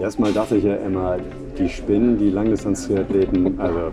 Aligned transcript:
Erstmal 0.00 0.32
dachte 0.32 0.56
ich 0.56 0.64
ja 0.64 0.76
immer, 0.76 1.18
die 1.58 1.68
spinnen, 1.68 2.18
die 2.18 2.30
Langdistanz-Triathleten, 2.30 3.60
also 3.60 3.92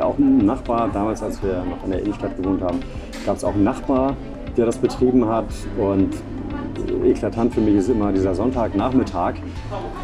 auch 0.00 0.18
ein 0.18 0.44
Nachbar, 0.44 0.90
damals 0.92 1.22
als 1.22 1.42
wir 1.42 1.64
noch 1.64 1.82
in 1.84 1.92
der 1.92 2.00
Innenstadt 2.00 2.36
gewohnt 2.36 2.60
haben, 2.62 2.80
gab 3.24 3.36
es 3.36 3.44
auch 3.44 3.54
einen 3.54 3.64
Nachbar, 3.64 4.14
der 4.58 4.66
das 4.66 4.76
betrieben 4.76 5.26
hat 5.26 5.46
und 5.78 6.10
eklatant 7.04 7.54
für 7.54 7.62
mich 7.62 7.76
ist 7.76 7.88
immer 7.88 8.12
dieser 8.12 8.34
Sonntagnachmittag. 8.34 9.36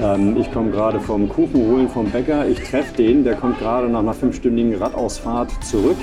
Ähm, 0.01 0.37
ich 0.39 0.51
komme 0.53 0.71
gerade 0.71 1.01
vom 1.01 1.29
Kuchen 1.29 1.71
holen 1.71 1.89
vom 1.89 2.07
Bäcker, 2.11 2.49
ich 2.49 2.59
treffe 2.63 2.97
den, 2.97 3.23
der 3.23 3.35
kommt 3.35 3.59
gerade 3.59 3.89
nach 3.89 4.01
einer 4.01 4.15
fünfstündigen 4.15 4.75
Radausfahrt 4.75 5.53
zurück. 5.63 5.99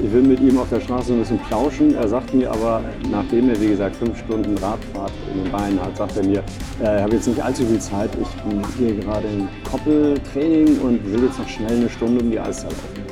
Ich 0.00 0.12
will 0.12 0.22
mit 0.22 0.40
ihm 0.40 0.58
auf 0.58 0.68
der 0.68 0.80
Straße 0.80 1.12
ein 1.12 1.20
bisschen 1.20 1.38
plauschen. 1.38 1.94
Er 1.94 2.08
sagt 2.08 2.34
mir 2.34 2.50
aber, 2.50 2.82
nachdem 3.10 3.48
er, 3.48 3.60
wie 3.60 3.68
gesagt, 3.68 3.96
fünf 3.96 4.18
Stunden 4.18 4.56
Radfahrt 4.58 5.12
in 5.32 5.44
den 5.44 5.52
Beinen 5.52 5.80
hat, 5.80 5.96
sagt 5.96 6.16
er 6.16 6.24
mir, 6.24 6.42
äh, 6.82 6.96
ich 6.96 7.02
habe 7.02 7.14
jetzt 7.14 7.28
nicht 7.28 7.40
allzu 7.40 7.64
viel 7.64 7.78
Zeit. 7.78 8.10
Ich 8.20 8.54
mache 8.54 8.72
hier 8.78 8.94
gerade 8.96 9.28
ein 9.28 9.48
Koppeltraining 9.70 10.78
und 10.80 11.12
will 11.12 11.24
jetzt 11.24 11.38
noch 11.38 11.48
schnell 11.48 11.76
eine 11.76 11.88
Stunde 11.88 12.22
um 12.22 12.30
die 12.30 12.40
Eiszeit 12.40 12.72
laufen. 12.72 13.02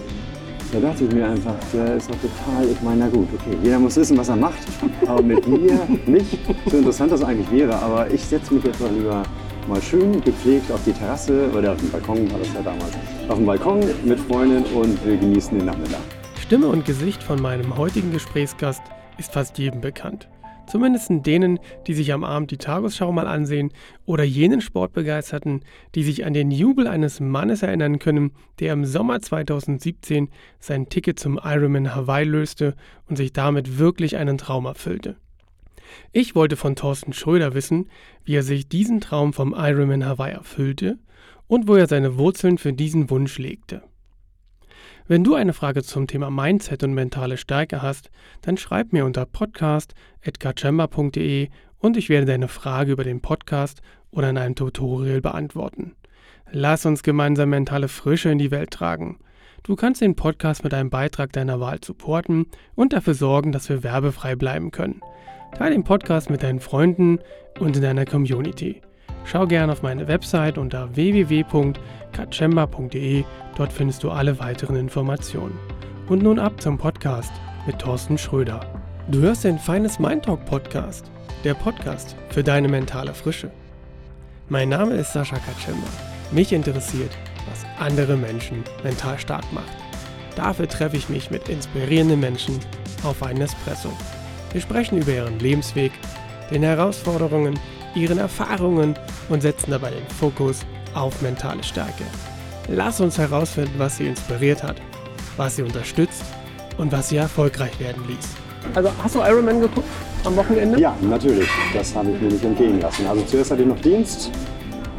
Da 0.72 0.78
dachte 0.78 1.04
ich 1.04 1.12
mir 1.12 1.26
einfach, 1.26 1.54
der 1.72 1.96
ist 1.96 2.08
doch 2.08 2.16
total, 2.16 2.64
ich 2.70 2.80
meine, 2.80 3.00
na 3.00 3.08
gut, 3.08 3.26
okay, 3.34 3.56
jeder 3.62 3.78
muss 3.80 3.96
wissen, 3.96 4.16
was 4.16 4.28
er 4.28 4.36
macht, 4.36 4.60
aber 5.04 5.20
mit 5.20 5.46
mir 5.48 5.80
nicht. 6.06 6.38
So 6.70 6.76
interessant 6.76 7.10
das 7.10 7.24
eigentlich 7.24 7.50
wäre, 7.50 7.74
aber 7.74 8.08
ich 8.08 8.24
setze 8.24 8.54
mich 8.54 8.62
jetzt 8.62 8.80
mal 8.80 8.90
lieber 8.92 9.24
mal 9.68 9.82
schön 9.82 10.20
gepflegt 10.22 10.70
auf 10.70 10.80
die 10.86 10.92
Terrasse, 10.92 11.50
oder 11.56 11.72
auf 11.72 11.78
dem 11.78 11.90
Balkon 11.90 12.30
war 12.30 12.38
das 12.38 12.48
ja 12.54 12.62
damals, 12.62 12.92
auf 13.28 13.36
dem 13.36 13.46
Balkon 13.46 13.80
mit 14.04 14.20
Freundin 14.20 14.64
und 14.74 15.04
wir 15.04 15.16
genießen 15.16 15.58
den 15.58 15.66
Nachmittag. 15.66 16.00
Stimme 16.50 16.66
und 16.66 16.84
Gesicht 16.84 17.22
von 17.22 17.40
meinem 17.40 17.76
heutigen 17.76 18.10
Gesprächsgast 18.10 18.82
ist 19.18 19.32
fast 19.32 19.56
jedem 19.58 19.80
bekannt. 19.80 20.28
Zumindest 20.66 21.08
denen, 21.24 21.60
die 21.86 21.94
sich 21.94 22.12
am 22.12 22.24
Abend 22.24 22.50
die 22.50 22.56
Tagesschau 22.56 23.12
mal 23.12 23.28
ansehen 23.28 23.72
oder 24.04 24.24
jenen 24.24 24.60
Sportbegeisterten, 24.60 25.60
die 25.94 26.02
sich 26.02 26.24
an 26.24 26.34
den 26.34 26.50
Jubel 26.50 26.88
eines 26.88 27.20
Mannes 27.20 27.62
erinnern 27.62 28.00
können, 28.00 28.32
der 28.58 28.72
im 28.72 28.84
Sommer 28.84 29.20
2017 29.20 30.28
sein 30.58 30.88
Ticket 30.88 31.20
zum 31.20 31.38
Ironman 31.40 31.94
Hawaii 31.94 32.24
löste 32.24 32.74
und 33.08 33.14
sich 33.14 33.32
damit 33.32 33.78
wirklich 33.78 34.16
einen 34.16 34.36
Traum 34.36 34.66
erfüllte. 34.66 35.18
Ich 36.10 36.34
wollte 36.34 36.56
von 36.56 36.74
Thorsten 36.74 37.12
Schröder 37.12 37.54
wissen, 37.54 37.88
wie 38.24 38.34
er 38.34 38.42
sich 38.42 38.68
diesen 38.68 39.00
Traum 39.00 39.34
vom 39.34 39.54
Ironman 39.56 40.04
Hawaii 40.04 40.32
erfüllte 40.32 40.98
und 41.46 41.68
wo 41.68 41.76
er 41.76 41.86
seine 41.86 42.18
Wurzeln 42.18 42.58
für 42.58 42.72
diesen 42.72 43.08
Wunsch 43.08 43.38
legte. 43.38 43.84
Wenn 45.10 45.24
du 45.24 45.34
eine 45.34 45.52
Frage 45.52 45.82
zum 45.82 46.06
Thema 46.06 46.30
Mindset 46.30 46.82
und 46.84 46.94
mentale 46.94 47.36
Stärke 47.36 47.82
hast, 47.82 48.12
dann 48.42 48.56
schreib 48.56 48.92
mir 48.92 49.04
unter 49.04 49.26
podcast.kachemba.de 49.26 51.48
und 51.80 51.96
ich 51.96 52.08
werde 52.08 52.26
deine 52.26 52.46
Frage 52.46 52.92
über 52.92 53.02
den 53.02 53.20
Podcast 53.20 53.82
oder 54.12 54.30
in 54.30 54.38
einem 54.38 54.54
Tutorial 54.54 55.20
beantworten. 55.20 55.96
Lass 56.52 56.86
uns 56.86 57.02
gemeinsam 57.02 57.50
mentale 57.50 57.88
Frische 57.88 58.30
in 58.30 58.38
die 58.38 58.52
Welt 58.52 58.70
tragen. 58.70 59.18
Du 59.64 59.74
kannst 59.74 60.00
den 60.00 60.14
Podcast 60.14 60.62
mit 60.62 60.72
einem 60.74 60.90
Beitrag 60.90 61.32
deiner 61.32 61.58
Wahl 61.58 61.80
supporten 61.84 62.46
und 62.76 62.92
dafür 62.92 63.14
sorgen, 63.14 63.50
dass 63.50 63.68
wir 63.68 63.82
werbefrei 63.82 64.36
bleiben 64.36 64.70
können. 64.70 65.00
Teile 65.56 65.72
den 65.72 65.82
Podcast 65.82 66.30
mit 66.30 66.44
deinen 66.44 66.60
Freunden 66.60 67.18
und 67.58 67.74
in 67.74 67.82
deiner 67.82 68.04
Community. 68.04 68.80
Schau 69.24 69.48
gerne 69.48 69.72
auf 69.72 69.82
meine 69.82 70.06
Website 70.06 70.56
unter 70.56 70.94
www.kachemba.de, 70.94 73.24
dort 73.60 73.72
findest 73.74 74.02
du 74.02 74.10
alle 74.10 74.38
weiteren 74.38 74.76
Informationen. 74.76 75.58
Und 76.08 76.22
nun 76.22 76.38
ab 76.38 76.62
zum 76.62 76.78
Podcast 76.78 77.30
mit 77.66 77.78
Thorsten 77.78 78.16
Schröder. 78.16 78.60
Du 79.08 79.20
hörst 79.20 79.44
den 79.44 79.58
Feines 79.58 79.98
Mind 79.98 80.24
Talk 80.24 80.46
Podcast, 80.46 81.10
der 81.44 81.52
Podcast 81.52 82.16
für 82.30 82.42
deine 82.42 82.68
mentale 82.68 83.12
Frische. 83.12 83.50
Mein 84.48 84.70
Name 84.70 84.94
ist 84.94 85.12
Sascha 85.12 85.36
Kachemba. 85.36 85.86
Mich 86.32 86.54
interessiert, 86.54 87.10
was 87.50 87.66
andere 87.78 88.16
Menschen 88.16 88.64
mental 88.82 89.18
stark 89.18 89.44
macht. 89.52 89.76
Dafür 90.36 90.66
treffe 90.66 90.96
ich 90.96 91.10
mich 91.10 91.30
mit 91.30 91.50
inspirierenden 91.50 92.18
Menschen 92.18 92.58
auf 93.02 93.22
einen 93.22 93.42
Espresso. 93.42 93.92
Wir 94.52 94.62
sprechen 94.62 95.02
über 95.02 95.12
ihren 95.12 95.38
Lebensweg, 95.38 95.92
den 96.50 96.62
Herausforderungen, 96.62 97.60
ihren 97.94 98.16
Erfahrungen 98.16 98.98
und 99.28 99.42
setzen 99.42 99.70
dabei 99.70 99.90
den 99.90 100.06
Fokus 100.08 100.64
auf 100.94 101.20
mentale 101.20 101.62
Stärke. 101.62 102.04
Lass 102.72 103.00
uns 103.00 103.18
herausfinden, 103.18 103.74
was 103.78 103.96
sie 103.96 104.06
inspiriert 104.06 104.62
hat, 104.62 104.76
was 105.36 105.56
sie 105.56 105.62
unterstützt 105.62 106.22
und 106.78 106.92
was 106.92 107.08
sie 107.08 107.16
erfolgreich 107.16 107.78
werden 107.80 108.04
ließ. 108.06 108.28
Also 108.76 108.90
hast 109.02 109.16
du 109.16 109.18
Ironman 109.20 109.60
geguckt 109.60 109.88
am 110.24 110.36
Wochenende? 110.36 110.78
Ja, 110.78 110.94
natürlich. 111.02 111.48
Das 111.74 111.92
habe 111.96 112.12
ich 112.12 112.20
mir 112.20 112.28
nicht 112.28 112.44
entgehen 112.44 112.80
lassen. 112.80 113.06
Also 113.08 113.22
zuerst 113.22 113.50
hatte 113.50 113.62
ich 113.62 113.68
noch 113.68 113.80
Dienst. 113.80 114.30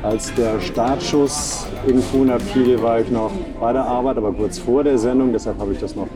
Als 0.04 0.34
der 0.34 0.60
Startschuss 0.60 1.66
in 1.88 2.04
Kuna 2.12 2.40
fiel, 2.40 2.82
war 2.82 3.00
ich 3.00 3.10
noch 3.10 3.32
bei 3.62 3.72
der 3.72 3.86
Arbeit, 3.86 4.18
aber 4.18 4.34
kurz 4.34 4.58
vor 4.58 4.84
der 4.84 4.98
Sendung. 4.98 5.32
Deshalb 5.32 5.58
habe 5.60 5.72
ich 5.72 5.80
das 5.80 5.96
noch 5.96 6.08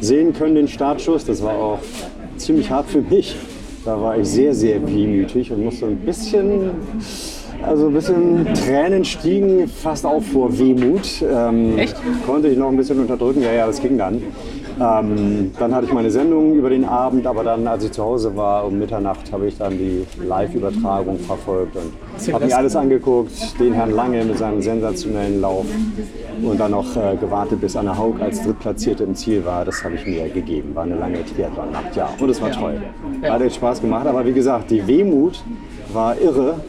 sehen 0.00 0.34
können, 0.34 0.56
den 0.56 0.68
Startschuss. 0.68 1.24
Das 1.24 1.42
war 1.42 1.54
auch 1.54 1.78
ziemlich 2.36 2.70
hart 2.70 2.90
für 2.90 3.00
mich. 3.00 3.34
Da 3.84 3.98
war 3.98 4.18
ich 4.18 4.28
sehr, 4.28 4.54
sehr 4.54 4.86
wehmütig 4.86 5.52
und 5.52 5.64
musste 5.64 5.86
ein 5.86 6.00
bisschen 6.00 6.70
also 7.62 7.88
ein 7.88 7.92
bisschen 7.92 8.46
Tränen 8.54 9.04
stiegen 9.04 9.68
fast 9.68 10.06
auch 10.06 10.22
vor 10.22 10.58
Wehmut. 10.58 11.22
Ähm, 11.22 11.78
Echt? 11.78 11.96
Konnte 12.26 12.48
ich 12.48 12.58
noch 12.58 12.68
ein 12.68 12.76
bisschen 12.76 13.00
unterdrücken. 13.00 13.42
Ja, 13.42 13.52
ja, 13.52 13.66
das 13.66 13.80
ging 13.80 13.98
dann. 13.98 14.22
Ähm, 14.80 15.50
dann 15.58 15.74
hatte 15.74 15.86
ich 15.86 15.92
meine 15.92 16.10
Sendung 16.10 16.54
über 16.54 16.70
den 16.70 16.84
Abend, 16.84 17.26
aber 17.26 17.42
dann, 17.42 17.66
als 17.66 17.84
ich 17.84 17.90
zu 17.90 18.04
Hause 18.04 18.36
war, 18.36 18.64
um 18.64 18.78
Mitternacht, 18.78 19.32
habe 19.32 19.46
ich 19.46 19.58
dann 19.58 19.76
die 19.76 20.06
Live-Übertragung 20.24 21.18
verfolgt 21.18 21.76
und 21.76 22.32
habe 22.32 22.46
mir 22.46 22.56
alles 22.56 22.76
angeguckt. 22.76 23.58
Den 23.58 23.72
Herrn 23.72 23.90
Lange 23.90 24.24
mit 24.24 24.38
seinem 24.38 24.62
sensationellen 24.62 25.40
Lauf 25.40 25.66
und 26.42 26.60
dann 26.60 26.70
noch 26.70 26.96
äh, 26.96 27.16
gewartet, 27.16 27.60
bis 27.60 27.74
Anna 27.76 27.96
Haug 27.98 28.20
als 28.20 28.42
Drittplatzierte 28.42 29.02
im 29.02 29.16
Ziel 29.16 29.44
war. 29.44 29.64
Das 29.64 29.82
habe 29.82 29.96
ich 29.96 30.06
mir 30.06 30.28
gegeben. 30.28 30.74
War 30.74 30.84
eine 30.84 30.96
lange 30.96 31.24
Triathlon-Nacht, 31.24 31.96
ja. 31.96 32.08
Und 32.20 32.28
es 32.28 32.40
war 32.40 32.52
toll. 32.52 32.80
Hat 33.22 33.42
echt 33.42 33.56
Spaß 33.56 33.80
gemacht. 33.80 34.06
Aber 34.06 34.24
wie 34.24 34.32
gesagt, 34.32 34.70
die 34.70 34.86
Wehmut 34.86 35.42
war 35.92 36.16
irre. 36.20 36.60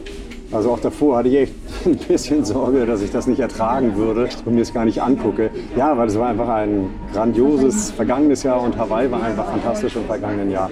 Also 0.52 0.72
auch 0.72 0.80
davor 0.80 1.18
hatte 1.18 1.28
ich 1.28 1.36
echt 1.36 1.54
ein 1.86 1.96
bisschen 1.96 2.44
Sorge, 2.44 2.86
dass 2.86 3.02
ich 3.02 3.10
das 3.10 3.26
nicht 3.26 3.40
ertragen 3.40 3.96
würde 3.96 4.28
und 4.44 4.54
mir 4.54 4.62
es 4.62 4.72
gar 4.72 4.84
nicht 4.84 5.02
angucke. 5.02 5.50
Ja, 5.76 5.96
weil 5.96 6.08
es 6.08 6.18
war 6.18 6.28
einfach 6.28 6.48
ein 6.48 6.88
grandioses 7.12 7.90
vergangenes 7.92 8.42
Jahr 8.42 8.62
und 8.62 8.76
Hawaii 8.78 9.10
war 9.10 9.22
einfach 9.22 9.46
fantastisch 9.50 9.96
im 9.96 10.04
vergangenen 10.04 10.50
Jahr. 10.50 10.70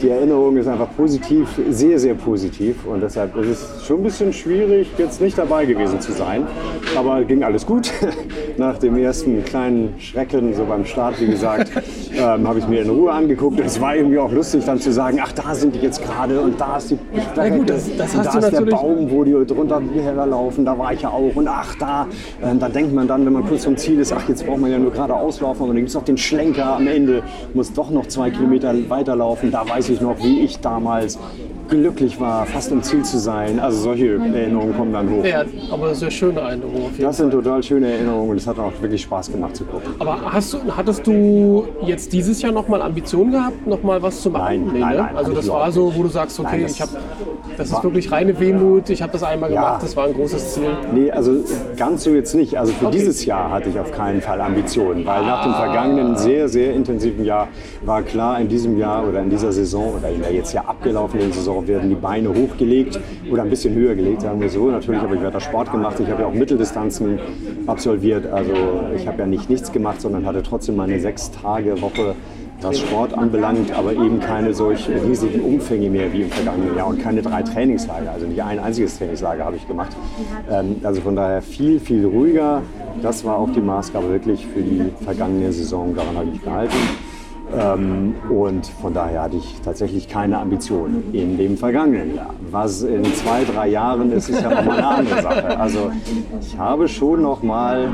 Die 0.00 0.08
Erinnerung 0.08 0.56
ist 0.56 0.66
einfach 0.68 0.88
positiv, 0.96 1.48
sehr, 1.70 1.98
sehr 1.98 2.14
positiv 2.14 2.86
und 2.86 3.00
deshalb 3.02 3.36
ist 3.36 3.48
es 3.78 3.86
schon 3.86 3.98
ein 4.00 4.02
bisschen 4.04 4.32
schwierig, 4.32 4.88
jetzt 4.98 5.20
nicht 5.20 5.36
dabei 5.38 5.64
gewesen 5.64 6.00
zu 6.00 6.12
sein. 6.12 6.46
Aber 6.96 7.22
ging 7.24 7.42
alles 7.42 7.66
gut. 7.66 7.90
Nach 8.56 8.78
dem 8.78 8.96
ersten 8.96 9.44
kleinen 9.44 9.94
Schrecken, 9.98 10.54
so 10.54 10.64
beim 10.64 10.84
Start, 10.84 11.20
wie 11.20 11.26
gesagt, 11.26 11.70
ähm, 12.16 12.46
habe 12.46 12.58
ich 12.60 12.68
mir 12.68 12.82
in 12.82 12.90
Ruhe 12.90 13.10
angeguckt. 13.12 13.58
Es 13.60 13.80
war 13.80 13.96
irgendwie 13.96 14.18
auch 14.18 14.30
lustig, 14.30 14.64
dann 14.64 14.78
zu 14.78 14.92
sagen, 14.92 15.18
ach, 15.22 15.32
da 15.32 15.54
sind 15.54 15.74
die 15.74 15.80
jetzt 15.80 16.02
gerade 16.02 16.40
und 16.40 16.60
da 16.60 16.76
ist 16.76 16.90
die 16.92 16.98
Na 17.36 17.48
gut, 17.48 17.68
das- 17.70 17.90
das 17.96 18.12
da 18.12 18.38
ist 18.38 18.52
der 18.52 18.60
Baum, 18.62 19.10
wo 19.10 19.24
die 19.24 19.32
drunter 19.44 19.80
herlaufen, 19.94 20.43
da 20.64 20.78
war 20.78 20.92
ich 20.92 21.02
ja 21.02 21.10
auch 21.10 21.34
und 21.34 21.48
ach, 21.48 21.74
da. 21.76 22.06
Ähm, 22.42 22.58
da 22.58 22.68
denkt 22.68 22.94
man 22.94 23.06
dann, 23.08 23.24
wenn 23.24 23.32
man 23.32 23.46
kurz 23.46 23.64
vom 23.64 23.76
Ziel 23.76 23.98
ist, 23.98 24.12
ach, 24.12 24.28
jetzt 24.28 24.46
braucht 24.46 24.58
man 24.58 24.70
ja 24.70 24.78
nur 24.78 24.92
gerade 24.92 25.14
auslaufen, 25.14 25.62
aber 25.62 25.68
dann 25.68 25.76
gibt 25.76 25.88
es 25.88 25.94
noch 25.94 26.04
den 26.04 26.18
Schlenker 26.18 26.76
am 26.76 26.86
Ende, 26.86 27.22
muss 27.54 27.72
doch 27.72 27.90
noch 27.90 28.06
zwei 28.06 28.30
Kilometer 28.30 28.74
weiterlaufen. 28.88 29.50
Da 29.50 29.68
weiß 29.68 29.88
ich 29.90 30.00
noch, 30.00 30.18
wie 30.22 30.40
ich 30.40 30.60
damals 30.60 31.18
glücklich 31.68 32.20
war, 32.20 32.46
fast 32.46 32.70
im 32.72 32.82
Ziel 32.82 33.02
zu 33.04 33.18
sein. 33.18 33.58
Also 33.58 33.80
solche 33.80 34.14
Erinnerungen 34.14 34.76
kommen 34.76 34.92
dann 34.92 35.10
hoch. 35.10 35.24
Ja, 35.24 35.44
aber 35.70 35.92
ja 35.92 36.10
schöne 36.10 36.40
Erinnerung 36.40 36.86
auf 36.86 36.92
jeden 36.92 37.02
Das 37.04 37.16
sind 37.16 37.30
total 37.30 37.62
schöne 37.62 37.90
Erinnerungen 37.92 38.30
und 38.30 38.36
es 38.36 38.46
hat 38.46 38.58
auch 38.58 38.72
wirklich 38.80 39.02
Spaß 39.02 39.30
gemacht 39.32 39.56
zu 39.56 39.64
gucken. 39.64 39.94
Aber 39.98 40.32
hast 40.32 40.52
du, 40.52 40.58
hattest 40.76 41.06
du 41.06 41.66
jetzt 41.86 42.12
dieses 42.12 42.40
Jahr 42.42 42.52
nochmal 42.52 42.82
Ambitionen 42.82 43.32
gehabt, 43.32 43.66
nochmal 43.66 44.02
was 44.02 44.20
zu 44.22 44.30
machen? 44.30 44.44
Nein, 44.72 44.80
nein, 44.80 44.96
ne? 44.96 45.02
nein, 45.02 45.16
Also 45.16 45.30
hab 45.30 45.36
das 45.36 45.48
war 45.48 45.72
so, 45.72 45.94
wo 45.94 46.02
du 46.02 46.08
sagst, 46.08 46.38
okay, 46.40 46.48
Nein, 46.52 46.62
das 46.62 46.72
ich 46.72 46.80
habe, 46.80 46.92
das 47.56 47.70
ist 47.70 47.84
wirklich 47.84 48.10
reine 48.10 48.38
Wehmut, 48.40 48.90
ich 48.90 49.00
habe 49.02 49.12
das 49.12 49.22
einmal 49.22 49.52
Ja. 49.52 49.60
gemacht, 49.62 49.82
das 49.82 49.96
war 49.96 50.06
ein 50.06 50.14
großes 50.14 50.54
Ziel. 50.54 50.64
Nee, 50.92 51.10
also 51.10 51.32
ganz 51.76 52.04
so 52.04 52.10
jetzt 52.10 52.34
nicht. 52.34 52.58
Also 52.58 52.72
für 52.72 52.86
Okay. 52.86 52.96
dieses 52.98 53.24
Jahr 53.24 53.50
hatte 53.50 53.68
ich 53.68 53.78
auf 53.78 53.92
keinen 53.92 54.20
Fall 54.20 54.40
Ambitionen, 54.40 55.06
weil 55.06 55.22
nach 55.22 55.44
dem 55.44 55.54
vergangenen 55.54 56.16
sehr, 56.16 56.48
sehr 56.48 56.74
intensiven 56.74 57.24
Jahr 57.24 57.48
war 57.84 58.02
klar, 58.02 58.40
in 58.40 58.48
diesem 58.48 58.78
Jahr 58.78 59.06
oder 59.06 59.20
in 59.20 59.30
dieser 59.30 59.52
Saison 59.52 59.94
oder 59.98 60.08
in 60.10 60.20
der 60.20 60.32
jetzt 60.32 60.52
ja 60.52 60.62
abgelaufenen 60.62 61.32
Saison 61.32 61.53
werden 61.66 61.88
die 61.88 61.94
Beine 61.94 62.28
hochgelegt 62.30 62.98
oder 63.30 63.42
ein 63.42 63.50
bisschen 63.50 63.74
höher 63.74 63.94
gelegt, 63.94 64.22
sagen 64.22 64.40
wir 64.40 64.48
so. 64.48 64.70
Natürlich 64.70 65.00
habe 65.00 65.16
ich 65.16 65.22
weiter 65.22 65.40
Sport 65.40 65.70
gemacht, 65.72 65.98
ich 66.00 66.08
habe 66.08 66.22
ja 66.22 66.28
auch 66.28 66.34
Mitteldistanzen 66.34 67.18
absolviert. 67.66 68.26
Also 68.26 68.52
ich 68.96 69.06
habe 69.06 69.20
ja 69.20 69.26
nicht 69.26 69.48
nichts 69.48 69.72
gemacht, 69.72 70.00
sondern 70.00 70.26
hatte 70.26 70.42
trotzdem 70.42 70.76
meine 70.76 70.98
sechs 71.00 71.30
Tage 71.30 71.80
Woche 71.80 72.14
was 72.64 72.78
Sport 72.78 73.12
anbelangt, 73.14 73.72
aber 73.72 73.92
eben 73.92 74.20
keine 74.20 74.54
solch 74.54 74.88
riesigen 74.88 75.40
Umfänge 75.40 75.90
mehr 75.90 76.12
wie 76.12 76.22
im 76.22 76.30
vergangenen 76.30 76.76
Jahr 76.76 76.88
und 76.88 77.00
keine 77.00 77.20
drei 77.22 77.42
Trainingslager, 77.42 78.12
also 78.12 78.26
nicht 78.26 78.42
ein 78.42 78.58
einziges 78.58 78.98
Trainingslager 78.98 79.44
habe 79.44 79.56
ich 79.56 79.68
gemacht. 79.68 79.94
Ähm, 80.50 80.76
also 80.82 81.00
von 81.00 81.14
daher 81.14 81.42
viel, 81.42 81.78
viel 81.80 82.06
ruhiger. 82.06 82.62
Das 83.02 83.24
war 83.24 83.36
auch 83.36 83.50
die 83.50 83.60
Maßgabe 83.60 84.08
wirklich 84.10 84.46
für 84.46 84.62
die 84.62 84.82
vergangene 85.04 85.52
Saison, 85.52 85.94
daran 85.94 86.16
habe 86.16 86.28
ich 86.32 86.42
gehalten. 86.42 86.76
Ähm, 87.56 88.14
und 88.30 88.66
von 88.66 88.92
daher 88.94 89.22
hatte 89.22 89.36
ich 89.36 89.56
tatsächlich 89.64 90.08
keine 90.08 90.38
Ambitionen 90.38 91.04
in 91.12 91.36
dem 91.38 91.56
vergangenen 91.56 92.16
Jahr. 92.16 92.30
Was 92.50 92.82
in 92.82 93.04
zwei, 93.14 93.44
drei 93.44 93.68
Jahren 93.68 94.10
ist, 94.12 94.28
ist 94.28 94.42
ja 94.42 94.50
nochmal 94.50 94.78
eine 94.78 94.86
andere 94.88 95.22
Sache. 95.22 95.58
Also 95.60 95.90
ich 96.40 96.58
habe 96.58 96.88
schon 96.88 97.22
noch 97.22 97.42
mal 97.42 97.88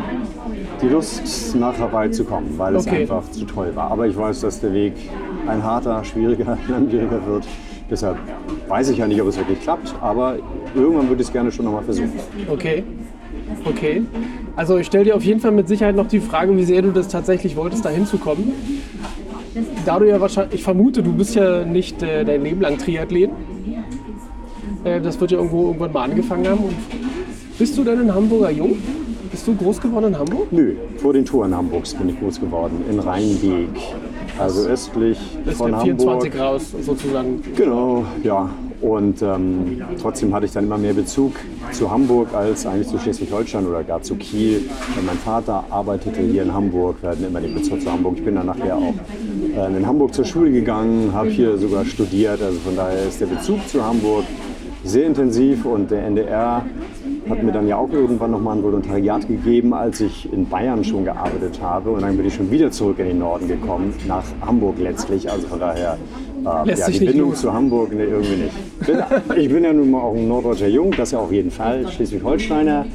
die 0.80 0.88
Lust, 0.88 1.54
nach 1.56 1.78
Hawaii 1.78 2.10
zu 2.10 2.24
kommen, 2.24 2.54
weil 2.56 2.74
es 2.76 2.86
Okay. 2.86 3.02
einfach 3.02 3.30
zu 3.30 3.44
toll 3.44 3.72
war. 3.74 3.90
Aber 3.90 4.06
ich 4.06 4.16
weiß, 4.16 4.40
dass 4.40 4.60
der 4.60 4.72
Weg 4.72 4.94
ein 5.46 5.62
harter, 5.62 6.02
schwieriger, 6.04 6.56
langwieriger 6.68 7.24
wird. 7.26 7.46
Deshalb 7.90 8.16
weiß 8.68 8.88
ich 8.90 8.98
ja 8.98 9.06
nicht, 9.06 9.20
ob 9.20 9.28
es 9.28 9.36
wirklich 9.36 9.60
klappt, 9.60 9.94
aber 10.00 10.36
irgendwann 10.74 11.08
würde 11.08 11.20
ich 11.22 11.28
es 11.28 11.32
gerne 11.32 11.50
schon 11.50 11.64
noch 11.64 11.72
mal 11.72 11.82
versuchen. 11.82 12.12
Okay. 12.48 12.84
Okay. 13.64 14.02
Also 14.56 14.78
ich 14.78 14.86
stelle 14.86 15.04
dir 15.04 15.16
auf 15.16 15.24
jeden 15.24 15.40
Fall 15.40 15.50
mit 15.50 15.66
Sicherheit 15.68 15.96
noch 15.96 16.06
die 16.06 16.20
Frage, 16.20 16.56
wie 16.56 16.64
sehr 16.64 16.82
du 16.82 16.92
das 16.92 17.08
tatsächlich 17.08 17.56
wolltest, 17.56 17.84
da 17.84 17.88
hinzukommen. 17.88 18.52
Da 19.84 19.98
du 19.98 20.06
ja 20.06 20.20
wahrscheinlich, 20.20 20.54
ich 20.54 20.62
vermute, 20.62 21.02
du 21.02 21.12
bist 21.12 21.34
ja 21.34 21.64
nicht 21.64 22.02
äh, 22.02 22.24
dein 22.24 22.42
Leben 22.42 22.60
lang 22.60 22.78
Triathlet. 22.78 23.30
Äh, 24.84 25.00
das 25.00 25.20
wird 25.20 25.32
ja 25.32 25.38
irgendwo 25.38 25.66
irgendwann 25.66 25.92
mal 25.92 26.04
angefangen 26.04 26.48
haben. 26.48 26.64
Und 26.64 26.76
bist 27.58 27.76
du 27.76 27.84
denn 27.84 28.00
ein 28.00 28.14
Hamburger 28.14 28.50
Jung? 28.50 28.76
Bist 29.30 29.46
du 29.46 29.54
groß 29.54 29.80
geworden 29.80 30.06
in 30.06 30.18
Hamburg? 30.18 30.48
Nö, 30.50 30.74
vor 30.96 31.12
den 31.12 31.24
Toren 31.24 31.54
Hamburgs 31.54 31.94
bin 31.94 32.08
ich 32.08 32.18
groß 32.18 32.40
geworden, 32.40 32.84
in 32.90 32.98
Rheinbeek. 32.98 33.68
Also 34.38 34.68
östlich 34.68 35.18
Ist 35.44 35.58
von 35.58 35.70
der 35.70 35.80
Hamburg. 35.80 36.22
24 36.22 36.40
raus, 36.40 36.74
sozusagen. 36.80 37.42
Genau, 37.54 38.04
ja. 38.22 38.50
Und 38.80 39.20
ähm, 39.20 39.82
trotzdem 40.00 40.34
hatte 40.34 40.46
ich 40.46 40.52
dann 40.52 40.64
immer 40.64 40.78
mehr 40.78 40.94
Bezug 40.94 41.34
zu 41.72 41.90
Hamburg 41.90 42.34
als 42.34 42.66
eigentlich 42.66 42.88
zu 42.88 42.98
Schleswig-Holstein 42.98 43.66
oder 43.66 43.84
gar 43.84 44.02
zu 44.02 44.14
Kiel. 44.14 44.62
Weil 44.94 45.04
mein 45.04 45.18
Vater 45.18 45.64
arbeitete 45.70 46.20
hier 46.22 46.42
in 46.42 46.54
Hamburg, 46.54 46.96
wir 47.02 47.10
hatten 47.10 47.24
immer 47.24 47.40
den 47.40 47.54
Bezug 47.54 47.82
zu 47.82 47.92
Hamburg. 47.92 48.14
Ich 48.16 48.24
bin 48.24 48.36
dann 48.36 48.46
nachher 48.46 48.76
auch 48.76 48.94
äh, 49.54 49.76
in 49.76 49.86
Hamburg 49.86 50.14
zur 50.14 50.24
Schule 50.24 50.50
gegangen, 50.50 51.12
habe 51.12 51.28
hier 51.28 51.58
sogar 51.58 51.84
studiert. 51.84 52.42
Also 52.42 52.58
von 52.60 52.76
daher 52.76 53.06
ist 53.06 53.20
der 53.20 53.26
Bezug 53.26 53.68
zu 53.68 53.84
Hamburg 53.84 54.24
sehr 54.82 55.06
intensiv 55.06 55.66
und 55.66 55.90
der 55.90 56.04
NDR 56.06 56.64
hat 57.28 57.42
mir 57.42 57.52
dann 57.52 57.68
ja 57.68 57.76
auch 57.76 57.90
irgendwann 57.90 58.30
nochmal 58.30 58.56
ein 58.56 58.62
Volontariat 58.62 59.28
gegeben, 59.28 59.74
als 59.74 60.00
ich 60.00 60.32
in 60.32 60.48
Bayern 60.48 60.82
schon 60.82 61.04
gearbeitet 61.04 61.60
habe. 61.62 61.90
Und 61.90 62.02
dann 62.02 62.16
bin 62.16 62.26
ich 62.26 62.34
schon 62.34 62.50
wieder 62.50 62.70
zurück 62.70 62.98
in 62.98 63.06
den 63.06 63.18
Norden 63.18 63.46
gekommen, 63.46 63.94
nach 64.08 64.24
Hamburg 64.44 64.78
letztlich. 64.78 65.30
Also 65.30 65.46
von 65.46 65.60
daher, 65.60 65.98
äh, 66.44 66.74
ja, 66.74 66.88
die 66.88 67.04
Bindung 67.04 67.34
zu 67.34 67.52
Hamburg, 67.52 67.92
ne, 67.94 68.04
irgendwie 68.04 68.36
nicht. 68.44 68.54
Ich 69.36 69.48
bin 69.48 69.64
ja 69.64 69.72
nun 69.72 69.90
mal 69.90 70.00
auch 70.00 70.14
ein 70.14 70.28
norddeutscher 70.28 70.68
Jung, 70.68 70.92
das 70.96 71.10
ja 71.12 71.18
auf 71.18 71.32
jeden 71.32 71.50
Fall, 71.50 71.86
Schleswig-Holsteiner. 71.88 72.86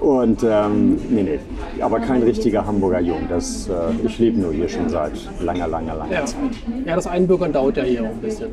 Und 0.00 0.42
ähm, 0.48 0.98
nee, 1.08 1.22
nee, 1.22 1.38
aber 1.80 1.98
kein 2.00 2.22
richtiger 2.22 2.66
Hamburger 2.66 3.00
Jung. 3.00 3.20
Das, 3.30 3.66
äh, 3.68 3.72
ich 4.06 4.18
lebe 4.18 4.38
nur 4.38 4.52
hier 4.52 4.68
schon 4.68 4.88
seit 4.90 5.12
langer, 5.40 5.66
langer, 5.66 5.96
langer 5.96 6.12
Ja. 6.12 6.24
Zeit. 6.26 6.38
ja, 6.84 6.94
das 6.96 7.06
Einbürgern 7.06 7.52
dauert 7.52 7.78
ja 7.78 7.82
hier 7.84 8.02
auch 8.02 8.10
ein 8.10 8.18
bisschen. 8.20 8.48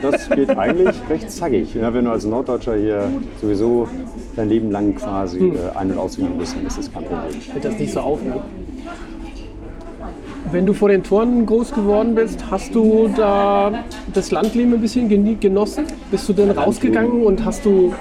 Das 0.00 0.30
geht 0.30 0.50
eigentlich 0.56 0.94
recht 1.10 1.30
zackig. 1.30 1.74
Ja, 1.74 1.92
wenn 1.92 2.04
du 2.04 2.12
als 2.12 2.24
Norddeutscher 2.24 2.76
hier 2.76 3.08
sowieso 3.40 3.88
dein 4.36 4.48
Leben 4.48 4.70
lang 4.70 4.94
quasi 4.94 5.40
Hm. 5.40 5.56
äh, 5.56 5.76
ein- 5.76 5.90
und 5.90 5.98
ausüben 5.98 6.36
musst, 6.38 6.56
dann 6.56 6.66
ist 6.66 6.78
das 6.78 6.92
kein 6.92 7.02
Problem. 7.04 7.40
Fällt 7.40 7.64
das 7.64 7.78
nicht 7.78 7.92
so 7.92 8.00
auf. 8.00 8.22
Ne? 8.22 8.36
Wenn 10.50 10.66
du 10.66 10.72
vor 10.72 10.88
den 10.88 11.02
Toren 11.02 11.44
groß 11.46 11.72
geworden 11.72 12.14
bist, 12.14 12.44
hast 12.50 12.74
du 12.74 13.08
da 13.16 13.84
das 14.14 14.30
Landleben 14.30 14.72
ein 14.74 14.80
bisschen 14.80 15.08
genossen? 15.40 15.84
Bist 16.10 16.28
du 16.28 16.32
denn 16.32 16.50
rausgegangen 16.50 17.22
und 17.22 17.44
hast 17.44 17.64
du 17.64 17.92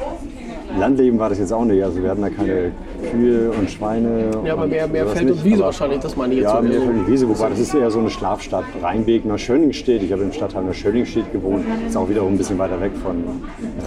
Landleben 0.78 1.18
war 1.18 1.30
das 1.30 1.40
jetzt 1.40 1.52
auch 1.54 1.66
nicht. 1.66 1.82
Also 1.84 2.04
wir 2.04 2.10
hatten 2.12 2.22
da 2.22 2.30
keine 2.30 2.72
Kühe 3.12 3.50
und 3.58 3.70
Schweine. 3.72 4.30
ja, 4.46 4.54
aber 4.54 4.64
und 4.64 4.70
mehr, 4.70 4.88
mehr 4.88 5.08
Feld 5.08 5.24
und 5.26 5.32
nicht. 5.32 5.44
Wiese 5.46 5.56
Aber- 5.56 5.66
wahrscheinlich, 5.66 6.00
das 6.02 6.16
meine 6.16 6.34
ich 6.36 6.42
jetzt 6.42 6.54
Ja, 6.54 6.62
mehr 6.62 6.72
Feld 6.82 6.90
und 6.90 7.08
Wiese, 7.08 7.28
wobei 7.30 7.50
das 7.50 7.60
ist 7.60 7.74
eher 7.74 7.90
so 7.90 8.00
eine 8.00 8.10
Schlafstadt. 8.12 8.66
Rheinbeek 8.84 9.26
nach 9.26 9.40
Schönningstedt. 9.40 10.04
Ich 10.04 10.12
habe 10.12 10.22
im 10.24 10.32
Stadtteil 10.34 10.64
nach 10.66 10.74
Schönningstedt 10.76 11.32
gewohnt. 11.32 11.66
Ist 11.88 11.98
auch 11.98 12.08
wiederum 12.10 12.34
ein 12.34 12.38
bisschen 12.38 12.60
weiter 12.60 12.80
weg 12.80 12.92
von 13.02 13.24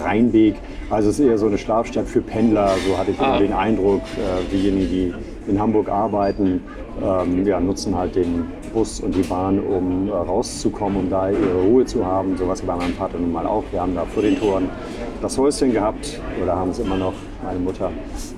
Rheinbeek. 0.03 0.55
Also 0.89 1.09
es 1.11 1.19
ist 1.19 1.25
eher 1.25 1.37
so 1.37 1.45
eine 1.47 1.57
Schlafstadt 1.57 2.07
für 2.07 2.21
Pendler. 2.21 2.71
So 2.87 2.97
hatte 2.97 3.11
ich 3.11 3.19
Ah. 3.19 3.37
den 3.39 3.53
Eindruck. 3.53 4.01
Äh, 4.17 4.51
diejenigen, 4.53 4.89
die 4.89 5.13
in 5.47 5.59
Hamburg 5.59 5.89
arbeiten, 5.89 6.61
ähm, 7.01 7.45
ja, 7.45 7.59
nutzen 7.59 7.97
halt 7.97 8.15
den 8.15 8.45
Bus 8.73 8.99
und 8.99 9.15
die 9.15 9.23
Bahn, 9.23 9.59
um 9.59 10.07
äh, 10.07 10.11
rauszukommen, 10.11 10.97
um 10.99 11.09
da 11.09 11.29
ihre 11.29 11.61
Ruhe 11.63 11.85
zu 11.85 12.05
haben. 12.05 12.37
So 12.37 12.47
was 12.47 12.61
bei 12.61 12.75
meinem 12.75 12.93
Vater 12.93 13.17
nun 13.17 13.31
mal 13.31 13.45
auch. 13.45 13.63
Wir 13.71 13.81
haben 13.81 13.95
da 13.95 14.05
vor 14.05 14.23
den 14.23 14.37
Toren 14.39 14.69
das 15.21 15.37
Häuschen 15.37 15.71
gehabt 15.71 16.19
oder 16.41 16.55
haben 16.55 16.71
es 16.71 16.79
immer 16.79 16.97
noch, 16.97 17.13
meine 17.43 17.59
Mutter. 17.59 17.91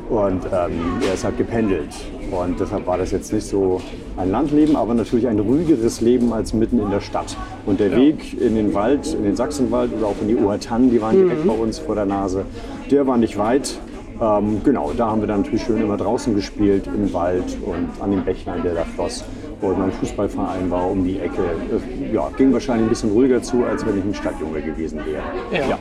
Und 0.09 0.45
ähm, 0.45 0.99
er 1.05 1.13
ist 1.13 1.23
halt 1.23 1.37
gependelt. 1.37 1.89
Und 2.31 2.59
deshalb 2.59 2.87
war 2.87 2.97
das 2.97 3.11
jetzt 3.11 3.31
nicht 3.31 3.45
so 3.45 3.79
ein 4.17 4.31
Landleben, 4.31 4.75
aber 4.75 4.93
natürlich 4.93 5.27
ein 5.27 5.39
ruhigeres 5.39 6.01
Leben 6.01 6.33
als 6.33 6.53
mitten 6.53 6.79
in 6.79 6.89
der 6.89 6.99
Stadt. 6.99 7.37
Und 7.65 7.79
der 7.79 7.95
Weg 7.95 8.39
in 8.41 8.55
den 8.55 8.73
Wald, 8.73 9.13
in 9.13 9.23
den 9.23 9.35
Sachsenwald 9.35 9.91
oder 9.95 10.07
auch 10.07 10.15
in 10.21 10.27
die 10.29 10.35
Oertannen, 10.35 10.89
die 10.89 11.01
waren 11.01 11.15
direkt 11.15 11.45
bei 11.47 11.53
uns 11.53 11.79
vor 11.79 11.95
der 11.95 12.05
Nase, 12.05 12.45
der 12.89 13.07
war 13.07 13.17
nicht 13.17 13.37
weit. 13.37 13.79
Ähm, 14.23 14.61
genau, 14.63 14.91
da 14.95 15.07
haben 15.07 15.21
wir 15.21 15.27
dann 15.27 15.41
natürlich 15.41 15.63
schön 15.63 15.81
immer 15.81 15.97
draußen 15.97 16.33
gespielt, 16.33 16.87
im 16.87 17.11
Wald 17.11 17.57
und 17.65 17.89
an 17.99 18.11
dem 18.11 18.23
Bächlein, 18.23 18.63
der 18.63 18.73
da 18.73 18.85
floss, 18.85 19.23
wo 19.59 19.73
mein 19.73 19.91
Fußballverein 19.91 20.71
war, 20.71 20.89
um 20.89 21.03
die 21.03 21.19
Ecke. 21.19 21.41
Es, 21.75 21.81
ja, 22.13 22.29
ging 22.37 22.53
wahrscheinlich 22.53 22.85
ein 22.85 22.89
bisschen 22.89 23.11
ruhiger 23.11 23.41
zu, 23.41 23.65
als 23.65 23.85
wenn 23.85 23.97
ich 23.97 24.05
ein 24.05 24.13
Stadtjunge 24.13 24.61
gewesen 24.61 24.99
wäre. 25.05 25.23
Ja. 25.51 25.69
ja. 25.71 25.79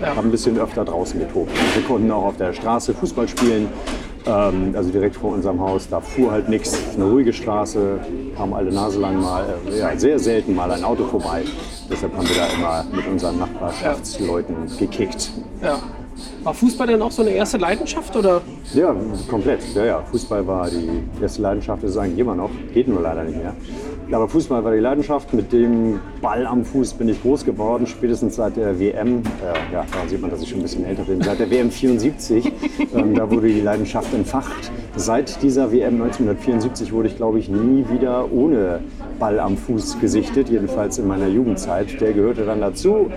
Ja. 0.00 0.16
Haben 0.16 0.28
ein 0.28 0.30
bisschen 0.30 0.58
öfter 0.58 0.84
draußen 0.84 1.20
getobt. 1.20 1.50
Wir 1.74 1.82
konnten 1.82 2.10
auch 2.10 2.24
auf 2.26 2.36
der 2.38 2.54
Straße 2.54 2.94
Fußball 2.94 3.28
spielen, 3.28 3.68
ähm, 4.24 4.72
also 4.74 4.90
direkt 4.90 5.16
vor 5.16 5.32
unserem 5.34 5.60
Haus. 5.60 5.88
Da 5.90 6.00
fuhr 6.00 6.30
halt 6.30 6.48
nichts, 6.48 6.78
eine 6.94 7.04
ruhige 7.04 7.34
Straße, 7.34 7.98
kam 8.34 8.54
alle 8.54 8.72
Nase 8.72 8.98
lang 8.98 9.20
mal, 9.20 9.44
äh, 9.70 9.78
ja, 9.78 9.98
sehr 9.98 10.18
selten 10.18 10.54
mal 10.54 10.70
ein 10.70 10.84
Auto 10.84 11.04
vorbei. 11.04 11.42
Deshalb 11.90 12.16
haben 12.16 12.26
wir 12.26 12.36
da 12.36 12.46
immer 12.46 12.96
mit 12.96 13.06
unseren 13.08 13.40
Nachbarschaftsleuten 13.40 14.54
gekickt. 14.78 15.32
ja. 15.60 15.78
War 16.42 16.54
Fußball 16.54 16.86
denn 16.86 17.02
auch 17.02 17.10
so 17.10 17.22
eine 17.22 17.30
erste 17.32 17.58
Leidenschaft? 17.58 18.16
Oder? 18.16 18.40
Ja, 18.74 18.94
komplett. 19.28 19.60
Ja, 19.74 19.84
ja. 19.84 20.02
Fußball 20.10 20.46
war 20.46 20.68
die 20.68 20.88
erste 21.20 21.42
Leidenschaft, 21.42 21.82
ist 21.84 21.90
es 21.90 21.96
eigentlich 21.96 22.18
immer 22.18 22.34
noch. 22.34 22.50
Geht 22.72 22.88
nur 22.88 23.02
leider 23.02 23.24
nicht 23.24 23.36
mehr. 23.36 23.54
Aber 24.12 24.28
Fußball 24.28 24.64
war 24.64 24.72
die 24.72 24.80
Leidenschaft. 24.80 25.32
Mit 25.32 25.52
dem 25.52 26.00
Ball 26.20 26.44
am 26.46 26.64
Fuß 26.64 26.94
bin 26.94 27.08
ich 27.08 27.22
groß 27.22 27.44
geworden, 27.44 27.86
spätestens 27.86 28.36
seit 28.36 28.56
der 28.56 28.78
WM. 28.80 29.18
Äh, 29.18 29.72
ja, 29.72 29.84
da 29.90 30.08
sieht 30.08 30.20
man, 30.20 30.30
dass 30.30 30.42
ich 30.42 30.48
schon 30.48 30.58
ein 30.58 30.62
bisschen 30.62 30.84
älter 30.84 31.04
bin. 31.04 31.22
Seit 31.22 31.38
der 31.38 31.50
WM 31.50 31.70
74. 31.70 32.50
ähm, 32.94 33.14
da 33.14 33.30
wurde 33.30 33.48
die 33.48 33.60
Leidenschaft 33.60 34.12
entfacht. 34.12 34.72
Seit 34.96 35.40
dieser 35.42 35.70
WM 35.70 35.94
1974 36.02 36.92
wurde 36.92 37.08
ich, 37.08 37.16
glaube 37.16 37.38
ich, 37.38 37.48
nie 37.48 37.84
wieder 37.88 38.32
ohne 38.32 38.80
Ball 39.20 39.38
am 39.38 39.56
Fuß 39.56 40.00
gesichtet, 40.00 40.48
jedenfalls 40.48 40.98
in 40.98 41.06
meiner 41.06 41.28
Jugendzeit. 41.28 42.00
Der 42.00 42.12
gehörte 42.12 42.44
dann 42.44 42.60
dazu. 42.60 43.10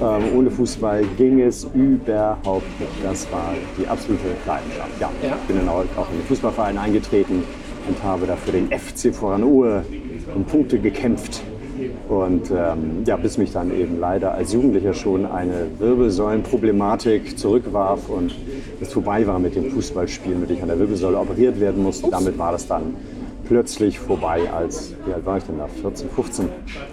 Ähm, 0.00 0.22
ohne 0.36 0.50
Fußball 0.50 1.02
ging 1.16 1.40
es 1.40 1.64
überhaupt 1.74 2.80
nicht. 2.80 2.92
Das 3.02 3.30
war 3.32 3.52
die 3.80 3.86
absolute 3.88 4.22
Leidenschaft. 4.46 4.90
Ja, 5.00 5.10
Ja. 5.22 5.36
ich 5.40 5.48
bin 5.48 5.56
dann 5.56 5.68
auch 5.68 5.84
auch 5.96 6.10
in 6.12 6.18
den 6.18 6.26
Fußballverein 6.28 6.78
eingetreten 6.78 7.42
und 7.88 8.02
habe 8.02 8.26
dafür 8.26 8.52
den 8.52 8.68
FC 8.68 9.14
Voranohe 9.14 9.84
um 10.34 10.44
Punkte 10.44 10.78
gekämpft. 10.78 11.42
Und 12.08 12.50
ähm, 12.50 13.02
ja, 13.04 13.16
bis 13.16 13.36
mich 13.36 13.52
dann 13.52 13.70
eben 13.76 14.00
leider 14.00 14.32
als 14.32 14.52
Jugendlicher 14.52 14.94
schon 14.94 15.26
eine 15.26 15.66
Wirbelsäulenproblematik 15.78 17.38
zurückwarf 17.38 18.08
und 18.08 18.34
es 18.80 18.92
vorbei 18.92 19.26
war 19.26 19.38
mit 19.38 19.56
dem 19.56 19.70
Fußballspielen, 19.70 20.40
mit 20.40 20.48
dem 20.50 20.56
ich 20.56 20.62
an 20.62 20.68
der 20.68 20.78
Wirbelsäule 20.78 21.18
operiert 21.18 21.60
werden 21.60 21.82
musste. 21.82 22.08
Damit 22.10 22.38
war 22.38 22.52
das 22.52 22.66
dann 22.66 22.96
plötzlich 23.46 23.98
vorbei 23.98 24.40
als, 24.50 24.94
wie 25.06 25.12
alt 25.12 25.26
war 25.26 25.36
ich 25.38 25.44
denn 25.44 25.58
da? 25.58 25.66
14, 25.82 26.08
15. 26.10 26.48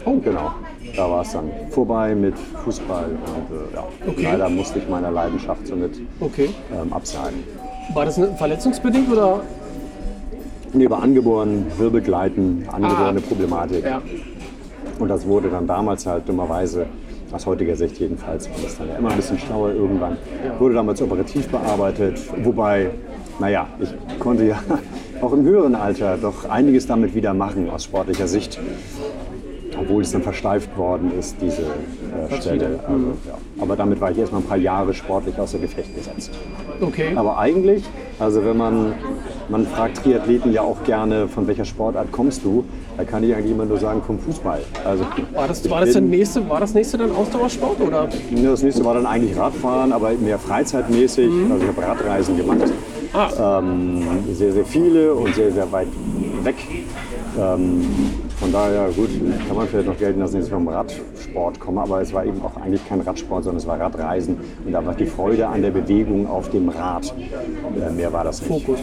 Oh, 0.05 0.17
genau. 0.17 0.51
Da 0.95 1.09
war 1.09 1.21
es 1.21 1.31
dann 1.31 1.49
vorbei 1.71 2.13
mit 2.13 2.35
Fußball 2.63 3.05
und 3.05 3.55
äh, 3.57 3.75
ja, 3.75 3.83
Okay. 4.07 4.23
leider 4.23 4.49
musste 4.49 4.79
ich 4.79 4.87
meiner 4.89 5.11
Leidenschaft 5.11 5.65
somit 5.65 5.91
Okay. 6.19 6.49
ähm, 6.71 6.91
absagen. 6.93 7.43
War 7.93 8.05
das 8.05 8.19
verletzungsbedingt 8.37 9.11
oder? 9.11 9.41
Nee, 10.73 10.89
war 10.89 11.03
angeboren, 11.03 11.65
Wirbelgleiten, 11.77 12.65
angeborene 12.71 13.19
Ah. 13.19 13.27
Problematik. 13.27 13.85
Ja. 13.85 14.01
Und 14.99 15.07
das 15.07 15.25
wurde 15.27 15.49
dann 15.49 15.67
damals 15.67 16.05
halt 16.05 16.27
dummerweise, 16.27 16.87
aus 17.31 17.45
heutiger 17.45 17.75
Sicht 17.75 17.99
jedenfalls, 17.99 18.49
war 18.49 18.55
das 18.63 18.77
dann 18.77 18.89
ja 18.89 18.95
immer 18.95 19.09
ein 19.09 19.15
bisschen 19.15 19.37
schlauer 19.39 19.71
irgendwann, 19.71 20.17
wurde 20.59 20.75
damals 20.75 21.01
operativ 21.01 21.47
bearbeitet. 21.47 22.19
Wobei, 22.43 22.89
naja, 23.39 23.67
ich 23.79 24.19
konnte 24.19 24.45
ja 24.45 24.59
auch 25.21 25.33
im 25.33 25.43
höheren 25.43 25.75
Alter 25.75 26.17
doch 26.17 26.49
einiges 26.49 26.87
damit 26.87 27.13
wieder 27.15 27.33
machen 27.33 27.69
aus 27.69 27.83
sportlicher 27.85 28.27
Sicht. 28.27 28.59
Obwohl 29.79 30.01
es 30.03 30.11
dann 30.11 30.21
versteift 30.21 30.75
worden 30.77 31.11
ist, 31.17 31.35
diese 31.41 31.61
äh, 31.63 32.35
Stelle. 32.41 32.79
Also, 32.87 33.05
ja. 33.27 33.33
Aber 33.59 33.75
damit 33.75 33.99
war 34.01 34.11
ich 34.11 34.17
erstmal 34.17 34.41
ein 34.41 34.47
paar 34.47 34.57
Jahre 34.57 34.93
sportlich 34.93 35.37
außer 35.39 35.57
Gefecht 35.59 35.95
gesetzt. 35.95 36.31
Okay. 36.81 37.13
Aber 37.15 37.37
eigentlich, 37.37 37.83
also 38.19 38.43
wenn 38.45 38.57
man, 38.57 38.93
man 39.49 39.65
fragt 39.67 39.97
Triathleten 40.03 40.51
ja 40.53 40.61
auch 40.61 40.83
gerne, 40.83 41.27
von 41.27 41.47
welcher 41.47 41.65
Sportart 41.65 42.11
kommst 42.11 42.43
du, 42.43 42.63
da 42.97 43.03
kann 43.03 43.23
ich 43.23 43.33
eigentlich 43.33 43.51
immer 43.51 43.65
nur 43.65 43.79
sagen, 43.79 44.01
vom 44.05 44.19
Fußball. 44.19 44.59
Also, 44.85 45.03
War 45.33 45.47
das, 45.47 45.67
war 45.69 45.81
das, 45.85 45.93
bin- 45.95 46.09
nächste, 46.09 46.47
war 46.49 46.59
das 46.59 46.73
nächste 46.73 46.97
dann 46.97 47.11
Ausdauersport? 47.11 47.79
Oder? 47.81 48.07
Ja, 48.35 48.51
Das 48.51 48.61
nächste 48.63 48.83
war 48.85 48.93
dann 48.93 49.05
eigentlich 49.05 49.37
Radfahren, 49.37 49.91
aber 49.93 50.11
mehr 50.11 50.37
freizeitmäßig. 50.39 51.29
Also 51.51 51.63
ich 51.65 51.75
habe 51.75 51.81
Radreisen 51.87 52.37
gemacht. 52.37 52.71
Ah, 53.13 53.59
Ähm, 53.59 54.01
sehr, 54.33 54.51
sehr 54.53 54.65
viele 54.65 55.13
und 55.13 55.33
sehr, 55.35 55.51
sehr 55.51 55.71
weit 55.71 55.87
weg. 56.43 56.55
Ähm, 57.39 57.81
von 58.43 58.51
daher, 58.51 58.89
gut, 58.89 59.09
kann 59.47 59.55
man 59.55 59.67
vielleicht 59.69 59.87
noch 59.87 59.97
gelten 59.97 60.19
dass 60.19 60.33
ich 60.33 60.49
vom 60.49 60.67
Radsport 60.67 61.61
komme, 61.61 61.79
aber 61.79 62.01
es 62.01 62.11
war 62.11 62.25
eben 62.25 62.41
auch 62.41 62.57
eigentlich 62.57 62.85
kein 62.85 62.99
Radsport, 62.99 63.45
sondern 63.45 63.61
es 63.61 63.67
war 63.67 63.79
Radreisen 63.79 64.37
und 64.65 64.75
einfach 64.75 64.95
die 64.95 65.05
Freude 65.05 65.47
an 65.47 65.61
der 65.61 65.71
Bewegung 65.71 66.27
auf 66.27 66.49
dem 66.49 66.67
Rad. 66.67 67.13
Äh, 67.17 67.89
mehr 67.93 68.11
war 68.11 68.25
das 68.25 68.41
nicht. 68.41 68.49
Fokus. 68.49 68.81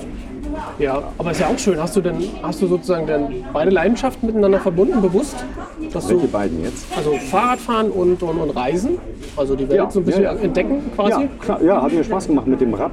Ja, 0.79 1.03
aber 1.19 1.31
ist 1.31 1.41
ja 1.41 1.49
auch 1.49 1.59
schön. 1.59 1.81
Hast 1.81 1.97
du 1.97 2.01
denn, 2.01 2.17
hast 2.43 2.63
du 2.63 2.67
sozusagen 2.67 3.07
denn 3.07 3.45
beide 3.53 3.71
Leidenschaften 3.71 4.27
miteinander 4.27 4.61
verbunden, 4.61 5.01
bewusst? 5.01 5.45
Dass 5.93 6.09
Welche 6.09 6.27
du, 6.27 6.33
beiden 6.33 6.63
jetzt? 6.63 6.87
also 6.97 7.13
Fahrradfahren 7.13 7.91
und, 7.91 8.23
und, 8.23 8.39
und 8.39 8.51
Reisen, 8.51 8.99
also 9.37 9.57
die 9.57 9.69
Welt 9.69 9.79
Ja, 9.79 9.91
so 9.91 10.01
ein 10.01 10.05
bisschen 10.05 10.23
ja, 10.23 10.35
ja. 10.35 10.41
entdecken 10.41 10.83
quasi? 10.95 11.23
Ja, 11.23 11.29
klar, 11.41 11.63
ja, 11.63 11.83
hat 11.83 11.93
mir 11.93 12.05
Spaß 12.05 12.27
gemacht, 12.29 12.47
mit 12.47 12.61
dem 12.61 12.75
Rad 12.75 12.93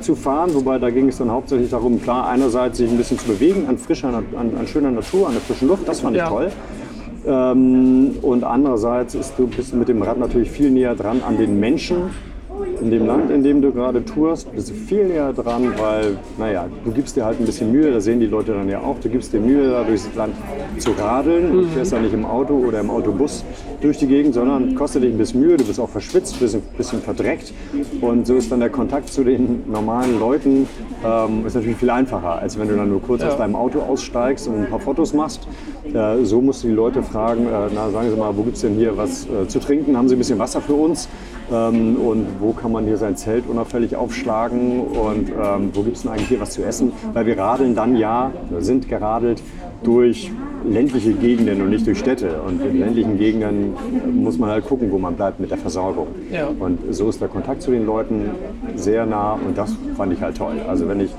zu 0.00 0.14
fahren. 0.14 0.54
Wobei 0.54 0.78
da 0.78 0.90
ging 0.90 1.08
es 1.08 1.18
dann 1.18 1.30
hauptsächlich 1.30 1.70
darum, 1.70 2.00
klar, 2.02 2.28
einerseits 2.28 2.78
sich 2.78 2.90
ein 2.90 2.96
bisschen 2.96 3.18
zu 3.18 3.26
bewegen 3.26 3.66
an 3.68 3.78
frischer, 3.78 4.08
an, 4.08 4.24
an 4.36 4.66
schöner 4.66 4.90
Natur, 4.90 5.26
an 5.26 5.34
der 5.34 5.42
frischen 5.42 5.68
Luft. 5.68 5.88
Das 5.88 6.00
fand 6.00 6.16
ich 6.16 6.22
toll. 6.22 6.50
Ähm, 7.26 8.16
und 8.22 8.44
andererseits 8.44 9.14
ist 9.14 9.34
du 9.36 9.48
bist 9.48 9.74
mit 9.74 9.88
dem 9.88 10.02
Rad 10.02 10.18
natürlich 10.18 10.50
viel 10.50 10.70
näher 10.70 10.94
dran 10.94 11.22
an 11.26 11.36
den 11.36 11.58
Menschen 11.58 12.10
in 12.80 12.90
dem 12.90 13.06
Land, 13.06 13.30
in 13.30 13.42
dem 13.42 13.62
du 13.62 13.72
gerade 13.72 14.04
tourst, 14.04 14.52
bist 14.54 14.70
du 14.70 14.74
viel 14.74 15.04
näher 15.06 15.32
dran, 15.32 15.72
weil, 15.78 16.18
naja, 16.38 16.66
du 16.84 16.90
gibst 16.90 17.16
dir 17.16 17.24
halt 17.24 17.40
ein 17.40 17.46
bisschen 17.46 17.72
Mühe, 17.72 17.90
das 17.90 18.04
sehen 18.04 18.20
die 18.20 18.26
Leute 18.26 18.52
dann 18.52 18.68
ja 18.68 18.80
auch, 18.80 18.98
du 19.00 19.08
gibst 19.08 19.32
dir 19.32 19.40
Mühe, 19.40 19.70
da 19.70 19.82
durchs 19.84 20.08
Land 20.14 20.34
zu 20.78 20.90
radeln 20.92 21.50
und 21.58 21.70
fährst 21.70 21.92
dann 21.92 22.02
nicht 22.02 22.14
im 22.14 22.24
Auto 22.24 22.54
oder 22.54 22.80
im 22.80 22.90
Autobus 22.90 23.44
durch 23.80 23.98
die 23.98 24.06
Gegend, 24.06 24.34
sondern 24.34 24.74
kostet 24.74 25.02
dich 25.02 25.12
ein 25.12 25.18
bisschen 25.18 25.40
Mühe, 25.40 25.56
du 25.56 25.64
bist 25.64 25.80
auch 25.80 25.88
verschwitzt, 25.88 26.38
bist 26.40 26.54
ein 26.54 26.62
bisschen 26.76 27.00
verdreckt 27.00 27.52
und 28.00 28.26
so 28.26 28.34
ist 28.34 28.50
dann 28.52 28.60
der 28.60 28.70
Kontakt 28.70 29.08
zu 29.08 29.24
den 29.24 29.62
normalen 29.70 30.18
Leuten 30.18 30.68
ähm, 31.04 31.44
ist 31.46 31.54
natürlich 31.54 31.76
viel 31.76 31.90
einfacher, 31.90 32.38
als 32.40 32.58
wenn 32.58 32.68
du 32.68 32.76
dann 32.76 32.88
nur 32.88 33.02
kurz 33.02 33.22
Ja. 33.22 33.28
aus 33.28 33.36
deinem 33.38 33.56
Auto 33.56 33.80
aussteigst 33.80 34.48
und 34.48 34.56
ein 34.56 34.66
paar 34.70 34.80
Fotos 34.80 35.12
machst. 35.14 35.46
Äh, 35.94 36.24
so 36.24 36.40
musst 36.40 36.64
die 36.64 36.68
Leute 36.68 37.02
fragen, 37.02 37.46
äh, 37.46 37.68
na 37.74 37.90
sagen 37.90 38.10
Sie 38.10 38.16
mal, 38.16 38.36
wo 38.36 38.42
gibt 38.42 38.56
es 38.56 38.62
denn 38.62 38.74
hier 38.74 38.96
was 38.96 39.26
äh, 39.26 39.46
zu 39.48 39.60
trinken? 39.60 39.96
Haben 39.96 40.08
Sie 40.08 40.16
ein 40.16 40.18
bisschen 40.18 40.38
Wasser 40.38 40.60
für 40.60 40.74
uns? 40.74 41.08
Ähm, 41.52 41.96
und 41.96 42.26
wo 42.40 42.52
kann 42.52 42.72
man 42.72 42.86
hier 42.86 42.96
sein 42.96 43.16
Zelt 43.16 43.46
unauffällig 43.48 43.96
aufschlagen? 43.96 44.80
Und 44.80 45.30
ähm, 45.30 45.70
wo 45.72 45.82
gibt 45.82 45.96
es 45.96 46.02
denn 46.02 46.12
eigentlich 46.12 46.28
hier 46.28 46.40
was 46.40 46.50
zu 46.50 46.64
essen? 46.64 46.92
Weil 47.12 47.26
wir 47.26 47.38
radeln 47.38 47.74
dann 47.74 47.96
ja, 47.96 48.32
sind 48.58 48.88
geradelt 48.88 49.42
durch 49.82 50.32
ländliche 50.68 51.12
Gegenden 51.12 51.62
und 51.62 51.70
nicht 51.70 51.86
durch 51.86 51.98
Städte. 51.98 52.42
Und 52.42 52.62
in 52.62 52.78
ländlichen 52.78 53.18
Gegenden 53.18 53.74
muss 54.14 54.38
man 54.38 54.50
halt 54.50 54.64
gucken, 54.64 54.90
wo 54.90 54.98
man 54.98 55.14
bleibt 55.14 55.40
mit 55.40 55.50
der 55.50 55.58
Versorgung. 55.58 56.08
Ja. 56.32 56.48
Und 56.58 56.78
so 56.90 57.08
ist 57.08 57.20
der 57.20 57.28
Kontakt 57.28 57.62
zu 57.62 57.70
den 57.70 57.86
Leuten 57.86 58.30
sehr 58.74 59.06
nah 59.06 59.32
und 59.32 59.56
das 59.56 59.74
fand 59.96 60.12
ich 60.12 60.20
halt 60.20 60.36
toll. 60.36 60.56
Also 60.68 60.88
wenn 60.88 61.00
ich 61.00 61.10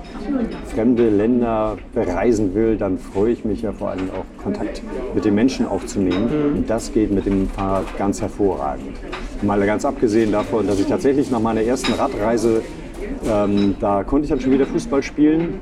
fremde 0.66 1.10
Länder 1.10 1.78
bereisen 1.94 2.54
will, 2.54 2.78
dann 2.78 2.98
freue 2.98 3.32
ich 3.32 3.46
mich 3.46 3.62
ja 3.62 3.72
vor 3.72 3.90
allem 3.90 4.10
auch 4.12 4.44
Kontakt 4.44 4.82
mit 5.14 5.26
den 5.26 5.36
Menschen 5.36 5.66
aufzunehmen. 5.66 6.30
Und 6.56 6.70
das 6.70 6.94
geht 6.94 7.12
mit 7.12 7.26
dem 7.26 7.48
Fahrrad 7.50 7.98
ganz 7.98 8.22
hervorragend. 8.22 8.98
Mal 9.42 9.64
ganz 9.66 9.86
abgesehen 9.86 10.32
davon, 10.32 10.68
dass 10.68 10.80
ich 10.80 10.88
tatsächlich 10.88 11.32
nach 11.32 11.40
meiner 11.40 11.62
ersten 11.62 11.94
Radreise, 11.94 12.62
ähm, 13.30 13.76
da 13.80 14.04
konnte 14.04 14.26
ich 14.26 14.30
dann 14.30 14.40
schon 14.40 14.52
wieder 14.52 14.66
Fußball 14.66 15.04
spielen. 15.04 15.60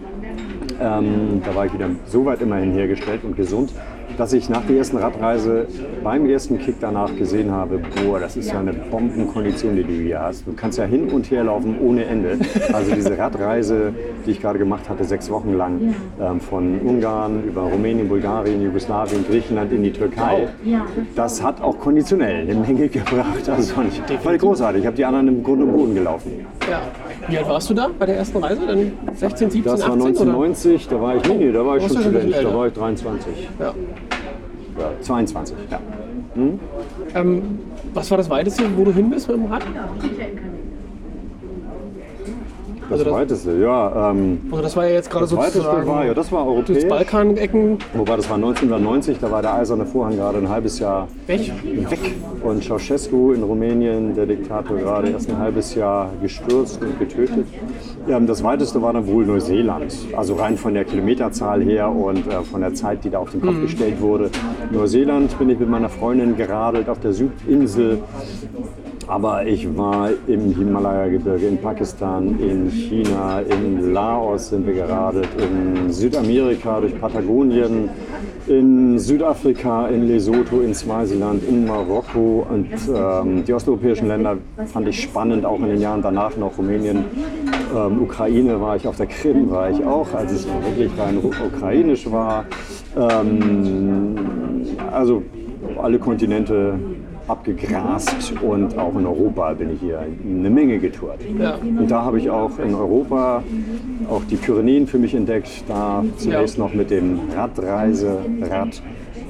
Ähm, 0.80 1.42
da 1.46 1.56
war 1.56 1.66
ich 1.66 1.74
wieder 1.74 1.90
so 2.06 2.26
weit 2.26 2.42
immerhin 2.42 2.72
hergestellt 2.72 3.24
und 3.24 3.36
gesund, 3.36 3.72
dass 4.18 4.34
ich 4.34 4.50
nach 4.50 4.66
der 4.66 4.78
ersten 4.78 4.98
Radreise 4.98 5.68
beim 6.04 6.30
ersten 6.30 6.60
Kick 6.60 6.76
danach 6.80 7.16
gesehen 7.16 7.52
habe, 7.52 7.80
boah, 8.04 8.20
das 8.20 8.38
ist 8.38 8.52
ja 8.52 8.60
eine 8.60 8.74
Bombenkondition, 8.74 9.76
die 9.76 9.84
du 9.84 9.92
hier 9.92 10.22
hast. 10.22 10.46
Du 10.48 10.54
kannst 10.54 10.78
ja 10.78 10.86
hin 10.86 11.10
und 11.10 11.30
her 11.32 11.44
laufen 11.44 11.78
ohne 11.80 12.06
Ende. 12.06 12.38
Also 12.74 12.94
diese 12.94 13.18
Radreise, 13.18 13.94
die 14.26 14.32
ich 14.32 14.42
gerade 14.42 14.60
gemacht 14.60 14.90
hatte, 14.90 15.04
sechs 15.04 15.30
Wochen 15.30 15.54
lang, 15.54 15.96
ähm, 16.20 16.40
von 16.40 16.80
Ungarn 16.82 17.44
über 17.44 17.62
Rumänien, 17.62 18.08
Bulgarien, 18.08 18.62
Jugoslawien, 18.62 19.26
Griechenland 19.28 19.72
in 19.72 19.84
die 19.84 19.92
Türkei, 19.92 20.48
das 21.16 21.44
hat 21.44 21.62
auch 21.62 21.80
konditionell 21.80 22.42
eine 22.42 22.56
Menge 22.56 22.88
gebracht. 22.90 23.48
Also 23.50 23.74
fand 23.74 23.94
ich, 23.94 24.20
fand 24.20 24.40
großartig. 24.40 24.82
Ich 24.82 24.88
habe 24.88 24.96
die 24.98 25.06
anderen 25.06 25.28
im 25.28 25.44
Grund 25.44 25.62
und 25.62 25.72
Boden 25.72 25.96
gelaufen. 25.96 26.46
Ja. 26.70 26.82
Wie 27.28 27.38
alt 27.38 27.48
warst 27.50 27.70
du 27.70 27.74
da 27.74 27.90
bei 27.98 28.06
der 28.06 28.18
ersten 28.18 28.38
Reise? 28.38 28.62
Dann 28.68 28.92
16, 29.16 29.50
17, 29.50 29.64
Das 29.64 29.82
war 29.82 29.90
18? 29.90 30.02
Oder? 30.02 30.06
1990, 30.06 30.88
da 30.88 31.02
war 31.02 31.16
ich, 31.16 31.28
nee, 31.28 31.36
nee, 31.36 31.52
da 31.52 31.66
war 31.66 31.78
ich 31.78 31.88
schon 31.88 31.98
Student, 32.02 32.36
da 32.36 32.54
war 32.54 32.68
ich 32.68 32.74
23. 32.74 33.50
Ja. 33.60 33.74
Ja, 34.78 34.92
22, 35.02 35.56
ja. 35.72 35.80
Ähm, 37.16 37.60
was 37.94 38.12
war 38.12 38.18
das 38.18 38.30
weiteste, 38.30 38.64
wo 38.76 38.84
du 38.84 38.92
hin 38.92 39.10
bist 39.10 39.28
mit 39.30 39.38
dem 39.38 39.46
Rad? 39.46 39.64
Das, 42.88 42.92
Also 42.92 43.04
das- 43.06 43.14
weiteste, 43.14 43.58
ja. 43.58 44.12
Ähm, 44.12 44.42
Also 44.52 44.62
das 44.62 44.76
war 44.76 44.86
ja 44.86 44.92
jetzt 44.94 45.10
gerade 45.10 45.26
das 45.26 45.36
weiteste 45.36 45.62
sozusagen 45.62 45.88
war, 45.88 46.06
ja, 46.06 46.14
das 46.14 46.32
war 46.32 46.46
das 46.46 46.54
europäisch. 46.54 46.88
Balkanecken 46.88 47.78
Wobei, 47.96 48.16
das 48.16 48.30
war 48.30 48.38
1990, 48.38 49.18
da 49.20 49.32
war 49.32 49.42
der 49.42 49.56
eiserne 49.56 49.86
Vorhang 49.88 50.16
gerade 50.18 50.38
ein 50.38 50.50
halbes 50.50 50.78
Jahr 50.78 51.08
weg. 51.26 51.52
weg. 51.90 52.14
Und 52.44 52.64
Ceausescu 52.64 53.32
in 53.34 53.42
Rumänien, 53.42 54.14
der 54.14 54.28
Diktator, 54.28 54.78
gerade 54.78 55.10
erst 55.10 55.30
ein 55.32 55.40
halbes 55.40 55.74
Jahr 55.74 56.12
gestürzt 56.22 56.80
und 56.82 57.00
getötet. 57.00 57.48
Ja, 58.08 58.20
das 58.20 58.44
weiteste 58.44 58.82
war 58.84 58.94
dann 58.94 59.08
wohl 59.08 59.26
Neuseeland. 59.26 59.96
Also 60.16 60.36
rein 60.36 60.58
von 60.58 60.76
der 60.76 60.86
Kilometerzahl 60.86 61.64
her 61.64 61.90
und 61.90 62.28
äh, 62.28 62.44
von 62.44 62.62
der 62.62 62.76
Zeit, 62.76 63.04
die 63.04 63.10
da 63.10 63.18
auf 63.18 63.32
den 63.32 63.42
Kopf 63.42 63.60
gestellt 63.62 64.00
wurde. 64.00 64.30
Neuseeland 64.70 65.38
bin 65.40 65.50
ich 65.50 65.58
mit 65.58 65.70
meiner 65.70 65.90
Freundin 65.90 66.38
geradelt 66.38 66.88
auf 66.88 67.00
der 67.00 67.14
Südinsel. 67.14 68.04
Aber 69.08 69.46
ich 69.46 69.78
war 69.78 70.10
im 70.28 70.56
Himalaya-Gebirge, 70.56 71.48
in 71.48 71.58
Pakistan, 71.60 72.40
in 72.40 72.72
China, 72.72 73.40
in 73.42 73.94
Laos 73.94 74.50
sind 74.50 74.66
wir 74.66 74.74
geradelt, 74.74 75.30
in 75.38 75.92
Südamerika 75.92 76.80
durch 76.80 77.00
Patagonien, 77.00 77.90
in 78.48 78.98
Südafrika, 78.98 79.88
in 79.88 80.08
Lesotho, 80.08 80.62
in 80.62 80.74
Swasiland, 80.74 81.44
in 81.48 81.68
Marokko 81.68 82.48
und 82.50 82.68
ähm, 82.96 83.46
die 83.46 83.54
osteuropäischen 83.54 84.08
Länder 84.08 84.38
fand 84.66 84.88
ich 84.88 85.02
spannend, 85.02 85.46
auch 85.46 85.60
in 85.60 85.68
den 85.68 85.82
Jahren 85.82 86.02
danach 86.02 86.36
noch 86.36 86.58
Rumänien, 86.58 87.06
ähm, 87.76 88.02
Ukraine 88.02 88.60
war 88.60 88.76
ich, 88.76 88.88
auf 88.88 88.98
der 88.98 89.08
Krim 89.08 89.52
war 89.52 89.70
ich 89.70 89.84
auch, 89.84 90.12
als 90.14 90.32
es 90.32 90.48
wirklich 90.48 90.92
rein 90.98 91.18
ukrainisch 91.18 92.12
war. 92.12 92.46
Ähm, 92.98 94.16
also 94.92 95.22
alle 95.82 96.00
Kontinente 96.00 96.80
abgegrast 97.28 98.34
und 98.42 98.78
auch 98.78 98.96
in 98.96 99.06
Europa 99.06 99.54
bin 99.54 99.74
ich 99.74 99.80
hier 99.80 100.00
eine 100.00 100.50
Menge 100.50 100.78
getourt. 100.80 101.20
Ja. 101.40 101.56
Und 101.56 101.90
da 101.90 102.04
habe 102.04 102.20
ich 102.20 102.30
auch 102.30 102.60
in 102.60 102.76
Europa 102.76 103.44
auch 104.10 104.24
die 104.30 104.36
Pyrenäen 104.36 104.88
für 104.88 105.00
mich 105.00 105.14
entdeckt. 105.16 105.64
Da 105.68 106.04
zunächst 106.18 106.58
noch 106.58 106.74
mit 106.74 106.92
dem 106.92 107.20
Radreiserad, 107.36 108.82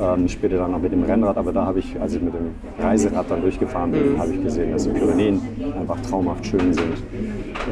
ähm, 0.02 0.28
später 0.28 0.58
dann 0.58 0.72
noch 0.72 0.82
mit 0.82 0.92
dem 0.92 1.04
Rennrad. 1.04 1.38
Aber 1.38 1.54
da 1.54 1.66
habe 1.66 1.80
ich, 1.80 2.00
als 2.02 2.16
ich 2.16 2.22
mit 2.22 2.34
dem 2.34 2.56
Reiserad 2.84 3.26
dann 3.30 3.42
durchgefahren 3.42 3.92
bin, 3.92 4.18
habe 4.18 4.34
ich 4.34 4.44
gesehen, 4.44 4.72
dass 4.72 4.84
die 4.84 4.90
Pyrenäen 4.90 5.40
einfach 5.80 6.00
traumhaft 6.02 6.46
schön 6.46 6.74
sind 6.74 6.98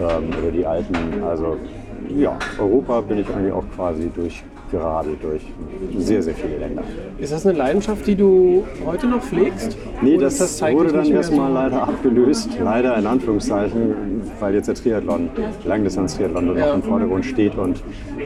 ähm, 0.01 0.29
über 0.39 0.51
die 0.51 0.65
Alpen. 0.65 0.95
Also 1.27 1.57
ja, 2.17 2.37
Europa 2.59 3.01
bin 3.01 3.19
ich 3.19 3.27
eigentlich 3.33 3.53
auch 3.53 3.63
quasi 3.75 4.09
durchgeradelt 4.15 5.23
durch 5.23 5.41
sehr, 5.97 6.21
sehr 6.21 6.33
viele 6.33 6.57
Länder. 6.57 6.83
Ist 7.17 7.33
das 7.33 7.45
eine 7.45 7.57
Leidenschaft, 7.57 8.05
die 8.07 8.15
du 8.15 8.65
heute 8.85 9.07
noch 9.07 9.21
pflegst? 9.21 9.77
Nee, 10.01 10.17
das, 10.17 10.37
das 10.37 10.61
wurde 10.61 10.91
dann 10.91 11.05
erstmal 11.11 11.49
so? 11.49 11.53
leider 11.53 11.83
abgelöst. 11.83 12.49
Leider 12.61 12.97
in 12.97 13.05
Anführungszeichen, 13.07 14.21
weil 14.39 14.55
jetzt 14.55 14.67
der 14.67 14.75
Triathlon, 14.75 15.29
Langdistanz-Triathlon 15.65 16.45
nur 16.45 16.55
noch 16.55 16.65
Ja. 16.65 16.73
im 16.73 16.83
Vordergrund 16.83 17.25
steht 17.25 17.55
und 17.55 17.81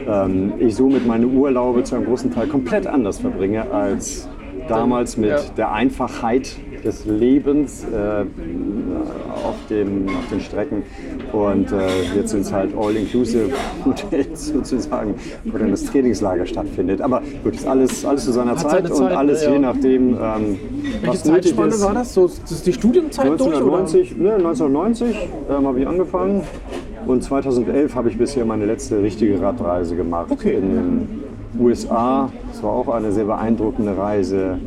ähm, 0.06 0.52
ich 0.58 0.74
somit 0.74 1.06
meine 1.06 1.26
Urlaube 1.26 1.84
zu 1.84 1.96
einem 1.96 2.06
großen 2.06 2.32
Teil 2.32 2.48
komplett 2.48 2.86
anders 2.86 3.18
verbringe 3.18 3.70
als 3.70 4.28
damals 4.68 5.16
mit 5.16 5.30
ja. 5.30 5.38
der 5.56 5.72
Einfachheit 5.72 6.56
des 6.84 7.04
Lebens 7.06 7.84
äh, 7.84 8.22
auf, 9.44 9.56
dem, 9.70 10.08
auf 10.08 10.28
den 10.30 10.40
Strecken. 10.40 10.82
Und 11.32 11.72
äh, 11.72 11.86
jetzt 12.16 12.30
sind 12.30 12.42
es 12.42 12.52
halt 12.52 12.70
All-Inclusive-Hotels 12.76 14.46
sozusagen, 14.54 15.14
wo 15.44 15.58
dann 15.58 15.70
das 15.70 15.84
Trainingslager 15.84 16.46
stattfindet. 16.46 17.00
Aber 17.00 17.22
gut, 17.44 17.54
ist 17.54 17.66
alles, 17.66 18.04
alles 18.04 18.24
zu 18.24 18.32
seiner 18.32 18.56
Zeit 18.56 18.70
seine 18.70 18.88
und 18.90 18.96
Zeit, 18.96 19.16
alles 19.16 19.44
ja. 19.44 19.52
je 19.52 19.58
nachdem, 19.58 20.08
ähm, 20.14 20.16
Welche 21.00 21.06
was 21.06 21.24
nötig 21.24 21.42
Zeitspanne 21.44 21.74
ist. 21.74 21.82
war 21.82 21.94
das? 21.94 22.14
So, 22.14 22.26
das 22.26 22.50
ist 22.50 22.66
die 22.66 22.72
Studienzeit 22.72 23.26
durch? 23.26 23.40
Oder? 23.40 23.56
1990, 23.56 24.16
ne, 24.16 24.34
1990 24.34 25.16
ähm, 25.50 25.66
habe 25.66 25.80
ich 25.80 25.86
angefangen 25.86 26.42
und 27.06 27.22
2011 27.22 27.94
habe 27.94 28.08
ich 28.08 28.18
bisher 28.18 28.44
meine 28.44 28.66
letzte 28.66 29.02
richtige 29.02 29.40
Radreise 29.40 29.96
gemacht 29.96 30.26
Okay. 30.30 30.54
in 30.54 30.74
den 30.74 31.08
USA. 31.58 32.30
Das 32.52 32.62
war 32.62 32.72
auch 32.72 32.88
eine 32.88 33.12
sehr 33.12 33.24
beeindruckende 33.24 33.96
Reise. 33.96 34.58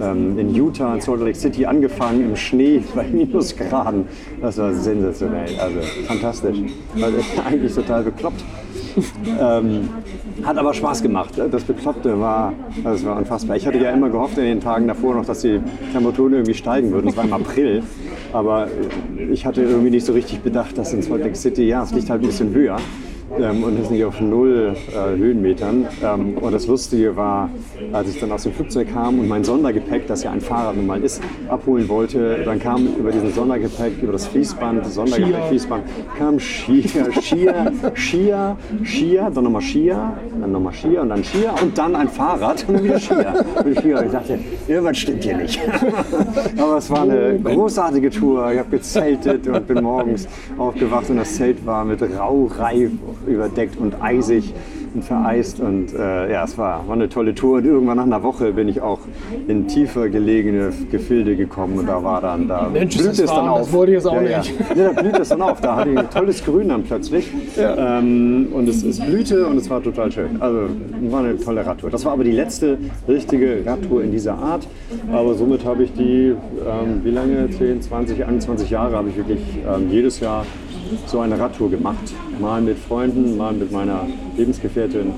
Ähm, 0.00 0.38
in 0.38 0.54
Utah, 0.54 0.94
in 0.94 1.00
Salt 1.00 1.20
Lake 1.20 1.36
City 1.36 1.66
angefangen 1.66 2.22
im 2.22 2.36
Schnee 2.36 2.82
bei 2.94 3.04
Minusgraden. 3.04 4.06
Das 4.40 4.58
war 4.58 4.72
sensationell, 4.72 5.58
also 5.58 5.80
fantastisch. 6.06 6.58
Also, 7.00 7.18
eigentlich 7.46 7.74
total 7.74 8.02
bekloppt. 8.02 8.44
Ähm, 9.40 9.88
hat 10.44 10.58
aber 10.58 10.74
Spaß 10.74 11.02
gemacht. 11.02 11.34
Das 11.50 11.64
Bekloppte 11.64 12.18
war, 12.20 12.52
das 12.82 13.04
war 13.04 13.16
unfassbar. 13.16 13.56
Ich 13.56 13.66
hatte 13.66 13.78
ja 13.78 13.90
immer 13.90 14.08
gehofft 14.10 14.38
in 14.38 14.44
den 14.44 14.60
Tagen 14.60 14.86
davor 14.86 15.14
noch, 15.14 15.24
dass 15.24 15.40
die 15.40 15.60
Temperaturen 15.92 16.32
irgendwie 16.34 16.54
steigen 16.54 16.92
würden. 16.92 17.08
Es 17.08 17.16
war 17.16 17.24
im 17.24 17.32
April. 17.32 17.82
Aber 18.32 18.68
ich 19.32 19.46
hatte 19.46 19.62
irgendwie 19.62 19.90
nicht 19.90 20.06
so 20.06 20.12
richtig 20.12 20.40
bedacht, 20.40 20.76
dass 20.76 20.92
in 20.92 21.02
Salt 21.02 21.22
Lake 21.22 21.36
City, 21.36 21.68
ja, 21.68 21.82
es 21.82 21.92
liegt 21.92 22.10
halt 22.10 22.22
ein 22.22 22.26
bisschen 22.26 22.52
höher. 22.52 22.78
Ähm, 23.38 23.64
und 23.64 23.80
ist 23.80 23.90
nicht 23.90 24.04
auf 24.04 24.20
null 24.20 24.74
äh, 24.92 25.16
Höhenmetern. 25.16 25.86
Ähm, 26.02 26.38
und 26.38 26.52
das 26.52 26.66
Lustige 26.66 27.16
war, 27.16 27.50
als 27.92 28.08
ich 28.08 28.20
dann 28.20 28.32
aus 28.32 28.42
dem 28.44 28.52
Flugzeug 28.52 28.92
kam 28.92 29.18
und 29.18 29.28
mein 29.28 29.44
Sondergepäck, 29.44 30.06
das 30.06 30.22
ja 30.22 30.30
ein 30.30 30.40
Fahrrad 30.40 30.76
nun 30.76 30.86
mal 30.86 31.02
ist, 31.02 31.22
abholen 31.48 31.88
wollte, 31.88 32.42
dann 32.44 32.58
kam 32.58 32.86
über 32.98 33.10
diesen 33.10 33.32
Sondergepäck, 33.32 34.02
über 34.02 34.12
das 34.12 34.26
Fließband, 34.26 34.84
das 34.84 34.94
Sondergepäck, 34.94 35.44
Fließband, 35.48 35.84
kam 36.18 36.38
Skier, 36.38 37.12
Skier, 37.20 37.72
Skier, 37.94 38.56
Skier, 38.84 39.30
dann 39.34 39.44
nochmal 39.44 39.62
Skier, 39.62 40.12
dann 40.40 40.52
nochmal 40.52 40.72
Skier 40.72 41.02
und 41.02 41.08
dann 41.08 41.24
Skier 41.24 41.54
und 41.62 41.76
dann 41.76 41.96
ein 41.96 42.08
Fahrrad 42.08 42.64
und 42.68 42.82
wieder 42.82 42.98
Skier. 42.98 43.44
Und 43.64 43.68
ich 44.06 44.12
dachte, 44.12 44.38
irgendwas 44.68 44.98
stimmt 44.98 45.24
hier 45.24 45.36
nicht. 45.36 45.60
Aber 46.58 46.78
es 46.78 46.90
war 46.90 47.02
eine 47.02 47.38
großartige 47.42 48.10
Tour. 48.10 48.52
Ich 48.52 48.58
habe 48.58 48.70
gezeltet 48.70 49.46
und 49.46 49.66
bin 49.66 49.82
morgens 49.82 50.28
aufgewacht 50.58 51.10
und 51.10 51.16
das 51.16 51.34
Zelt 51.34 51.64
war 51.66 51.84
mit 51.84 52.00
Raureif 52.02 52.90
überdeckt 53.26 53.76
und 53.78 54.02
eisig 54.02 54.54
und 54.94 55.04
vereist. 55.04 55.60
Und 55.60 55.92
äh, 55.94 56.32
ja, 56.32 56.44
es 56.44 56.56
war, 56.56 56.86
war 56.86 56.94
eine 56.94 57.08
tolle 57.08 57.34
Tour. 57.34 57.58
Und 57.58 57.66
irgendwann 57.66 57.96
nach 57.96 58.04
einer 58.04 58.22
Woche 58.22 58.52
bin 58.52 58.68
ich 58.68 58.80
auch 58.80 59.00
in 59.48 59.66
tiefer 59.66 60.08
gelegene 60.08 60.72
Gefilde 60.90 61.36
gekommen 61.36 61.78
und 61.78 61.86
da 61.86 62.02
war 62.02 62.20
dann, 62.20 62.48
da 62.48 62.68
Mensch, 62.72 62.96
blüht 62.96 63.10
es 63.10 63.18
dann 63.18 63.28
warm, 63.28 63.48
auf. 63.48 63.58
das 63.60 63.72
wollte 63.72 63.92
ich 63.92 63.96
jetzt 63.96 64.06
auch 64.06 64.22
ja, 64.22 64.38
nicht. 64.38 64.54
Ja. 64.70 64.76
ja, 64.76 64.92
da 64.92 65.02
blüht 65.02 65.18
es 65.18 65.28
dann 65.28 65.42
auf. 65.42 65.60
Da 65.60 65.76
hatte 65.76 65.90
ich 65.90 65.98
ein 65.98 66.10
tolles 66.10 66.44
Grün 66.44 66.68
dann 66.68 66.82
plötzlich. 66.84 67.30
Ähm, 67.58 68.48
und 68.52 68.68
es, 68.68 68.82
es 68.82 69.00
blühte 69.00 69.46
und 69.46 69.56
es 69.56 69.68
war 69.68 69.82
total 69.82 70.10
schön. 70.12 70.40
Also 70.40 70.68
war 71.10 71.20
eine 71.20 71.38
tolle 71.38 71.66
Radtour. 71.66 71.90
Das 71.90 72.04
war 72.04 72.12
aber 72.12 72.24
die 72.24 72.32
letzte 72.32 72.78
richtige 73.08 73.62
Radtour 73.64 74.02
in 74.02 74.12
dieser 74.12 74.34
Art. 74.34 74.66
Aber 75.12 75.34
somit 75.34 75.64
habe 75.64 75.84
ich 75.84 75.92
die, 75.92 76.34
ähm, 76.66 77.00
wie 77.02 77.10
lange? 77.10 77.48
10, 77.50 77.82
20, 77.82 78.24
21 78.24 78.70
Jahre 78.70 78.96
habe 78.96 79.08
ich 79.08 79.16
wirklich 79.16 79.40
ähm, 79.66 79.90
jedes 79.90 80.20
Jahr 80.20 80.44
so 81.06 81.20
eine 81.20 81.38
Radtour 81.38 81.70
gemacht. 81.70 82.12
Mal 82.40 82.60
mit 82.60 82.78
Freunden, 82.78 83.36
mal 83.36 83.52
mit 83.52 83.70
meiner 83.72 84.06
Lebensgefährtin. 84.36 85.12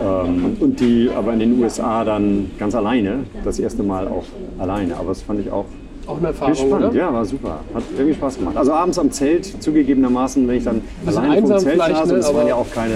Ähm, 0.00 0.56
und 0.60 0.78
die 0.80 1.10
aber 1.16 1.32
in 1.32 1.40
den 1.40 1.60
USA 1.62 2.04
dann 2.04 2.50
ganz 2.58 2.74
alleine. 2.74 3.20
Das 3.44 3.58
erste 3.58 3.82
Mal 3.82 4.06
auch 4.08 4.24
alleine. 4.58 4.96
Aber 4.96 5.08
das 5.08 5.22
fand 5.22 5.40
ich 5.40 5.50
auch 5.50 5.64
Auch 6.06 6.18
eine 6.18 6.28
Erfahrung, 6.28 6.54
spannend. 6.54 6.88
oder? 6.90 6.94
Ja, 6.94 7.12
war 7.12 7.24
super. 7.24 7.60
Hat 7.74 7.82
irgendwie 7.96 8.14
Spaß 8.14 8.38
gemacht. 8.38 8.56
Also 8.56 8.72
abends 8.72 8.98
am 8.98 9.10
Zelt, 9.10 9.44
zugegebenermaßen, 9.62 10.46
wenn 10.48 10.56
ich 10.56 10.64
dann 10.64 10.80
alleine 11.04 11.40
vom 11.46 11.58
Zelt 11.58 11.78
saß, 11.78 12.06
ne, 12.08 12.14
und 12.14 12.20
es 12.20 12.32
waren 12.34 12.42
Mhm. 12.42 12.48
ja 12.48 12.54
auch 12.54 12.70
keine 12.72 12.94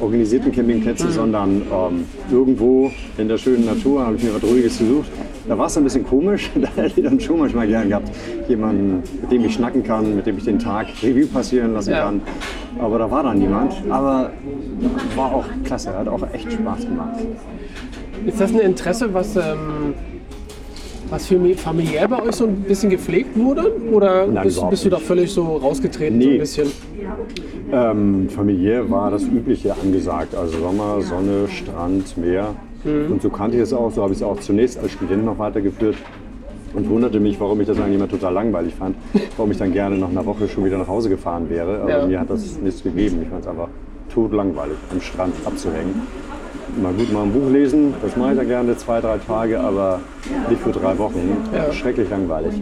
organisierten 0.00 0.50
Campingplätze, 0.52 1.10
sondern 1.10 1.62
ähm, 1.72 2.04
irgendwo 2.32 2.90
in 3.18 3.28
der 3.28 3.38
schönen 3.38 3.66
Natur 3.66 4.04
habe 4.06 4.16
ich 4.16 4.22
mir 4.24 4.34
was 4.34 4.42
Ruhiges 4.42 4.78
gesucht. 4.78 5.08
Da 5.48 5.56
war 5.58 5.66
es 5.66 5.76
ein 5.76 5.84
bisschen 5.84 6.04
komisch, 6.06 6.50
da 6.54 6.68
hätte 6.82 7.00
ich 7.00 7.06
dann 7.06 7.18
schon 7.18 7.38
manchmal 7.40 7.66
gern 7.66 7.88
gehabt, 7.88 8.10
jemanden, 8.48 9.02
mit 9.22 9.30
dem 9.32 9.44
ich 9.44 9.54
schnacken 9.54 9.82
kann, 9.82 10.14
mit 10.14 10.26
dem 10.26 10.36
ich 10.38 10.44
den 10.44 10.58
Tag 10.58 10.86
Revue 11.02 11.26
passieren 11.26 11.72
lassen 11.72 11.90
Ja. 11.92 12.04
kann. 12.04 12.20
Aber 12.78 12.98
da 12.98 13.10
war 13.10 13.22
dann 13.22 13.38
niemand. 13.38 13.74
Aber 13.88 14.30
war 15.16 15.34
auch 15.34 15.44
klasse, 15.64 15.92
hat 15.96 16.08
auch 16.08 16.22
echt 16.32 16.52
Spaß 16.52 16.80
gemacht. 16.86 17.18
Ist 18.26 18.40
das 18.40 18.52
ein 18.52 18.60
Interesse, 18.60 19.12
was, 19.14 19.34
ähm, 19.36 19.94
was 21.08 21.26
für 21.26 21.36
mi- 21.38 21.54
familiär 21.54 22.06
bei 22.06 22.22
euch 22.22 22.36
so 22.36 22.44
ein 22.46 22.56
bisschen 22.56 22.90
gepflegt 22.90 23.36
wurde? 23.36 23.72
Oder 23.92 24.26
Nein, 24.26 24.44
bist, 24.44 24.62
bist 24.70 24.84
du 24.84 24.90
da 24.90 24.98
völlig 24.98 25.32
so 25.32 25.56
rausgetreten, 25.56 26.20
so 26.20 26.28
Nee. 26.28 26.34
ein 26.34 26.40
bisschen? 26.40 26.68
Ähm, 27.72 28.28
familiär 28.28 28.88
war 28.90 29.10
das 29.10 29.24
Übliche 29.24 29.74
angesagt. 29.74 30.34
Also 30.34 30.58
Sommer, 30.58 31.00
Sonne, 31.00 31.48
Strand, 31.48 32.16
Meer. 32.18 32.54
Und 32.84 33.20
so 33.22 33.30
kannte 33.30 33.56
ich 33.56 33.62
es 33.62 33.72
auch. 33.72 33.90
So 33.90 34.02
habe 34.02 34.12
ich 34.12 34.18
es 34.18 34.22
auch 34.22 34.38
zunächst 34.40 34.78
als 34.78 34.92
Student 34.92 35.24
noch 35.24 35.38
weitergeführt. 35.38 35.96
Und 36.72 36.88
wunderte 36.88 37.18
mich, 37.18 37.40
warum 37.40 37.60
ich 37.60 37.66
das 37.66 37.78
eigentlich 37.80 37.96
immer 37.96 38.08
total 38.08 38.32
langweilig 38.32 38.74
fand. 38.76 38.94
Warum 39.36 39.50
ich 39.50 39.58
dann 39.58 39.72
gerne 39.72 39.96
nach 39.96 40.08
einer 40.08 40.24
Woche 40.24 40.46
schon 40.48 40.64
wieder 40.64 40.78
nach 40.78 40.86
Hause 40.86 41.08
gefahren 41.08 41.50
wäre. 41.50 41.80
Aber 41.82 41.90
Ja. 41.90 42.06
mir 42.06 42.20
hat 42.20 42.30
das 42.30 42.60
nichts 42.60 42.84
gegeben. 42.84 43.18
Ich 43.22 43.28
fand 43.28 43.42
es 43.42 43.48
einfach 43.48 43.68
totlangweilig, 44.14 44.76
am 44.92 45.00
Strand 45.00 45.34
abzuhängen. 45.44 46.02
Mal 46.80 46.92
gut 46.92 47.12
mal 47.12 47.24
ein 47.24 47.32
Buch 47.32 47.50
lesen, 47.50 47.94
das 48.00 48.16
mache 48.16 48.30
ich 48.32 48.38
ja 48.38 48.44
gerne 48.44 48.76
zwei, 48.76 49.00
drei 49.00 49.18
Tage, 49.18 49.58
aber 49.58 49.98
nicht 50.48 50.62
für 50.62 50.70
drei 50.70 50.96
Wochen. 50.98 51.36
Ja. 51.52 51.72
Schrecklich 51.72 52.08
langweilig. 52.08 52.54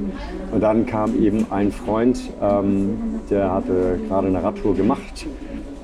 Und 0.50 0.62
dann 0.62 0.87
kam 0.87 1.14
eben 1.22 1.44
ein 1.50 1.70
Freund, 1.70 2.18
ähm, 2.40 2.96
der 3.28 3.52
hatte 3.52 3.98
gerade 4.08 4.28
eine 4.28 4.42
Radtour 4.42 4.75
gemacht 4.75 5.26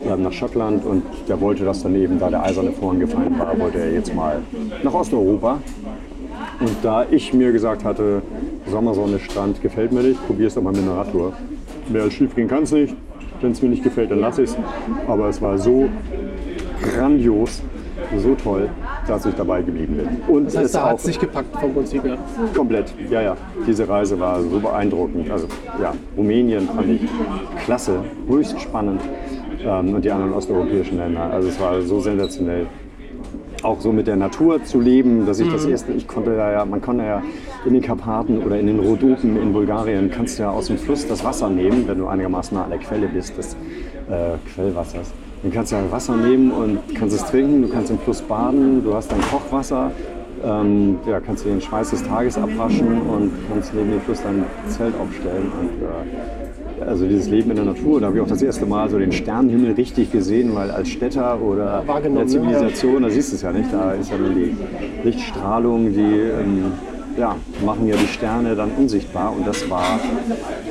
ähm, 0.06 0.22
nach 0.22 0.32
Schottland 0.32 0.84
und 0.84 1.02
der 1.28 1.40
wollte 1.40 1.64
das 1.64 1.82
dann 1.82 1.94
eben, 1.94 2.18
da 2.18 2.30
der 2.30 2.42
eiserne 2.42 2.72
Vorhang 2.72 3.00
gefallen 3.00 3.38
war, 3.38 3.58
wollte 3.58 3.78
er 3.78 3.92
jetzt 3.92 4.14
mal 4.14 4.38
nach 4.82 4.94
Osteuropa. 4.94 5.58
Und 6.60 6.76
da 6.82 7.06
ich 7.10 7.32
mir 7.32 7.52
gesagt 7.52 7.84
hatte, 7.84 8.22
Sommersonne, 8.70 9.18
Strand 9.18 9.60
gefällt 9.62 9.92
mir 9.92 10.02
nicht, 10.02 10.24
probier 10.26 10.46
es 10.46 10.54
doch 10.54 10.62
mal 10.62 10.72
mit 10.72 10.82
einer 10.82 10.96
Radtour. 10.96 11.32
Mehr 11.88 12.02
als 12.02 12.14
schief 12.14 12.34
gehen 12.34 12.48
kann 12.48 12.62
es 12.62 12.72
nicht. 12.72 12.94
Wenn 13.40 13.52
es 13.52 13.60
mir 13.60 13.68
nicht 13.68 13.82
gefällt, 13.82 14.10
dann 14.10 14.20
lasse 14.20 14.42
ich 14.42 14.50
es. 14.50 14.56
Aber 15.06 15.28
es 15.28 15.42
war 15.42 15.58
so 15.58 15.88
grandios, 16.80 17.62
so 18.16 18.34
toll, 18.34 18.68
dass 19.06 19.26
ich 19.26 19.34
dabei 19.34 19.62
geblieben 19.62 19.96
bin. 19.96 20.34
Und 20.34 20.46
Das 20.46 20.56
heißt, 20.56 20.66
es 20.66 20.72
da 20.72 20.90
hat 20.90 20.98
es 20.98 21.04
sich 21.04 21.18
gepackt 21.18 21.54
vom 21.58 21.74
Prinzip 21.74 22.04
her. 22.04 22.18
komplett, 22.56 22.94
ja, 23.10 23.20
ja. 23.22 23.36
Diese 23.66 23.88
Reise 23.88 24.18
war 24.18 24.40
so 24.40 24.60
beeindruckend. 24.60 25.30
Also 25.30 25.46
ja, 25.80 25.92
Rumänien 26.16 26.68
fand 26.68 26.88
ich 26.88 27.02
klasse, 27.64 28.00
höchst 28.28 28.60
spannend. 28.60 29.00
Ähm, 29.64 29.94
und 29.94 30.04
die 30.04 30.10
anderen 30.10 30.32
osteuropäischen 30.32 30.98
Länder. 30.98 31.30
Also 31.32 31.48
es 31.48 31.60
war 31.60 31.80
so 31.82 32.00
sensationell. 32.00 32.66
Auch 33.62 33.80
so 33.80 33.92
mit 33.92 34.06
der 34.06 34.16
Natur 34.16 34.62
zu 34.62 34.78
leben, 34.78 35.24
dass 35.24 35.40
ich 35.40 35.50
das 35.50 35.64
erste, 35.64 35.92
ich 35.92 36.06
konnte 36.06 36.36
da 36.36 36.52
ja, 36.52 36.64
man 36.66 36.82
konnte 36.82 37.04
ja 37.04 37.22
in 37.64 37.72
den 37.72 37.80
Karpaten 37.80 38.42
oder 38.42 38.60
in 38.60 38.66
den 38.66 38.78
Rhodopen 38.78 39.40
in 39.40 39.54
Bulgarien, 39.54 40.10
kannst 40.10 40.38
du 40.38 40.42
ja 40.42 40.50
aus 40.50 40.66
dem 40.66 40.76
Fluss 40.76 41.08
das 41.08 41.24
Wasser 41.24 41.48
nehmen, 41.48 41.88
wenn 41.88 41.96
du 41.96 42.06
einigermaßen 42.06 42.54
nah 42.58 42.64
an 42.64 42.70
der 42.70 42.78
Quelle 42.78 43.08
bist, 43.08 43.38
des 43.38 43.54
äh, 44.10 44.36
Quellwassers. 44.54 45.12
Dann 45.42 45.50
kannst 45.50 45.72
du 45.72 45.76
ja 45.76 45.82
Wasser 45.90 46.14
nehmen 46.14 46.50
und 46.50 46.78
kannst 46.94 47.16
es 47.16 47.24
trinken, 47.24 47.62
du 47.62 47.68
kannst 47.68 47.90
im 47.90 47.98
Fluss 47.98 48.20
baden, 48.20 48.84
du 48.84 48.92
hast 48.92 49.10
dann 49.10 49.20
Kochwasser, 49.22 49.92
ähm, 50.44 50.98
ja, 51.06 51.20
kannst 51.20 51.46
du 51.46 51.48
den 51.48 51.62
Schweiß 51.62 51.88
des 51.90 52.02
Tages 52.02 52.36
abwaschen 52.36 53.00
und 53.00 53.32
kannst 53.50 53.72
neben 53.74 53.92
dem 53.92 54.00
Fluss 54.02 54.22
dein 54.22 54.44
Zelt 54.68 54.94
aufstellen. 55.00 55.50
Und, 55.58 55.82
äh, 55.82 56.43
also 56.80 57.06
dieses 57.06 57.28
Leben 57.28 57.50
in 57.50 57.56
der 57.56 57.64
Natur, 57.64 58.00
da 58.00 58.06
habe 58.06 58.16
ich 58.16 58.22
auch 58.22 58.28
das 58.28 58.42
erste 58.42 58.66
Mal 58.66 58.88
so 58.90 58.98
den 58.98 59.12
Sternenhimmel 59.12 59.72
richtig 59.72 60.10
gesehen, 60.12 60.54
weil 60.54 60.70
als 60.70 60.88
Städter 60.88 61.40
oder 61.40 61.82
Wahrgenommen, 61.86 62.26
der? 62.26 62.26
Zivilisation, 62.26 63.02
da 63.02 63.10
siehst 63.10 63.32
du 63.32 63.36
es 63.36 63.42
ja 63.42 63.52
nicht, 63.52 63.72
da 63.72 63.92
ist 63.92 64.10
ja 64.10 64.18
nur 64.18 64.30
die 64.30 64.56
Lichtstrahlung, 65.04 65.92
die 65.92 66.00
ähm, 66.00 66.72
ja, 67.16 67.36
machen 67.64 67.86
ja 67.86 67.96
die 67.96 68.06
Sterne 68.08 68.54
dann 68.56 68.70
unsichtbar. 68.76 69.32
Und 69.36 69.46
das 69.46 69.68
war 69.70 70.00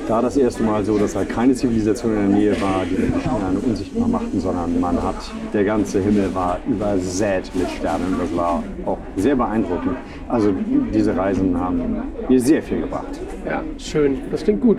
da 0.07 0.21
das 0.21 0.37
erste 0.37 0.63
Mal 0.63 0.83
so, 0.83 0.97
dass 0.97 1.15
halt 1.15 1.29
keine 1.29 1.53
Zivilisation 1.53 2.13
in 2.15 2.29
der 2.29 2.37
Nähe 2.39 2.61
war, 2.61 2.81
die 2.89 2.95
die 2.95 3.19
Sterne 3.21 3.59
unsichtbar 3.65 4.07
machten, 4.07 4.39
sondern 4.39 4.79
man 4.79 5.01
hat, 5.01 5.15
der 5.53 5.63
ganze 5.63 5.99
Himmel 6.01 6.33
war 6.33 6.59
übersät 6.67 7.51
mit 7.55 7.69
Sternen. 7.71 8.15
Das 8.19 8.35
war 8.35 8.63
auch 8.85 8.97
sehr 9.15 9.35
beeindruckend. 9.35 9.95
Also 10.27 10.53
diese 10.93 11.15
Reisen 11.15 11.59
haben 11.59 11.81
mir 12.27 12.39
sehr 12.39 12.61
viel 12.61 12.81
gebracht. 12.81 13.19
Ja, 13.45 13.61
schön. 13.77 14.19
Das 14.31 14.43
klingt 14.43 14.61
gut. 14.61 14.77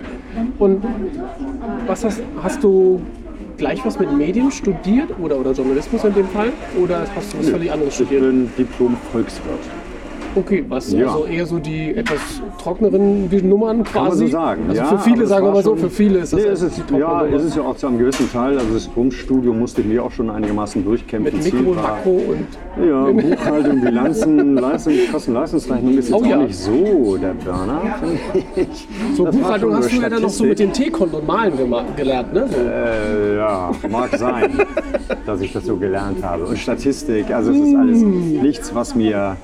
Und 0.59 0.83
was 1.87 2.03
hast, 2.05 2.21
hast 2.43 2.63
du 2.63 3.01
gleich 3.57 3.83
was 3.85 3.97
mit 3.99 4.11
Medien 4.11 4.51
studiert 4.51 5.09
oder, 5.19 5.39
oder 5.39 5.51
Journalismus 5.53 6.03
in 6.03 6.13
dem 6.13 6.27
Fall? 6.27 6.49
Oder 6.81 7.05
hast 7.15 7.33
du 7.33 7.39
was 7.39 7.49
völlig 7.49 7.71
anderes 7.71 7.89
Ich 7.99 8.05
studiert? 8.05 8.21
bin 8.21 8.49
Diplom-Volkswirt. 8.57 9.59
Okay, 10.35 10.65
was 10.67 10.91
Ja. 10.91 11.07
also 11.07 11.25
eher 11.25 11.45
so 11.45 11.59
die 11.59 11.95
etwas 11.95 12.19
trockneren 12.61 13.29
Nummern 13.47 13.83
quasi? 13.83 13.93
Kann 13.93 14.07
man 14.07 14.17
so 14.17 14.27
sagen. 14.27 14.61
Also 14.69 14.81
ja, 14.81 14.87
für 14.87 14.97
viele, 15.09 15.23
es 15.23 15.29
sagen 15.29 15.45
wir 15.45 15.51
mal 15.53 15.63
so, 15.63 15.75
für 15.75 15.89
viele 15.89 16.19
ist 16.19 16.33
das 16.33 16.41
nee, 16.41 16.47
es 16.47 16.61
ist, 16.61 16.77
trockene 16.77 16.99
Ja, 16.99 17.23
Nummer. 17.23 17.35
es 17.37 17.43
ist 17.45 17.55
ja 17.55 17.61
auch 17.63 17.75
zu 17.77 17.87
einem 17.87 17.97
gewissen 17.99 18.29
Teil. 18.31 18.57
Also 18.59 18.73
das 18.73 18.83
Diplomstudium 18.85 19.59
musste 19.59 19.81
ich 19.81 19.87
mir 19.87 20.03
auch 20.03 20.11
schon 20.11 20.29
einigermaßen 20.29 20.83
durchkämpfen. 20.83 21.37
mit 21.37 21.53
Mikro, 21.53 21.73
Makro 21.73 22.09
und 22.11 22.85
Ja, 22.85 23.05
Buchhaltung, 23.11 23.81
Bilanzen, 23.81 24.55
Leistung, 24.55 24.93
Kosten-Leistungsrechnung 25.11 25.97
ist 25.97 26.09
jetzt 26.09 26.19
Oh 26.21 26.25
ja. 26.25 26.37
auch 26.37 26.41
nicht 26.41 26.55
so 26.57 27.17
der 27.17 27.33
Burner, 27.33 27.81
so 29.15 29.25
Das 29.25 29.35
Buchhaltung 29.35 29.75
hast 29.75 29.91
du 29.91 30.01
ja 30.01 30.09
dann 30.09 30.21
noch 30.21 30.29
so 30.29 30.43
mit 30.43 30.59
den 30.59 30.73
T-Konten 30.73 31.15
und 31.15 31.27
Malen 31.27 31.53
gelernt, 31.95 32.33
ne? 32.33 32.47
So. 32.49 32.57
Äh, 32.57 33.37
ja, 33.37 33.71
mag 33.89 34.15
sein, 34.17 34.51
dass 35.25 35.39
ich 35.41 35.53
das 35.53 35.65
so 35.65 35.77
gelernt 35.77 36.23
habe. 36.23 36.43
Und 36.45 36.57
Statistik, 36.57 37.31
also 37.33 37.51
es 37.51 37.57
ist 37.59 37.75
alles 37.75 38.01
nichts, 38.01 38.75
was 38.75 38.95
mir 38.95 39.37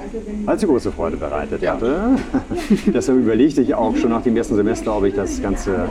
allzu 0.46 0.68
große 0.82 0.92
Freude 0.96 1.18
bereitet 1.18 1.62
Ja. 1.62 1.74
hatte. 1.74 2.16
Deshalb 2.88 3.20
überlegte 3.20 3.62
ich 3.62 3.76
auch 3.76 3.96
schon 3.96 4.10
nach 4.10 4.24
dem 4.24 4.36
ersten 4.36 4.56
Semester, 4.56 4.98
ob 4.98 5.04
ich 5.06 5.14
das 5.14 5.42
Ganze 5.42 5.90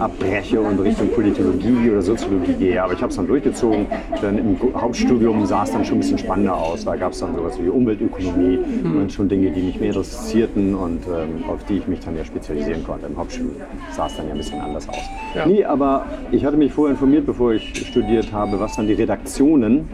abbreche 0.00 0.60
und 0.60 0.80
Richtung 0.80 1.08
Politologie 1.10 1.90
oder 1.90 2.02
Soziologie 2.02 2.54
gehe. 2.54 2.82
Aber 2.82 2.92
ich 2.92 3.00
habe 3.00 3.10
es 3.10 3.16
dann 3.16 3.26
durchgezogen. 3.28 3.86
Dann 4.20 4.38
im 4.38 4.56
Hauptstudium 4.74 5.46
sah 5.46 5.62
es 5.62 5.70
dann 5.70 5.84
schon 5.84 5.98
ein 5.98 6.00
bisschen 6.00 6.18
spannender 6.18 6.56
aus. 6.56 6.84
Da 6.84 6.96
gab 6.96 7.12
es 7.12 7.20
dann 7.20 7.34
sowas 7.36 7.56
wie 7.62 7.68
Umweltökonomie 7.68 8.58
und 8.84 9.12
schon 9.12 9.28
Dinge, 9.28 9.50
die 9.52 9.62
mich 9.62 9.78
mehr 9.78 9.90
interessierten 9.90 10.74
und 10.74 11.02
ähm, 11.06 11.44
auf 11.48 11.62
die 11.64 11.78
ich 11.78 11.86
mich 11.86 12.00
dann 12.00 12.16
ja 12.16 12.24
spezialisieren 12.24 12.82
konnte. 12.84 13.06
Im 13.06 13.16
Hauptstudium 13.16 13.54
sah 13.92 14.06
es 14.06 14.16
dann 14.16 14.26
ja 14.26 14.32
ein 14.32 14.38
bisschen 14.38 14.60
anders 14.60 14.88
aus. 14.88 14.96
Ja. 15.36 15.46
Nee, 15.46 15.64
aber 15.64 16.06
ich 16.32 16.44
hatte 16.44 16.56
mich 16.56 16.72
vorher 16.72 16.92
informiert, 16.92 17.26
bevor 17.26 17.52
ich 17.52 17.86
studiert 17.86 18.32
habe, 18.32 18.58
was 18.58 18.74
dann 18.76 18.86
die 18.88 18.94
Redaktionen 18.94 19.88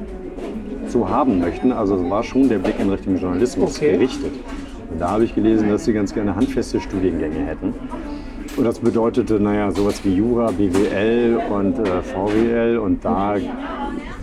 so 0.91 1.09
haben 1.09 1.39
möchten. 1.41 1.73
Also 1.73 2.09
war 2.11 2.23
schon 2.23 2.49
der 2.49 2.59
Blick 2.59 2.79
in 2.79 2.91
Richtung 2.91 3.17
Journalismus 3.17 3.77
Okay. 3.77 3.93
gerichtet. 3.93 4.33
Und 4.91 5.01
da 5.01 5.11
habe 5.11 5.25
ich 5.25 5.35
gelesen, 5.35 5.69
dass 5.69 5.85
sie 5.85 5.93
ganz 5.93 6.15
gerne 6.15 6.35
handfeste 6.35 6.81
Studiengänge 6.81 7.45
hätten. 7.47 7.75
Und 8.57 8.65
das 8.65 8.79
bedeutete, 8.81 9.39
naja, 9.39 9.71
sowas 9.71 10.01
wie 10.05 10.15
Jura, 10.15 10.51
BWL 10.51 11.39
und 11.51 11.79
äh, 11.79 12.03
VWL. 12.03 12.79
Und 12.79 13.05
da 13.05 13.37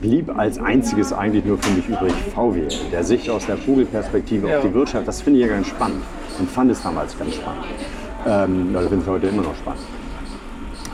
blieb 0.02 0.38
als 0.38 0.58
einziges 0.60 1.14
eigentlich 1.14 1.46
nur 1.46 1.58
für 1.58 1.72
mich 1.74 1.88
übrig 1.88 2.14
VWL. 2.34 2.68
Der 2.92 3.04
Sicht 3.04 3.30
aus 3.30 3.46
der 3.46 3.58
Vogelperspektive 3.58 4.50
Ja. 4.50 4.58
auf 4.58 4.64
die 4.66 4.74
Wirtschaft, 4.74 5.08
das 5.08 5.22
finde 5.22 5.40
ich 5.40 5.46
ja 5.46 5.52
ganz 5.54 5.68
spannend. 5.68 6.02
Und 6.40 6.50
fand 6.50 6.72
es 6.72 6.82
damals 6.84 7.18
ganz 7.18 7.36
spannend. 7.36 7.64
Ähm, 8.28 8.76
also 8.76 8.90
finde 8.90 9.04
es 9.04 9.10
heute 9.10 9.28
immer 9.28 9.44
noch 9.44 9.56
spannend. 9.56 9.82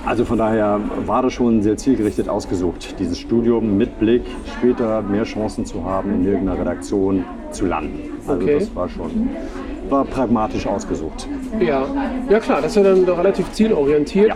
Also 0.06 0.26
von 0.26 0.38
daher 0.38 0.80
war 1.06 1.22
das 1.22 1.34
schon 1.34 1.62
sehr 1.62 1.78
zielgerichtet 1.78 2.28
ausgesucht, 2.28 2.96
dieses 3.00 3.20
Studium 3.20 3.78
mit 3.78 4.00
Blick, 4.00 4.24
später 4.58 5.02
mehr 5.04 5.24
Chancen 5.24 5.66
zu 5.66 5.86
haben, 5.86 6.16
in 6.16 6.26
irgendeiner 6.26 6.60
Redaktion 6.60 7.24
zu 7.52 7.66
landen. 7.66 8.10
Also 8.28 8.42
Okay. 8.42 8.60
das 8.60 8.76
war 8.76 8.90
schon 8.90 9.30
war 9.91 10.06
pragmatisch 10.06 10.65
ausgesucht. 10.65 11.27
Ja, 11.60 11.84
ja 12.30 12.39
klar, 12.39 12.62
das 12.62 12.71
ist 12.71 12.77
ja 12.77 12.84
dann 12.84 13.06
doch 13.06 13.17
relativ 13.17 13.51
zielorientiert. 13.51 14.30
Ja. 14.30 14.36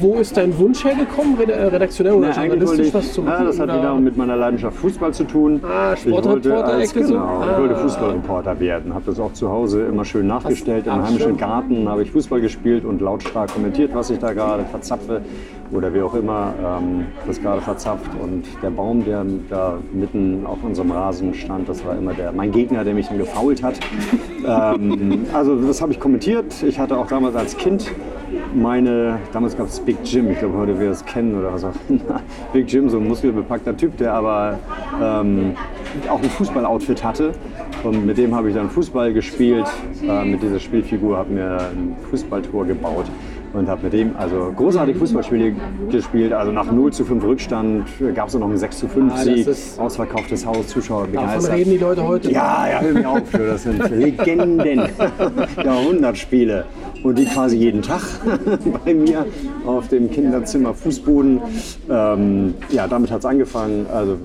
Wo 0.00 0.14
ist 0.16 0.36
dein 0.36 0.56
Wunsch 0.58 0.84
hergekommen, 0.84 1.38
äh, 1.40 1.52
redaktionell 1.64 2.14
oder 2.14 2.32
Na, 2.34 2.44
journalistisch 2.44 2.94
was 2.94 3.12
zu 3.12 3.22
machen? 3.22 3.34
ja, 3.40 3.44
das 3.44 3.58
hat 3.60 3.68
oder? 3.68 3.78
wieder 3.78 3.94
mit 3.96 4.16
meiner 4.16 4.36
Leidenschaft 4.36 4.76
Fußball 4.78 5.12
zu 5.12 5.24
tun. 5.24 5.60
Ah, 5.64 5.94
ich 5.94 6.10
wollte 6.10 6.28
Sportreporter, 6.28 6.74
als, 6.74 6.90
so? 6.90 7.00
genau, 7.00 7.42
ich 7.52 7.58
wollte 7.58 7.74
Ah. 7.76 7.78
Fußballreporter 7.78 8.60
werden. 8.60 8.94
Habe 8.94 9.04
das 9.06 9.20
auch 9.20 9.32
zu 9.32 9.50
Hause 9.50 9.82
immer 9.86 10.04
schön 10.04 10.26
nachgestellt. 10.26 10.86
Ach, 10.88 10.96
Im 10.96 11.02
heimischen 11.06 11.28
schön. 11.30 11.36
Garten 11.36 11.88
habe 11.88 12.02
ich 12.02 12.10
Fußball 12.12 12.40
gespielt 12.40 12.84
und 12.84 13.00
lautstark 13.00 13.52
kommentiert, 13.52 13.94
was 13.94 14.10
ich 14.10 14.18
da 14.18 14.32
gerade 14.32 14.64
verzapfe 14.64 15.20
oder 15.72 15.92
wie 15.92 16.00
auch 16.00 16.14
immer 16.14 16.54
ähm, 16.64 17.06
das 17.26 17.40
gerade 17.42 17.60
verzapft. 17.60 18.10
Und 18.22 18.44
der 18.62 18.70
Baum, 18.70 19.04
der 19.04 19.24
da 19.50 19.78
mitten 19.92 20.46
auf 20.46 20.58
unserem 20.62 20.92
Rasen 20.92 21.34
stand, 21.34 21.68
das 21.68 21.84
war 21.84 21.96
immer 21.98 22.14
der, 22.14 22.32
mein 22.32 22.52
Gegner, 22.52 22.84
der 22.84 22.94
mich 22.94 23.08
dann 23.08 23.18
gefault 23.18 23.62
hat. 23.62 23.74
ähm, 24.46 24.75
also 25.32 25.56
das 25.56 25.80
habe 25.82 25.92
ich 25.92 26.00
kommentiert. 26.00 26.62
Ich 26.62 26.78
hatte 26.78 26.96
auch 26.96 27.06
damals 27.06 27.36
als 27.36 27.56
Kind 27.56 27.92
meine, 28.54 29.18
damals 29.32 29.56
gab 29.56 29.68
es 29.68 29.80
Big 29.80 29.98
Jim, 30.04 30.30
ich 30.30 30.38
glaube 30.38 30.56
heute 30.58 30.78
wir 30.80 30.90
es 30.90 31.04
kennen 31.04 31.38
oder 31.38 31.52
was 31.52 31.64
auch 31.64 31.74
immer. 31.88 32.22
Big 32.52 32.70
Jim, 32.70 32.88
so 32.88 32.98
ein 32.98 33.06
muskelbepackter 33.06 33.76
Typ, 33.76 33.96
der 33.98 34.14
aber 34.14 34.58
ähm, 35.00 35.54
auch 36.08 36.22
ein 36.22 36.30
Fußballoutfit 36.30 37.04
hatte. 37.04 37.32
Und 37.84 38.06
mit 38.06 38.18
dem 38.18 38.34
habe 38.34 38.48
ich 38.48 38.54
dann 38.54 38.70
Fußball 38.70 39.12
gespielt, 39.12 39.66
äh, 40.02 40.24
mit 40.24 40.42
dieser 40.42 40.58
Spielfigur, 40.58 41.18
habe 41.18 41.32
mir 41.32 41.58
ein 41.58 41.96
Fußballtor 42.10 42.66
gebaut 42.66 43.06
und 43.52 43.68
habe 43.68 43.84
mit 43.84 43.92
dem 43.92 44.16
also 44.16 44.52
großartig 44.54 44.96
Fußballspiele 44.96 45.54
gespielt. 45.90 46.32
Also 46.32 46.52
nach 46.52 46.70
0 46.70 46.92
zu 46.92 47.04
5 47.04 47.24
Rückstand 47.24 47.86
gab 48.14 48.28
es 48.28 48.34
noch 48.34 48.46
einen 48.48 48.56
6 48.58 48.78
zu 48.78 48.88
5 48.88 49.12
Ah, 49.14 49.18
Sieg, 49.18 49.48
ausverkauftes 49.78 50.44
Haus, 50.46 50.68
Zuschauer 50.68 51.06
Davon 51.08 51.26
begeistert. 51.26 51.54
reden 51.54 51.70
die 51.70 51.78
Leute 51.78 52.06
heute. 52.06 52.30
Ja, 52.30 52.66
ja, 52.70 52.80
hör 52.80 52.92
mir 52.92 53.08
auf, 53.08 53.22
das 53.32 53.62
sind 53.64 53.88
Legenden, 53.96 54.82
Jahrhundertspiele. 55.62 56.64
Und 57.02 57.18
die 57.18 57.24
quasi 57.26 57.56
jeden 57.56 57.82
Tag 57.82 58.02
bei 58.84 58.94
mir 58.94 59.24
auf 59.64 59.88
dem 59.88 60.10
Kinderzimmer 60.10 60.74
Fußboden. 60.74 61.40
Ähm, 61.90 62.54
ja, 62.70 62.88
damit 62.88 63.10
hat 63.10 63.20
es 63.20 63.24
angefangen. 63.26 63.86
Also 63.92 64.16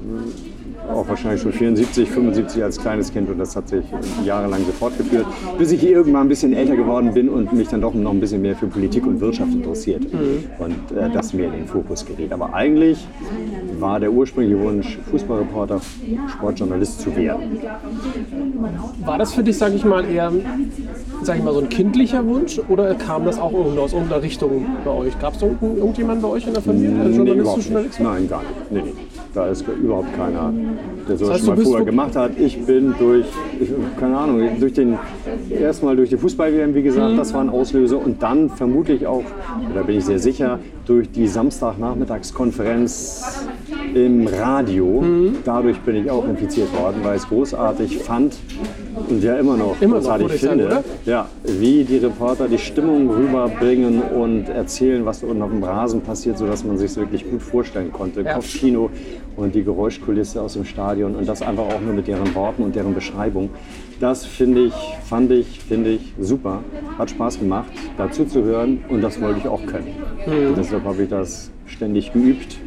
auch 0.89 1.08
wahrscheinlich 1.08 1.41
schon 1.41 1.54
74, 1.54 2.10
75 2.10 2.63
als 2.63 2.80
kleines 2.80 3.12
Kind 3.12 3.30
und 3.30 3.38
das 3.38 3.56
hat 3.56 3.70
sich 3.70 3.86
jahrelang 4.26 4.62
so 4.65 4.72
fortgeführt, 4.72 5.26
bis 5.58 5.72
ich 5.72 5.84
irgendwann 5.84 6.24
ein 6.24 6.30
bisschen 6.30 6.54
älter 6.54 6.76
geworden 6.76 7.13
bin 7.13 7.30
und 7.30 7.54
mich 7.54 7.67
dann 7.67 7.82
doch 7.82 7.94
noch 7.94 8.12
ein 8.12 8.20
bisschen 8.20 8.41
mehr 8.41 8.56
für 8.56 8.67
Politik 8.67 9.06
und 9.06 9.20
Wirtschaft 9.20 9.54
interessiert 9.54 10.04
und 10.60 10.98
äh, 10.98 11.10
das 11.12 11.34
mehr 11.34 11.48
in 11.48 11.54
den 11.54 11.67
Fokus 11.67 12.06
gerät. 12.06 12.32
Aber 12.34 12.54
eigentlich 12.54 13.08
war 13.80 14.00
der 14.00 14.12
ursprüngliche 14.12 14.60
Wunsch, 14.62 14.98
Fußballreporter, 15.10 15.82
Sportjournalist 16.28 17.02
zu 17.02 17.15
werden. 17.15 17.60
War 19.06 19.17
das 19.17 19.34
für 19.34 19.44
dich, 19.44 19.58
sag 19.58 19.74
ich 19.74 19.86
mal, 19.86 20.06
eher 20.06 20.32
sag 21.24 21.38
ich 21.38 21.44
mal, 21.44 21.54
so 21.54 21.60
ein 21.60 21.70
kindlicher 21.70 22.26
Wunsch 22.26 22.60
oder 22.70 22.94
kam 22.96 23.26
das 23.26 23.39
auch 23.39 23.54
irgendwo 23.54 23.82
aus 23.82 23.94
irgendeiner 23.94 24.22
Richtung 24.24 24.65
bei 24.84 24.91
euch? 24.91 25.20
Gab 25.20 25.36
es 25.36 25.41
irgendjemanden 25.41 26.22
bei 26.22 26.28
euch 26.30 26.48
in 26.48 26.54
der 26.54 26.62
Familie, 26.63 26.89
der 26.96 27.06
Nee, 27.06 27.15
journalistisch 27.15 27.67
überhaupt 27.67 27.67
unterwegs 27.67 28.00
nicht. 28.00 28.06
war? 28.06 28.13
Nein, 28.13 28.30
gar 28.30 28.41
nicht. 28.41 28.72
Nee, 28.72 28.82
nee. 28.86 28.94
Da 29.34 29.48
ist 29.48 29.63
überhaupt 29.82 30.13
keiner, 30.15 30.54
der 31.08 31.15
sowas 31.17 31.36
heißt, 31.36 31.46
schon 31.46 31.56
mal 31.56 31.63
vorher 31.63 31.86
gemacht 31.86 32.17
hat. 32.17 32.32
Ich 32.38 32.62
bin 32.65 32.94
durch, 33.00 33.26
ich, 33.62 33.70
keine 33.98 34.17
Ahnung, 34.17 34.41
durch 34.60 34.74
den, 34.74 34.98
erstmal 35.50 35.96
durch 35.96 36.10
die 36.10 36.17
fußball 36.17 36.54
wm 36.54 36.76
wie 36.76 36.84
gesagt, 36.84 37.17
das 37.17 37.34
war 37.34 37.39
ein 37.39 37.50
Auslöser. 37.50 37.98
Und 37.98 38.22
dann 38.22 38.50
vermutlich 38.50 39.08
auch, 39.08 39.24
da 39.74 39.84
bin 39.84 39.98
ich 39.98 40.04
sehr 40.06 40.20
sicher, 40.20 40.60
durch 40.86 41.10
die 41.12 41.28
Samstagnachmittagskonferenz 41.28 43.46
im 43.94 44.28
Radio. 44.28 45.02
Dadurch 45.46 45.80
bin 45.80 45.96
ich 45.96 46.12
auch 46.12 46.28
infiziert 46.28 46.67
worden, 46.78 46.98
weil 47.04 47.15
ich 47.15 47.22
es 47.24 47.30
großartig 47.30 48.00
fand 48.00 48.36
und 49.10 49.24
ja 49.24 49.38
immer 49.38 49.58
noch 49.58 49.76
Immer 49.82 49.96
noch, 49.96 50.02
großartig 50.04 50.41
sagen, 50.41 50.60
finde. 50.60 50.65
oder? 50.67 50.84
Ja, 51.06 51.28
wie 51.44 51.84
die 51.84 51.98
Reporter 51.98 52.48
die 52.48 52.58
Stimmung 52.58 53.10
rüberbringen 53.10 54.02
und 54.02 54.50
erzählen, 54.50 55.06
was 55.06 55.24
unten 55.24 55.41
auf 55.41 55.50
dem 55.52 55.63
Rasen 55.63 56.02
passiert, 56.02 56.38
sodass 56.38 56.63
man 56.63 56.78
sich 56.78 56.96
wirklich 56.98 57.30
gut 57.30 57.41
vorstellen 57.41 57.91
konnte. 57.91 58.22
Ja. 58.22 58.36
Kopfkino 58.36 58.89
und 59.36 59.56
die 59.56 59.63
Geräuschkulisse 59.63 60.41
aus 60.41 60.54
dem 60.54 60.65
Stadion 60.65 61.15
und 61.15 61.28
das 61.28 61.41
einfach 61.41 61.63
auch 61.63 61.82
nur 61.82 61.94
mit 61.94 62.08
deren 62.08 62.34
Worten 62.36 62.63
und 62.63 62.76
deren 62.76 62.94
Beschreibung. 62.94 63.50
Das 64.00 64.26
finde 64.26 64.65
ich, 64.65 64.74
fand 65.04 65.32
ich, 65.32 65.60
finde 65.60 65.91
ich 65.91 66.13
super. 66.20 66.63
Hat 66.98 67.10
Spaß 67.10 67.39
gemacht, 67.39 67.72
dazu 67.98 68.26
zu 68.26 68.44
hören 68.44 68.84
und 68.89 69.02
das 69.02 69.22
wollte 69.22 69.39
ich 69.39 69.48
auch 69.48 69.65
können. 69.65 69.94
Mhm. 70.26 70.48
Und 70.48 70.58
deshalb 70.58 70.84
habe 70.84 71.04
ich 71.04 71.10
das 71.10 71.52
ständig 71.65 72.13
geübt. 72.13 72.58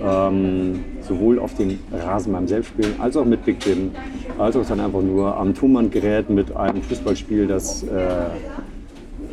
Ähm, 0.00 0.84
sowohl 1.00 1.40
auf 1.40 1.54
dem 1.54 1.76
Rasen 1.92 2.32
beim 2.32 2.46
Selbstspielen 2.46 3.00
als 3.00 3.16
auch 3.16 3.24
mit 3.24 3.44
Big 3.44 3.64
Jim, 3.66 3.90
als 4.38 4.54
auch 4.54 4.64
dann 4.64 4.78
einfach 4.78 5.02
nur 5.02 5.36
am 5.36 5.54
Tonbandgerät 5.54 6.30
mit 6.30 6.54
einem 6.54 6.82
Fußballspiel, 6.82 7.48
das, 7.48 7.82
äh, 7.82 7.88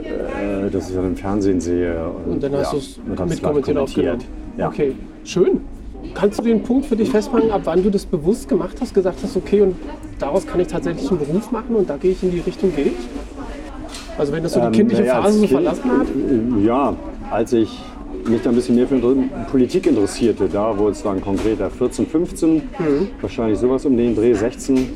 äh, 0.03 0.69
das 0.71 0.89
ich 0.89 0.95
dann 0.95 1.05
im 1.05 1.15
Fernsehen 1.15 1.61
sehe. 1.61 2.09
Und 2.25 2.41
dann 2.41 2.53
hast 2.53 2.67
ja, 2.67 2.71
du 2.71 2.77
es 2.77 2.97
und 2.97 3.29
mit 3.29 3.43
kommentiert. 3.43 4.25
Ja. 4.57 4.69
Okay, 4.69 4.95
schön. 5.23 5.61
Kannst 6.13 6.39
du 6.39 6.43
den 6.43 6.63
Punkt 6.63 6.85
für 6.85 6.95
dich 6.95 7.09
festmachen, 7.09 7.51
ab 7.51 7.61
wann 7.65 7.83
du 7.83 7.89
das 7.89 8.05
bewusst 8.05 8.47
gemacht 8.47 8.77
hast, 8.79 8.93
gesagt 8.93 9.19
hast, 9.23 9.35
okay, 9.35 9.61
und 9.61 9.75
daraus 10.19 10.45
kann 10.47 10.59
ich 10.59 10.67
tatsächlich 10.67 11.09
einen 11.09 11.19
Beruf 11.19 11.51
machen 11.51 11.75
und 11.75 11.89
da 11.89 11.97
gehe 11.97 12.11
ich 12.11 12.23
in 12.23 12.31
die 12.31 12.39
Richtung, 12.39 12.73
gehe 12.75 12.85
ich? 12.85 12.93
Also 14.17 14.31
wenn 14.31 14.43
das 14.43 14.53
so 14.53 14.59
die 14.61 14.65
Ähm, 14.67 14.71
kindliche 14.71 15.01
naja, 15.01 15.21
Phase 15.21 15.33
so 15.33 15.39
Kind, 15.41 15.51
verlassen 15.51 15.91
hat? 15.91 16.07
Ja, 16.63 16.95
als 17.29 17.51
ich 17.53 17.81
mich 18.27 18.41
da 18.41 18.49
ein 18.49 18.55
bisschen 18.55 18.75
mehr 18.75 18.87
für 18.87 18.97
Politik 19.51 19.87
interessierte, 19.87 20.47
da 20.47 20.77
wurde 20.77 20.91
es 20.91 21.03
dann 21.03 21.21
konkreter 21.21 21.69
14, 21.69 22.07
15, 22.07 22.53
Mhm. 22.55 22.61
wahrscheinlich 23.19 23.59
sowas 23.59 23.85
um 23.85 23.97
den 23.97 24.15
Dreh, 24.15 24.33
16. 24.33 24.89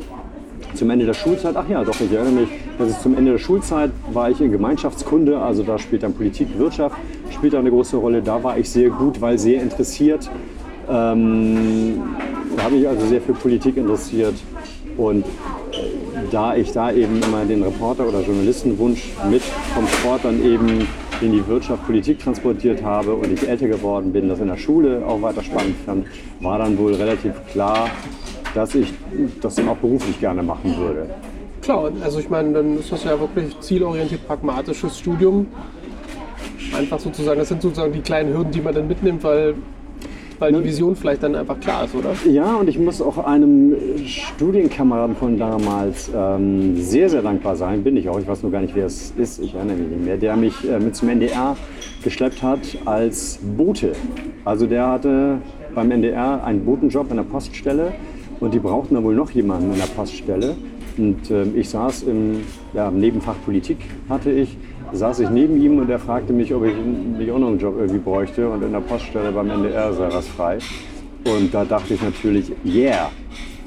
Zum 0.75 0.89
Ende 0.91 1.05
der 1.05 1.13
Schulzeit, 1.15 1.55
ach 1.57 1.67
ja, 1.67 1.83
doch, 1.83 1.99
ich 1.99 2.11
erinnere 2.13 2.41
mich, 2.41 2.49
dass 2.77 2.91
ich 2.91 2.99
zum 2.99 3.17
Ende 3.17 3.31
der 3.31 3.39
Schulzeit 3.39 3.91
war 4.13 4.29
ich 4.29 4.39
in 4.39 4.51
Gemeinschaftskunde, 4.51 5.37
also 5.39 5.63
da 5.63 5.77
spielt 5.79 6.03
dann 6.03 6.13
Politik, 6.13 6.47
Wirtschaft, 6.57 6.95
spielt 7.31 7.53
da 7.53 7.59
eine 7.59 7.71
große 7.71 7.97
Rolle. 7.97 8.21
Da 8.21 8.41
war 8.43 8.57
ich 8.57 8.69
sehr 8.69 8.89
gut, 8.89 9.19
weil 9.19 9.37
sehr 9.39 9.61
interessiert. 9.61 10.29
Ähm, 10.89 12.01
da 12.55 12.63
habe 12.63 12.75
ich 12.75 12.87
also 12.87 13.05
sehr 13.05 13.21
für 13.21 13.33
Politik 13.33 13.77
interessiert 13.77 14.35
und 14.97 15.25
da 16.31 16.55
ich 16.55 16.71
da 16.71 16.91
eben 16.91 17.21
immer 17.21 17.45
den 17.45 17.63
Reporter- 17.63 18.07
oder 18.07 18.21
Journalistenwunsch 18.21 19.11
mit 19.29 19.41
vom 19.41 19.87
Sport 19.87 20.25
dann 20.25 20.43
eben 20.43 20.87
in 21.21 21.31
die 21.31 21.45
Wirtschaft, 21.47 21.85
Politik 21.85 22.19
transportiert 22.19 22.83
habe 22.83 23.13
und 23.13 23.31
ich 23.31 23.47
älter 23.47 23.67
geworden 23.67 24.11
bin, 24.11 24.29
das 24.29 24.39
in 24.39 24.47
der 24.47 24.57
Schule 24.57 25.05
auch 25.05 25.21
weiter 25.21 25.43
spannend 25.43 25.75
fand, 25.85 26.05
war 26.39 26.57
dann 26.59 26.77
wohl 26.77 26.93
relativ 26.95 27.33
klar, 27.51 27.89
dass 28.55 28.73
ich 28.75 28.93
das 29.41 29.59
auch 29.59 29.77
beruflich 29.77 30.19
gerne 30.19 30.41
machen 30.43 30.75
würde. 30.77 31.09
Klar, 31.61 31.91
also 32.03 32.19
ich 32.19 32.29
meine, 32.29 32.53
dann 32.53 32.79
ist 32.79 32.91
das 32.91 33.03
ja 33.03 33.19
wirklich 33.19 33.59
zielorientiert, 33.59 34.25
pragmatisches 34.27 34.97
Studium. 34.97 35.47
Einfach 36.75 36.99
sozusagen, 36.99 37.39
das 37.39 37.49
sind 37.49 37.61
sozusagen 37.61 37.91
die 37.91 38.01
kleinen 38.01 38.33
Hürden, 38.33 38.51
die 38.51 38.61
man 38.61 38.73
dann 38.73 38.87
mitnimmt, 38.87 39.23
weil, 39.23 39.55
weil 40.39 40.53
die 40.53 40.63
Vision 40.63 40.95
vielleicht 40.95 41.21
dann 41.23 41.35
einfach 41.35 41.59
klar 41.59 41.85
ist, 41.85 41.93
oder? 41.93 42.13
Ja, 42.29 42.55
und 42.55 42.67
ich 42.69 42.79
muss 42.79 43.01
auch 43.01 43.17
einem 43.17 43.75
Studienkameraden 44.05 45.15
von 45.15 45.37
damals 45.37 46.09
ähm, 46.15 46.77
sehr, 46.77 47.09
sehr 47.09 47.21
dankbar 47.21 47.55
sein. 47.55 47.83
Bin 47.83 47.97
ich 47.97 48.09
auch. 48.09 48.19
Ich 48.19 48.27
weiß 48.27 48.41
nur 48.41 48.51
gar 48.51 48.61
nicht, 48.61 48.75
wer 48.75 48.85
es 48.85 49.13
ist. 49.17 49.39
Ich 49.39 49.53
erinnere 49.53 49.77
mich 49.77 49.87
nicht 49.89 50.05
mehr. 50.05 50.17
Der 50.17 50.35
mich 50.35 50.67
äh, 50.67 50.79
mit 50.79 50.95
zum 50.95 51.09
NDR 51.09 51.57
geschleppt 52.03 52.41
hat 52.41 52.59
als 52.85 53.39
Bote. 53.57 53.91
Also 54.45 54.65
der 54.65 54.87
hatte 54.87 55.37
beim 55.75 55.91
NDR 55.91 56.43
einen 56.43 56.65
Botenjob 56.65 57.11
an 57.11 57.17
der 57.17 57.23
Poststelle 57.23 57.91
und 58.39 58.53
die 58.53 58.59
brauchten 58.59 58.95
dann 58.95 59.03
wohl 59.03 59.15
noch 59.15 59.31
jemanden 59.31 59.71
an 59.71 59.77
der 59.77 59.85
Poststelle. 59.85 60.55
Und 60.97 61.29
ähm, 61.29 61.53
ich 61.55 61.69
saß 61.69 62.03
im 62.03 62.41
ja, 62.73 62.89
im 62.89 62.99
Nebenfach 62.99 63.35
Politik 63.45 63.77
hatte 64.07 64.31
ich, 64.31 64.57
saß 64.93 65.19
ich 65.19 65.29
neben 65.29 65.61
ihm 65.61 65.77
und 65.77 65.89
er 65.89 65.99
fragte 65.99 66.33
mich, 66.33 66.53
ob 66.53 66.65
ich 66.65 66.73
nicht 66.75 67.31
auch 67.31 67.39
noch 67.39 67.49
einen 67.49 67.59
Job 67.59 67.75
irgendwie 67.77 67.99
bräuchte 67.99 68.49
und 68.49 68.63
in 68.63 68.71
der 68.71 68.79
Poststelle 68.79 69.31
beim 69.31 69.49
NDR 69.49 69.93
sei 69.93 70.09
was 70.11 70.27
frei. 70.27 70.57
Und 71.25 71.53
da 71.53 71.65
dachte 71.65 71.93
ich 71.93 72.01
natürlich, 72.01 72.51
yeah, 72.65 73.11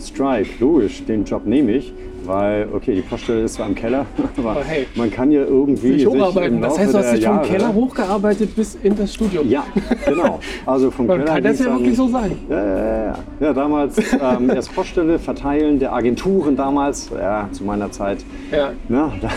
Strike, 0.00 0.50
logisch, 0.58 1.04
den 1.04 1.24
Job 1.24 1.46
nehme 1.46 1.72
ich, 1.72 1.92
weil, 2.26 2.68
okay, 2.72 2.94
die 2.94 3.00
Poststelle 3.02 3.42
ist 3.42 3.54
zwar 3.54 3.66
im 3.66 3.74
Keller, 3.74 4.06
aber, 4.37 4.50
Aber 4.52 4.64
hey, 4.64 4.87
man 4.94 5.11
kann 5.11 5.30
ja 5.32 5.42
irgendwie 5.42 5.88
Sich 5.92 5.98
sich 6.02 6.06
hocharbeiten. 6.06 6.56
im 6.56 6.62
Das 6.62 6.78
heißt, 6.78 6.94
du 6.94 6.98
hast 6.98 7.12
dich 7.16 7.24
vom 7.24 7.42
Keller 7.42 7.74
hochgearbeitet 7.74 8.54
bis 8.56 8.76
in 8.82 8.96
das 8.96 9.14
Studium. 9.14 9.48
Ja, 9.48 9.64
genau. 10.06 10.40
Also 10.66 10.90
vom 10.90 11.06
Man 11.08 11.18
Keller 11.18 11.35
kann 11.35 11.42
das 11.44 11.58
ja 11.58 11.66
dann- 11.66 11.78
wirklich 11.78 11.96
so 11.96 12.08
sein. 12.08 12.32
Ja, 12.48 12.56
ja, 12.56 12.76
ja, 12.78 13.04
ja. 13.06 13.14
ja 13.40 13.52
damals 13.52 13.98
ähm, 13.98 14.50
erst 14.54 14.74
Poststelle 14.74 15.18
verteilen 15.18 15.78
der 15.78 15.92
Agenturen 15.92 16.56
damals, 16.56 17.11
ja, 17.11 17.48
zu 17.52 17.64
meiner 17.64 17.90
Zeit. 17.90 18.18
Ja. 18.50 18.72
Na, 18.88 19.12
da 19.20 19.28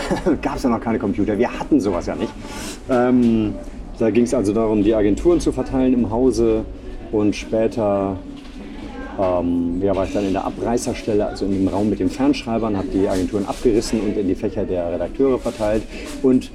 gab 0.42 0.56
es 0.56 0.62
ja 0.62 0.70
noch 0.70 0.80
keine 0.80 0.98
Computer. 0.98 1.36
Wir 1.38 1.50
hatten 1.52 1.80
sowas 1.80 2.06
ja 2.06 2.14
nicht. 2.14 2.32
Ähm, 2.90 3.54
da 3.98 4.10
ging 4.10 4.24
es 4.24 4.34
also 4.34 4.52
darum, 4.52 4.82
die 4.82 4.94
Agenturen 4.94 5.40
zu 5.40 5.52
verteilen 5.52 5.94
im 5.94 6.10
Hause 6.10 6.64
und 7.12 7.34
später 7.34 8.16
ähm, 9.18 9.80
ja, 9.82 9.94
war 9.94 10.04
ich 10.04 10.12
dann 10.12 10.26
in 10.26 10.32
der 10.32 10.44
Abreißerstelle, 10.44 11.26
also 11.26 11.44
in 11.46 11.52
dem 11.52 11.68
Raum 11.68 11.90
mit 11.90 12.00
den 12.00 12.10
Fernschreibern, 12.10 12.76
habe 12.76 12.88
die 12.88 13.08
Agenturen 13.08 13.46
abgerissen 13.46 14.00
und 14.00 14.16
in 14.16 14.28
die 14.28 14.34
Fächer 14.34 14.64
der 14.64 14.92
Redakteure 14.92 15.38
verteilt. 15.38 15.82
Und 16.22 16.50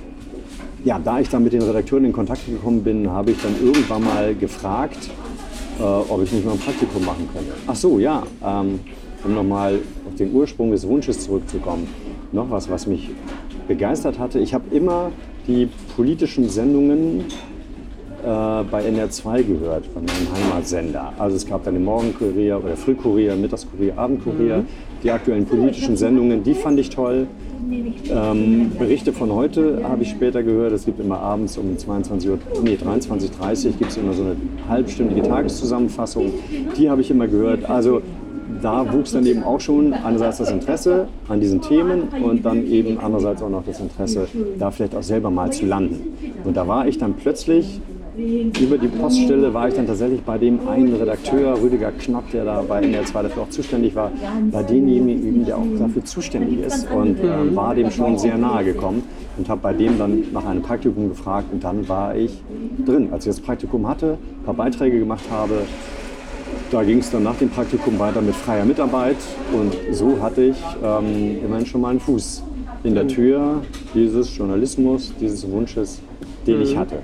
ja, 0.84 1.00
da 1.00 1.20
ich 1.20 1.30
dann 1.30 1.44
mit 1.44 1.54
den 1.54 1.62
Redakteuren 1.62 2.06
in 2.06 2.14
Kontakt 2.14 2.46
gekommen 2.46 2.84
bin, 2.84 3.10
habe 3.10 3.32
ich 3.32 3.42
dann 3.42 3.56
irgendwann 3.64 4.04
mal 4.04 4.36
gefragt, 4.36 5.10
äh, 5.80 5.84
ob 5.84 6.24
ich 6.24 6.32
nicht 6.32 6.46
mal 6.46 6.54
ein 6.54 6.60
Praktikum 6.60 7.06
machen 7.06 7.28
könnte. 7.34 7.52
Ach 7.68 7.76
so, 7.76 8.00
ja, 8.00 8.24
ähm, 8.44 8.80
um 9.24 9.36
nochmal 9.36 9.80
auf 10.08 10.16
den 10.16 10.34
Ursprung 10.34 10.72
des 10.72 10.88
Wunsches 10.88 11.20
zurückzukommen. 11.20 11.88
Noch 12.32 12.50
was, 12.50 12.70
was 12.70 12.88
mich 12.88 13.10
begeistert 13.68 14.20
hatte. 14.20 14.40
Ich 14.40 14.54
habe 14.54 14.76
immer 14.76 15.12
die 15.48 15.70
politischen 15.96 16.50
Sendungen 16.50 17.26
bei 18.24 18.84
NR2 18.86 19.44
gehört, 19.44 19.94
bei 19.94 20.02
meinem 20.02 20.52
Heimatsender. 20.52 21.14
Also 21.18 21.36
es 21.36 21.48
gab 21.48 21.64
dann 21.64 21.74
den 21.74 21.84
Morgenkurier 21.84 22.62
oder 22.64 22.76
Frühkurier, 22.76 23.36
Mittagskurier, 23.36 23.98
Abendkurier. 23.98 24.66
Die 25.04 25.12
aktuellen 25.12 25.46
politischen 25.46 25.98
Sendungen, 25.98 26.44
die 26.44 26.54
fand 26.54 26.80
ich 26.80 26.90
toll. 26.90 27.28
Ähm, 28.10 28.72
Berichte 28.78 29.14
von 29.14 29.32
heute 29.32 29.82
habe 29.84 30.04
ich 30.04 30.10
später 30.10 30.44
gehört. 30.44 30.74
Es 30.74 30.86
gibt 30.86 31.00
immer 31.00 31.20
abends 31.20 31.58
um 31.58 31.78
22 31.78 32.30
Uhr, 32.30 32.40
nee, 32.64 32.76
23.30 32.76 33.68
Uhr 33.68 33.72
gibt 33.74 33.92
es 33.92 33.98
immer 33.98 34.14
so 34.14 34.24
eine 34.24 34.36
halbstündige 34.68 35.22
Tageszusammenfassung. 35.24 36.34
Die 36.78 36.90
habe 36.90 37.02
ich 37.02 37.12
immer 37.12 37.28
gehört. 37.28 37.70
Also 37.70 38.02
da 38.62 38.92
wuchs 38.92 39.12
dann 39.12 39.26
eben 39.26 39.44
auch 39.44 39.60
schon 39.60 39.94
einerseits 39.94 40.38
das 40.38 40.52
Interesse 40.52 41.08
an 41.28 41.40
diesen 41.40 41.62
Themen 41.62 42.10
und 42.24 42.46
dann 42.46 42.68
eben 42.68 43.00
andererseits 43.00 43.42
auch 43.42 43.50
noch 43.50 43.64
das 43.66 43.80
Interesse, 43.80 44.28
da 44.60 44.72
vielleicht 44.72 44.96
auch 44.96 45.04
selber 45.04 45.32
mal 45.32 45.52
zu 45.52 45.66
landen. 45.66 46.14
Und 46.44 46.58
da 46.58 46.68
war 46.68 46.88
ich 46.88 46.98
dann 46.98 47.14
plötzlich 47.14 47.82
über 48.22 48.78
die 48.78 48.88
Poststelle 48.88 49.54
war 49.54 49.68
ich 49.68 49.76
dann 49.76 49.88
tatsächlich 49.88 50.22
bei 50.22 50.38
dem 50.38 50.68
einen 50.68 50.96
Redakteur, 50.96 51.60
Rüdiger 51.62 51.92
Knapp, 51.92 52.30
der 52.32 52.46
da 52.46 52.62
bei 52.62 52.82
NR2 52.82 53.24
dafür 53.24 53.44
auch 53.44 53.50
zuständig 53.50 53.96
war, 53.96 54.12
bei 54.52 54.64
demjenigen, 54.64 55.46
der 55.46 55.58
auch 55.58 55.66
dafür 55.80 56.04
zuständig 56.06 56.60
ist 56.60 56.88
und 56.92 57.20
äh, 57.20 57.56
war 57.56 57.76
dem 57.76 57.90
schon 57.92 58.18
sehr 58.18 58.38
nahe 58.38 58.64
gekommen 58.64 59.04
und 59.38 59.50
habe 59.50 59.62
bei 59.62 59.74
dem 59.74 59.98
dann 59.98 60.24
nach 60.34 60.46
einem 60.46 60.62
Praktikum 60.62 61.10
gefragt 61.10 61.48
und 61.52 61.64
dann 61.64 61.88
war 61.88 62.16
ich 62.16 62.32
drin. 62.86 63.10
Als 63.12 63.26
ich 63.26 63.32
das 63.34 63.42
Praktikum 63.42 63.88
hatte, 63.88 64.18
ein 64.40 64.46
paar 64.46 64.54
Beiträge 64.54 65.00
gemacht 65.00 65.24
habe, 65.32 65.64
da 66.70 66.84
ging 66.84 67.00
es 67.00 67.12
dann 67.12 67.24
nach 67.24 67.36
dem 67.36 67.50
Praktikum 67.50 67.98
weiter 68.00 68.22
mit 68.22 68.36
freier 68.36 68.66
Mitarbeit 68.66 69.18
und 69.54 69.76
so 69.96 70.22
hatte 70.22 70.44
ich 70.44 70.58
ähm, 70.84 71.38
immerhin 71.44 71.66
schon 71.66 71.82
mal 71.82 71.90
einen 71.90 72.00
Fuß 72.00 72.44
in 72.84 72.96
der 72.96 73.08
Tür 73.08 73.62
dieses 73.94 74.36
Journalismus, 74.36 75.14
dieses 75.20 75.50
Wunsches, 75.50 76.00
den 76.48 76.62
ich 76.62 76.78
hatte. 76.78 77.00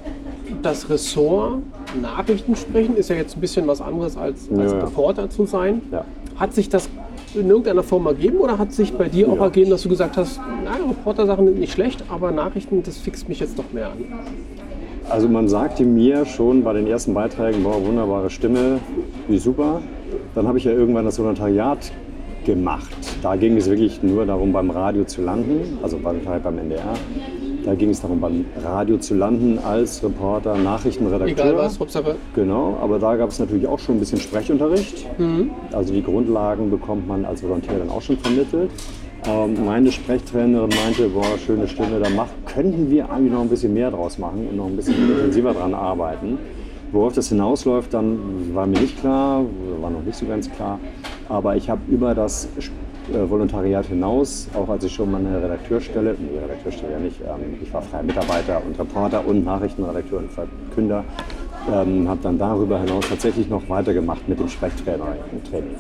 Das 0.62 0.90
Ressort 0.90 1.60
Nachrichten 2.02 2.56
sprechen 2.56 2.96
ist 2.96 3.10
ja 3.10 3.16
jetzt 3.16 3.38
ein 3.38 3.42
bisschen 3.42 3.68
was 3.68 3.82
anderes 3.82 4.18
als, 4.18 4.50
als 4.58 4.72
Ja. 4.72 4.80
Reporter 4.80 5.30
zu 5.30 5.46
sein. 5.46 5.82
Ja. 5.92 6.06
Hat 6.38 6.54
sich 6.54 6.70
das 6.70 6.90
in 7.36 7.50
irgendeiner 7.50 7.84
Form 7.84 8.06
ergeben 8.08 8.38
oder 8.38 8.58
hat 8.58 8.74
sich 8.74 8.94
bei 8.94 9.10
dir 9.10 9.30
auch 9.30 9.38
Ja. 9.38 9.44
ergeben, 9.46 9.70
dass 9.70 9.84
du 9.84 9.90
gesagt 9.90 10.18
hast, 10.18 10.40
naja, 10.64 10.84
Reportersachen 10.90 11.46
sind 11.46 11.60
nicht 11.60 11.74
schlecht, 11.74 12.04
aber 12.10 12.32
Nachrichten, 12.32 12.84
das 12.84 12.98
fixt 12.98 13.28
mich 13.30 13.40
jetzt 13.40 13.58
noch 13.58 13.72
mehr 13.74 13.88
an? 13.88 13.98
Also 15.10 15.30
man 15.30 15.48
sagte 15.48 15.84
mir 15.84 16.26
schon 16.26 16.64
bei 16.64 16.74
den 16.74 16.86
ersten 16.88 17.14
Beiträgen, 17.14 17.64
boah, 17.64 17.84
wunderbare 17.86 18.30
Stimme, 18.30 18.80
wie 19.28 19.38
super. 19.38 19.82
Dann 20.36 20.48
habe 20.48 20.58
ich 20.58 20.66
ja 20.66 20.72
irgendwann 20.72 21.06
das 21.06 21.18
Volontariat 21.20 21.92
gemacht. 22.46 22.90
Da 23.22 23.36
ging 23.36 23.56
es 23.58 23.70
wirklich 23.70 24.02
nur 24.04 24.26
darum, 24.26 24.52
beim 24.52 24.70
Radio 24.70 25.04
zu 25.06 25.22
landen, 25.22 25.78
also 25.82 26.02
Volontariat 26.04 26.44
beim 26.44 26.58
NDR. 26.60 26.94
Da 27.68 27.76
ging 27.76 27.90
es 27.90 28.00
darum, 28.00 28.22
beim 28.22 28.46
Radio 28.64 28.98
zu 28.98 29.14
landen 29.14 29.60
als 29.60 30.02
Reporter, 30.02 30.58
Nachrichtenredakteur. 30.58 31.28
Egal 31.28 31.58
was, 31.58 31.78
Hauptsache. 31.78 32.16
Genau, 32.34 32.78
aber 32.82 32.98
da 32.98 33.18
gab 33.18 33.30
es 33.30 33.40
natürlich 33.40 33.68
auch 33.68 33.78
schon 33.78 33.98
ein 33.98 34.00
bisschen 34.00 34.22
Sprechunterricht. 34.22 35.06
Also 35.74 35.94
die 35.94 36.02
Grundlagen 36.02 36.70
bekommt 36.70 37.10
man 37.10 37.26
als 37.26 37.44
Volontär 37.44 37.78
dann 37.78 37.90
auch 37.90 38.02
schon 38.02 38.18
vermittelt. 38.20 38.72
Ähm, 39.26 39.66
meine 39.66 39.92
Sprechtrainerin 39.92 40.70
meinte, 40.70 41.10
boah, 41.10 41.38
schöne 41.46 41.68
Stimme, 41.68 42.00
da 42.00 42.10
mach, 42.10 42.30
könnten 42.46 42.90
wir 42.90 43.12
eigentlich 43.12 43.34
noch 43.34 43.42
ein 43.42 43.50
bisschen 43.50 43.74
mehr 43.74 43.92
draus 43.92 44.18
machen 44.18 44.48
und 44.50 44.56
noch 44.56 44.68
ein 44.68 44.78
bisschen 44.78 44.96
intensiver 44.96 45.54
dran 45.54 45.74
arbeiten. 45.74 46.38
Worauf 46.94 47.12
das 47.12 47.28
hinausläuft, 47.28 47.94
dann 47.94 48.56
war 48.56 48.66
mir 48.66 48.80
nicht 48.80 48.98
klar, 49.02 49.44
war 49.82 49.90
noch 49.90 50.04
nicht 50.04 50.18
so 50.18 50.26
ganz 50.26 50.50
klar. 50.50 50.80
Aber 51.28 51.58
ich 51.58 51.70
habe 51.70 51.82
über 51.90 52.16
das 52.16 52.48
äh, 53.14 53.30
Volontariat 53.30 53.86
hinaus, 53.86 54.48
auch 54.54 54.68
als 54.70 54.84
ich 54.84 54.94
schon 54.94 55.12
meine 55.12 55.42
Redakteurstelle, 55.42 56.16
nee, 56.20 56.40
Redakteurstelle 56.40 56.94
ja 56.94 57.00
nicht, 57.00 57.22
ähm, 57.22 57.58
ich 57.62 57.74
war 57.74 57.82
freier 57.82 58.04
Mitarbeiter 58.04 58.62
und 58.66 58.78
Reporter 58.78 59.26
und 59.26 59.46
Nachrichtenredakteur 59.46 60.20
und 60.20 60.32
Verkünder, 60.32 61.04
ähm, 61.72 62.08
habe 62.08 62.20
dann 62.24 62.38
darüber 62.38 62.80
hinaus 62.80 63.08
tatsächlich 63.08 63.50
noch 63.50 63.68
weitergemacht 63.70 64.28
mit 64.28 64.40
dem 64.40 64.48
Sprechtraining. 64.48 65.06
Training. 65.50 65.76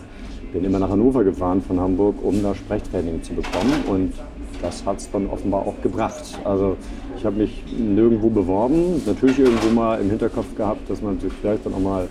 Bin 0.53 0.63
immer 0.63 0.79
nach 0.79 0.89
Hannover 0.89 1.23
gefahren 1.23 1.61
von 1.61 1.79
Hamburg, 1.79 2.15
um 2.23 2.41
da 2.41 2.55
Sprechtraining 2.55 3.21
zu 3.23 3.33
bekommen 3.33 3.83
und 3.87 4.13
das 4.61 4.85
hat 4.85 4.97
es 4.97 5.11
dann 5.11 5.27
offenbar 5.27 5.61
auch 5.61 5.81
gebracht. 5.83 6.39
Also 6.43 6.77
ich 7.17 7.25
habe 7.25 7.37
mich 7.37 7.63
nirgendwo 7.77 8.29
beworben, 8.29 9.01
natürlich 9.05 9.39
irgendwo 9.39 9.69
mal 9.69 9.99
im 9.99 10.09
Hinterkopf 10.09 10.55
gehabt, 10.55 10.89
dass 10.89 11.01
man 11.01 11.19
sich 11.19 11.31
vielleicht 11.41 11.65
dann 11.65 11.73
auch 11.73 11.79
mal 11.79 12.07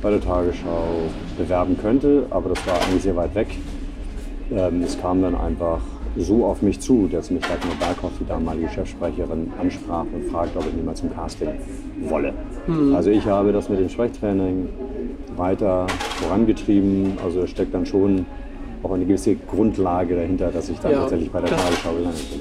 bei 0.00 0.10
der 0.10 0.20
Tagesschau 0.20 0.84
bewerben 1.36 1.76
könnte, 1.80 2.26
aber 2.30 2.50
das 2.50 2.66
war 2.66 2.74
eigentlich 2.82 3.02
sehr 3.02 3.16
weit 3.16 3.34
weg. 3.34 3.48
Ähm, 4.52 4.82
es 4.82 5.00
kam 5.00 5.22
dann 5.22 5.34
einfach 5.34 5.80
so 6.16 6.44
auf 6.44 6.60
mich 6.62 6.80
zu, 6.80 7.08
dass 7.10 7.30
mich 7.30 7.42
Dagmar 7.42 7.76
Berghoff, 7.78 8.12
die 8.18 8.26
damalige 8.26 8.68
Chefsprecherin, 8.68 9.52
ansprach 9.60 10.04
und 10.12 10.30
fragte, 10.30 10.58
ob 10.58 10.66
ich 10.66 10.74
nicht 10.74 10.84
mal 10.84 10.94
zum 10.94 11.14
Casting 11.14 11.50
wolle. 12.08 12.34
Also 12.94 13.10
ich 13.10 13.26
habe 13.26 13.52
das 13.52 13.68
mit 13.68 13.78
dem 13.78 13.88
Sprechtraining 13.88 14.68
weiter 15.36 15.86
vorangetrieben. 16.20 17.12
Also 17.24 17.42
es 17.42 17.50
steckt 17.50 17.72
dann 17.74 17.86
schon 17.86 18.26
auch 18.82 18.92
eine 18.92 19.04
gewisse 19.04 19.36
Grundlage 19.36 20.16
dahinter, 20.16 20.50
dass 20.50 20.68
ich 20.68 20.78
dann 20.80 20.92
Ja, 20.92 21.00
tatsächlich 21.00 21.30
bei 21.30 21.40
der 21.40 21.50
Tagesschau 21.50 21.92
gelandet 21.92 22.30
bin. 22.30 22.40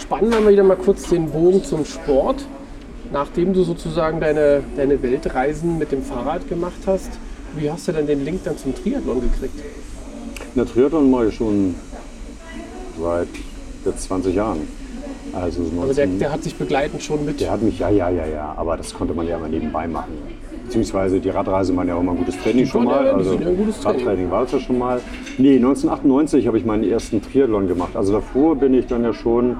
Spannen 0.00 0.30
wir 0.30 0.48
wieder 0.48 0.64
mal 0.64 0.76
kurz 0.76 1.08
den 1.08 1.30
Bogen 1.30 1.62
zum 1.64 1.84
Sport. 1.84 2.44
Nachdem 3.12 3.54
du 3.54 3.62
sozusagen 3.62 4.20
deine, 4.20 4.62
deine 4.76 5.02
Weltreisen 5.02 5.78
mit 5.78 5.92
dem 5.92 6.02
Fahrrad 6.02 6.46
gemacht 6.48 6.80
hast, 6.86 7.10
wie 7.56 7.70
hast 7.70 7.88
du 7.88 7.92
dann 7.92 8.06
den 8.06 8.24
Link 8.24 8.44
dann 8.44 8.58
zum 8.58 8.74
Triathlon 8.74 9.22
gekriegt? 9.22 9.58
Na, 10.54 10.64
Triathlon 10.64 11.10
mache 11.10 11.28
ich 11.28 11.34
schon 11.34 11.74
seit 13.00 13.28
jetzt 13.84 14.02
20 14.04 14.34
Jahren. 14.34 14.58
Also, 15.32 15.60
Also 15.62 15.74
19, 15.74 15.94
der, 15.94 16.06
der 16.06 16.32
hat 16.32 16.42
sich 16.42 16.54
begleitend 16.54 17.02
schon 17.02 17.24
mit. 17.24 17.40
Der 17.40 17.50
hat 17.50 17.62
mich, 17.62 17.78
ja, 17.78 17.90
ja, 17.90 18.08
ja, 18.10 18.26
ja, 18.26 18.54
aber 18.56 18.76
das 18.76 18.94
konnte 18.94 19.14
man 19.14 19.26
ja 19.26 19.38
mal 19.38 19.48
nebenbei 19.48 19.86
machen. 19.86 20.12
Beziehungsweise 20.64 21.20
die 21.20 21.30
Radreise 21.30 21.74
war 21.76 21.84
ja 21.84 21.94
auch 21.94 22.02
mal 22.02 22.12
ein 22.12 22.18
gutes 22.18 22.38
Training 22.38 22.66
schon 22.66 22.84
mal. 22.84 23.06
ja, 23.06 23.12
Also 23.12 23.34
ja 23.34 23.40
Training. 23.40 23.72
Radtraining 23.84 24.30
war 24.30 24.42
es 24.44 24.52
ja 24.52 24.60
schon 24.60 24.78
mal. 24.78 25.00
Nee, 25.38 25.56
1998 25.56 26.46
habe 26.46 26.58
ich 26.58 26.64
meinen 26.64 26.84
ersten 26.84 27.22
Triathlon 27.22 27.68
gemacht. 27.68 27.94
Also 27.96 28.12
davor 28.12 28.56
bin 28.56 28.74
ich 28.74 28.86
dann 28.86 29.02
ja 29.04 29.12
schon 29.12 29.56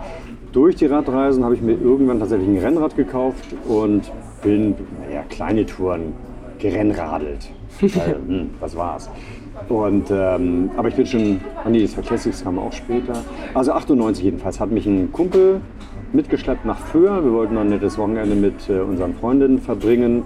durch 0.53 0.77
die 0.77 0.87
Radreisen, 0.87 1.45
habe 1.45 1.55
ich 1.55 1.63
mir 1.63 1.73
irgendwann 1.75 2.19
tatsächlich 2.19 2.49
ein 2.49 2.59
Rennrad 2.59 2.97
gekauft 2.97 3.45
und 3.67 4.11
bin, 4.43 4.75
naja, 5.07 5.23
kleine 5.29 5.65
Touren 5.67 6.15
gerennradelt. 6.59 7.49
Weil, 7.81 8.17
hm, 8.27 8.51
was 8.61 8.77
war's. 8.77 9.09
Und, 9.69 10.11
ähm, 10.11 10.71
aber 10.77 10.89
ich 10.89 10.95
bin 10.95 11.07
schon, 11.07 11.41
ah 11.65 11.69
nee, 11.69 11.83
das 11.83 11.95
Classics 12.07 12.43
kam 12.43 12.59
auch 12.59 12.73
später. 12.73 13.15
Also 13.55 13.73
98 13.73 14.25
jedenfalls 14.25 14.61
hat 14.61 14.71
mich 14.71 14.87
ein 14.87 15.13
Kumpel 15.13 15.61
mitgeschleppt 16.13 16.65
nach 16.65 16.79
Föhr. 16.79 17.23
Wir 17.25 17.33
wollten 17.33 17.55
dann 17.55 17.67
ein 17.67 17.71
nettes 17.71 17.99
Wochenende 17.99 18.35
mit 18.35 18.69
äh, 18.69 18.81
unseren 18.81 19.15
Freundinnen 19.15 19.59
verbringen. 19.59 20.23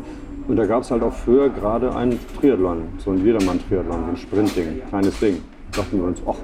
Und 0.48 0.56
da 0.56 0.66
gab 0.66 0.82
es 0.82 0.90
halt 0.90 1.02
auf 1.02 1.16
Föhr 1.18 1.50
gerade 1.50 1.94
einen 1.94 2.18
Triathlon, 2.40 2.82
so 2.98 3.12
ein 3.12 3.24
Jedermann-Triathlon, 3.24 4.10
ein 4.10 4.16
Sprintding, 4.16 4.82
kleines 4.88 5.18
Ding. 5.20 5.38
Da 5.70 5.82
dachten 5.82 5.98
wir 5.98 6.06
uns, 6.06 6.20
ach, 6.26 6.36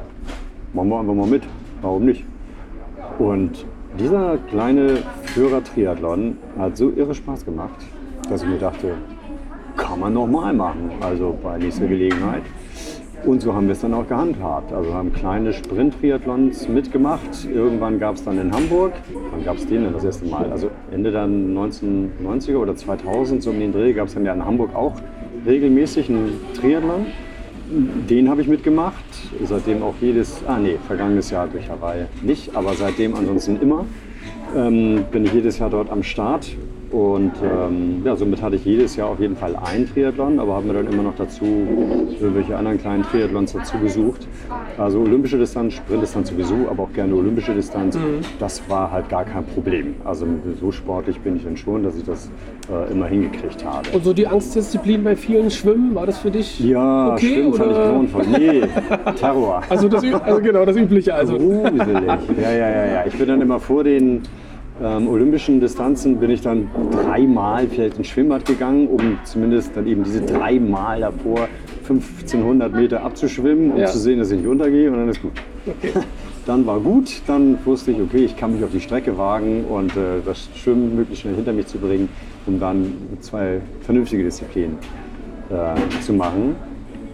machen 0.73 0.89
wir 0.89 1.01
einfach 1.01 1.15
mal 1.15 1.27
mit, 1.27 1.43
warum 1.83 2.05
nicht? 2.05 2.25
Und 3.19 3.67
dieser 3.99 4.39
kleine 4.49 4.99
Führer-Triathlon 5.25 6.37
hat 6.59 6.77
so 6.77 6.93
irre 6.95 7.15
Spaß 7.15 7.45
gemacht, 7.45 7.85
dass 8.31 8.43
ich 8.43 8.49
mir 8.49 8.59
dachte, 8.59 8.95
kann 9.77 10.01
man 10.01 10.13
noch 10.13 10.27
mal 10.27 10.53
machen, 10.53 10.91
also 11.01 11.37
bei 11.43 11.59
nächster 11.59 11.87
Gelegenheit. 11.87 12.43
Und 13.25 13.43
so 13.43 13.53
haben 13.53 13.67
wir 13.67 13.73
es 13.73 13.81
dann 13.81 13.95
auch 13.95 14.07
gehandhabt. 14.07 14.73
Also 14.73 14.95
haben 14.95 15.13
kleine 15.13 15.53
Sprint-Triathlons 15.53 16.69
mitgemacht. 16.69 17.47
Irgendwann 17.53 17.99
gab 17.99 18.15
es 18.15 18.25
dann 18.25 18.39
in 18.39 18.53
Hamburg, 18.53 18.93
wann 19.31 19.45
gab 19.45 19.57
es 19.57 19.67
den 19.67 19.85
denn 19.85 19.93
das 19.93 20.05
erste 20.05 20.27
Mal? 20.27 20.51
Also 20.51 20.71
Ende 20.91 21.11
der 21.11 21.27
1990er 21.27 22.57
oder 22.57 22.77
2000, 22.77 23.43
so 23.43 23.51
um 23.51 23.59
den 23.59 23.73
Dreh, 23.73 23.93
gab 23.93 24.07
es 24.09 24.15
dann 24.15 24.25
ja 24.25 24.33
in 24.33 24.45
Hamburg 24.45 24.75
auch 24.75 24.95
regelmäßig 25.47 26.09
einen 26.09 26.41
Triathlon. 26.55 27.07
Den 28.09 28.31
habe 28.31 28.41
ich 28.41 28.49
mitgemacht, 28.49 29.05
seitdem 29.45 29.83
auch 29.83 29.95
jedes, 30.01 30.43
ah 30.47 30.59
nee, 30.59 30.77
vergangenes 30.87 31.31
Jahr 31.31 31.49
durch 31.49 31.69
Hawaii 31.69 32.07
nicht, 32.23 32.57
aber 32.57 32.73
seitdem 32.73 33.15
ansonsten 33.15 33.61
immer 33.61 33.85
ähm, 34.57 35.05
bin 35.11 35.27
ich 35.27 35.35
jedes 35.35 35.59
Jahr 35.59 35.69
dort 35.69 35.91
am 35.91 36.03
Start 36.03 36.49
und 36.91 37.33
ähm, 37.43 38.03
ja, 38.05 38.17
somit 38.17 38.41
hatte 38.41 38.57
ich 38.57 38.65
jedes 38.65 38.97
Jahr 38.97 39.09
auf 39.09 39.21
jeden 39.21 39.37
Fall 39.37 39.55
ein 39.57 39.87
Triathlon, 39.87 40.39
aber 40.39 40.55
haben 40.55 40.67
wir 40.67 40.75
dann 40.75 40.87
immer 40.91 41.03
noch 41.03 41.15
dazu 41.17 41.45
irgendwelche 42.19 42.57
anderen 42.57 42.79
kleinen 42.79 43.03
Triathlons 43.03 43.53
dazu 43.53 43.79
gesucht. 43.79 44.27
Also 44.79 45.01
olympische 45.01 45.39
Distanz, 45.39 45.75
Sprintdistanz 45.75 46.31
sowieso, 46.31 46.55
aber 46.71 46.85
auch 46.85 46.93
gerne 46.93 47.15
olympische 47.15 47.55
Distanz. 47.55 47.97
Mhm. 47.97 48.21
Das 48.39 48.63
war 48.71 48.91
halt 48.91 49.09
gar 49.09 49.25
kein 49.25 49.45
Problem. 49.45 49.97
Also 50.05 50.27
so 50.61 50.73
sportlich 50.73 51.21
bin 51.21 51.37
ich 51.37 51.45
dann 51.45 51.57
schon, 51.57 51.83
dass 51.83 51.97
ich 51.97 52.05
das 52.05 52.31
äh, 52.71 52.91
immer 52.91 53.07
hingekriegt 53.07 53.65
habe. 53.65 53.89
Und 53.93 54.05
so 54.05 54.15
die 54.15 54.27
Angstdisziplin 54.27 55.05
bei 55.05 55.15
vielen 55.15 55.51
Schwimmen, 55.51 55.95
war 55.95 56.07
das 56.07 56.19
für 56.19 56.31
dich 56.31 56.59
Ja, 56.61 57.13
okay, 57.13 57.35
Schwimmen 57.35 57.55
fand 57.55 57.71
ich 57.71 57.77
oder? 57.77 57.91
grauenvoll. 57.91 58.27
Nee, 58.29 58.63
Terror. 59.21 59.63
Also, 59.69 59.89
das, 59.89 60.03
also 60.05 60.41
genau, 60.41 60.65
das 60.65 60.77
Übliche. 60.77 61.15
Also. 61.15 61.37
Gruselig. 61.37 61.87
Ja, 62.43 62.53
ja, 62.53 62.71
ja, 62.71 62.87
ja. 62.87 63.05
Ich 63.07 63.17
bin 63.19 63.29
dann 63.29 63.41
immer 63.43 63.61
vor 63.61 63.85
den 63.85 64.23
ähm, 64.83 65.09
olympischen 65.09 65.61
Distanzen 65.61 66.19
bin 66.19 66.31
ich 66.31 66.41
dann 66.41 66.69
dreimal 66.93 67.67
vielleicht 67.69 67.99
ins 67.99 68.07
Schwimmbad 68.09 68.45
gegangen, 68.45 68.89
um 68.89 69.19
zumindest 69.25 69.77
dann 69.77 69.87
eben 69.87 70.05
diese 70.05 70.21
dreimal 70.23 71.01
davor 71.01 71.49
1500 71.83 72.73
Meter 72.73 73.03
abzuschwimmen, 73.03 73.73
um 73.73 73.79
Ja. 73.79 73.87
zu 73.87 73.99
sehen, 73.99 74.19
dass 74.19 74.31
ich 74.31 74.39
nicht 74.39 74.49
untergehe 74.49 74.91
und 74.91 74.99
dann 74.99 75.09
ist 75.09 75.23
gut. 75.23 75.33
Okay. 75.67 75.93
Dann 76.47 76.65
war 76.65 76.81
gut, 76.81 77.21
dann 77.27 77.59
wusste 77.67 77.91
ich, 77.91 78.01
okay, 78.01 78.25
ich 78.25 78.35
kann 78.35 78.55
mich 78.55 78.65
auf 78.65 78.71
die 78.71 78.81
Strecke 78.81 79.19
wagen 79.19 79.67
und 79.69 79.95
äh, 79.99 80.23
das 80.25 80.49
Schwimmen 80.55 80.97
möglichst 80.97 81.21
schnell 81.21 81.35
hinter 81.35 81.53
mich 81.53 81.67
zu 81.67 81.77
bringen, 81.77 82.09
um 82.47 82.59
dann 82.59 82.91
zwei 83.21 83.61
vernünftige 83.83 84.23
Disziplinen 84.25 84.79
äh, 85.51 86.01
zu 86.01 86.15
machen. 86.15 86.57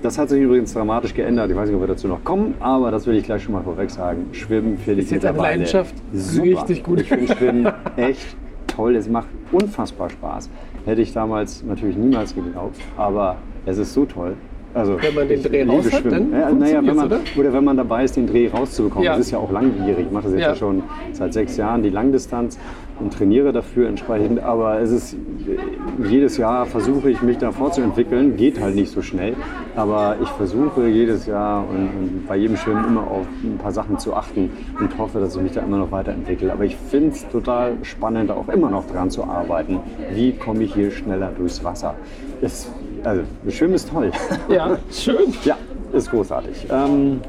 Das 0.04 0.18
hat 0.18 0.28
sich 0.28 0.42
übrigens 0.42 0.74
dramatisch 0.74 1.14
geändert. 1.14 1.50
Ich 1.50 1.56
weiß 1.56 1.66
nicht, 1.66 1.76
ob 1.76 1.80
wir 1.82 1.88
dazu 1.88 2.08
noch 2.08 2.22
kommen, 2.22 2.52
aber 2.60 2.90
das 2.90 3.06
will 3.06 3.16
ich 3.16 3.24
gleich 3.24 3.42
schon 3.42 3.54
mal 3.54 3.62
vorweg 3.62 3.90
sagen. 3.90 4.26
Schwimmen 4.32 4.76
finde 4.76 5.00
ich 5.00 5.06
Ist 5.06 5.12
jetzt 5.12 5.24
eine 5.24 5.38
Leidenschaft. 5.38 5.94
super. 6.12 6.44
Richtig 6.44 6.84
gut. 6.84 7.00
Ich 7.00 7.08
finde 7.08 7.34
Schwimmen 7.34 7.72
echt 7.96 8.36
toll. 8.66 8.96
Es 8.96 9.08
macht 9.08 9.28
unfassbar 9.50 10.10
Spaß. 10.10 10.50
Hätte 10.84 11.00
ich 11.00 11.14
damals 11.14 11.64
natürlich 11.64 11.96
niemals 11.96 12.34
geglaubt, 12.34 12.76
aber 12.98 13.36
es 13.64 13.78
ist 13.78 13.94
so 13.94 14.04
toll. 14.04 14.34
Also, 14.74 15.00
Wenn 15.00 15.14
man 15.14 15.26
den 15.26 15.42
Dreh 15.42 15.62
raus 15.64 15.90
hat, 15.90 16.02
Schwimmen. 16.02 16.32
dann 16.32 16.40
ja, 16.40 16.50
naja, 16.50 16.76
wenn 16.78 16.84
man, 16.84 17.08
funktioniert's, 17.08 17.38
oder? 17.38 17.52
wenn 17.54 17.64
man 17.64 17.76
dabei 17.78 18.04
ist, 18.04 18.16
den 18.16 18.26
Dreh 18.26 18.50
rauszubekommen. 18.50 19.06
Ja. 19.06 19.12
Das 19.12 19.24
ist 19.26 19.30
ja 19.30 19.38
auch 19.38 19.50
langwierig. 19.52 20.06
Ich 20.06 20.12
mache 20.12 20.24
das 20.24 20.32
jetzt 20.32 20.42
ja. 20.42 20.48
Ja. 20.48 20.54
schon 20.54 20.82
seit 21.12 21.32
sechs 21.32 21.56
Jahren, 21.56 21.82
die 21.82 21.88
Langdistanz 21.90 22.58
und 23.00 23.12
trainiere 23.12 23.52
dafür 23.52 23.88
entsprechend. 23.88 24.40
Aber 24.40 24.80
es 24.80 24.90
ist 24.90 25.16
jedes 26.08 26.36
Jahr 26.36 26.66
versuche 26.66 27.10
ich 27.10 27.22
mich 27.22 27.38
da 27.38 27.52
fortzuentwickeln. 27.52 28.36
Geht 28.36 28.60
halt 28.60 28.74
nicht 28.74 28.92
so 28.92 29.02
schnell. 29.02 29.34
Aber 29.76 30.16
ich 30.22 30.28
versuche 30.28 30.86
jedes 30.86 31.26
Jahr 31.26 31.64
und, 31.68 31.88
und 31.88 32.26
bei 32.28 32.36
jedem 32.36 32.56
Schwimmen 32.56 32.84
immer 32.86 33.02
auf 33.02 33.26
ein 33.42 33.58
paar 33.58 33.72
Sachen 33.72 33.98
zu 33.98 34.14
achten 34.14 34.50
und 34.78 34.96
hoffe, 34.98 35.20
dass 35.20 35.36
ich 35.36 35.42
mich 35.42 35.52
da 35.52 35.60
immer 35.60 35.78
noch 35.78 35.90
weiterentwickle. 35.90 36.52
Aber 36.52 36.64
ich 36.64 36.76
finde 36.76 37.10
es 37.10 37.28
total 37.28 37.76
spannend, 37.82 38.30
auch 38.30 38.48
immer 38.48 38.70
noch 38.70 38.86
dran 38.86 39.10
zu 39.10 39.24
arbeiten. 39.24 39.80
Wie 40.12 40.32
komme 40.32 40.64
ich 40.64 40.74
hier 40.74 40.90
schneller 40.90 41.32
durchs 41.36 41.62
Wasser? 41.64 41.94
Es, 42.40 42.70
also, 43.02 43.22
Schwimmen 43.48 43.74
ist 43.74 43.90
toll. 43.90 44.10
Ja, 44.48 44.78
schön. 44.90 45.34
ja, 45.44 45.56
ist 45.92 46.10
großartig. 46.10 46.66
Ähm, 46.70 47.20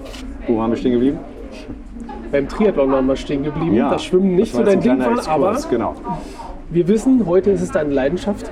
wo 0.47 0.57
waren 0.57 0.71
wir 0.71 0.77
stehen 0.77 0.93
geblieben? 0.93 1.19
Beim 2.35 2.49
Triathlon 2.49 2.91
waren 2.91 3.05
wir 3.05 3.15
stehen 3.15 3.43
geblieben. 3.43 3.77
das 3.77 4.03
Schwimmen 4.03 4.35
nicht 4.35 4.53
das 4.53 4.59
so 4.59 4.65
dein 4.65 4.81
Ding 4.81 4.99
war, 4.99 5.25
aber 5.29 5.57
genau. 5.69 5.95
wir 6.69 6.85
wissen, 6.89 7.25
heute 7.25 7.51
ist 7.51 7.61
es 7.61 7.71
deine 7.71 7.93
Leidenschaft. 7.93 8.51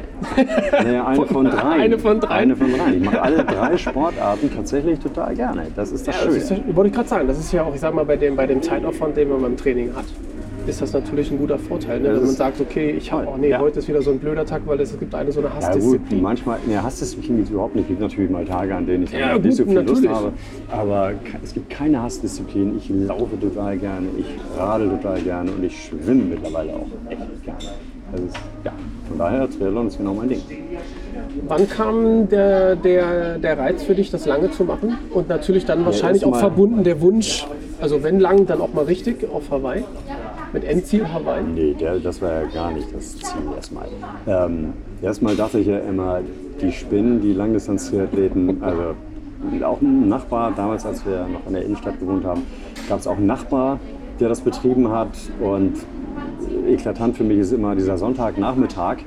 Naja, 0.72 1.06
eine 1.06 1.26
von 1.26 1.46
drei. 1.50 1.72
Eine 1.82 2.00
von 2.00 2.20
drei. 2.22 2.30
Eine 2.34 2.56
von 2.56 2.72
drei. 2.72 2.94
Ich 2.94 3.04
mache 3.04 3.22
alle 3.22 3.44
drei 3.44 3.76
Sportarten 3.78 4.50
tatsächlich 4.56 5.00
total 5.00 5.36
gerne. 5.36 5.68
Das 5.76 5.92
ist 5.92 6.08
das 6.08 6.16
Ja, 6.16 6.22
das 6.28 6.34
Schöne. 6.34 6.38
ist, 6.38 6.50
ja- 6.70 6.76
wollte 6.78 6.88
ich 6.92 6.96
gerade 6.96 7.10
sagen, 7.10 7.28
das 7.28 7.38
ist 7.40 7.52
ja 7.52 7.64
auch, 7.64 7.74
ich 7.76 7.82
sag 7.82 7.94
mal, 7.94 8.06
bei 8.06 8.16
dem, 8.16 8.38
bei 8.38 8.48
dem 8.48 8.62
Zeitaufwand, 8.62 9.18
den 9.18 9.28
man 9.30 9.42
beim 9.42 9.58
Training 9.58 9.94
hat, 9.94 10.06
ist 10.68 10.82
das 10.82 10.94
natürlich 10.94 11.30
ein 11.32 11.38
guter 11.38 11.60
Vorteil. 11.60 12.00
Ne? 12.00 12.10
Wenn 12.16 12.22
man 12.26 12.28
sagt, 12.30 12.60
okay, 12.62 12.92
ich 12.92 13.12
habe, 13.12 13.28
oh 13.28 13.38
nee, 13.38 13.50
Ja. 13.50 13.60
heute 13.60 13.80
ist 13.80 13.88
wieder 13.88 14.02
so 14.02 14.12
ein 14.12 14.20
blöder 14.20 14.46
Tag, 14.46 14.62
weil 14.66 14.80
es 14.80 14.98
gibt 14.98 15.14
eine 15.14 15.32
so 15.32 15.40
eine 15.40 15.50
Ja 15.50 15.54
gut, 15.56 15.64
Hassdisziplin. 15.64 16.22
manchmal, 16.22 16.60
ne, 16.66 16.82
Hassdisziplin 16.82 17.36
gibt 17.38 17.48
es 17.48 17.52
überhaupt 17.54 17.76
nicht. 17.76 17.84
Es 17.84 17.88
gibt 17.90 18.02
natürlich 18.02 18.30
mal 18.30 18.46
Tage, 18.46 18.74
an 18.76 18.86
denen 18.86 19.04
ich 19.04 19.12
Ja, 19.12 19.34
nicht 19.34 19.44
gut, 19.44 19.54
so 19.54 19.64
viel 19.66 19.74
Lust 19.80 19.88
natürlich. 20.04 20.10
habe. 20.12 20.32
Aber 20.72 21.12
es 21.44 21.54
gibt 21.54 21.70
keine 21.70 22.02
Hassdisziplin. 22.02 22.78
Ich 22.78 22.90
laufe 22.90 23.40
total 23.40 23.78
gerne, 23.78 24.08
ich 24.18 24.26
radel 24.58 24.90
total 24.90 25.20
gerne 25.22 25.52
und 25.52 25.64
ich 25.64 25.86
schwimme 25.86 26.24
mittlerweile 26.24 26.74
auch 26.74 26.88
echt 27.10 27.44
gerne. 27.44 27.60
Ist, 28.28 28.36
ja, 28.64 28.72
von 29.08 29.18
daher, 29.18 29.50
Triathlon 29.50 29.88
ist 29.88 29.98
genau 29.98 30.14
mein 30.14 30.30
Ding. 30.30 30.40
Wann 31.48 31.68
kam 31.68 32.30
der, 32.30 32.76
der, 32.76 33.40
der 33.40 33.58
Reiz 33.58 33.82
für 33.84 33.96
dich, 33.96 34.12
das 34.12 34.28
lange 34.28 34.52
zu 34.52 34.66
machen? 34.66 34.98
Und 35.16 35.30
natürlich 35.30 35.66
dann 35.66 35.84
wahrscheinlich 35.84 36.24
auch 36.24 36.30
erstmal- 36.34 36.52
verbunden 36.52 36.84
der 36.84 37.02
Wunsch, 37.02 37.48
also 37.82 38.04
wenn 38.04 38.20
lang, 38.20 38.46
dann 38.46 38.62
auch 38.62 38.72
mal 38.72 38.86
richtig 38.86 39.28
auf 39.34 39.50
Hawaii, 39.50 39.84
mit 40.54 40.64
Endziel 40.64 41.12
Hawaii. 41.12 41.44
Nee, 41.44 41.74
der, 41.74 42.00
das 42.00 42.22
war 42.22 42.32
ja 42.32 42.46
gar 42.46 42.72
nicht 42.72 42.94
das 42.94 43.18
Ziel 43.18 43.42
erstmal. 43.56 43.88
Ähm, 44.28 44.74
erstmal 45.02 45.36
dachte 45.36 45.60
ich 45.60 45.68
ja 45.68 45.80
immer, 45.80 46.22
die 46.62 46.72
spinnen, 46.72 47.22
die 47.22 47.34
Langdistanz-Triathleten, 47.34 48.64
also 48.64 48.96
auch 49.66 49.82
ein 49.82 50.08
Nachbar, 50.08 50.54
damals 50.56 50.86
als 50.86 51.06
wir 51.06 51.28
noch 51.28 51.46
in 51.48 51.54
der 51.54 51.66
Innenstadt 51.66 52.00
gewohnt 52.00 52.24
haben, 52.24 52.44
gab 52.88 53.00
es 53.00 53.08
auch 53.08 53.18
einen 53.18 53.26
Nachbar, 53.26 53.80
der 54.20 54.30
das 54.30 54.42
betrieben 54.42 54.90
hat 54.90 55.18
und 55.42 55.74
eklatant 56.68 57.18
für 57.18 57.24
mich 57.24 57.40
ist 57.40 57.52
immer 57.52 57.76
dieser 57.76 57.98
Sonntagnachmittag. 57.98 58.98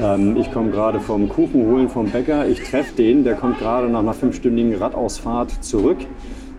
Ähm, 0.00 0.36
ich 0.36 0.52
komme 0.52 0.70
gerade 0.70 1.00
vom 1.00 1.28
Kuchen 1.28 1.66
holen 1.66 1.88
vom 1.88 2.08
Bäcker, 2.10 2.46
ich 2.46 2.62
treffe 2.62 2.94
den, 2.96 3.24
der 3.24 3.34
kommt 3.34 3.58
gerade 3.58 3.88
nach 3.88 4.00
einer 4.00 4.14
fünfstündigen 4.14 4.74
Radausfahrt 4.76 5.64
zurück. 5.64 5.98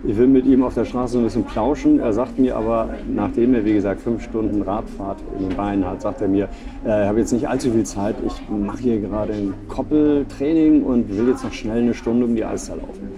Ich 0.03 0.15
will 0.15 0.27
mit 0.27 0.45
ihm 0.45 0.63
auf 0.63 0.75
der 0.75 0.85
Straße 0.85 1.17
ein 1.17 1.23
bisschen 1.23 1.43
plauschen. 1.43 1.99
Er 1.99 2.13
sagt 2.13 2.37
mir 2.37 2.55
aber, 2.55 2.89
nachdem 3.13 3.53
er 3.55 3.65
wie 3.65 3.73
gesagt 3.73 4.01
fünf 4.01 4.23
Stunden 4.23 4.61
Radfahrt 4.61 5.17
in 5.37 5.49
den 5.49 5.57
Beinen 5.57 5.85
hat, 5.85 6.01
sagt 6.01 6.21
er 6.21 6.27
mir, 6.27 6.49
äh, 6.85 7.03
ich 7.03 7.07
habe 7.07 7.19
jetzt 7.19 7.33
nicht 7.33 7.47
allzu 7.47 7.71
viel 7.71 7.83
Zeit. 7.83 8.15
Ich 8.25 8.33
mache 8.49 8.79
hier 8.79 8.99
gerade 8.99 9.33
ein 9.33 9.53
Koppeltraining 9.67 10.83
und 10.83 11.15
will 11.17 11.29
jetzt 11.29 11.43
noch 11.43 11.53
schnell 11.53 11.81
eine 11.81 11.93
Stunde 11.93 12.25
um 12.25 12.35
die 12.35 12.43
Alster 12.43 12.75
laufen. 12.75 13.09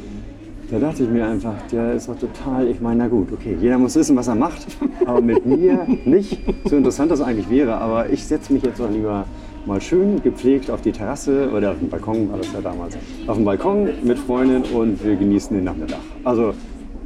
Da 0.72 0.78
dachte 0.78 1.04
ich 1.04 1.10
mir 1.10 1.26
einfach, 1.26 1.56
der 1.72 1.94
ist 1.94 2.08
doch 2.08 2.18
total, 2.18 2.68
ich 2.68 2.80
meine, 2.80 3.04
na 3.04 3.08
gut, 3.08 3.32
okay, 3.34 3.58
jeder 3.60 3.80
muss 3.80 3.96
wissen, 3.96 4.16
was 4.16 4.28
er 4.28 4.36
macht, 4.36 4.68
aber 5.06 5.20
mit 5.20 5.44
mir 5.46 5.86
nicht. 6.06 6.40
So 6.66 6.78
interessant 6.78 7.12
das 7.12 7.22
eigentlich 7.22 7.50
wäre, 7.50 7.76
aber 7.76 8.10
ich 8.12 8.24
setze 8.26 8.54
mich 8.54 8.64
jetzt 8.64 8.80
doch 8.80 8.90
lieber 8.90 9.26
mal 9.66 9.82
schön 9.82 10.22
gepflegt 10.22 10.70
auf 10.70 10.82
die 10.82 10.92
Terrasse 10.92 11.50
oder 11.56 11.72
auf 11.72 11.80
den 11.80 11.90
Balkon, 11.90 12.30
war 12.30 12.38
das 12.38 12.54
ja 12.54 12.62
damals, 12.62 12.98
auf 13.26 13.36
dem 13.36 13.46
Balkon 13.46 13.90
mit 14.04 14.20
Freundin 14.20 14.64
und 14.74 15.04
wir 15.04 15.16
genießen 15.16 15.56
den 15.56 15.66
Nachmittag. 15.66 16.00
Also 16.24 16.54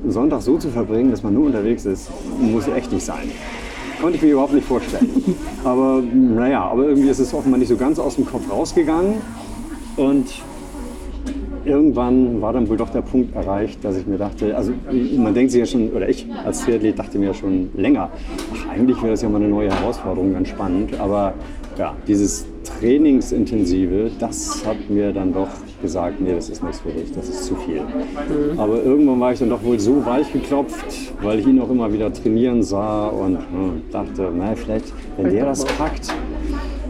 Sonntag 0.07 0.41
so 0.41 0.57
zu 0.57 0.69
verbringen, 0.69 1.11
dass 1.11 1.23
man 1.23 1.33
nur 1.33 1.45
unterwegs 1.45 1.85
ist, 1.85 2.09
muss 2.39 2.67
echt 2.67 2.91
nicht 2.91 3.05
sein. 3.05 3.31
Konnte 4.01 4.17
ich 4.17 4.21
mir 4.21 4.31
überhaupt 4.31 4.53
nicht 4.53 4.67
vorstellen. 4.67 5.09
Aber 5.63 6.01
naja, 6.01 6.63
aber 6.63 6.87
irgendwie 6.87 7.07
ist 7.07 7.19
es 7.19 7.33
offenbar 7.33 7.57
nicht 7.57 7.69
so 7.69 7.77
ganz 7.77 7.99
aus 7.99 8.15
dem 8.15 8.25
Kopf 8.25 8.51
rausgegangen 8.51 9.15
und 9.95 10.25
irgendwann 11.65 12.41
war 12.41 12.51
dann 12.51 12.67
wohl 12.67 12.77
doch 12.77 12.89
der 12.89 13.01
Punkt 13.01 13.35
erreicht, 13.35 13.83
dass 13.85 13.95
ich 13.97 14.05
mir 14.05 14.17
dachte, 14.17 14.55
also 14.57 14.73
man 15.15 15.33
denkt 15.33 15.51
sich 15.51 15.59
ja 15.59 15.65
schon, 15.65 15.89
oder 15.91 16.09
ich 16.09 16.27
als 16.45 16.65
Triathlet 16.65 16.99
dachte 16.99 17.17
mir 17.17 17.27
ja 17.27 17.33
schon 17.33 17.69
länger, 17.75 18.09
ach, 18.53 18.69
eigentlich 18.73 18.97
wäre 19.01 19.11
das 19.11 19.21
ja 19.21 19.29
mal 19.29 19.37
eine 19.37 19.47
neue 19.47 19.71
Herausforderung, 19.71 20.33
ganz 20.33 20.49
spannend, 20.49 20.99
aber 20.99 21.33
ja, 21.77 21.95
dieses 22.07 22.45
Trainingsintensive, 22.79 24.11
das 24.19 24.65
hat 24.65 24.89
mir 24.89 25.13
dann 25.13 25.33
doch 25.33 25.47
gesagt, 25.84 26.19
nee, 26.19 26.34
das 26.34 26.50
ist 26.50 26.63
nichts 26.63 26.80
für 26.80 26.89
dich, 26.89 27.12
das 27.13 27.30
ist 27.30 27.46
zu 27.46 27.56
viel. 27.56 27.82
Aber 28.58 28.82
irgendwann 28.84 29.19
war 29.19 29.34
ich 29.34 29.39
dann 29.39 29.50
doch 29.50 29.63
wohl 29.63 29.80
so 29.80 30.04
weich 30.04 30.34
geklopft, 30.34 31.13
weil 31.22 31.39
ich 31.39 31.46
ihn 31.46 31.60
auch 31.62 31.69
immer 31.69 31.93
wieder 31.93 32.12
trainieren 32.12 32.63
sah 32.63 33.08
und 33.08 33.38
hm, 33.38 33.82
dachte, 33.91 34.32
na, 34.36 34.56
vielleicht, 34.56 34.91
wenn 35.17 35.30
der 35.30 35.46
das 35.46 35.63
packt, 35.65 36.12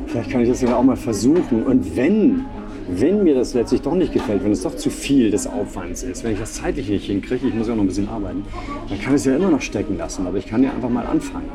vielleicht 0.07 0.29
kann 0.29 0.41
ich 0.41 0.49
das 0.49 0.61
ja 0.61 0.77
auch 0.77 0.83
mal 0.83 0.95
versuchen. 0.95 1.63
Und 1.63 1.97
wenn, 1.97 2.45
wenn 2.87 3.23
mir 3.23 3.35
das 3.35 3.53
letztlich 3.53 3.81
doch 3.81 3.95
nicht 3.95 4.13
gefällt, 4.13 4.45
wenn 4.45 4.53
es 4.53 4.61
doch 4.61 4.75
zu 4.75 4.89
viel 4.89 5.31
des 5.31 5.47
Aufwands 5.47 6.03
ist, 6.03 6.23
wenn 6.23 6.33
ich 6.33 6.39
das 6.39 6.53
zeitlich 6.53 6.87
nicht 6.87 7.07
hinkriege, 7.07 7.47
ich 7.47 7.53
muss 7.53 7.67
ja 7.67 7.73
auch 7.73 7.77
noch 7.77 7.83
ein 7.83 7.87
bisschen 7.87 8.07
arbeiten, 8.07 8.45
dann 8.87 9.01
kann 9.01 9.13
ich 9.13 9.21
es 9.21 9.25
ja 9.25 9.35
immer 9.35 9.49
noch 9.49 9.61
stecken 9.61 9.97
lassen. 9.97 10.25
Aber 10.25 10.37
ich 10.37 10.45
kann 10.47 10.63
ja 10.63 10.71
einfach 10.71 10.89
mal 10.89 11.05
anfangen. 11.05 11.49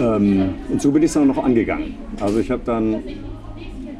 Ähm, 0.00 0.54
und 0.70 0.82
so 0.82 0.90
bin 0.90 1.02
ich 1.02 1.08
es 1.08 1.14
dann 1.14 1.28
noch 1.28 1.42
angegangen. 1.44 1.94
Also 2.20 2.40
ich 2.40 2.50
habe 2.50 2.62
dann 2.64 3.02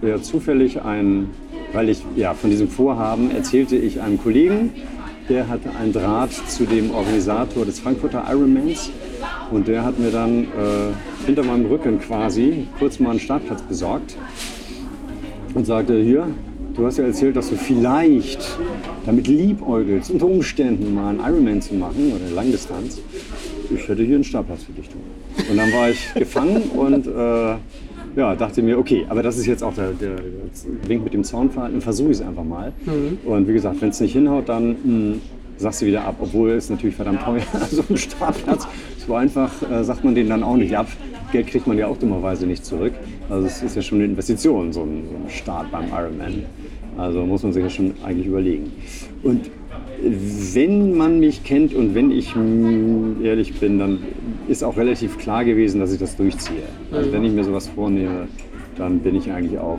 ja, 0.02 0.20
zufällig 0.20 0.82
ein, 0.82 1.30
weil 1.72 1.88
ich 1.88 2.02
ja 2.16 2.34
von 2.34 2.50
diesem 2.50 2.68
Vorhaben 2.68 3.30
erzählte 3.30 3.76
ich 3.76 4.00
einem 4.00 4.18
Kollegen, 4.22 4.72
der 5.28 5.48
hatte 5.48 5.70
einen 5.70 5.92
Draht 5.92 6.32
zu 6.32 6.64
dem 6.64 6.92
Organisator 6.92 7.64
des 7.64 7.80
Frankfurter 7.80 8.24
Ironmans 8.30 8.90
und 9.50 9.66
der 9.68 9.84
hat 9.84 9.98
mir 9.98 10.10
dann 10.10 10.44
äh, 10.44 11.26
hinter 11.26 11.42
meinem 11.42 11.66
Rücken 11.66 12.00
quasi 12.00 12.66
kurz 12.78 13.00
mal 13.00 13.10
einen 13.10 13.20
Startplatz 13.20 13.62
besorgt 13.62 14.16
und 15.54 15.64
sagte, 15.64 16.00
hier, 16.00 16.28
du 16.74 16.86
hast 16.86 16.98
ja 16.98 17.04
erzählt, 17.04 17.36
dass 17.36 17.50
du 17.50 17.56
vielleicht 17.56 18.58
damit 19.04 19.26
liebäugelst, 19.26 20.10
unter 20.10 20.26
Umständen 20.26 20.94
mal 20.94 21.10
einen 21.10 21.20
Ironman 21.20 21.62
zu 21.62 21.74
machen 21.74 22.12
oder 22.14 22.24
eine 22.24 22.34
Langdistanz. 22.34 23.00
Ich 23.74 23.88
hätte 23.88 24.02
hier 24.02 24.16
einen 24.16 24.24
Startplatz 24.24 24.64
für 24.64 24.72
dich. 24.72 24.88
Du. 24.88 25.50
Und 25.50 25.56
dann 25.56 25.72
war 25.72 25.90
ich 25.90 26.14
gefangen 26.14 26.62
und 26.74 27.06
äh, 27.06 27.56
ja, 28.16 28.34
dachte 28.34 28.62
mir, 28.62 28.78
okay, 28.78 29.04
aber 29.08 29.22
das 29.22 29.36
ist 29.36 29.46
jetzt 29.46 29.62
auch 29.62 29.74
der, 29.74 29.92
der, 29.92 30.16
der 30.16 30.88
Wink 30.88 31.04
mit 31.04 31.12
dem 31.12 31.22
dann 31.22 31.80
versuche 31.80 32.10
ich 32.10 32.16
es 32.16 32.22
einfach 32.22 32.44
mal. 32.44 32.72
Mhm. 32.84 33.18
Und 33.24 33.46
wie 33.46 33.52
gesagt, 33.52 33.80
wenn 33.80 33.90
es 33.90 34.00
nicht 34.00 34.12
hinhaut, 34.12 34.48
dann 34.48 34.70
mh, 34.70 34.76
hm, 34.84 35.20
sagst 35.58 35.82
du 35.82 35.86
wieder 35.86 36.04
ab, 36.04 36.16
obwohl 36.20 36.50
es 36.50 36.70
natürlich 36.70 36.96
verdammt 36.96 37.22
teuer 37.22 37.36
ist, 37.38 37.70
so 37.72 37.84
ein 37.88 37.96
Startplatz. 37.96 38.66
So 39.06 39.14
einfach 39.14 39.52
äh, 39.70 39.84
sagt 39.84 40.02
man 40.02 40.14
den 40.14 40.28
dann 40.28 40.42
auch 40.42 40.56
nicht 40.56 40.76
ab. 40.76 40.88
Geld 41.30 41.48
kriegt 41.48 41.66
man 41.66 41.76
ja 41.76 41.86
auch 41.86 41.98
dummerweise 41.98 42.46
nicht 42.46 42.64
zurück. 42.64 42.94
Also 43.28 43.46
es 43.46 43.62
ist 43.62 43.76
ja 43.76 43.82
schon 43.82 43.98
eine 43.98 44.06
Investition, 44.06 44.72
so 44.72 44.82
ein, 44.82 45.04
so 45.10 45.16
ein 45.16 45.30
Start 45.30 45.70
beim 45.70 45.88
Ironman. 45.88 46.44
Also 46.96 47.24
muss 47.26 47.42
man 47.42 47.52
sich 47.52 47.62
ja 47.62 47.70
schon 47.70 47.92
eigentlich 48.04 48.26
überlegen. 48.26 48.72
Und 49.22 49.50
wenn 50.02 50.96
man 50.96 51.20
mich 51.20 51.44
kennt 51.44 51.74
und 51.74 51.94
wenn 51.94 52.10
ich 52.10 52.34
ehrlich 53.22 53.54
bin, 53.54 53.78
dann 53.78 53.98
ist 54.48 54.62
auch 54.62 54.76
relativ 54.76 55.18
klar 55.18 55.44
gewesen, 55.44 55.80
dass 55.80 55.92
ich 55.92 55.98
das 55.98 56.16
durchziehe. 56.16 56.62
Also 56.92 57.12
wenn 57.12 57.24
ich 57.24 57.32
mir 57.32 57.44
sowas 57.44 57.68
vornehme, 57.68 58.28
dann 58.76 59.00
bin 59.00 59.14
ich 59.16 59.30
eigentlich 59.30 59.58
auch 59.58 59.78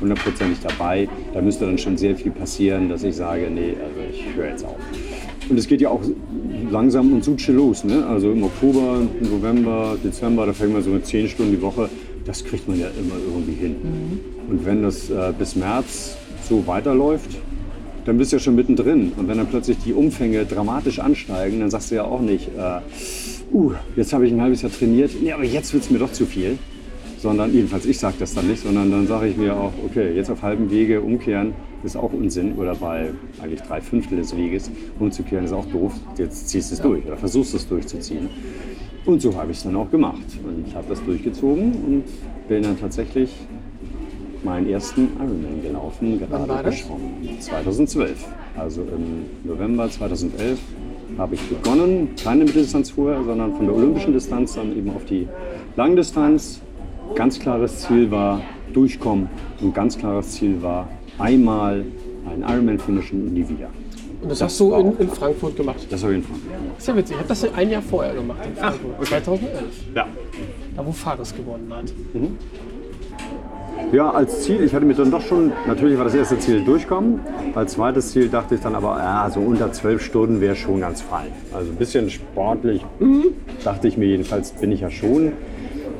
hundertprozentig 0.00 0.58
dabei. 0.60 1.08
Da 1.34 1.42
müsste 1.42 1.66
dann 1.66 1.78
schon 1.78 1.96
sehr 1.96 2.16
viel 2.16 2.32
passieren, 2.32 2.88
dass 2.88 3.02
ich 3.02 3.16
sage, 3.16 3.48
nee, 3.52 3.74
also 3.82 4.00
ich 4.10 4.24
höre 4.34 4.50
jetzt 4.50 4.64
auf. 4.64 4.76
Und 5.48 5.58
es 5.58 5.66
geht 5.66 5.80
ja 5.80 5.88
auch 5.88 6.02
langsam 6.70 7.12
und 7.12 7.24
suche 7.24 7.52
los. 7.52 7.84
Ne? 7.84 8.06
Also 8.06 8.32
im 8.32 8.42
Oktober, 8.42 9.00
November, 9.20 9.96
Dezember, 10.02 10.46
da 10.46 10.52
fängt 10.52 10.72
man 10.72 10.82
so 10.82 10.90
mit 10.90 11.06
10 11.06 11.28
Stunden 11.28 11.52
die 11.52 11.62
Woche. 11.62 11.88
Das 12.24 12.44
kriegt 12.44 12.68
man 12.68 12.78
ja 12.78 12.88
immer 12.88 13.14
irgendwie 13.32 13.54
hin. 13.54 13.76
Mhm. 13.82 14.20
Und 14.50 14.66
wenn 14.66 14.82
das 14.82 15.08
äh, 15.10 15.32
bis 15.38 15.56
März 15.56 16.16
so 16.48 16.66
weiterläuft, 16.66 17.30
dann 18.08 18.16
bist 18.16 18.32
du 18.32 18.36
ja 18.36 18.40
schon 18.40 18.54
mittendrin. 18.54 19.12
Und 19.16 19.28
wenn 19.28 19.36
dann 19.36 19.48
plötzlich 19.48 19.76
die 19.84 19.92
Umfänge 19.92 20.46
dramatisch 20.46 20.98
ansteigen, 20.98 21.60
dann 21.60 21.68
sagst 21.68 21.90
du 21.90 21.96
ja 21.96 22.04
auch 22.04 22.22
nicht, 22.22 22.48
äh, 22.56 22.80
uh, 23.52 23.72
jetzt 23.96 24.14
habe 24.14 24.26
ich 24.26 24.32
ein 24.32 24.40
halbes 24.40 24.62
Jahr 24.62 24.72
trainiert, 24.72 25.10
nee, 25.20 25.30
aber 25.30 25.44
jetzt 25.44 25.74
wird 25.74 25.84
es 25.84 25.90
mir 25.90 25.98
doch 25.98 26.12
zu 26.12 26.24
viel. 26.24 26.58
Sondern, 27.18 27.52
jedenfalls 27.52 27.84
ich 27.84 27.98
sage 27.98 28.14
das 28.20 28.32
dann 28.32 28.46
nicht, 28.46 28.62
sondern 28.62 28.92
dann 28.92 29.06
sage 29.08 29.26
ich 29.26 29.36
mir 29.36 29.56
auch, 29.56 29.72
okay, 29.84 30.14
jetzt 30.14 30.30
auf 30.30 30.40
halbem 30.40 30.70
Wege 30.70 31.00
umkehren 31.00 31.52
ist 31.82 31.96
auch 31.96 32.12
Unsinn. 32.12 32.54
Oder 32.54 32.76
bei 32.76 33.10
eigentlich 33.42 33.60
drei 33.60 33.80
Fünftel 33.80 34.18
des 34.18 34.34
Weges 34.36 34.70
umzukehren 35.00 35.44
ist 35.44 35.52
auch 35.52 35.66
doof. 35.66 35.92
Jetzt 36.16 36.48
ziehst 36.48 36.70
du 36.70 36.76
es 36.76 36.80
durch 36.80 37.04
oder 37.04 37.16
versuchst 37.16 37.54
es 37.54 37.68
durchzuziehen. 37.68 38.28
Und 39.04 39.20
so 39.20 39.34
habe 39.34 39.50
ich 39.50 39.58
es 39.58 39.64
dann 39.64 39.74
auch 39.74 39.90
gemacht. 39.90 40.22
Und 40.44 40.66
ich 40.66 40.74
habe 40.76 40.86
das 40.88 41.04
durchgezogen 41.04 41.72
und 41.72 42.04
bin 42.46 42.62
dann 42.62 42.78
tatsächlich 42.78 43.30
meinen 44.44 44.68
ersten 44.68 45.08
Ironman 45.18 45.62
gelaufen, 45.62 46.18
gerade 46.18 46.70
geschwommen. 46.70 47.40
2012. 47.40 48.26
Also 48.56 48.82
im 48.82 49.26
November 49.44 49.88
2011 49.90 50.58
habe 51.16 51.34
ich 51.34 51.42
begonnen, 51.48 52.10
keine 52.22 52.44
Mitteldistanz 52.44 52.90
vorher, 52.90 53.22
sondern 53.24 53.54
von 53.54 53.66
der 53.66 53.74
olympischen 53.74 54.12
Distanz 54.12 54.54
dann 54.54 54.76
eben 54.76 54.90
auf 54.94 55.04
die 55.04 55.28
Langdistanz. 55.76 56.60
Ganz 57.14 57.38
klares 57.38 57.80
Ziel 57.80 58.10
war 58.10 58.42
durchkommen 58.72 59.28
und 59.60 59.74
ganz 59.74 59.96
klares 59.96 60.32
Ziel 60.32 60.62
war 60.62 60.88
einmal 61.18 61.84
einen 62.30 62.42
Ironman 62.42 62.78
finishen 62.78 63.22
und 63.22 63.32
nie 63.32 63.48
wieder. 63.48 63.70
Und 64.20 64.30
das, 64.30 64.40
das 64.40 64.50
hast 64.50 64.60
du 64.60 64.74
in, 64.74 64.98
in, 64.98 65.08
Frankfurt 65.08 65.56
gemacht? 65.56 65.86
Das 65.90 66.02
habe 66.02 66.12
ich 66.12 66.18
in 66.18 66.24
Frankfurt 66.24 66.52
gemacht. 66.52 66.72
Das 66.76 66.82
ist 66.82 66.88
ja 66.88 66.96
witzig. 66.96 67.12
Ich 67.12 67.18
habe 67.18 67.28
das 67.28 67.54
ein 67.54 67.70
Jahr 67.70 67.82
vorher 67.82 68.14
gemacht 68.14 68.40
in 68.44 68.56
Frankfurt, 68.56 68.92
Ach, 68.94 69.00
okay. 69.00 69.08
2011. 69.08 69.64
Ja. 69.94 70.06
Da, 70.76 70.86
wo 70.86 70.92
Fares 70.92 71.34
gewonnen 71.34 71.72
hat. 71.72 71.84
Mhm. 72.12 72.36
Ja, 73.92 74.10
als 74.10 74.42
Ziel, 74.42 74.62
ich 74.62 74.74
hatte 74.74 74.84
mir 74.84 74.94
dann 74.94 75.10
doch 75.10 75.22
schon, 75.22 75.52
natürlich 75.66 75.96
war 75.96 76.04
das 76.04 76.14
erste 76.14 76.38
Ziel 76.38 76.62
durchkommen. 76.62 77.20
Als 77.54 77.72
zweites 77.72 78.12
Ziel 78.12 78.28
dachte 78.28 78.54
ich 78.56 78.60
dann 78.60 78.74
aber, 78.74 78.98
ja, 78.98 79.30
so 79.30 79.40
unter 79.40 79.72
zwölf 79.72 80.02
Stunden 80.02 80.42
wäre 80.42 80.56
schon 80.56 80.80
ganz 80.80 81.00
fein. 81.00 81.28
Also 81.54 81.70
ein 81.70 81.76
bisschen 81.76 82.10
sportlich, 82.10 82.84
dachte 83.64 83.88
ich 83.88 83.96
mir 83.96 84.06
jedenfalls, 84.06 84.52
bin 84.52 84.72
ich 84.72 84.80
ja 84.80 84.90
schon. 84.90 85.32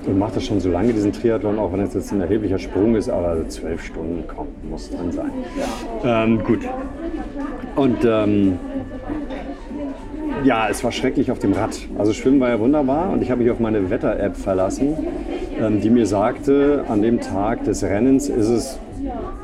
Und 0.07 0.19
mache 0.19 0.35
das 0.35 0.45
schon 0.47 0.61
so 0.61 0.71
lange, 0.71 0.93
diesen 0.93 1.13
Triathlon, 1.13 1.59
auch 1.59 1.73
wenn 1.73 1.81
es 1.81 1.95
jetzt 1.95 2.13
ein 2.13 2.21
erheblicher 2.21 2.59
Sprung 2.59 2.95
ist, 2.95 3.09
aber 3.09 3.49
zwölf 3.49 3.85
Stunden 3.85 4.27
kommt, 4.27 4.71
muss 4.71 4.91
drin 4.91 5.13
sein. 5.13 5.31
Ähm, 6.05 6.45
gut. 6.45 6.61
Und 7.75 8.05
ähm, 8.05 8.59
ja, 10.45 10.69
es 10.69 10.85
war 10.85 10.93
schrecklich 10.93 11.31
auf 11.31 11.39
dem 11.39 11.53
Rad. 11.53 11.79
Also 11.99 12.13
Schwimmen 12.13 12.41
war 12.41 12.49
ja 12.49 12.61
wunderbar 12.61 13.11
und 13.11 13.23
ich 13.23 13.31
habe 13.31 13.43
mich 13.43 13.51
auf 13.51 13.61
meine 13.61 13.91
Wetter-App 13.91 14.37
verlassen, 14.37 14.97
die 15.81 15.91
mir 15.91 16.07
sagte, 16.07 16.85
an 16.89 17.03
dem 17.03 17.21
Tag 17.21 17.65
des 17.65 17.83
Rennens 17.83 18.29
ist 18.29 18.49
es, 18.49 18.79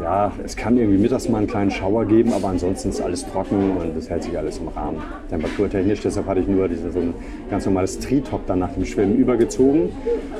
ja, 0.02 0.32
es 0.44 0.56
kann 0.56 0.76
irgendwie 0.76 0.98
mittags 0.98 1.28
mal 1.28 1.38
einen 1.38 1.46
kleinen 1.46 1.70
Schauer 1.70 2.06
geben, 2.06 2.32
aber 2.32 2.48
ansonsten 2.48 2.88
ist 2.88 3.00
alles 3.00 3.26
trocken 3.26 3.76
und 3.76 3.96
es 3.96 4.10
hält 4.10 4.24
sich 4.24 4.36
alles 4.36 4.58
im 4.58 4.68
Rahmen. 4.68 4.98
Temperaturtechnisch, 5.28 6.00
deshalb 6.02 6.26
hatte 6.26 6.40
ich 6.40 6.48
nur 6.48 6.68
diese, 6.68 6.90
so 6.90 7.00
ein 7.00 7.14
ganz 7.50 7.66
normales 7.66 7.98
Tri-Top 7.98 8.46
dann 8.46 8.60
nach 8.60 8.72
dem 8.72 8.84
Schwimmen 8.84 9.16
übergezogen 9.16 9.90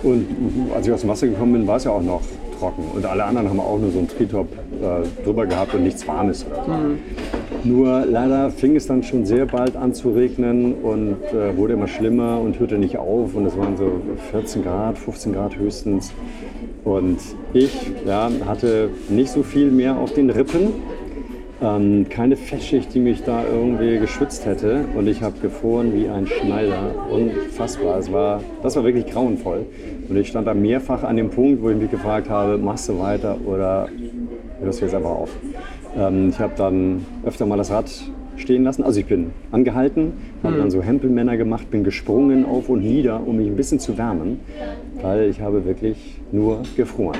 und 0.03 0.27
als 0.75 0.87
ich 0.87 0.93
aus 0.93 1.01
dem 1.01 1.11
Wasser 1.11 1.27
gekommen 1.27 1.53
bin, 1.53 1.66
war 1.66 1.77
es 1.77 1.85
ja 1.85 1.91
auch 1.91 2.03
noch 2.03 2.22
trocken 2.59 2.85
und 2.95 3.05
alle 3.07 3.25
anderen 3.25 3.49
haben 3.49 3.61
auch 3.61 3.79
nur 3.79 3.91
so 3.91 3.99
ein 3.99 4.09
Tri-Top 4.09 4.49
äh, 4.53 5.25
drüber 5.25 5.47
gehabt 5.47 5.75
und 5.75 5.83
nichts 5.83 6.07
Warmes. 6.07 6.45
Mhm. 6.67 6.99
Nur 7.65 8.05
leider 8.05 8.51
fing 8.51 8.77
es 8.77 8.87
dann 8.87 9.03
schon 9.03 9.25
sehr 9.25 9.47
bald 9.47 9.75
an 9.75 9.95
zu 9.95 10.11
regnen 10.11 10.75
und 10.75 11.17
äh, 11.33 11.57
wurde 11.57 11.73
immer 11.73 11.89
schlimmer 11.89 12.39
und 12.39 12.61
hörte 12.61 12.77
nicht 12.77 12.99
auf. 12.99 13.35
Und 13.35 13.47
es 13.47 13.57
waren 13.57 13.77
so 13.79 13.91
14 14.31 14.63
Grad, 14.63 14.99
15 14.99 15.33
Grad 15.33 15.57
höchstens. 15.57 16.13
Und 16.85 17.19
ich 17.55 17.73
ja, 18.07 18.31
hatte 18.47 18.91
nicht 19.09 19.31
so 19.31 19.43
viel 19.43 19.71
mehr 19.71 19.97
auf 19.97 20.13
den 20.13 20.29
Rippen. 20.29 20.75
Ähm, 21.63 22.07
keine 22.11 22.37
Fettschicht, 22.37 22.93
die 22.93 23.01
mich 23.01 23.23
da 23.23 23.45
irgendwie 23.47 23.99
geschützt 23.99 24.45
hätte. 24.45 24.85
Und 24.95 25.07
ich 25.07 25.23
habe 25.23 25.39
gefroren 25.41 25.95
wie 25.95 26.09
ein 26.09 26.27
Schneider. 26.27 26.95
Unfassbar. 27.11 27.99
Es 27.99 28.13
war, 28.13 28.43
das 28.63 28.77
war 28.77 28.85
wirklich 28.85 29.07
grauenvoll. 29.07 29.65
Und 30.09 30.17
ich 30.17 30.29
stand 30.29 30.47
da 30.47 30.55
mehrfach 30.55 31.03
an 31.03 31.17
dem 31.17 31.31
Punkt, 31.31 31.63
wo 31.63 31.71
ich 31.71 31.77
mich 31.77 31.91
gefragt 31.91 32.29
habe, 32.29 32.59
machst 32.59 32.89
du 32.89 32.99
weiter 32.99 33.37
oder 33.47 33.89
hörst 34.61 34.81
du 34.81 34.85
jetzt 34.85 34.95
einfach 34.95 35.11
auf? 35.11 35.31
Ähm, 35.97 36.31
ich 36.31 36.39
habe 36.39 36.53
dann 36.57 37.07
öfter 37.25 37.47
mal 37.47 37.57
das 37.57 37.71
Rad 37.71 37.91
stehen 38.37 38.65
lassen. 38.65 38.83
Also 38.83 39.01
ich 39.01 39.07
bin 39.07 39.31
angehalten, 39.53 40.13
habe 40.43 40.57
mhm. 40.57 40.59
dann 40.59 40.71
so 40.71 40.83
Hempelmänner 40.83 41.37
gemacht, 41.37 41.71
bin 41.71 41.85
gesprungen 41.85 42.45
auf 42.45 42.69
und 42.69 42.83
nieder, 42.83 43.27
um 43.27 43.37
mich 43.37 43.47
ein 43.47 43.57
bisschen 43.57 43.79
zu 43.79 43.97
wärmen, 43.97 44.41
weil 45.01 45.31
ich 45.31 45.41
habe 45.41 45.65
wirklich 45.65 46.21
nur 46.33 46.63
gefroren. 46.77 47.19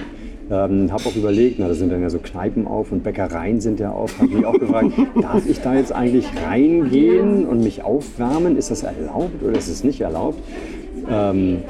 Ähm, 0.51 0.93
habe 0.93 1.07
auch 1.07 1.17
überlegt, 1.17 1.59
na, 1.59 1.69
da 1.69 1.75
sind 1.75 1.91
dann 1.91 2.03
ja 2.03 2.11
so 2.11 2.19
Kneipen 2.19 2.67
auf 2.67 2.93
und 2.93 3.03
Bäckereien 3.03 3.63
sind 3.63 3.81
ja 3.81 3.93
auf. 3.93 4.19
Habe 4.19 4.29
mich 4.29 4.45
auch 4.45 4.59
gefragt, 4.59 4.89
darf 5.23 5.49
ich 5.49 5.61
da 5.61 5.75
jetzt 5.75 5.93
eigentlich 5.93 6.27
reingehen 6.47 7.47
und 7.47 7.65
mich 7.65 7.83
aufwärmen? 7.83 8.59
Ist 8.59 8.71
das 8.71 8.83
erlaubt 8.83 9.43
oder 9.43 9.57
ist 9.57 9.69
es 9.69 9.85
nicht 9.85 10.03
erlaubt? 10.03 10.39
Ähm, 11.11 11.63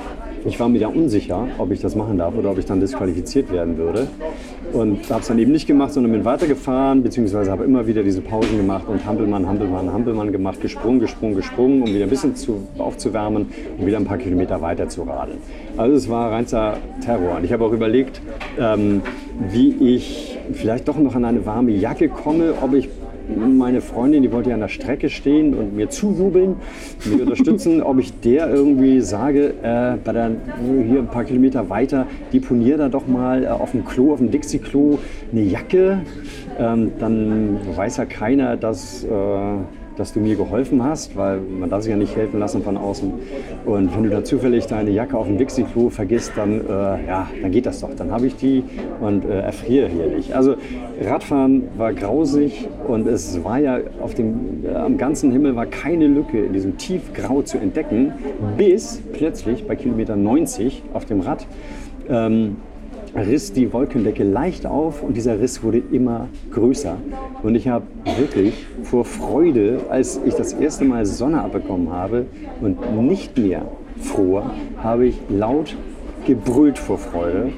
ich 0.44 0.60
war 0.60 0.68
mir 0.68 0.80
da 0.80 0.88
unsicher, 0.88 1.48
ob 1.58 1.70
ich 1.70 1.80
das 1.80 1.94
machen 1.94 2.18
darf 2.18 2.34
oder 2.36 2.50
ob 2.50 2.58
ich 2.58 2.66
dann 2.66 2.80
disqualifiziert 2.80 3.50
werden 3.50 3.78
würde. 3.78 4.08
Und 4.72 5.08
habe 5.10 5.20
es 5.20 5.28
dann 5.28 5.38
eben 5.38 5.52
nicht 5.52 5.66
gemacht, 5.66 5.92
sondern 5.92 6.12
bin 6.12 6.24
weitergefahren, 6.24 7.02
beziehungsweise 7.02 7.50
habe 7.50 7.64
immer 7.64 7.86
wieder 7.86 8.02
diese 8.02 8.20
Pausen 8.20 8.56
gemacht 8.56 8.84
und 8.88 9.04
Hampelmann, 9.06 9.46
Hampelmann, 9.46 9.92
Hampelmann 9.92 10.32
gemacht, 10.32 10.60
gesprungen, 10.60 11.00
gesprungen, 11.00 11.36
gesprungen, 11.36 11.82
um 11.82 11.88
wieder 11.88 12.04
ein 12.04 12.10
bisschen 12.10 12.34
zu, 12.34 12.66
aufzuwärmen 12.78 13.46
und 13.78 13.86
wieder 13.86 13.96
ein 13.96 14.04
paar 14.04 14.18
Kilometer 14.18 14.60
weiter 14.60 14.88
zu 14.88 15.02
radeln. 15.02 15.38
Also 15.76 15.96
es 15.96 16.08
war 16.08 16.32
reinster 16.32 16.78
Terror. 17.04 17.36
Und 17.36 17.44
ich 17.44 17.52
habe 17.52 17.64
auch 17.64 17.72
überlegt, 17.72 18.20
ähm, 18.58 19.02
wie 19.50 19.94
ich 19.94 20.38
vielleicht 20.52 20.88
doch 20.88 20.98
noch 20.98 21.14
an 21.14 21.24
eine 21.24 21.46
warme 21.46 21.70
Jacke 21.70 22.08
komme, 22.08 22.54
ob 22.60 22.74
ich 22.74 22.88
meine 23.28 23.80
Freundin, 23.80 24.22
die 24.22 24.32
wollte 24.32 24.50
ja 24.50 24.54
an 24.54 24.60
der 24.60 24.68
Strecke 24.68 25.08
stehen 25.08 25.54
und 25.54 25.74
mir 25.74 25.88
zujubeln, 25.88 26.56
mich 27.04 27.20
unterstützen, 27.20 27.82
ob 27.82 27.98
ich 27.98 28.18
der 28.20 28.52
irgendwie 28.52 29.00
sage, 29.00 29.54
äh, 29.62 29.96
bei 30.02 30.12
der, 30.12 30.32
hier 30.86 30.98
ein 30.98 31.08
paar 31.08 31.24
Kilometer 31.24 31.70
weiter, 31.70 32.06
deponier 32.32 32.76
da 32.76 32.88
doch 32.88 33.06
mal 33.06 33.44
äh, 33.44 33.48
auf 33.48 33.72
dem 33.72 33.84
Klo, 33.84 34.12
auf 34.12 34.18
dem 34.18 34.30
Dixie-Klo 34.30 34.98
eine 35.32 35.42
Jacke. 35.42 36.00
Ähm, 36.58 36.92
dann 36.98 37.58
weiß 37.76 37.96
ja 37.96 38.04
keiner, 38.04 38.56
dass... 38.56 39.04
Äh, 39.04 39.08
dass 39.96 40.12
du 40.12 40.20
mir 40.20 40.36
geholfen 40.36 40.82
hast, 40.82 41.16
weil 41.16 41.40
man 41.40 41.70
darf 41.70 41.82
sich 41.82 41.90
ja 41.90 41.96
nicht 41.96 42.16
helfen 42.16 42.40
lassen 42.40 42.62
von 42.62 42.76
außen. 42.76 43.12
Und 43.64 43.94
wenn 43.94 44.02
du 44.04 44.10
da 44.10 44.24
zufällig 44.24 44.66
deine 44.66 44.90
Jacke 44.90 45.16
auf 45.16 45.26
dem 45.26 45.38
Dixie-Klo 45.38 45.90
vergisst, 45.90 46.32
dann, 46.36 46.60
äh, 46.60 47.06
ja, 47.06 47.28
dann 47.40 47.50
geht 47.50 47.66
das 47.66 47.80
doch. 47.80 47.94
Dann 47.96 48.10
habe 48.10 48.26
ich 48.26 48.36
die 48.36 48.64
und 49.00 49.24
äh, 49.24 49.40
erfriere 49.40 49.88
hier 49.88 50.06
nicht. 50.06 50.32
Also 50.32 50.56
Radfahren 51.00 51.64
war 51.76 51.92
grausig 51.92 52.68
und 52.86 53.06
es 53.06 53.42
war 53.44 53.58
ja 53.58 53.78
auf 54.00 54.14
dem, 54.14 54.64
äh, 54.64 54.74
am 54.74 54.98
ganzen 54.98 55.32
Himmel 55.32 55.56
war 55.56 55.66
keine 55.66 56.06
Lücke 56.06 56.44
in 56.44 56.52
diesem 56.52 56.76
Tiefgrau 56.76 57.42
zu 57.42 57.58
entdecken, 57.58 58.12
bis 58.56 59.02
plötzlich 59.12 59.66
bei 59.66 59.76
Kilometer 59.76 60.16
90 60.16 60.82
auf 60.92 61.04
dem 61.04 61.20
Rad 61.20 61.46
ähm, 62.08 62.56
riss 63.14 63.52
die 63.52 63.72
Wolkendecke 63.72 64.24
leicht 64.24 64.66
auf 64.66 65.02
und 65.02 65.16
dieser 65.16 65.40
Riss 65.40 65.62
wurde 65.62 65.82
immer 65.92 66.28
größer. 66.52 66.96
Und 67.42 67.54
ich 67.54 67.68
habe 67.68 67.84
wirklich 68.18 68.66
vor 68.82 69.04
Freude, 69.04 69.80
als 69.88 70.20
ich 70.24 70.34
das 70.34 70.52
erste 70.52 70.84
Mal 70.84 71.06
Sonne 71.06 71.42
abbekommen 71.42 71.90
habe 71.90 72.26
und 72.60 73.06
nicht 73.06 73.38
mehr 73.38 73.62
fror, 74.00 74.50
habe 74.82 75.06
ich 75.06 75.16
laut 75.28 75.76
gebrüllt 76.26 76.78
vor 76.78 76.98
Freude, 76.98 77.52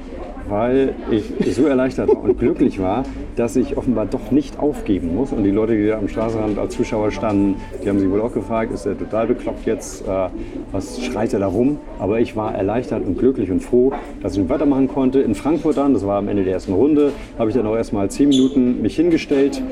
weil 0.49 0.95
ich 1.11 1.55
so 1.55 1.67
erleichtert 1.67 2.09
war 2.09 2.23
und 2.23 2.39
glücklich 2.39 2.81
war, 2.81 3.05
dass 3.37 3.57
ich 3.57 3.77
offenbar 3.77 4.07
doch 4.07 4.31
nicht 4.31 4.59
aufgeben 4.59 5.15
muss. 5.15 5.33
Und 5.33 5.45
die 5.45 5.51
Leute, 5.51 5.77
die 5.77 5.87
da 5.87 5.99
am 5.99 6.09
Straßenrand 6.09 6.59
als 6.59 6.75
Zuschauer 6.75 7.11
standen, 7.11 7.57
die 7.83 7.89
haben 7.89 7.99
sich 7.99 8.11
wohl 8.11 8.21
auch 8.21 8.33
gefragt, 8.33 8.73
ist 8.73 8.87
er 8.87 8.99
total 8.99 9.27
bekloppt 9.27 9.67
jetzt, 9.67 10.07
äh, 10.07 10.29
was 10.73 11.03
schreit 11.03 11.33
er 11.33 11.41
da 11.41 11.47
rum? 11.47 11.79
Aber 11.99 12.21
ich 12.21 12.37
war 12.37 12.55
erleichtert 12.55 13.05
und 13.05 13.19
glücklich 13.19 13.51
und 13.51 13.61
froh, 13.61 13.93
dass 14.23 14.37
ich 14.37 14.49
weitermachen 14.49 14.89
konnte. 14.89 15.21
In 15.21 15.35
Frankfurt 15.35 15.77
dann, 15.77 15.95
das 15.95 16.07
war 16.07 16.19
am 16.19 16.29
Ende 16.29 16.45
der 16.45 16.55
ersten 16.55 16.73
Runde, 16.73 17.13
habe 17.39 17.51
ich 17.51 17.57
dann 17.57 17.67
auch 17.67 17.77
erstmal 17.77 18.11
zehn 18.11 18.29
Minuten 18.29 18.83
mich 18.83 18.97
hingestellt 18.97 19.63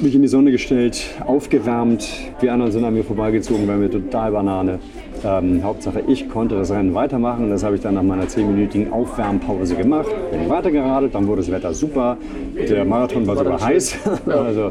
mich 0.00 0.14
in 0.14 0.22
die 0.22 0.28
Sonne 0.28 0.50
gestellt, 0.50 1.04
aufgewärmt. 1.26 2.08
Die 2.40 2.50
anderen 2.50 2.72
sind 2.72 2.84
an 2.84 2.94
mir 2.94 3.04
vorbeigezogen, 3.04 3.66
weil 3.68 3.78
mir 3.78 3.90
total 3.90 4.32
Banane. 4.32 4.78
Ähm, 5.24 5.62
Hauptsache, 5.64 6.02
ich 6.06 6.28
konnte 6.28 6.54
das 6.54 6.70
Rennen 6.70 6.94
weitermachen 6.94 7.50
das 7.50 7.64
habe 7.64 7.74
ich 7.74 7.80
dann 7.80 7.94
nach 7.94 8.04
meiner 8.04 8.24
10-minütigen 8.24 8.92
Aufwärmpause 8.92 9.74
gemacht. 9.74 10.06
Bin 10.30 10.48
weitergeradelt, 10.48 11.14
dann 11.14 11.26
wurde 11.26 11.40
das 11.42 11.50
Wetter 11.50 11.74
super. 11.74 12.16
Der 12.56 12.84
Marathon 12.84 13.26
war 13.26 13.36
sogar 13.36 13.60
heiß. 13.60 13.98
also, 14.26 14.70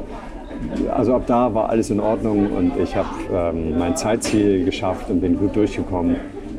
also 0.95 1.15
ab 1.15 1.23
da 1.27 1.53
war 1.53 1.69
alles 1.69 1.89
in 1.89 1.99
Ordnung 1.99 2.49
und 2.53 2.73
ich 2.81 2.95
habe 2.95 3.09
ähm, 3.33 3.77
mein 3.77 3.97
Zeitziel 3.97 4.63
geschafft 4.63 5.09
und 5.09 5.19
bin 5.19 5.37
gut 5.37 5.55
durchgekommen. 5.55 6.15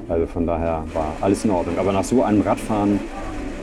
Also 0.09 0.27
von 0.27 0.47
daher 0.47 0.85
war 0.93 1.15
alles 1.23 1.45
in 1.45 1.51
Ordnung. 1.51 1.77
Aber 1.79 1.93
nach 1.93 2.05
so 2.05 2.23
einem 2.23 2.43
Radfahren, 2.43 3.01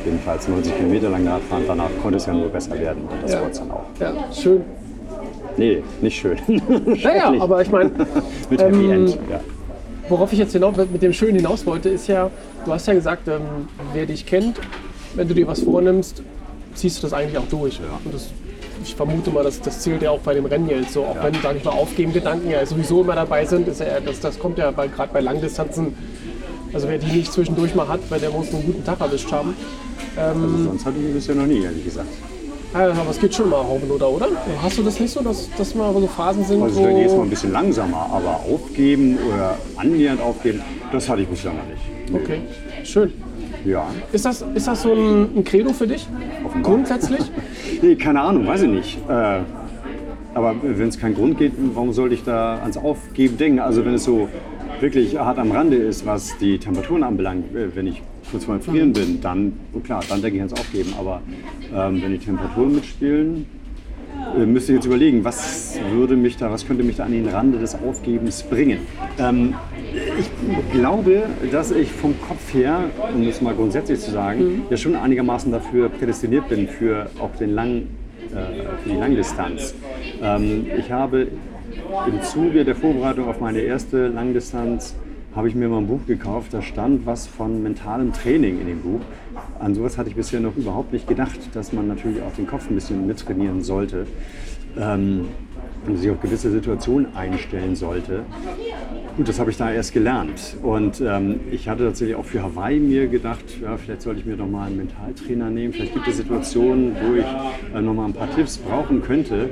jedenfalls 0.05 0.47
90 0.47 0.75
Kilometer 0.75 1.09
lang 1.09 1.27
Radfahren, 1.27 1.63
danach 1.67 1.89
konnte 2.01 2.17
es 2.17 2.25
ja 2.25 2.33
nur 2.33 2.49
besser 2.49 2.79
werden. 2.79 3.03
Und 3.03 3.23
das 3.23 3.33
Ja. 3.33 3.41
wurde 3.41 3.51
es 3.51 3.59
dann 3.59 3.71
auch. 3.71 3.83
Ja, 3.99 4.13
schön. 4.33 4.61
Nee, 5.57 5.83
nicht 6.01 6.17
schön. 6.19 6.37
Naja, 7.03 7.33
aber 7.39 7.61
ich 7.61 7.71
meine, 7.71 7.91
Mit 8.49 8.61
Happy 8.61 8.75
ähm, 8.75 8.91
End. 8.91 9.17
Ja. 9.29 9.39
worauf 10.09 10.31
ich 10.33 10.39
jetzt 10.39 10.53
hinaus, 10.53 10.75
mit 10.77 11.01
dem 11.01 11.13
Schönen 11.13 11.37
hinaus 11.37 11.65
wollte, 11.65 11.89
ist 11.89 12.07
ja, 12.07 12.29
du 12.65 12.73
hast 12.73 12.87
ja 12.87 12.93
gesagt, 12.93 13.27
ähm, 13.27 13.67
wer 13.93 14.05
dich 14.05 14.25
kennt, 14.25 14.59
wenn 15.15 15.27
du 15.27 15.33
dir 15.33 15.47
was 15.47 15.61
vornimmst, 15.61 16.21
ziehst 16.73 16.97
du 16.97 17.01
das 17.03 17.13
eigentlich 17.13 17.37
auch 17.37 17.47
durch. 17.49 17.79
Und 18.03 18.13
das, 18.13 18.29
ich 18.83 18.95
vermute 18.95 19.31
mal, 19.31 19.43
das, 19.43 19.61
das 19.61 19.79
zählt 19.81 20.01
ja 20.01 20.11
auch 20.11 20.19
bei 20.19 20.33
dem 20.33 20.45
Rennen 20.45 20.69
jetzt 20.69 20.93
so. 20.93 21.03
Auch 21.05 21.15
wenn, 21.23 21.33
sag 21.41 21.55
ich 21.55 21.63
mal, 21.63 21.71
Aufgeben-Gedanken 21.71 22.49
ja 22.49 22.65
sowieso 22.65 23.01
immer 23.01 23.15
dabei 23.15 23.45
sind, 23.45 23.67
ist 23.67 23.79
ja, 23.79 23.99
das, 24.05 24.19
das 24.19 24.37
kommt 24.37 24.57
ja 24.57 24.71
gerade 24.71 25.13
bei 25.13 25.21
Langdistanzen. 25.21 25.95
Also 26.73 26.89
wer 26.89 26.97
die 26.97 27.11
nicht 27.11 27.31
zwischendurch 27.31 27.73
mal 27.73 27.87
hat, 27.87 28.01
weil 28.09 28.19
der 28.19 28.31
muss 28.31 28.53
einen 28.53 28.65
guten 28.65 28.83
Tag 28.83 28.99
erwischt 28.99 29.31
haben. 29.31 29.55
Also 30.17 30.39
sonst 30.65 30.85
hatte 30.85 30.97
ich 30.99 31.05
ihn 31.05 31.13
bisher 31.13 31.35
noch 31.35 31.45
nie, 31.45 31.63
ehrlich 31.63 31.85
gesagt. 31.85 32.07
Ja, 32.75 32.89
aber 32.89 33.09
es 33.09 33.19
geht 33.21 33.33
schon 33.33 33.49
mal 33.49 33.61
und 33.61 33.89
runter, 33.89 34.09
oder? 34.09 34.27
Hast 34.61 34.77
du 34.77 34.83
das 34.83 34.99
nicht 34.99 35.11
so, 35.13 35.21
dass, 35.21 35.49
dass 35.57 35.73
mal 35.75 35.93
so 35.93 36.07
Phasen 36.07 36.43
sind, 36.43 36.61
Also 36.61 36.83
dann 36.83 36.95
geht 36.95 37.07
es 37.07 37.15
mal 37.15 37.23
ein 37.23 37.29
bisschen 37.29 37.53
langsamer, 37.53 38.09
aber 38.11 38.41
aufgeben 38.51 39.17
oder 39.25 39.57
annähernd 39.77 40.19
aufgeben, 40.19 40.61
das 40.91 41.07
hatte 41.07 41.21
ich 41.21 41.27
bisher 41.29 41.53
noch 41.53 41.65
nicht. 41.67 42.23
Okay, 42.23 42.41
schön. 42.83 43.13
Ja. 43.63 43.87
Ist 44.11 44.25
das, 44.25 44.43
ist 44.53 44.67
das 44.67 44.81
so 44.81 44.91
ein, 44.93 45.37
ein 45.37 45.43
Credo 45.45 45.71
für 45.71 45.87
dich? 45.87 46.07
Grundsätzlich? 46.61 47.21
Nee, 47.81 47.95
keine 47.95 48.21
Ahnung, 48.21 48.47
weiß 48.47 48.63
ich 48.63 48.69
nicht. 48.69 48.97
Äh, 49.09 49.39
aber 50.33 50.55
wenn 50.63 50.87
es 50.87 50.97
keinen 50.97 51.13
Grund 51.13 51.37
geht, 51.37 51.53
warum 51.73 51.91
sollte 51.93 52.15
ich 52.15 52.23
da 52.23 52.59
ans 52.61 52.77
Aufgeben 52.77 53.37
denken? 53.37 53.59
Also 53.59 53.85
wenn 53.85 53.95
es 53.95 54.05
so 54.05 54.29
wirklich 54.79 55.17
hart 55.17 55.37
am 55.39 55.51
Rande 55.51 55.75
ist, 55.75 56.05
was 56.05 56.37
die 56.37 56.57
Temperaturen 56.57 57.03
anbelangt, 57.03 57.53
äh, 57.55 57.75
wenn 57.75 57.87
ich 57.87 58.01
kurz 58.29 58.45
vor 58.45 58.57
dem 58.57 58.61
Frieren 58.61 58.93
bin, 58.93 59.21
dann, 59.21 59.53
oh 59.73 59.79
klar, 59.79 60.03
dann 60.07 60.21
denke 60.21 60.37
ich 60.37 60.41
ans 60.41 60.53
Aufgeben. 60.53 60.93
Aber 60.97 61.21
ähm, 61.73 62.01
wenn 62.01 62.11
die 62.11 62.19
Temperaturen 62.19 62.75
mitspielen, 62.75 63.45
äh, 64.37 64.45
müsste 64.45 64.71
ich 64.71 64.77
jetzt 64.77 64.85
überlegen, 64.85 65.23
was 65.23 65.79
würde 65.91 66.15
mich 66.15 66.37
da, 66.37 66.51
was 66.51 66.65
könnte 66.65 66.83
mich 66.83 66.97
da 66.97 67.05
an 67.05 67.11
den 67.11 67.27
Rande 67.27 67.59
des 67.59 67.75
Aufgebens 67.75 68.43
bringen? 68.43 68.79
Ähm, 69.19 69.55
ich 70.19 70.29
glaube, 70.71 71.23
dass 71.51 71.71
ich 71.71 71.91
vom 71.91 72.19
Kopf 72.21 72.53
her, 72.53 72.89
um 73.13 73.25
das 73.25 73.41
mal 73.41 73.53
grundsätzlich 73.53 73.99
zu 73.99 74.11
sagen, 74.11 74.63
ja 74.69 74.77
schon 74.77 74.95
einigermaßen 74.95 75.51
dafür 75.51 75.89
prädestiniert 75.89 76.49
bin 76.49 76.67
für 76.67 77.09
auch 77.19 77.35
den 77.35 77.53
langen, 77.53 77.95
äh, 78.31 78.83
für 78.83 78.89
die 78.89 78.95
Langdistanz. 78.95 79.73
Ähm, 80.21 80.65
ich 80.77 80.91
habe 80.91 81.27
im 82.07 82.21
Zuge 82.23 82.65
der 82.65 82.75
Vorbereitung 82.75 83.27
auf 83.27 83.39
meine 83.39 83.59
erste 83.59 84.07
Langdistanz 84.07 84.95
habe 85.35 85.49
ich 85.49 85.55
mir 85.55 85.67
mal 85.67 85.79
ein 85.79 85.87
Buch 85.87 86.05
gekauft, 86.07 86.53
da 86.53 86.61
stand 86.61 87.05
was 87.05 87.27
von 87.27 87.61
mentalem 87.61 88.13
Training 88.13 88.61
in 88.61 88.67
dem 88.67 88.81
Buch. 88.81 89.01
An 89.59 89.75
sowas 89.75 89.97
hatte 89.97 90.09
ich 90.09 90.15
bisher 90.15 90.39
noch 90.39 90.55
überhaupt 90.55 90.93
nicht 90.93 91.07
gedacht, 91.07 91.37
dass 91.53 91.73
man 91.73 91.87
natürlich 91.87 92.21
auch 92.21 92.33
den 92.33 92.47
Kopf 92.47 92.69
ein 92.69 92.75
bisschen 92.75 93.05
mittrainieren 93.05 93.61
sollte 93.61 94.07
ähm, 94.79 95.27
und 95.85 95.97
sich 95.97 96.09
auf 96.09 96.21
gewisse 96.21 96.51
Situationen 96.51 97.15
einstellen 97.15 97.75
sollte. 97.75 98.23
Gut, 99.17 99.27
das 99.27 99.39
habe 99.39 99.51
ich 99.51 99.57
da 99.57 99.71
erst 99.71 99.93
gelernt. 99.93 100.57
Und 100.61 101.01
ähm, 101.05 101.41
ich 101.51 101.67
hatte 101.67 101.85
tatsächlich 101.85 102.15
auch 102.15 102.25
für 102.25 102.41
Hawaii 102.41 102.79
mir 102.79 103.07
gedacht, 103.07 103.43
ja, 103.61 103.77
vielleicht 103.77 104.01
sollte 104.01 104.21
ich 104.21 104.25
mir 104.25 104.37
noch 104.37 104.49
mal 104.49 104.67
einen 104.67 104.77
Mentaltrainer 104.77 105.49
nehmen. 105.49 105.73
Vielleicht 105.73 105.93
gibt 105.93 106.07
es 106.07 106.17
Situationen, 106.17 106.95
wo 107.01 107.15
ich 107.15 107.25
äh, 107.73 107.81
noch 107.81 107.93
mal 107.93 108.05
ein 108.05 108.13
paar 108.13 108.33
Tipps 108.33 108.57
brauchen 108.57 109.01
könnte. 109.01 109.51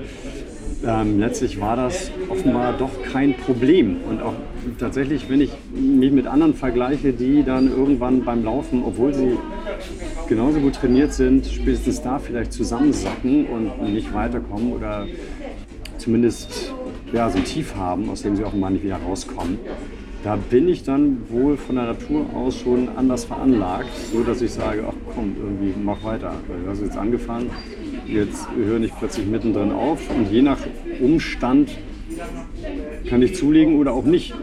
Ähm, 0.85 1.19
letztlich 1.19 1.61
war 1.61 1.77
das 1.77 2.11
offenbar 2.29 2.73
doch 2.77 2.91
kein 3.03 3.35
Problem. 3.35 3.97
Und 4.09 4.21
auch 4.21 4.33
tatsächlich, 4.79 5.29
wenn 5.29 5.41
ich 5.41 5.51
mich 5.73 6.11
mit 6.11 6.27
anderen 6.27 6.53
vergleiche, 6.53 7.13
die 7.13 7.43
dann 7.43 7.69
irgendwann 7.69 8.23
beim 8.23 8.43
Laufen, 8.43 8.83
obwohl 8.83 9.13
sie 9.13 9.37
genauso 10.27 10.59
gut 10.59 10.75
trainiert 10.75 11.13
sind, 11.13 11.45
spätestens 11.45 12.01
da 12.01 12.19
vielleicht 12.19 12.53
zusammensacken 12.53 13.45
und 13.45 13.93
nicht 13.93 14.13
weiterkommen 14.13 14.73
oder 14.73 15.07
zumindest 15.97 16.73
ja, 17.11 17.29
so 17.29 17.37
ein 17.37 17.45
Tief 17.45 17.75
haben, 17.75 18.09
aus 18.09 18.23
dem 18.23 18.35
sie 18.35 18.43
offenbar 18.43 18.71
nicht 18.71 18.83
wieder 18.83 18.97
rauskommen. 18.97 19.59
Da 20.23 20.37
bin 20.37 20.69
ich 20.69 20.83
dann 20.83 21.17
wohl 21.29 21.57
von 21.57 21.75
der 21.75 21.85
Natur 21.85 22.25
aus 22.33 22.57
schon 22.57 22.87
anders 22.95 23.25
veranlagt, 23.25 23.89
so 24.11 24.23
dass 24.23 24.41
ich 24.41 24.51
sage, 24.51 24.85
ach 24.87 24.93
komm, 25.13 25.35
irgendwie 25.37 25.73
mach 25.83 26.01
weiter. 26.03 26.33
Weil 26.47 26.61
Du 26.61 26.69
hast 26.69 26.81
jetzt 26.81 26.97
angefangen, 26.97 27.49
jetzt 28.07 28.47
höre 28.55 28.79
ich 28.79 28.95
plötzlich 28.97 29.25
mittendrin 29.27 29.71
auf 29.71 29.99
und 30.09 30.31
je 30.31 30.41
nach 30.41 30.59
Umstand 31.01 31.71
kann 33.09 33.21
ich 33.21 33.35
zulegen 33.35 33.77
oder 33.79 33.91
auch 33.91 34.05
nicht. 34.05 34.33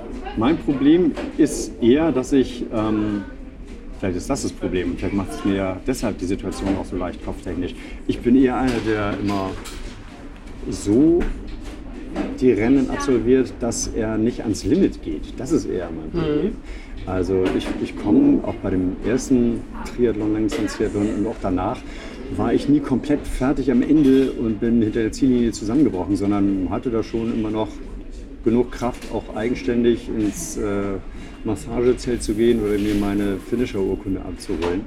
Mein 0.41 0.57
Problem 0.57 1.12
ist 1.36 1.70
eher, 1.82 2.12
dass 2.12 2.32
ich, 2.32 2.64
ähm, 2.72 3.24
vielleicht 3.99 4.16
ist 4.16 4.30
das 4.30 4.41
das 4.41 4.53
Problem, 4.53 4.97
vielleicht 4.97 5.14
macht 5.14 5.32
es 5.32 5.45
mir 5.45 5.55
ja 5.55 5.76
deshalb 5.86 6.16
die 6.16 6.24
Situation 6.24 6.70
auch 6.80 6.86
so 6.86 6.97
leicht 6.97 7.22
kopftechnisch. 7.22 7.74
Ich 8.07 8.20
bin 8.20 8.34
eher 8.36 8.57
einer, 8.57 8.80
der 8.88 9.18
immer 9.20 9.51
so 10.70 11.20
die 12.41 12.53
Rennen 12.53 12.88
absolviert, 12.88 13.53
dass 13.61 13.88
er 13.88 14.16
nicht 14.16 14.41
ans 14.41 14.64
Limit 14.64 15.03
geht. 15.03 15.34
Das 15.36 15.53
ist 15.53 15.66
eher 15.66 15.91
mein 15.91 16.11
Problem. 16.11 16.53
Also 17.05 17.45
ich, 17.55 17.66
ich 17.82 17.95
komme 17.99 18.43
auch 18.43 18.55
bei 18.62 18.70
dem 18.70 18.97
ersten 19.07 19.61
Triathlon, 19.95 20.32
Langdistanz-Triathlon 20.32 21.16
und 21.18 21.26
auch 21.26 21.36
danach, 21.43 21.80
war 22.34 22.55
ich 22.55 22.66
nie 22.66 22.80
komplett 22.80 23.26
fertig 23.26 23.70
am 23.70 23.82
Ende 23.82 24.32
und 24.32 24.59
bin 24.59 24.80
hinter 24.80 25.03
der 25.03 25.12
Ziellinie 25.12 25.53
zusammengebrochen, 25.53 26.16
sondern 26.16 26.68
hatte 26.70 26.88
da 26.88 27.03
schon 27.03 27.34
immer 27.34 27.51
noch 27.51 27.68
genug 28.45 28.72
Kraft, 28.72 29.12
auch 29.12 29.34
eigenständig 29.36 30.09
ins 30.09 30.57
äh, 30.57 30.99
Massagezelt 31.45 32.22
zu 32.22 32.34
gehen 32.34 32.61
oder 32.62 32.78
mir 32.78 32.95
meine 32.95 33.38
Finisher-Urkunde 33.38 34.20
abzuholen. 34.22 34.82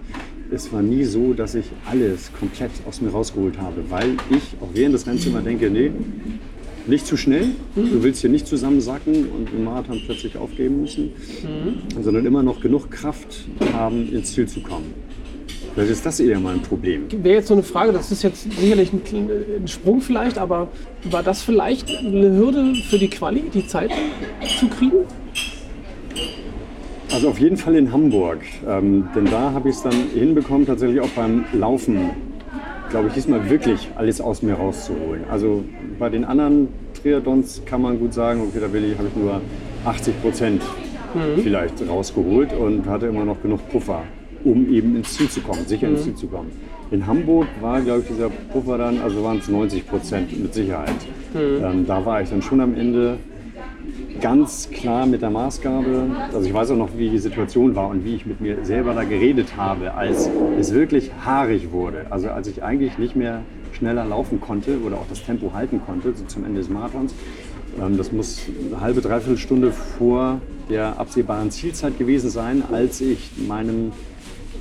Es 0.51 0.71
war 0.71 0.81
nie 0.81 1.03
so, 1.03 1.33
dass 1.33 1.55
ich 1.55 1.65
alles 1.89 2.31
komplett 2.39 2.71
aus 2.87 3.01
mir 3.01 3.09
rausgeholt 3.09 3.57
habe, 3.57 3.83
weil 3.89 4.17
ich 4.29 4.55
auch 4.61 4.69
während 4.73 4.93
des 4.93 5.07
Rennens 5.07 5.25
immer 5.25 5.41
denke, 5.41 5.69
nee, 5.69 5.91
nicht 6.85 7.07
zu 7.07 7.15
schnell, 7.15 7.47
du 7.75 8.03
willst 8.03 8.21
hier 8.21 8.29
nicht 8.29 8.45
zusammensacken 8.45 9.29
und 9.29 9.49
im 9.53 9.63
Marathon 9.63 10.01
plötzlich 10.05 10.37
aufgeben 10.37 10.81
müssen, 10.81 11.11
sondern 12.01 12.25
immer 12.25 12.43
noch 12.43 12.59
genug 12.59 12.91
Kraft 12.91 13.45
haben, 13.71 14.11
ins 14.11 14.33
Ziel 14.33 14.47
zu 14.47 14.59
kommen. 14.59 14.93
Vielleicht 15.73 15.91
ist 15.91 16.05
das 16.05 16.19
eher 16.19 16.39
mein 16.39 16.61
Problem. 16.61 17.07
Wäre 17.11 17.37
jetzt 17.37 17.47
so 17.47 17.55
eine 17.55 17.63
Frage, 17.63 17.93
das 17.93 18.11
ist 18.11 18.21
jetzt 18.21 18.43
sicherlich 18.51 18.93
ein, 18.93 19.01
ein 19.61 19.67
Sprung 19.67 20.01
vielleicht, 20.01 20.37
aber 20.37 20.67
war 21.05 21.23
das 21.23 21.41
vielleicht 21.41 21.89
eine 21.89 22.31
Hürde 22.37 22.75
für 22.75 22.99
die 22.99 23.09
Quali, 23.09 23.43
die 23.51 23.65
Zeit 23.65 23.91
zu 24.59 24.67
kriegen? 24.67 25.05
Also 27.11 27.29
auf 27.29 27.39
jeden 27.39 27.57
Fall 27.57 27.75
in 27.75 27.91
Hamburg, 27.91 28.39
ähm, 28.67 29.07
denn 29.15 29.25
da 29.25 29.51
habe 29.51 29.69
ich 29.69 29.75
es 29.75 29.83
dann 29.83 29.93
hinbekommen, 30.13 30.67
tatsächlich 30.67 31.01
auch 31.01 31.09
beim 31.09 31.45
Laufen, 31.53 32.11
glaube 32.89 33.07
ich, 33.07 33.13
diesmal 33.15 33.49
wirklich 33.49 33.89
alles 33.95 34.21
aus 34.21 34.43
mir 34.43 34.53
rauszuholen. 34.53 35.23
Also 35.29 35.63
bei 35.97 36.09
den 36.09 36.23
anderen 36.23 36.69
Triathlons 37.01 37.63
kann 37.65 37.81
man 37.81 37.99
gut 37.99 38.13
sagen, 38.13 38.41
okay, 38.41 38.59
da 38.61 38.71
will 38.71 38.83
ich, 38.85 38.97
habe 38.97 39.07
ich 39.07 39.15
nur 39.15 39.41
80 39.85 40.21
Prozent 40.21 40.61
vielleicht 41.43 41.87
rausgeholt 41.87 42.53
und 42.53 42.87
hatte 42.87 43.07
immer 43.07 43.25
noch 43.25 43.41
genug 43.41 43.67
Puffer, 43.69 44.03
um 44.43 44.69
eben 44.71 44.95
ins 44.95 45.13
Ziel 45.13 45.29
zu 45.29 45.41
kommen, 45.41 45.65
sicher 45.65 45.87
ins 45.87 46.03
Ziel 46.03 46.15
zu 46.15 46.27
kommen. 46.27 46.51
In 46.91 47.07
Hamburg 47.07 47.47
war, 47.61 47.81
glaube 47.81 48.01
ich, 48.01 48.07
dieser 48.07 48.29
Puffer 48.29 48.77
dann, 48.77 49.01
also 49.01 49.23
waren 49.23 49.39
es 49.39 49.47
90 49.47 49.87
Prozent 49.87 50.39
mit 50.41 50.53
Sicherheit. 50.53 50.93
Ähm, 51.63 51.85
da 51.87 52.05
war 52.05 52.21
ich 52.21 52.29
dann 52.29 52.41
schon 52.41 52.61
am 52.61 52.75
Ende 52.75 53.17
ganz 54.21 54.69
klar 54.69 55.05
mit 55.05 55.21
der 55.21 55.29
Maßgabe. 55.31 56.05
Also 56.33 56.47
ich 56.47 56.53
weiß 56.53 56.71
auch 56.71 56.77
noch, 56.77 56.89
wie 56.97 57.09
die 57.09 57.17
Situation 57.17 57.75
war 57.75 57.89
und 57.89 58.05
wie 58.05 58.15
ich 58.15 58.25
mit 58.25 58.41
mir 58.41 58.63
selber 58.63 58.93
da 58.93 59.03
geredet 59.03 59.57
habe, 59.57 59.93
als 59.95 60.29
es 60.59 60.73
wirklich 60.73 61.11
haarig 61.25 61.71
wurde. 61.71 62.05
Also 62.09 62.29
als 62.29 62.47
ich 62.47 62.63
eigentlich 62.63 62.97
nicht 62.97 63.15
mehr 63.15 63.41
schneller 63.71 64.05
laufen 64.05 64.39
konnte 64.39 64.79
oder 64.85 64.97
auch 64.97 65.07
das 65.09 65.25
Tempo 65.25 65.51
halten 65.53 65.81
konnte, 65.85 66.13
so 66.15 66.25
zum 66.25 66.45
Ende 66.45 66.59
des 66.59 66.69
Marathons. 66.69 67.13
Ähm, 67.81 67.97
Das 67.97 68.11
muss 68.11 68.41
eine 68.71 68.81
halbe, 68.81 69.01
dreiviertel 69.01 69.37
Stunde 69.37 69.71
vor 69.71 70.39
der 70.69 70.99
absehbaren 70.99 71.49
Zielzeit 71.49 71.97
gewesen 71.97 72.29
sein, 72.29 72.63
als 72.71 73.01
ich 73.01 73.31
meinem 73.47 73.91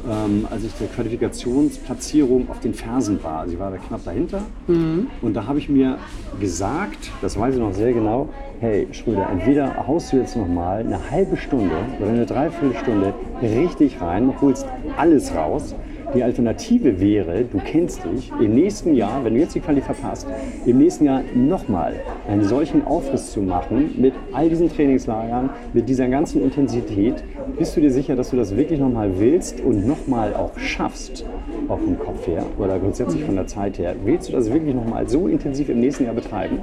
ähm, 0.09 0.47
als 0.51 0.65
ich 0.65 0.73
der 0.75 0.89
Qualifikationsplatzierung 0.89 2.51
auf 2.51 2.61
den 2.61 2.75
Fersen 2.75 3.23
war. 3.23 3.41
Also 3.41 3.55
ich 3.55 3.61
war 3.61 3.71
da 3.71 3.79
knapp 3.79 4.05
dahinter. 4.05 4.43
Mhm. 4.67 5.09
Und 5.21 5.35
da 5.35 5.47
habe 5.47 5.59
ich 5.59 5.69
mir 5.69 5.99
gesagt, 6.41 7.11
das 7.21 7.39
weiß 7.39 7.55
ich 7.55 7.61
noch 7.61 7.73
sehr 7.73 7.93
genau, 7.93 8.29
hey 8.61 8.89
Schröder, 8.93 9.29
entweder 9.31 9.87
haust 9.87 10.13
du 10.13 10.17
jetzt 10.17 10.37
noch 10.37 10.49
mal 10.49 10.81
eine 10.81 11.11
halbe 11.11 11.37
Stunde 11.37 11.75
oder 12.01 12.11
eine 12.11 12.27
Dreiviertelstunde 12.27 13.15
richtig 13.43 14.01
rein, 14.01 14.33
holst 14.41 14.67
alles 14.97 15.35
raus. 15.35 15.75
Die 16.15 16.23
Alternative 16.23 17.01
wäre, 17.01 17.45
du 17.45 17.59
kennst 17.59 18.05
dich, 18.05 18.31
im 18.39 18.55
nächsten 18.55 18.95
Jahr, 18.95 19.25
wenn 19.25 19.35
du 19.35 19.41
jetzt 19.41 19.55
die 19.55 19.61
Quali 19.61 19.81
verpasst, 19.81 20.27
im 20.67 20.79
nächsten 20.79 21.07
Jahr 21.07 21.23
nochmal 21.35 21.95
einen 22.29 22.45
solchen 22.45 22.87
Aufriss 22.87 23.33
zu 23.33 23.41
machen 23.41 23.95
mit 23.97 24.13
all 24.33 24.51
diesen 24.51 24.69
Trainingslagern, 24.69 25.49
mit 25.73 25.89
dieser 25.89 26.09
ganzen 26.09 26.43
Intensität. 26.43 27.25
Bist 27.59 27.77
du 27.77 27.81
dir 27.81 27.91
sicher, 27.91 28.15
dass 28.15 28.31
du 28.31 28.37
das 28.37 28.55
wirklich 28.57 28.79
nochmal 28.79 29.19
willst 29.19 29.61
und 29.61 29.87
nochmal 29.87 30.35
auch 30.35 30.59
schaffst, 30.59 31.25
auch 31.69 31.79
vom 31.79 31.99
Kopf 31.99 32.27
her 32.27 32.45
oder 32.59 32.79
grundsätzlich 32.79 33.25
von 33.25 33.37
der 33.37 33.47
Zeit 33.47 33.79
her? 33.79 33.95
Willst 34.05 34.29
du 34.29 34.33
das 34.33 34.53
wirklich 34.53 34.75
nochmal 34.75 35.09
so 35.09 35.29
intensiv 35.29 35.71
im 35.71 35.81
nächsten 35.81 36.05
Jahr 36.05 36.15
betreiben? 36.15 36.59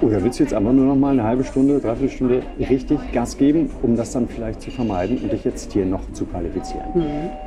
Oder 0.00 0.22
willst 0.24 0.38
du 0.38 0.44
jetzt 0.44 0.54
einfach 0.54 0.72
nur 0.72 0.86
noch 0.86 0.96
mal 0.96 1.12
eine 1.12 1.24
halbe 1.24 1.44
Stunde, 1.44 1.78
dreiviertel 1.78 2.08
Stunde 2.14 2.42
richtig 2.58 2.98
Gas 3.12 3.36
geben, 3.36 3.70
um 3.82 3.96
das 3.96 4.12
dann 4.12 4.28
vielleicht 4.28 4.62
zu 4.62 4.70
vermeiden 4.70 5.18
und 5.18 5.30
dich 5.32 5.44
jetzt 5.44 5.72
hier 5.72 5.84
noch 5.84 6.00
zu 6.12 6.24
qualifizieren? 6.24 6.86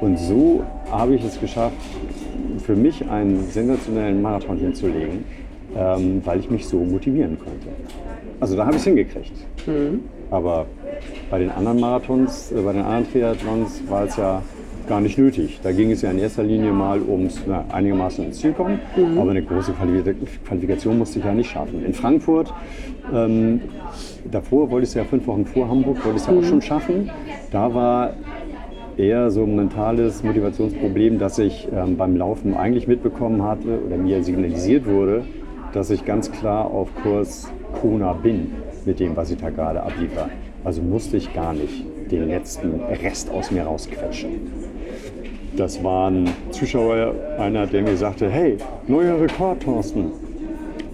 Und 0.01 0.19
so 0.19 0.63
habe 0.91 1.15
ich 1.15 1.23
es 1.23 1.39
geschafft, 1.39 1.75
für 2.63 2.75
mich 2.75 3.09
einen 3.09 3.43
sensationellen 3.49 4.21
Marathon 4.21 4.57
hinzulegen, 4.57 5.25
ähm, 5.75 6.21
weil 6.23 6.39
ich 6.39 6.49
mich 6.51 6.67
so 6.67 6.77
motivieren 6.77 7.37
konnte. 7.39 7.69
Also 8.39 8.55
da 8.55 8.65
habe 8.65 8.75
ich 8.75 8.81
es 8.81 8.83
hingekriegt. 8.83 9.33
Aber 10.29 10.67
bei 11.31 11.39
den 11.39 11.49
anderen 11.49 11.79
Marathons, 11.79 12.51
äh, 12.51 12.61
bei 12.61 12.73
den 12.73 12.83
anderen 12.83 13.11
Triathlons 13.11 13.81
war 13.89 14.03
es 14.03 14.15
ja 14.17 14.41
gar 14.87 15.01
nicht 15.01 15.17
nötig. 15.17 15.59
Da 15.63 15.71
ging 15.71 15.91
es 15.91 16.01
ja 16.01 16.11
in 16.11 16.19
erster 16.19 16.43
Linie 16.43 16.71
mal 16.71 17.01
ums 17.01 17.41
na, 17.47 17.65
einigermaßen 17.71 18.25
ins 18.25 18.39
Ziel 18.39 18.53
kommen, 18.53 18.79
aber 19.17 19.31
eine 19.31 19.41
große 19.43 19.71
Quali- 19.73 20.15
Qualifikation 20.45 20.97
musste 20.97 21.19
ich 21.19 21.25
ja 21.25 21.33
nicht 21.33 21.49
schaffen. 21.51 21.85
In 21.85 21.93
Frankfurt, 21.93 22.53
ähm, 23.13 23.61
davor 24.31 24.69
wollte 24.71 24.83
ich 24.83 24.89
es 24.89 24.95
ja 24.95 25.03
fünf 25.03 25.25
Wochen 25.27 25.45
vor 25.45 25.67
Hamburg, 25.69 25.97
wollte 26.05 26.17
ich 26.17 26.23
es 26.23 26.27
ja 26.27 26.37
auch 26.37 26.43
schon 26.43 26.61
schaffen. 26.61 27.09
Da 27.51 27.73
war 27.73 28.13
eher 28.97 29.31
so 29.31 29.43
ein 29.43 29.55
mentales 29.55 30.23
Motivationsproblem, 30.23 31.17
dass 31.17 31.39
ich 31.39 31.67
ähm, 31.75 31.97
beim 31.97 32.15
Laufen 32.15 32.53
eigentlich 32.55 32.87
mitbekommen 32.87 33.41
hatte 33.43 33.79
oder 33.85 33.97
mir 33.97 34.23
signalisiert 34.23 34.85
wurde, 34.85 35.23
dass 35.73 35.89
ich 35.89 36.05
ganz 36.05 36.31
klar 36.31 36.65
auf 36.65 36.89
Kurs 37.01 37.51
Kona 37.81 38.13
bin 38.13 38.51
mit 38.85 38.99
dem, 38.99 39.15
was 39.15 39.31
ich 39.31 39.37
da 39.37 39.49
gerade 39.49 39.81
abliefer. 39.81 40.29
Also 40.63 40.81
musste 40.81 41.17
ich 41.17 41.33
gar 41.33 41.53
nicht 41.53 41.83
den 42.11 42.27
letzten 42.27 42.81
Rest 43.01 43.31
aus 43.31 43.49
mir 43.49 43.63
rausquetschen. 43.63 44.29
Das 45.55 45.83
war 45.83 46.09
ein 46.09 46.29
Zuschauer, 46.49 47.13
einer, 47.37 47.67
der 47.67 47.83
mir 47.83 47.95
sagte, 47.95 48.27
hey, 48.27 48.57
neuer 48.87 49.21
Rekord, 49.21 49.61
Thorsten, 49.61 50.11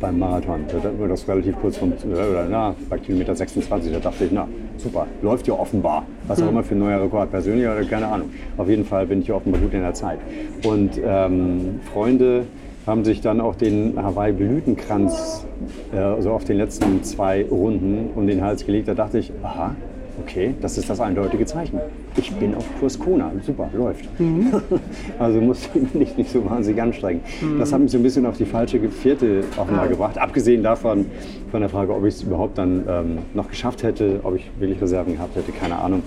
beim 0.01 0.19
Marathon. 0.19 0.65
Da 0.67 0.83
hatten 0.83 0.99
wir 0.99 1.07
das 1.07 1.27
relativ 1.27 1.55
kurz 1.59 1.77
vom, 1.77 1.93
oder 2.11 2.45
na, 2.49 2.75
bei 2.89 2.97
Kilometer 2.97 3.35
26, 3.35 3.93
da 3.93 3.99
dachte 3.99 4.25
ich, 4.25 4.31
na, 4.31 4.47
super, 4.77 5.07
läuft 5.21 5.47
ja 5.47 5.53
offenbar. 5.53 6.05
Was 6.27 6.41
auch 6.41 6.49
immer 6.49 6.63
für 6.63 6.75
ein 6.75 6.79
neuer 6.79 7.01
Rekord, 7.01 7.31
persönlich 7.31 7.65
oder 7.65 7.83
keine 7.85 8.07
Ahnung. 8.07 8.29
Auf 8.57 8.67
jeden 8.67 8.83
Fall 8.83 9.05
bin 9.05 9.21
ich 9.21 9.27
ja 9.27 9.35
offenbar 9.35 9.61
gut 9.61 9.73
in 9.73 9.81
der 9.81 9.93
Zeit. 9.93 10.19
Und 10.65 10.99
ähm, 11.05 11.79
Freunde 11.93 12.43
haben 12.85 13.05
sich 13.05 13.21
dann 13.21 13.39
auch 13.39 13.55
den 13.55 14.01
Hawaii-Blütenkranz 14.01 15.45
äh, 15.93 16.21
so 16.21 16.31
auf 16.31 16.43
den 16.43 16.57
letzten 16.57 17.03
zwei 17.03 17.45
Runden 17.45 18.09
um 18.15 18.27
den 18.27 18.43
Hals 18.43 18.65
gelegt. 18.65 18.87
Da 18.87 18.93
dachte 18.93 19.19
ich, 19.19 19.31
aha, 19.43 19.75
okay, 20.23 20.53
das 20.61 20.77
ist 20.77 20.89
das 20.89 20.99
eindeutige 20.99 21.45
Zeichen. 21.45 21.79
Ich 22.17 22.31
bin 22.33 22.55
auf 22.55 22.65
Kurs 22.79 22.97
Kona, 22.99 23.31
super, 23.45 23.69
läuft. 23.73 24.05
also 25.19 25.41
musste 25.41 25.79
ich 25.79 25.93
mich 25.93 26.17
nicht, 26.17 26.31
so 26.31 26.43
wahnsinnig 26.49 26.81
anstrengen. 26.81 27.21
Das 27.57 27.71
hat 27.73 27.79
mich 27.81 27.91
so 27.91 27.97
ein 27.97 28.03
bisschen 28.03 28.25
auf 28.25 28.37
die 28.37 28.45
falsche 28.45 28.79
Vierte 28.89 29.43
offenbar 29.57 29.87
gebracht. 29.87 30.17
Abgesehen 30.17 30.63
davon, 30.63 31.05
von 31.51 31.61
der 31.61 31.69
Frage, 31.69 31.93
ob 31.93 32.05
ich 32.05 32.15
es 32.15 32.23
überhaupt 32.23 32.57
dann 32.57 32.83
ähm, 32.87 33.17
noch 33.33 33.49
geschafft 33.49 33.83
hätte, 33.83 34.19
ob 34.23 34.35
ich 34.35 34.49
wirklich 34.59 34.81
Reserven 34.81 35.13
gehabt 35.13 35.35
hätte, 35.35 35.51
keine 35.51 35.77
Ahnung. 35.77 36.03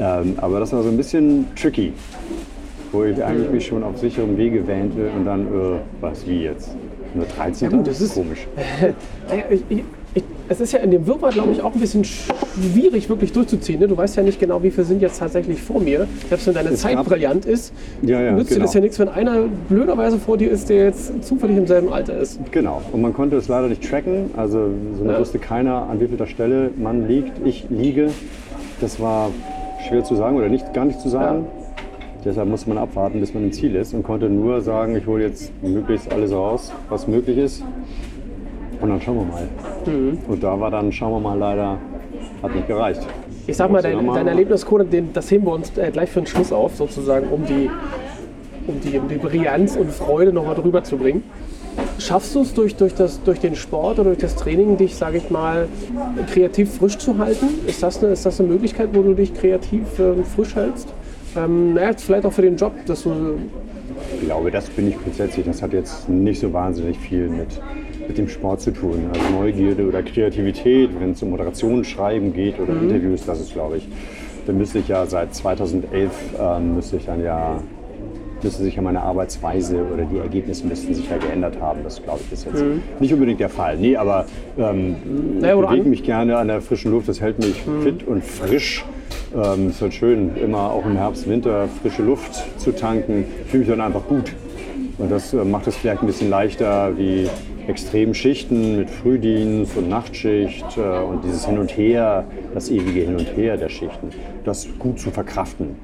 Ähm, 0.00 0.34
aber 0.36 0.60
das 0.60 0.72
war 0.72 0.82
so 0.82 0.88
ein 0.88 0.96
bisschen 0.96 1.46
tricky, 1.56 1.92
wo 2.92 3.04
ich 3.04 3.22
eigentlich 3.22 3.50
mich 3.50 3.66
schon 3.66 3.82
auf 3.82 3.98
sicherem 3.98 4.36
Wege 4.36 4.66
wähnte 4.66 5.10
und 5.16 5.24
dann, 5.24 5.46
äh, 5.46 5.78
was, 6.00 6.26
wie 6.26 6.42
jetzt? 6.42 6.74
Nur 7.14 7.24
13? 7.24 7.70
gut, 7.70 7.86
das 7.86 8.00
ist- 8.00 8.14
komisch. 8.14 8.46
Ich, 9.50 9.62
ich, 9.68 9.84
es 10.48 10.60
ist 10.60 10.72
ja 10.72 10.78
in 10.80 10.90
dem 10.90 11.06
Wirrwarr, 11.06 11.30
glaube 11.30 11.52
ich, 11.52 11.62
auch 11.62 11.74
ein 11.74 11.80
bisschen 11.80 12.04
schwierig 12.04 13.08
wirklich 13.08 13.32
durchzuziehen. 13.32 13.80
Ne? 13.80 13.88
Du 13.88 13.96
weißt 13.96 14.16
ja 14.16 14.22
nicht 14.22 14.40
genau, 14.40 14.62
wie 14.62 14.70
viele 14.70 14.86
sind 14.86 15.02
jetzt 15.02 15.18
tatsächlich 15.18 15.60
vor 15.60 15.80
mir. 15.80 16.06
Selbst 16.28 16.46
wenn 16.46 16.54
deine 16.54 16.70
Es 16.70 16.80
Zeit 16.80 16.94
gab- 16.96 17.06
brillant 17.06 17.44
ist, 17.44 17.72
Ja, 18.02 18.20
ja, 18.20 18.32
nützt 18.32 18.50
dir 18.50 18.54
genau. 18.54 18.66
das 18.66 18.74
ja 18.74 18.80
nichts, 18.80 18.98
wenn 18.98 19.08
einer 19.08 19.44
blöderweise 19.68 20.18
vor 20.18 20.36
dir 20.38 20.50
ist, 20.50 20.68
der 20.68 20.84
jetzt 20.86 21.24
zufällig 21.24 21.56
im 21.56 21.66
selben 21.66 21.92
Alter 21.92 22.18
ist. 22.18 22.40
Genau, 22.50 22.80
und 22.92 23.02
man 23.02 23.12
konnte 23.12 23.36
es 23.36 23.48
leider 23.48 23.68
nicht 23.68 23.88
tracken. 23.88 24.30
Also 24.36 24.68
so 24.98 25.04
Ja. 25.04 25.18
wusste 25.18 25.38
keiner, 25.38 25.88
an 25.88 26.00
wie 26.00 26.06
vielter 26.08 26.26
Stelle 26.26 26.70
man 26.76 27.06
liegt. 27.08 27.32
Ich 27.46 27.66
liege. 27.68 28.08
Das 28.80 29.00
war 29.00 29.30
schwer 29.88 30.04
zu 30.04 30.14
sagen 30.14 30.36
oder 30.36 30.48
nicht, 30.48 30.72
gar 30.72 30.84
nicht 30.84 31.00
zu 31.00 31.08
sagen. 31.08 31.46
Deshalb 32.24 32.48
musste 32.48 32.68
man 32.68 32.78
abwarten, 32.78 33.20
bis 33.20 33.32
man 33.32 33.44
im 33.44 33.52
Ziel 33.52 33.74
ist 33.76 33.94
und 33.94 34.02
konnte 34.02 34.28
nur 34.28 34.60
sagen, 34.60 34.96
ich 34.96 35.06
hole 35.06 35.22
jetzt 35.24 35.52
möglichst 35.62 36.12
alles 36.12 36.32
raus, 36.32 36.72
was 36.88 37.06
möglich 37.06 37.38
ist. 37.38 37.62
Und 38.80 38.90
dann 38.90 39.00
schauen 39.00 39.16
wir 39.16 39.24
mal. 39.24 39.48
Mhm. 39.86 40.18
Und 40.28 40.42
da 40.42 40.58
war 40.58 40.70
dann, 40.70 40.92
schauen 40.92 41.12
wir 41.12 41.20
mal, 41.20 41.38
leider, 41.38 41.78
hat 42.42 42.54
nicht 42.54 42.66
gereicht. 42.66 43.06
Ich 43.46 43.56
sag 43.56 43.70
mal, 43.70 43.82
dein, 43.82 44.06
dein 44.06 44.26
Erlebniscode, 44.26 44.86
das 45.14 45.30
heben 45.30 45.46
wir 45.46 45.52
uns 45.52 45.76
äh, 45.78 45.90
gleich 45.90 46.10
für 46.10 46.20
den 46.20 46.26
Schluss 46.26 46.52
auf, 46.52 46.76
sozusagen, 46.76 47.28
um 47.28 47.46
die, 47.46 47.70
um 48.66 48.80
die, 48.80 48.98
um 48.98 49.08
die 49.08 49.16
Brillanz 49.16 49.76
und 49.76 49.90
Freude 49.90 50.32
nochmal 50.32 50.54
drüber 50.54 50.84
zu 50.84 50.98
bringen. 50.98 51.22
Schaffst 51.98 52.34
du 52.34 52.42
es 52.42 52.54
durch, 52.54 52.76
durch, 52.76 52.94
das, 52.94 53.22
durch 53.22 53.40
den 53.40 53.54
Sport 53.54 53.98
oder 53.98 54.10
durch 54.10 54.18
das 54.18 54.36
Training, 54.36 54.76
dich, 54.76 54.96
sage 54.96 55.18
ich 55.18 55.30
mal, 55.30 55.68
kreativ 56.32 56.74
frisch 56.74 56.98
zu 56.98 57.18
halten? 57.18 57.46
Ist 57.66 57.82
das 57.82 58.02
eine, 58.02 58.12
ist 58.12 58.26
das 58.26 58.40
eine 58.40 58.48
Möglichkeit, 58.48 58.90
wo 58.92 59.02
du 59.02 59.14
dich 59.14 59.32
kreativ 59.34 59.82
ähm, 59.98 60.24
frisch 60.24 60.54
hältst? 60.54 60.88
Ähm, 61.36 61.74
naja, 61.74 61.92
vielleicht 61.96 62.26
auch 62.26 62.32
für 62.32 62.42
den 62.42 62.56
Job, 62.56 62.72
dass 62.86 63.04
du 63.04 63.38
Ich 64.20 64.26
glaube, 64.26 64.50
das 64.50 64.68
bin 64.70 64.88
ich 64.88 64.98
grundsätzlich. 64.98 65.46
Das 65.46 65.62
hat 65.62 65.72
jetzt 65.72 66.08
nicht 66.08 66.40
so 66.40 66.52
wahnsinnig 66.52 66.98
viel 66.98 67.28
mit, 67.28 67.48
mit 68.08 68.18
dem 68.18 68.28
Sport 68.28 68.60
zu 68.60 68.72
tun. 68.72 69.10
Also 69.12 69.38
Neugierde 69.38 69.86
oder 69.86 70.02
Kreativität, 70.02 70.90
wenn 70.98 71.12
es 71.12 71.22
um 71.22 71.30
Moderation, 71.30 71.84
Schreiben 71.84 72.32
geht 72.32 72.58
oder 72.58 72.72
Interviews, 72.72 73.24
das 73.26 73.40
ist, 73.40 73.52
glaube 73.52 73.76
ich. 73.76 73.88
Da 74.46 74.52
müsste 74.52 74.78
ich 74.78 74.88
ja 74.88 75.04
seit 75.06 75.34
2011 75.34 76.10
ähm, 76.40 76.74
müsste 76.74 76.96
ich 76.96 77.04
dann 77.04 77.22
ja 77.22 77.60
müsste 78.42 78.62
sich 78.62 78.76
ja 78.76 78.82
meine 78.82 79.02
Arbeitsweise 79.02 79.84
oder 79.92 80.04
die 80.04 80.18
Ergebnisse 80.18 80.66
müssten 80.66 80.94
sich 80.94 81.10
ja 81.10 81.18
geändert 81.18 81.60
haben. 81.60 81.80
Das 81.82 82.02
glaube 82.02 82.20
ich 82.24 82.32
ist 82.32 82.46
jetzt 82.46 82.62
nicht 83.00 83.12
unbedingt 83.12 83.40
der 83.40 83.48
Fall. 83.48 83.76
Nee, 83.76 83.96
aber 83.96 84.26
ähm, 84.56 84.96
Naja, 85.40 85.60
ich 85.60 85.66
bewege 85.68 85.88
mich 85.88 86.04
gerne 86.04 86.36
an 86.38 86.48
der 86.48 86.60
frischen 86.60 86.92
Luft. 86.92 87.08
Das 87.08 87.20
hält 87.20 87.38
mich 87.38 87.62
fit 87.82 88.06
und 88.06 88.24
frisch. 88.24 88.84
Ähm, 89.34 89.70
ist 89.70 89.82
halt 89.82 89.92
schön, 89.92 90.36
immer 90.36 90.70
auch 90.70 90.86
im 90.86 90.96
Herbst, 90.96 91.28
Winter 91.28 91.68
frische 91.82 92.02
Luft 92.02 92.44
zu 92.58 92.72
tanken. 92.72 93.24
Ich 93.44 93.50
fühle 93.50 93.60
mich 93.64 93.68
dann 93.68 93.80
einfach 93.80 94.06
gut. 94.06 94.32
Und 94.98 95.10
das 95.10 95.34
äh, 95.34 95.44
macht 95.44 95.66
es 95.66 95.76
vielleicht 95.76 96.02
ein 96.02 96.06
bisschen 96.06 96.30
leichter 96.30 96.96
wie 96.96 97.28
Extremschichten 97.68 98.78
mit 98.78 98.90
Frühdienst 98.90 99.76
und 99.76 99.88
Nachtschicht 99.88 100.76
äh, 100.76 100.80
und 100.80 101.22
dieses 101.22 101.46
Hin 101.46 101.58
und 101.58 101.76
Her, 101.76 102.24
das 102.54 102.70
ewige 102.70 103.00
Hin 103.00 103.16
und 103.16 103.36
Her 103.36 103.56
der 103.56 103.68
Schichten, 103.68 104.08
das 104.44 104.66
gut 104.78 104.98
zu 104.98 105.10
verkraften. 105.10 105.76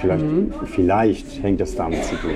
Vielleicht, 0.00 0.24
vielleicht 0.66 1.42
hängt 1.42 1.60
das 1.60 1.76
damit 1.76 2.04
zu 2.04 2.16
tun, 2.16 2.32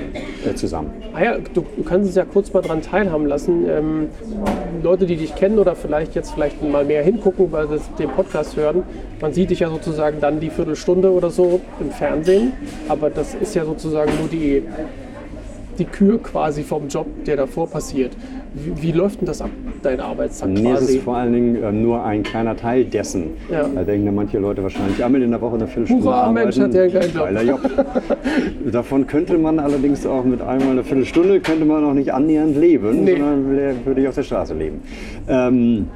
äh, 0.49 0.53
zusammen. 0.55 0.91
Ah 1.13 1.23
ja, 1.23 1.37
du, 1.37 1.65
du 1.75 1.83
kannst 1.83 2.07
uns 2.07 2.15
ja 2.15 2.23
kurz 2.23 2.53
mal 2.53 2.61
dran 2.61 2.81
teilhaben 2.81 3.25
lassen. 3.25 3.65
Ähm, 3.69 4.07
Leute, 4.81 5.05
die 5.05 5.17
dich 5.17 5.35
kennen 5.35 5.59
oder 5.59 5.75
vielleicht 5.75 6.15
jetzt 6.15 6.31
vielleicht 6.31 6.63
mal 6.63 6.85
mehr 6.85 7.03
hingucken, 7.03 7.51
weil 7.51 7.67
sie 7.67 7.79
den 7.97 8.09
Podcast 8.09 8.55
hören, 8.55 8.83
man 9.19 9.33
sieht 9.33 9.49
dich 9.49 9.59
ja 9.59 9.69
sozusagen 9.69 10.21
dann 10.21 10.39
die 10.39 10.49
Viertelstunde 10.49 11.11
oder 11.11 11.29
so 11.29 11.59
im 11.81 11.91
Fernsehen, 11.91 12.53
aber 12.87 13.09
das 13.09 13.35
ist 13.35 13.55
ja 13.55 13.65
sozusagen 13.65 14.11
nur 14.19 14.29
die, 14.29 14.63
die 15.77 15.85
Kür 15.85 16.21
quasi 16.21 16.63
vom 16.63 16.87
Job, 16.87 17.07
der 17.25 17.35
davor 17.35 17.69
passiert. 17.69 18.13
Wie, 18.53 18.81
wie 18.81 18.91
läuft 18.91 19.21
denn 19.21 19.27
das 19.27 19.41
ab, 19.41 19.49
dein 19.83 19.99
Arbeitstag 19.99 20.49
Nee, 20.49 20.71
es 20.71 20.81
ist 20.81 20.87
quasi? 20.87 20.99
vor 20.99 21.17
allen 21.17 21.33
Dingen 21.33 21.63
äh, 21.63 21.71
nur 21.71 22.03
ein 22.03 22.23
kleiner 22.23 22.55
Teil 22.55 22.83
dessen. 22.85 23.31
Ja. 23.51 23.67
Da 23.73 23.83
denken 23.83 24.07
dann 24.07 24.15
manche 24.15 24.39
Leute 24.39 24.63
wahrscheinlich, 24.63 25.03
einmal 25.03 25.21
in 25.21 25.29
der 25.31 25.39
Woche 25.41 25.55
eine 25.55 25.67
Viertelstunde 25.67 26.03
Hurra, 26.05 26.21
arbeiten. 26.23 26.45
Mensch, 26.47 26.59
hat 26.59 26.73
der 26.73 26.83
einen 26.83 26.93
geilen 26.93 27.13
Job. 27.13 27.23
Geiler 27.25 27.43
Job. 27.43 27.61
Davon 28.71 29.07
könnte 29.07 29.37
man 29.37 29.59
allerdings 29.59 30.05
auch 30.05 30.23
mit 30.23 30.41
einmal 30.41 30.71
eine 30.71 30.83
Viertelstunde, 30.83 31.39
könnte 31.41 31.65
man 31.65 31.81
noch 31.81 31.93
nicht 31.93 32.11
annähernd 32.13 32.57
leben, 32.57 33.03
Nee. 33.03 33.11
sondern 33.17 33.45
würde 33.85 34.01
ich 34.01 34.07
auf 34.07 34.15
der 34.15 34.23
Straße 34.23 34.53
leben. 34.55 34.81
Ähm, 35.27 35.87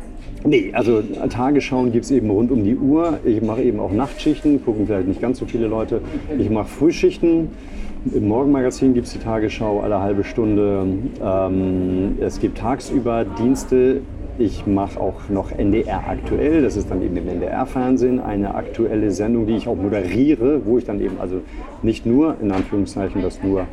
nee, 0.43 0.69
also 0.73 1.01
Tagesschauen 1.29 1.91
gibt 1.91 2.05
es 2.05 2.11
eben 2.11 2.29
rund 2.29 2.51
um 2.51 2.63
die 2.63 2.75
Uhr. 2.75 3.17
Ich 3.25 3.41
mache 3.41 3.63
eben 3.63 3.79
auch 3.79 3.91
Nachtschichten, 3.91 4.63
gucken 4.63 4.85
vielleicht 4.85 5.07
nicht 5.07 5.21
ganz 5.21 5.39
so 5.39 5.45
viele 5.45 5.67
Leute. 5.67 6.01
Ich 6.37 6.49
mache 6.51 6.67
Frühschichten 6.67 7.49
Im 8.11 8.27
Morgenmagazin 8.27 8.93
gibt 8.93 9.07
es 9.07 9.13
die 9.13 9.19
Tagesschau 9.19 9.79
alle 9.79 10.01
halbe 10.01 10.25
Stunde. 10.25 10.85
Ähm, 11.23 12.17
es 12.19 12.41
gibt 12.41 12.57
tagsüber 12.57 13.23
Dienste. 13.23 14.01
Ich 14.37 14.67
mache 14.67 14.99
auch 14.99 15.29
noch 15.29 15.51
NDR 15.51 16.03
aktuell, 16.09 16.63
das 16.63 16.75
ist 16.75 16.89
dann 16.89 17.01
eben 17.03 17.15
im 17.15 17.29
NDR-Fernsehen 17.29 18.19
eine 18.19 18.55
aktuelle 18.55 19.11
Sendung, 19.11 19.45
die 19.45 19.55
ich 19.55 19.67
auch 19.67 19.75
moderiere, 19.75 20.65
wo 20.65 20.79
ich 20.79 20.85
dann 20.85 20.99
eben 20.99 21.19
also 21.19 21.41
nicht 21.83 22.05
nur, 22.05 22.35
in 22.41 22.51
Anführungszeichen, 22.51 23.21
das 23.21 23.41
nur 23.43 23.67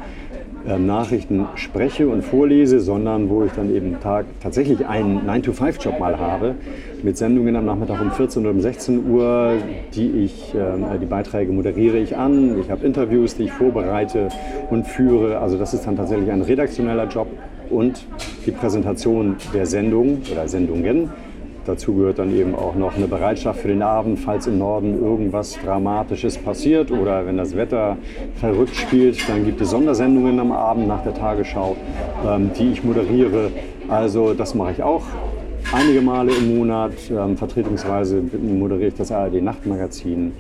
Nachrichten 0.65 1.47
spreche 1.55 2.09
und 2.09 2.23
vorlese, 2.23 2.81
sondern 2.81 3.31
wo 3.31 3.45
ich 3.45 3.53
dann 3.53 3.75
eben 3.75 3.99
Tag, 4.01 4.27
tatsächlich 4.43 4.87
einen 4.87 5.21
9-to-5-Job 5.27 5.99
mal 5.99 6.19
habe, 6.19 6.55
mit 7.03 7.17
Sendungen 7.17 7.57
am 7.57 7.65
Nachmittag 7.65 8.01
um 8.01 8.11
14 8.11 8.43
oder 8.43 8.51
um 8.51 8.61
16 8.61 9.11
Uhr, 9.11 9.55
die 9.95 10.25
ich, 10.25 10.55
äh, 10.55 10.99
die 11.01 11.07
Beiträge 11.07 11.53
moderiere 11.53 11.99
ich 11.99 12.17
an. 12.17 12.61
Ich 12.61 12.71
habe 12.71 12.85
Interviews, 12.85 13.37
die 13.37 13.45
ich 13.45 13.53
vorbereite 13.53 14.29
und 14.71 14.87
führe. 14.87 15.39
Also 15.39 15.57
das 15.57 15.73
ist 15.75 15.87
dann 15.87 15.97
tatsächlich 15.97 16.31
ein 16.31 16.43
redaktioneller 16.43 17.09
Job 17.09 17.29
und 17.71 18.07
die 18.45 18.51
Präsentation 18.51 19.37
der 19.55 19.67
Sendung 19.67 20.23
oder 20.31 20.49
Sendungen 20.49 21.11
Dazu 21.71 21.95
gehört 21.95 22.19
dann 22.19 22.37
eben 22.37 22.57
auch 22.57 22.75
noch 22.75 22.97
eine 22.97 23.07
Bereitschaft 23.07 23.61
für 23.61 23.69
den 23.69 23.81
Abend, 23.81 24.19
falls 24.19 24.49
im 24.49 24.59
Norden 24.59 25.01
irgendwas 25.01 25.57
Dramatisches 25.65 26.37
passiert 26.37 26.91
oder 26.91 27.25
wenn 27.27 27.37
das 27.37 27.55
Wetter 27.55 27.97
verrückt 28.41 28.75
spielt, 28.75 29.29
dann 29.29 29.45
gibt 29.45 29.61
es 29.61 29.71
Sondersendungen 29.71 30.41
am 30.41 30.51
Abend 30.51 30.89
nach 30.89 31.05
der 31.05 31.15
Tagesschau, 31.15 31.77
ähm, 32.27 32.51
die 32.59 32.73
ich 32.73 32.83
moderiere. 32.83 33.53
Also 33.87 34.35
das 34.35 34.57
mache 34.57 34.73
ich 34.73 34.83
auch 34.83 35.05
einige 35.73 36.01
Male 36.01 36.33
im 36.33 36.57
Monat. 36.57 36.95
Ähm, 37.09 37.37
vertretungsweise 37.37 38.21
moderiere 38.43 38.89
ich 38.89 38.97
das 38.97 39.13
ARD 39.13 39.41
Nachtmagazin. 39.41 40.33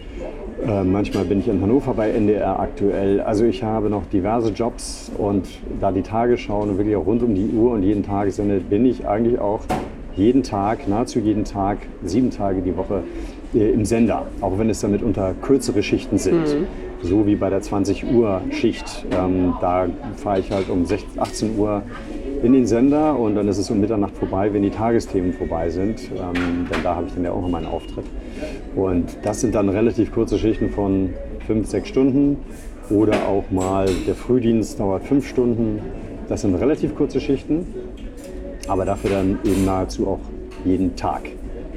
Äh, 0.66 0.82
manchmal 0.82 1.26
bin 1.26 1.38
ich 1.38 1.46
in 1.46 1.62
Hannover 1.62 1.94
bei 1.94 2.10
NDR 2.10 2.58
aktuell. 2.58 3.20
Also 3.20 3.44
ich 3.44 3.62
habe 3.62 3.88
noch 3.88 4.04
diverse 4.06 4.50
Jobs 4.50 5.12
und 5.16 5.46
da 5.80 5.92
die 5.92 6.02
Tagesschau 6.02 6.66
wirklich 6.76 6.96
auch 6.96 7.06
rund 7.06 7.22
um 7.22 7.36
die 7.36 7.50
Uhr 7.50 7.70
und 7.70 7.84
jeden 7.84 8.02
Tag 8.02 8.32
sendet, 8.32 8.68
bin 8.68 8.84
ich 8.84 9.06
eigentlich 9.06 9.38
auch 9.38 9.60
jeden 10.16 10.42
Tag, 10.42 10.88
nahezu 10.88 11.18
jeden 11.18 11.44
Tag, 11.44 11.78
sieben 12.04 12.30
Tage 12.30 12.62
die 12.62 12.76
Woche 12.76 13.02
äh, 13.54 13.70
im 13.70 13.84
Sender, 13.84 14.26
auch 14.40 14.58
wenn 14.58 14.70
es 14.70 14.80
damit 14.80 15.02
unter 15.02 15.34
kürzere 15.40 15.82
Schichten 15.82 16.18
sind. 16.18 16.40
Mhm. 16.40 16.66
So 17.02 17.26
wie 17.26 17.34
bei 17.34 17.48
der 17.48 17.62
20 17.62 18.12
Uhr 18.12 18.42
Schicht. 18.50 19.06
Ähm, 19.10 19.54
da 19.60 19.88
fahre 20.16 20.40
ich 20.40 20.50
halt 20.50 20.68
um 20.68 20.84
16, 20.84 21.18
18 21.18 21.58
Uhr 21.58 21.82
in 22.42 22.52
den 22.52 22.66
Sender 22.66 23.18
und 23.18 23.34
dann 23.34 23.48
ist 23.48 23.58
es 23.58 23.70
um 23.70 23.80
Mitternacht 23.80 24.16
vorbei, 24.16 24.52
wenn 24.52 24.62
die 24.62 24.70
Tagesthemen 24.70 25.32
vorbei 25.32 25.70
sind. 25.70 26.10
Ähm, 26.10 26.66
denn 26.70 26.82
da 26.82 26.96
habe 26.96 27.06
ich 27.06 27.14
dann 27.14 27.24
ja 27.24 27.32
auch 27.32 27.40
noch 27.40 27.48
meinen 27.48 27.66
Auftritt. 27.66 28.04
Und 28.76 29.16
das 29.22 29.40
sind 29.40 29.54
dann 29.54 29.68
relativ 29.68 30.12
kurze 30.12 30.38
Schichten 30.38 30.70
von 30.70 31.10
fünf, 31.46 31.68
sechs 31.68 31.88
Stunden 31.88 32.38
oder 32.90 33.14
auch 33.28 33.50
mal 33.50 33.88
der 34.06 34.14
Frühdienst 34.14 34.80
dauert 34.80 35.04
fünf 35.04 35.28
Stunden. 35.28 35.80
Das 36.28 36.42
sind 36.42 36.54
relativ 36.54 36.94
kurze 36.94 37.20
Schichten 37.20 37.66
aber 38.70 38.84
dafür 38.84 39.10
dann 39.10 39.38
eben 39.42 39.64
nahezu 39.64 40.06
auch 40.06 40.20
jeden 40.64 40.94
Tag. 40.94 41.22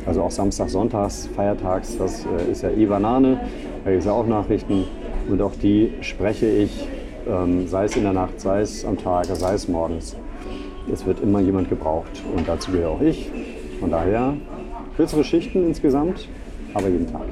Also 0.05 0.21
auch 0.21 0.29
Samstag, 0.29 0.69
Sonntags, 0.69 1.27
Feiertags, 1.35 1.97
das 1.97 2.25
äh, 2.25 2.51
ist 2.51 2.61
ja 2.61 2.69
eh 2.69 2.85
Banane, 2.85 3.39
da 3.83 3.89
gibt 3.89 4.01
es 4.01 4.05
ja 4.05 4.11
auch 4.11 4.27
Nachrichten 4.27 4.83
und 5.27 5.41
auch 5.41 5.55
die 5.55 5.91
spreche 6.01 6.45
ich, 6.45 6.87
ähm, 7.27 7.67
sei 7.67 7.85
es 7.85 7.95
in 7.95 8.03
der 8.03 8.13
Nacht, 8.13 8.39
sei 8.39 8.61
es 8.61 8.85
am 8.85 8.97
Tag, 8.97 9.25
sei 9.25 9.53
es 9.55 9.67
morgens. 9.67 10.15
Es 10.91 11.03
wird 11.05 11.19
immer 11.21 11.39
jemand 11.39 11.69
gebraucht 11.69 12.21
und 12.35 12.47
dazu 12.47 12.71
gehöre 12.71 12.91
auch 12.91 13.01
ich. 13.01 13.31
Von 13.79 13.89
daher 13.89 14.35
kürzere 14.95 15.23
Schichten 15.23 15.65
insgesamt, 15.65 16.27
aber 16.75 16.89
jeden 16.89 17.11
Tag. 17.11 17.23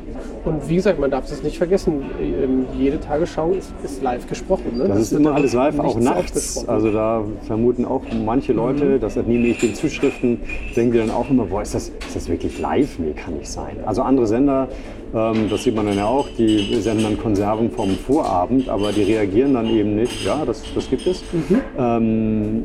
Und 0.44 0.68
wie 0.68 0.76
gesagt, 0.76 1.00
man 1.00 1.12
darf 1.12 1.32
es 1.32 1.44
nicht 1.44 1.58
vergessen, 1.58 2.04
ähm, 2.20 2.66
jede 2.78 3.00
Tagesschau 3.00 3.52
ist, 3.52 3.72
ist 3.84 4.02
live 4.02 4.28
gesprochen. 4.28 4.78
Ne? 4.78 4.88
Das, 4.88 4.98
das 4.98 5.12
ist 5.12 5.14
immer 5.14 5.36
alles 5.36 5.54
live, 5.54 5.78
auch 5.80 6.00
nachts. 6.00 6.68
Also 6.68 6.92
da 6.92 7.24
vermuten 7.42 7.86
auch 7.86 8.02
manche 8.26 8.54
Leute, 8.54 8.86
mhm. 8.86 9.00
das 9.00 9.18
entnehme 9.18 9.48
ich 9.48 9.60
den 9.60 9.76
Zuschriften, 9.76 10.42
denken 10.76 10.94
die 10.94 10.98
dann 10.98 11.12
auch 11.12 11.30
immer, 11.30 11.46
boah, 11.46 11.62
ist 11.62 11.76
das, 11.76 11.90
ist 11.90 12.16
das 12.16 12.28
wirklich 12.28 12.60
live? 12.60 12.98
Nee, 12.98 13.14
kann 13.14 13.38
nicht 13.38 13.52
sein. 13.52 13.78
Also 13.86 14.02
andere 14.02 14.26
Sender, 14.26 14.68
ähm, 15.14 15.48
das 15.50 15.64
sieht 15.64 15.76
man 15.76 15.86
dann 15.86 15.98
ja 15.98 16.06
auch, 16.06 16.28
die 16.38 16.76
senden 16.82 17.04
dann 17.04 17.20
Konserven 17.20 17.70
vom 17.70 17.92
Vorabend, 17.92 18.68
aber 18.68 18.92
die 18.92 19.04
reagieren 19.04 19.54
dann 19.54 19.68
eben 19.68 19.96
nicht. 19.96 20.26
Ja, 20.26 20.44
das, 20.46 20.64
das 20.74 20.90
gibt 20.90 21.06
es. 21.06 21.24
Mhm. 21.34 21.62
Ähm, 21.78 22.64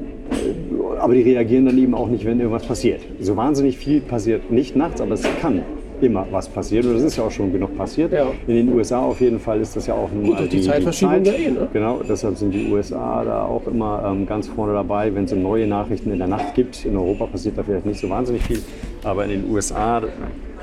aber 0.98 1.14
die 1.14 1.22
reagieren 1.22 1.66
dann 1.66 1.78
eben 1.78 1.94
auch 1.94 2.08
nicht, 2.08 2.24
wenn 2.24 2.40
irgendwas 2.40 2.66
passiert. 2.66 3.02
So 3.20 3.36
wahnsinnig 3.36 3.76
viel 3.76 4.00
passiert 4.00 4.50
nicht 4.50 4.76
nachts, 4.76 5.00
aber 5.00 5.12
es 5.12 5.22
kann 5.40 5.62
immer 6.00 6.26
was 6.30 6.48
passiert. 6.48 6.84
Und 6.84 6.94
das 6.94 7.02
ist 7.02 7.16
ja 7.16 7.24
auch 7.24 7.30
schon 7.30 7.52
genug 7.52 7.76
passiert. 7.76 8.12
Ja. 8.12 8.26
In 8.46 8.54
den 8.54 8.72
USA 8.72 9.00
auf 9.00 9.20
jeden 9.20 9.38
Fall 9.38 9.60
ist 9.60 9.76
das 9.76 9.86
ja 9.86 9.94
auch 9.94 10.10
nun 10.12 10.30
mal 10.30 10.42
die, 10.42 10.48
die 10.48 10.62
Zeitverschiebung 10.62 11.22
die 11.22 11.30
Zeit. 11.30 11.40
Eh, 11.40 11.50
ne? 11.50 11.68
Genau, 11.72 12.00
deshalb 12.08 12.36
sind 12.36 12.52
die 12.52 12.70
USA 12.70 13.24
da 13.24 13.44
auch 13.44 13.66
immer 13.66 14.04
ähm, 14.06 14.26
ganz 14.26 14.48
vorne 14.48 14.72
dabei, 14.72 15.14
wenn 15.14 15.24
es 15.24 15.32
um 15.32 15.42
neue 15.42 15.66
Nachrichten 15.66 16.10
in 16.10 16.18
der 16.18 16.28
Nacht 16.28 16.54
gibt. 16.54 16.84
In 16.84 16.96
Europa 16.96 17.26
passiert 17.26 17.58
da 17.58 17.62
vielleicht 17.62 17.86
nicht 17.86 18.00
so 18.00 18.08
wahnsinnig 18.10 18.42
viel, 18.42 18.62
aber 19.04 19.24
in 19.24 19.30
den 19.30 19.50
USA, 19.50 20.02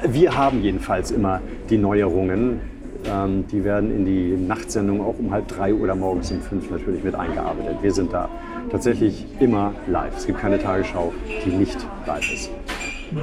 wir 0.08 0.38
haben 0.38 0.62
jedenfalls 0.62 1.12
immer 1.12 1.42
die 1.70 1.78
Neuerungen. 1.78 2.62
Ähm, 3.06 3.44
die 3.52 3.66
werden 3.66 3.94
in 3.94 4.06
die 4.06 4.38
Nachtsendung 4.38 5.02
auch 5.02 5.16
um 5.20 5.32
halb 5.32 5.50
drei 5.50 5.74
oder 5.74 5.94
morgens 5.94 6.32
um 6.32 6.40
fünf 6.40 6.70
natürlich 6.70 7.04
mit 7.04 7.16
eingearbeitet. 7.16 7.78
Wir 7.82 7.92
sind 7.92 8.14
da 8.14 8.30
tatsächlich 8.72 9.26
immer 9.42 9.74
live. 9.88 10.16
Es 10.16 10.26
gibt 10.26 10.40
keine 10.40 10.58
Tagesschau, 10.58 11.12
die 11.46 11.50
nicht 11.50 11.78
live 12.08 12.34
ist. 12.34 12.50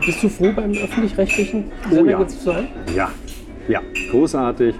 Bist 0.05 0.23
du 0.23 0.29
froh, 0.29 0.53
beim 0.55 0.73
öffentlich-rechtlichen 0.73 1.65
Sender 1.91 2.19
oh, 2.19 2.21
ja. 2.21 2.29
zu 2.29 2.39
sein? 2.39 2.69
Ja, 2.95 3.11
ja, 3.69 3.81
großartig. 4.11 4.75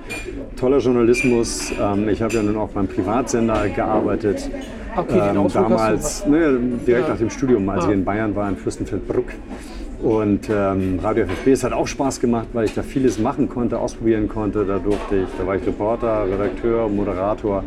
Toller 0.57 0.79
Journalismus. 0.79 1.73
Ähm, 1.81 2.09
ich 2.09 2.21
habe 2.23 2.35
ja 2.35 2.43
nun 2.43 2.57
auch 2.57 2.71
beim 2.71 2.89
Privatsender 2.89 3.69
gearbeitet. 3.69 4.51
Okay, 4.97 5.21
ähm, 5.31 5.47
damals, 5.53 6.27
ne, 6.27 6.59
direkt 6.87 7.07
ja. 7.07 7.13
nach 7.13 7.19
dem 7.19 7.31
Studium, 7.31 7.69
als 7.69 7.85
ah. 7.85 7.89
ich 7.89 7.95
in 7.95 8.05
Bayern 8.05 8.35
war, 8.35 8.49
in 8.49 8.57
Fürstenfeldbruck. 8.57 9.27
Und 10.03 10.49
ähm, 10.51 10.99
Radio 11.03 11.27
FFB, 11.27 11.49
es 11.49 11.63
hat 11.63 11.73
auch 11.73 11.87
Spaß 11.87 12.21
gemacht, 12.21 12.49
weil 12.53 12.65
ich 12.65 12.75
da 12.75 12.83
vieles 12.83 13.19
machen 13.19 13.49
konnte, 13.49 13.79
ausprobieren 13.79 14.29
konnte. 14.29 14.65
Da 14.65 14.79
durfte 14.79 15.17
ich, 15.17 15.29
da 15.39 15.47
war 15.47 15.57
ich 15.57 15.67
Reporter, 15.67 16.25
Redakteur, 16.25 16.89
Moderator, 16.89 17.63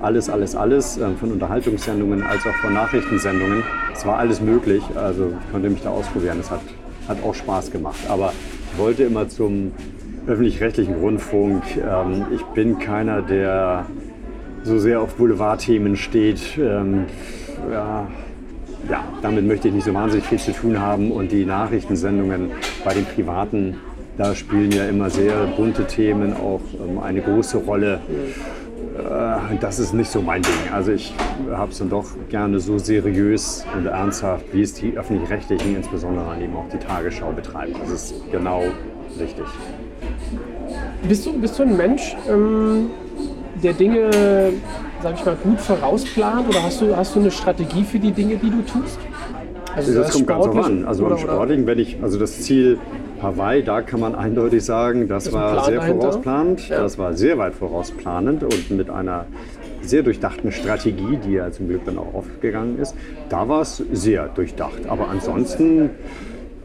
alles, 0.00 0.28
alles, 0.30 0.54
alles, 0.54 0.98
äh, 0.98 1.10
von 1.18 1.32
Unterhaltungssendungen 1.32 2.22
als 2.22 2.46
auch 2.46 2.54
von 2.62 2.74
Nachrichtensendungen. 2.74 3.64
Es 3.92 4.06
war 4.06 4.18
alles 4.18 4.40
möglich, 4.40 4.82
also 4.94 5.32
ich 5.40 5.52
konnte 5.52 5.68
mich 5.68 5.82
da 5.82 5.90
ausprobieren. 5.90 6.38
Es 6.38 6.50
hat 6.50 6.60
hat 7.10 7.22
auch 7.22 7.34
Spaß 7.34 7.70
gemacht. 7.70 7.98
Aber 8.08 8.32
ich 8.72 8.78
wollte 8.78 9.02
immer 9.02 9.28
zum 9.28 9.72
öffentlich-rechtlichen 10.26 10.94
Rundfunk. 10.94 11.62
Ähm, 11.76 12.26
ich 12.32 12.42
bin 12.42 12.78
keiner, 12.78 13.20
der 13.20 13.86
so 14.62 14.78
sehr 14.78 15.00
auf 15.00 15.14
Boulevardthemen 15.16 15.96
steht. 15.96 16.40
Ähm, 16.58 17.06
ja, 17.70 18.06
ja, 18.88 19.04
damit 19.22 19.46
möchte 19.46 19.68
ich 19.68 19.74
nicht 19.74 19.84
so 19.84 19.92
wahnsinnig 19.92 20.26
viel 20.26 20.38
zu 20.38 20.52
tun 20.52 20.80
haben. 20.80 21.10
Und 21.10 21.32
die 21.32 21.44
Nachrichtensendungen 21.44 22.52
bei 22.84 22.94
den 22.94 23.04
Privaten, 23.04 23.76
da 24.16 24.34
spielen 24.34 24.70
ja 24.70 24.86
immer 24.86 25.10
sehr 25.10 25.46
bunte 25.56 25.86
Themen 25.86 26.34
auch 26.34 26.60
ähm, 26.74 26.98
eine 26.98 27.20
große 27.20 27.58
Rolle. 27.58 28.00
Äh, 28.08 28.59
das 29.60 29.78
ist 29.78 29.92
nicht 29.92 30.10
so 30.10 30.20
mein 30.22 30.42
Ding. 30.42 30.52
Also 30.72 30.92
ich 30.92 31.14
habe 31.50 31.70
es 31.72 31.78
dann 31.78 31.90
doch 31.90 32.06
gerne 32.28 32.60
so 32.60 32.78
seriös 32.78 33.64
und 33.76 33.86
ernsthaft, 33.86 34.44
wie 34.52 34.62
es 34.62 34.74
die 34.74 34.96
öffentlich-rechtlichen, 34.96 35.76
insbesondere 35.76 36.40
eben 36.40 36.56
auch 36.56 36.68
die 36.72 36.78
Tagesschau 36.78 37.32
betreiben. 37.32 37.74
Das 37.80 37.90
ist 37.90 38.14
genau 38.30 38.62
richtig. 39.18 39.44
Bist 41.08 41.26
du, 41.26 41.32
bist 41.32 41.58
du 41.58 41.62
ein 41.62 41.76
Mensch, 41.76 42.16
ähm, 42.28 42.90
der 43.62 43.72
Dinge, 43.72 44.52
sag 45.02 45.14
ich 45.14 45.24
mal, 45.24 45.36
gut 45.36 45.60
vorausplant 45.60 46.48
oder 46.48 46.62
hast 46.62 46.80
du, 46.80 46.96
hast 46.96 47.14
du 47.14 47.20
eine 47.20 47.30
Strategie 47.30 47.84
für 47.84 47.98
die 47.98 48.12
Dinge, 48.12 48.36
die 48.36 48.50
du 48.50 48.62
tust? 48.62 48.98
Also 49.74 49.94
das, 49.94 50.06
das 50.06 50.14
kommt 50.14 50.26
ganz 50.26 50.44
drauf 50.46 50.64
an. 50.64 50.84
Also 50.84 51.06
beim 51.06 51.18
Sportlichen, 51.18 51.66
wenn 51.66 51.78
ich, 51.78 51.98
also 52.02 52.18
das 52.18 52.40
Ziel 52.42 52.78
Hawaii, 53.22 53.62
da 53.62 53.82
kann 53.82 54.00
man 54.00 54.14
eindeutig 54.14 54.64
sagen, 54.64 55.08
das, 55.08 55.24
das 55.24 55.32
war 55.32 55.64
sehr 55.64 55.76
dahinter. 55.76 56.00
vorausplanend. 56.00 56.68
Ja. 56.68 56.82
Das 56.82 56.98
war 56.98 57.14
sehr 57.14 57.38
weit 57.38 57.54
vorausplanend 57.54 58.42
und 58.42 58.70
mit 58.70 58.90
einer 58.90 59.26
sehr 59.82 60.02
durchdachten 60.02 60.52
Strategie, 60.52 61.18
die 61.24 61.32
ja 61.32 61.50
zum 61.50 61.68
Glück 61.68 61.84
dann 61.84 61.98
auch 61.98 62.14
aufgegangen 62.14 62.78
ist. 62.78 62.94
Da 63.28 63.48
war 63.48 63.62
es 63.62 63.82
sehr 63.92 64.28
durchdacht. 64.28 64.86
Aber 64.88 65.08
ansonsten 65.08 65.90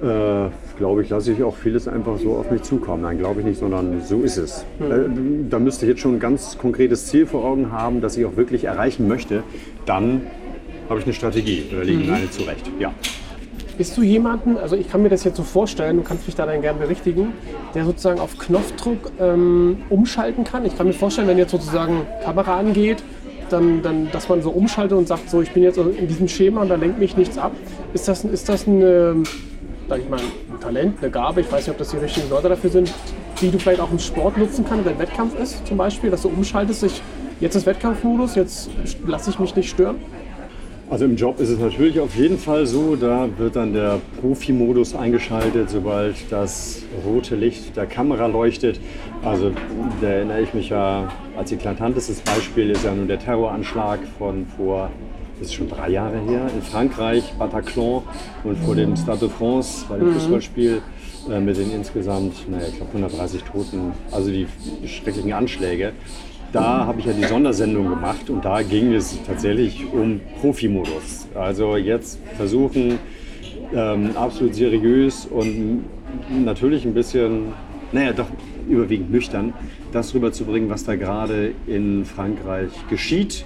äh, 0.02 0.50
glaube 0.78 1.04
ich, 1.04 1.10
lasse 1.10 1.32
ich 1.32 1.44
auch 1.44 1.56
vieles 1.56 1.88
einfach 1.88 2.18
so 2.20 2.34
auf 2.34 2.52
mich 2.52 2.64
zukommen. 2.64 3.04
Nein, 3.04 3.18
glaube 3.18 3.40
ich 3.40 3.46
nicht, 3.46 3.60
sondern 3.60 4.02
so 4.04 4.22
ist 4.22 4.38
es. 4.38 4.66
Mhm. 4.80 4.92
Äh, 4.92 5.50
da 5.50 5.60
müsste 5.60 5.86
ich 5.86 5.92
jetzt 5.92 6.02
schon 6.02 6.16
ein 6.16 6.20
ganz 6.20 6.58
konkretes 6.58 7.08
Ziel 7.08 7.26
vor 7.26 7.46
Augen 7.46 7.72
haben, 7.72 8.02
das 8.02 8.18
ich 8.18 8.26
auch 8.26 8.36
wirklich 8.36 8.66
erreichen 8.66 9.08
möchte. 9.08 9.44
Dann 9.86 10.22
habe 10.90 11.00
ich 11.00 11.06
eine 11.06 11.14
Strategie 11.14 11.66
oder 11.72 11.84
lege 11.84 12.04
mhm. 12.04 12.14
eine 12.14 12.30
zurecht. 12.30 12.70
Ja. 12.80 12.94
Bist 13.78 13.98
du 13.98 14.04
jemanden, 14.04 14.58
also 14.58 14.76
ich 14.76 14.90
kann 14.90 15.02
mir 15.02 15.10
das 15.10 15.26
jetzt 15.26 15.36
so 15.36 15.44
vorstellen, 15.44 15.98
du 15.98 16.04
kannst 16.04 16.26
mich 16.28 16.36
da 16.36 16.46
dann 16.46 16.62
gerne 16.62 16.80
berichtigen, 16.80 17.34
der 17.74 17.84
sozusagen 17.84 18.20
auf 18.20 18.38
Knopfdruck 18.38 19.12
ähm, 19.20 19.84
umschalten 19.90 20.46
kann? 20.46 20.66
Ich 20.66 20.78
kann 20.78 20.88
mir 20.88 20.94
vorstellen, 20.94 21.28
wenn 21.28 21.38
jetzt 21.38 21.52
sozusagen 21.52 22.08
Kamera 22.24 22.58
angeht, 22.58 23.04
dann, 23.50 23.82
dann, 23.82 24.10
dass 24.12 24.30
man 24.30 24.42
so 24.42 24.50
umschaltet 24.50 24.98
und 24.98 25.08
sagt, 25.08 25.30
so 25.30 25.42
ich 25.42 25.52
bin 25.52 25.64
jetzt 25.64 25.78
in 25.78 26.08
diesem 26.08 26.28
Schema 26.28 26.62
und 26.62 26.70
da 26.70 26.76
lenkt 26.76 27.00
mich 27.00 27.18
nichts 27.18 27.38
ab. 27.38 27.52
Ist 27.94 28.08
das, 28.08 28.24
ist 28.24 28.48
das 28.48 28.66
ein, 28.66 28.82
ähm, 28.82 29.24
sag 29.90 30.00
ich 30.00 30.10
mal, 30.10 30.20
ein 30.20 30.60
Talent, 30.62 30.98
eine 31.02 31.12
Gabe, 31.12 31.42
ich 31.42 31.52
weiß 31.52 31.68
nicht, 31.68 31.72
ob 31.72 31.78
das 31.78 31.90
die 31.90 31.98
richtigen 31.98 32.30
Leute 32.30 32.48
dafür 32.48 32.70
sind, 32.70 32.94
die 33.42 33.52
du 33.52 33.60
vielleicht 33.60 33.82
auch 33.82 33.92
im 33.92 34.00
Sport 34.00 34.38
nutzen 34.38 34.66
kannst, 34.68 34.86
wenn 34.86 34.98
Wettkampf 34.98 35.38
ist 35.38 35.68
zum 35.68 35.78
Beispiel, 35.78 36.10
dass 36.10 36.22
du 36.22 36.30
umschaltest, 36.30 36.84
ich 36.84 37.02
Jetzt 37.42 37.56
ist 37.56 37.66
Wettkampfmodus, 37.66 38.36
jetzt 38.36 38.70
lasse 39.06 39.30
ich 39.30 39.40
mich 39.40 39.54
nicht 39.58 39.70
stören. 39.70 39.98
Also 40.88 41.06
im 41.06 41.16
Job 41.16 41.40
ist 41.40 41.50
es 41.50 41.58
natürlich 41.58 42.00
auf 42.00 42.16
jeden 42.16 42.38
Fall 42.38 42.68
so, 42.68 42.96
da 42.96 43.28
wird 43.38 43.56
dann 43.56 43.74
der 43.74 44.00
Profi-Modus 44.22 44.94
eingeschaltet, 44.94 45.68
sobald 45.72 46.16
das 46.30 46.84
rote 47.04 47.36
Licht 47.36 47.76
der 47.76 47.88
Kamera 47.88 48.28
leuchtet. 48.28 48.80
Also 49.24 49.52
da 50.00 50.08
erinnere 50.08 50.42
ich 50.42 50.54
mich 50.54 50.70
ja, 50.70 51.12
als 51.36 51.52
eklatantestes 51.52 52.22
Beispiel 52.22 52.70
ist 52.70 52.86
ja 52.86 52.94
nun 52.94 53.08
der 53.08 53.18
Terroranschlag 53.18 54.00
von 54.20 54.46
vor, 54.46 54.92
das 55.40 55.48
ist 55.48 55.56
schon 55.56 55.70
drei 55.70 55.90
Jahre 55.90 56.20
her, 56.20 56.48
in 56.56 56.62
Frankreich, 56.62 57.34
Bataclan 57.40 58.04
und 58.44 58.58
vor 58.60 58.76
dem 58.76 58.96
Stade 58.96 59.22
de 59.22 59.30
France 59.30 59.86
bei 59.90 59.98
dem 59.98 60.14
Fußballspiel 60.14 60.84
äh, 61.32 61.40
mit 61.40 61.58
den 61.58 61.72
insgesamt, 61.72 62.48
naja, 62.48 62.68
ich 62.70 62.76
glaube 62.76 62.92
130 62.92 63.42
Toten, 63.42 63.92
also 64.12 64.30
die 64.30 64.46
schrecklichen 64.86 65.34
Anschläge 65.34 65.94
da 66.52 66.86
habe 66.86 67.00
ich 67.00 67.06
ja 67.06 67.14
die 67.14 67.26
Sondersendung 67.26 67.90
gemacht 67.90 68.30
und 68.30 68.46
da 68.46 68.62
ging 68.62 68.94
es 68.94 69.18
tatsächlich 69.26 69.86
um 69.92 70.22
Profi-Modus. 70.42 71.28
Also 71.36 71.76
jetzt 71.76 72.20
versuchen, 72.38 73.00
ähm, 73.74 74.12
absolut 74.16 74.56
seriös 74.56 75.26
und 75.26 75.86
natürlich 76.30 76.86
ein 76.86 76.94
bisschen, 76.94 77.54
naja, 77.92 78.14
doch 78.14 78.28
überwiegend 78.70 79.12
nüchtern, 79.12 79.54
das 79.92 80.14
rüberzubringen, 80.14 80.70
was 80.70 80.84
da 80.84 80.96
gerade 80.96 81.52
in 81.68 82.06
Frankreich 82.06 82.72
geschieht 82.90 83.46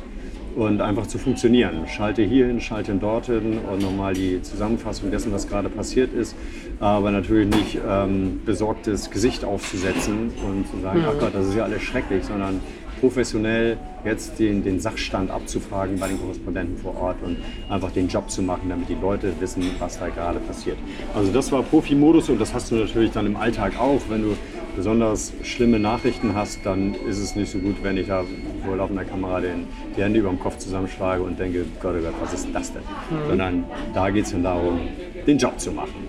und 0.55 0.81
einfach 0.81 1.07
zu 1.07 1.17
funktionieren. 1.17 1.87
Schalte 1.87 2.21
hierhin, 2.21 2.59
schalte 2.59 2.93
dorthin 2.95 3.59
und 3.71 3.81
nochmal 3.81 4.13
die 4.13 4.41
Zusammenfassung 4.41 5.11
dessen, 5.11 5.31
was 5.31 5.47
gerade 5.47 5.69
passiert 5.69 6.13
ist, 6.13 6.35
aber 6.79 7.11
natürlich 7.11 7.47
nicht 7.55 7.79
ähm, 7.87 8.41
besorgtes 8.45 9.09
Gesicht 9.09 9.45
aufzusetzen 9.45 10.31
und 10.45 10.67
zu 10.69 10.79
sagen, 10.81 11.03
ach 11.07 11.19
Gott, 11.19 11.33
das 11.33 11.47
ist 11.47 11.55
ja 11.55 11.63
alles 11.63 11.81
schrecklich, 11.81 12.23
sondern 12.23 12.61
professionell 12.99 13.77
jetzt 14.05 14.39
den, 14.39 14.63
den 14.63 14.79
Sachstand 14.79 15.29
abzufragen 15.31 15.99
bei 15.99 16.07
den 16.07 16.19
Korrespondenten 16.19 16.77
vor 16.77 16.95
Ort 16.99 17.17
und 17.23 17.37
einfach 17.69 17.91
den 17.91 18.07
Job 18.07 18.29
zu 18.29 18.41
machen, 18.41 18.69
damit 18.69 18.89
die 18.89 18.95
Leute 18.95 19.33
wissen, 19.39 19.63
was 19.79 19.99
da 19.99 20.09
gerade 20.09 20.39
passiert. 20.39 20.77
Also 21.13 21.31
das 21.31 21.51
war 21.51 21.63
Profi-Modus 21.63 22.29
und 22.29 22.39
das 22.39 22.53
hast 22.53 22.71
du 22.71 22.75
natürlich 22.75 23.11
dann 23.11 23.25
im 23.25 23.35
Alltag 23.35 23.79
auch. 23.79 24.01
Wenn 24.09 24.21
du 24.21 24.35
besonders 24.75 25.33
schlimme 25.43 25.79
Nachrichten 25.79 26.33
hast, 26.35 26.65
dann 26.65 26.95
ist 27.07 27.19
es 27.19 27.35
nicht 27.35 27.51
so 27.51 27.59
gut, 27.59 27.77
wenn 27.83 27.97
ich 27.97 28.07
da 28.07 28.23
vor 28.65 28.77
laufender 28.77 29.03
Kamera 29.03 29.41
den, 29.41 29.67
die 29.97 30.01
Hände 30.01 30.19
über 30.19 30.29
dem 30.29 30.39
Kopf 30.39 30.57
zusammenschlage 30.57 31.21
und 31.21 31.39
denke, 31.39 31.65
Gott, 31.81 31.95
oh 31.99 32.01
Gott, 32.01 32.13
was 32.21 32.33
ist 32.33 32.47
das 32.53 32.71
denn? 32.71 32.83
Mhm. 32.83 33.27
Sondern 33.27 33.63
da 33.93 34.09
geht 34.09 34.25
es 34.25 34.31
dann 34.31 34.43
darum, 34.43 34.79
den 35.27 35.37
Job 35.37 35.59
zu 35.59 35.71
machen. 35.71 36.07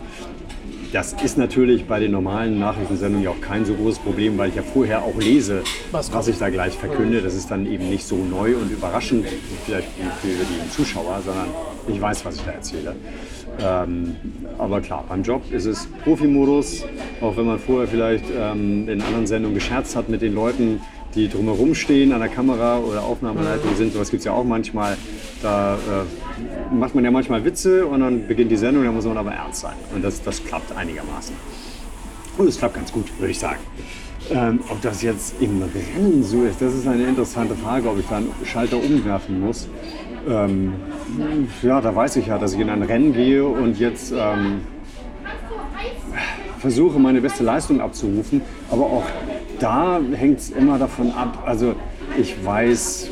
Das 0.92 1.12
ist 1.12 1.38
natürlich 1.38 1.84
bei 1.84 2.00
den 2.00 2.10
normalen 2.10 2.58
Nachrichtensendungen 2.58 3.22
ja 3.22 3.30
auch 3.30 3.40
kein 3.40 3.64
so 3.64 3.74
großes 3.74 4.00
Problem, 4.00 4.36
weil 4.38 4.48
ich 4.48 4.56
ja 4.56 4.62
vorher 4.62 5.04
auch 5.04 5.16
lese, 5.16 5.62
was, 5.92 6.12
was 6.12 6.26
ich 6.26 6.38
da 6.38 6.50
gleich 6.50 6.74
verkünde. 6.74 7.22
Das 7.22 7.34
ist 7.34 7.50
dann 7.50 7.66
eben 7.66 7.88
nicht 7.88 8.04
so 8.04 8.16
neu 8.16 8.56
und 8.56 8.72
überraschend 8.72 9.26
vielleicht 9.64 9.86
für 10.20 10.28
die 10.28 10.70
Zuschauer, 10.70 11.20
sondern 11.24 11.46
ich 11.86 12.00
weiß, 12.00 12.24
was 12.24 12.36
ich 12.36 12.42
da 12.42 12.50
erzähle. 12.50 12.96
Ähm, 13.60 14.16
aber 14.58 14.80
klar, 14.80 15.04
beim 15.08 15.22
Job 15.22 15.42
ist 15.52 15.66
es 15.66 15.86
Profi-Modus, 16.02 16.84
auch 17.20 17.36
wenn 17.36 17.46
man 17.46 17.58
vorher 17.60 17.86
vielleicht 17.86 18.24
ähm, 18.36 18.88
in 18.88 19.00
anderen 19.00 19.26
Sendungen 19.26 19.54
gescherzt 19.54 19.94
hat 19.94 20.08
mit 20.08 20.22
den 20.22 20.34
Leuten, 20.34 20.80
die 21.14 21.28
drumherum 21.28 21.74
stehen 21.74 22.12
an 22.12 22.20
der 22.20 22.28
Kamera 22.28 22.78
oder 22.78 23.02
Aufnahmeleitung 23.02 23.76
sind. 23.76 23.92
Sowas 23.92 24.10
gibt 24.10 24.20
es 24.20 24.24
ja 24.24 24.32
auch 24.32 24.44
manchmal. 24.44 24.96
Da 25.42 25.74
äh, 25.74 25.78
macht 26.72 26.94
man 26.94 27.04
ja 27.04 27.10
manchmal 27.10 27.44
Witze 27.44 27.86
und 27.86 28.00
dann 28.00 28.26
beginnt 28.26 28.50
die 28.50 28.56
Sendung, 28.56 28.84
da 28.84 28.92
muss 28.92 29.04
man 29.04 29.16
aber 29.16 29.32
ernst 29.32 29.60
sein. 29.60 29.74
Und 29.94 30.02
das, 30.02 30.22
das 30.22 30.44
klappt 30.44 30.76
einigermaßen. 30.76 31.34
Und 32.38 32.48
es 32.48 32.58
klappt 32.58 32.74
ganz 32.74 32.92
gut, 32.92 33.06
würde 33.18 33.30
ich 33.30 33.38
sagen. 33.38 33.60
Ähm, 34.30 34.60
ob 34.68 34.80
das 34.82 35.02
jetzt 35.02 35.34
im 35.40 35.62
Rennen 35.62 36.22
so 36.22 36.44
ist, 36.44 36.60
das 36.60 36.74
ist 36.74 36.86
eine 36.86 37.04
interessante 37.04 37.54
Frage, 37.54 37.88
ob 37.88 37.98
ich 37.98 38.06
da 38.06 38.18
einen 38.18 38.32
Schalter 38.44 38.76
umwerfen 38.76 39.40
muss. 39.40 39.68
Ähm, 40.28 40.74
ja, 41.62 41.80
da 41.80 41.94
weiß 41.94 42.16
ich 42.16 42.26
ja, 42.26 42.38
dass 42.38 42.52
ich 42.52 42.60
in 42.60 42.70
ein 42.70 42.82
Rennen 42.82 43.12
gehe 43.12 43.44
und 43.44 43.78
jetzt 43.78 44.12
ähm, 44.12 44.60
versuche, 46.58 46.98
meine 46.98 47.20
beste 47.20 47.42
Leistung 47.42 47.80
abzurufen. 47.80 48.42
Aber 48.70 48.84
auch 48.84 49.04
da 49.58 50.00
hängt 50.12 50.38
es 50.38 50.50
immer 50.50 50.78
davon 50.78 51.10
ab. 51.12 51.42
Also 51.46 51.74
ich 52.18 52.44
weiß, 52.44 53.08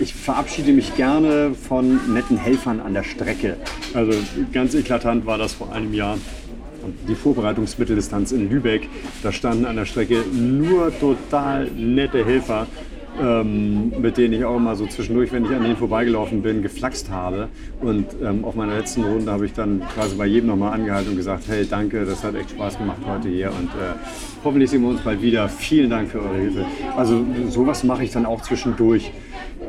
ich 0.00 0.14
verabschiede 0.14 0.72
mich 0.72 0.96
gerne 0.96 1.54
von 1.54 2.12
netten 2.12 2.36
Helfern 2.36 2.80
an 2.80 2.94
der 2.94 3.04
Strecke. 3.04 3.56
Also 3.94 4.12
ganz 4.52 4.74
eklatant 4.74 5.26
war 5.26 5.38
das 5.38 5.54
vor 5.54 5.72
einem 5.72 5.94
Jahr. 5.94 6.18
Die 7.08 7.14
Vorbereitungsmitteldistanz 7.14 8.32
in 8.32 8.48
Lübeck, 8.48 8.88
da 9.22 9.32
standen 9.32 9.66
an 9.66 9.76
der 9.76 9.84
Strecke 9.84 10.22
nur 10.32 10.92
total 10.98 11.66
nette 11.76 12.24
Helfer, 12.24 12.66
ähm, 13.20 13.92
mit 14.00 14.16
denen 14.16 14.34
ich 14.34 14.44
auch 14.44 14.56
immer 14.56 14.76
so 14.76 14.86
zwischendurch, 14.86 15.32
wenn 15.32 15.44
ich 15.44 15.50
an 15.50 15.64
denen 15.64 15.76
vorbeigelaufen 15.76 16.40
bin, 16.40 16.62
geflaxt 16.62 17.10
habe. 17.10 17.48
Und 17.80 18.06
ähm, 18.22 18.44
auf 18.44 18.54
meiner 18.54 18.76
letzten 18.76 19.04
Runde 19.04 19.30
habe 19.30 19.44
ich 19.44 19.52
dann 19.52 19.82
quasi 19.94 20.14
bei 20.14 20.26
jedem 20.26 20.48
nochmal 20.48 20.72
angehalten 20.72 21.10
und 21.10 21.16
gesagt, 21.16 21.44
hey, 21.48 21.66
danke, 21.68 22.04
das 22.04 22.22
hat 22.22 22.36
echt 22.36 22.50
Spaß 22.50 22.78
gemacht 22.78 23.00
heute 23.06 23.28
hier 23.28 23.48
und 23.48 23.66
äh, 23.66 23.94
hoffentlich 24.44 24.70
sehen 24.70 24.82
wir 24.82 24.90
uns 24.90 25.00
bald 25.00 25.20
wieder. 25.20 25.48
Vielen 25.48 25.90
Dank 25.90 26.10
für 26.10 26.22
eure 26.22 26.36
Hilfe. 26.36 26.64
Also 26.96 27.26
sowas 27.48 27.82
mache 27.82 28.04
ich 28.04 28.12
dann 28.12 28.24
auch 28.24 28.40
zwischendurch. 28.42 29.10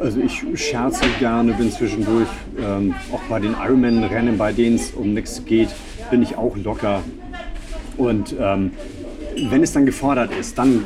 Also 0.02 0.20
ich 0.20 0.44
scherze 0.56 1.06
gerne, 1.20 1.54
bin 1.54 1.72
zwischendurch, 1.72 2.28
ähm, 2.60 2.96
auch 3.12 3.22
bei 3.30 3.40
den 3.40 3.54
Ironman-Rennen, 3.54 4.38
bei 4.38 4.54
denen 4.54 4.76
es 4.76 4.92
um 4.92 5.14
nichts 5.14 5.44
geht, 5.46 5.70
bin 6.10 6.22
ich 6.22 6.38
auch 6.38 6.56
locker. 6.56 7.02
Und 7.98 8.36
ähm, 8.40 8.72
wenn 9.50 9.62
es 9.64 9.74
dann 9.74 9.86
gefordert 9.86 10.32
ist, 10.40 10.58
dann 10.58 10.84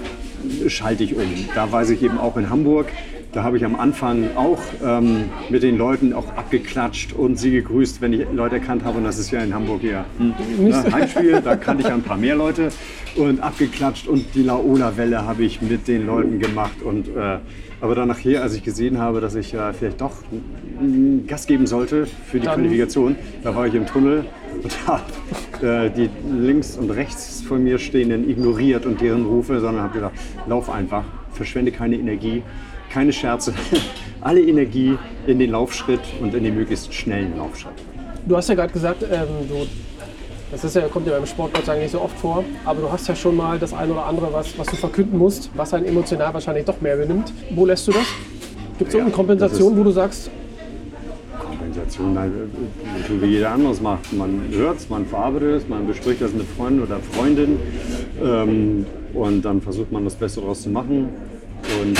schalte 0.68 1.04
ich 1.04 1.16
um. 1.16 1.30
Da 1.54 1.72
weiß 1.72 1.92
ich 1.92 2.02
eben 2.02 2.18
auch 2.18 2.38
in 2.38 2.50
Hamburg, 2.50 2.88
da 3.34 3.44
habe 3.44 3.58
ich 3.58 3.66
am 3.66 3.76
Anfang 3.76 4.36
auch 4.36 4.60
ähm, 4.86 5.26
mit 5.50 5.64
den 5.64 5.76
Leuten 5.76 6.14
auch 6.14 6.30
abgeklatscht 6.36 7.14
und 7.14 7.40
sie 7.40 7.50
gegrüßt, 7.50 8.00
wenn 8.00 8.14
ich 8.14 8.28
Leute 8.32 8.56
erkannt 8.56 8.84
habe. 8.84 9.00
Und 9.00 9.06
das 9.06 9.18
ist 9.18 9.32
ja 9.32 9.42
in 9.42 9.56
Hamburg 9.56 9.84
ja 9.84 10.06
hm, 10.20 10.34
ne, 10.70 10.86
Heimspiel, 10.92 11.42
da 11.42 11.56
kannte 11.56 11.84
ich 11.84 11.92
ein 11.92 12.04
paar 12.04 12.18
mehr 12.18 12.36
Leute 12.36 12.70
und 13.16 13.42
abgeklatscht. 13.42 14.08
Und 14.08 14.36
die 14.36 14.44
Laola-Welle 14.44 15.26
habe 15.26 15.44
ich 15.44 15.64
mit 15.64 15.88
den 15.88 16.06
Leuten 16.06 16.40
gemacht. 16.40 16.84
Und, 16.84 17.08
äh, 17.08 17.40
aber 17.84 17.96
dann 17.96 18.08
nachher, 18.08 18.42
als 18.42 18.54
ich 18.56 18.64
gesehen 18.64 18.98
habe, 18.98 19.20
dass 19.20 19.36
ich 19.36 19.54
äh, 19.54 19.74
vielleicht 19.74 20.00
doch 20.00 20.14
Gas 21.28 21.48
geben 21.48 21.68
sollte 21.68 22.06
für 22.06 22.40
die 22.40 22.46
dann. 22.46 22.56
Qualifikation, 22.56 23.18
da 23.44 23.54
war 23.54 23.68
ich 23.68 23.74
im 23.76 23.86
Tunnel 23.86 24.24
und 24.64 24.88
habe 24.88 25.04
äh, 25.62 25.90
die 25.90 26.10
links 26.34 26.78
und 26.78 26.92
rechts 26.92 27.42
von 27.42 27.62
mir 27.62 27.78
stehenden 27.78 28.30
ignoriert 28.30 28.86
und 28.86 29.02
deren 29.02 29.26
Rufe, 29.26 29.60
sondern 29.60 29.84
habe 29.84 29.96
gedacht, 29.96 30.14
lauf 30.48 30.70
einfach, 30.70 31.04
verschwende 31.34 31.74
keine 31.74 31.98
Energie, 31.98 32.42
keine 32.90 33.12
Scherze, 33.12 33.54
alle 34.22 34.42
Energie 34.42 34.98
in 35.28 35.40
den 35.40 35.52
Laufschritt 35.52 36.00
und 36.22 36.34
in 36.34 36.46
den 36.46 36.56
möglichst 36.56 36.94
schnellen 36.94 37.36
Laufschritt. 37.36 37.74
Du 38.26 38.38
hast 38.38 38.48
ja 38.48 38.56
gerade 38.56 38.72
gesagt, 38.72 39.04
ähm, 39.04 39.28
du, 39.50 39.68
das 40.54 40.64
ist 40.64 40.76
ja, 40.76 40.88
kommt 40.88 41.08
ja 41.08 41.14
beim 41.14 41.26
Sport 41.26 41.54
Gott 41.54 41.66
sei 41.66 41.74
Dank 41.74 41.84
nicht 41.84 41.92
so 41.92 42.02
oft 42.02 42.18
vor, 42.18 42.46
aber 42.64 42.82
du 42.82 42.92
hast 42.92 43.08
ja 43.08 43.16
schon 43.16 43.36
mal 43.36 43.58
das 43.60 43.74
eine 43.74 43.92
oder 43.92 44.06
andere, 44.06 44.32
was, 44.32 44.58
was 44.58 44.68
du 44.68 44.76
verkünden 44.76 45.18
musst, 45.18 45.50
was 45.56 45.74
einen 45.74 45.86
emotional 45.86 46.34
wahrscheinlich 46.34 46.66
doch 46.66 46.80
mehr 46.80 46.96
benimmt. 46.96 47.34
Wo 47.52 47.66
lässt 47.66 47.88
du 47.88 47.92
das? 47.92 48.06
Gibt 48.78 48.90
es 48.90 48.94
ja, 48.94 49.00
irgendeine 49.00 49.16
Kompensation, 49.16 49.78
wo 49.78 49.84
du 49.84 49.92
sagst, 49.92 50.30
Kommunikation, 51.40 52.18
so 53.08 53.22
wie 53.22 53.26
jeder 53.26 53.52
anderes 53.52 53.82
macht. 53.82 54.14
Man 54.14 54.42
hört 54.52 54.78
es, 54.78 54.90
man 54.90 55.06
verarbeitet 55.06 55.62
es, 55.64 55.68
man 55.68 55.88
bespricht 55.88 56.22
das 56.22 56.34
mit 56.34 56.46
Freunden 56.56 56.84
oder 56.84 57.00
Freundinnen 57.00 57.60
ähm, 58.24 58.86
und 59.14 59.44
dann 59.44 59.62
versucht 59.62 59.92
man 59.92 60.04
das 60.04 60.16
Beste 60.16 60.42
daraus 60.42 60.62
zu 60.62 60.70
machen 60.70 61.10
und 61.82 61.98
äh, 61.98 62.00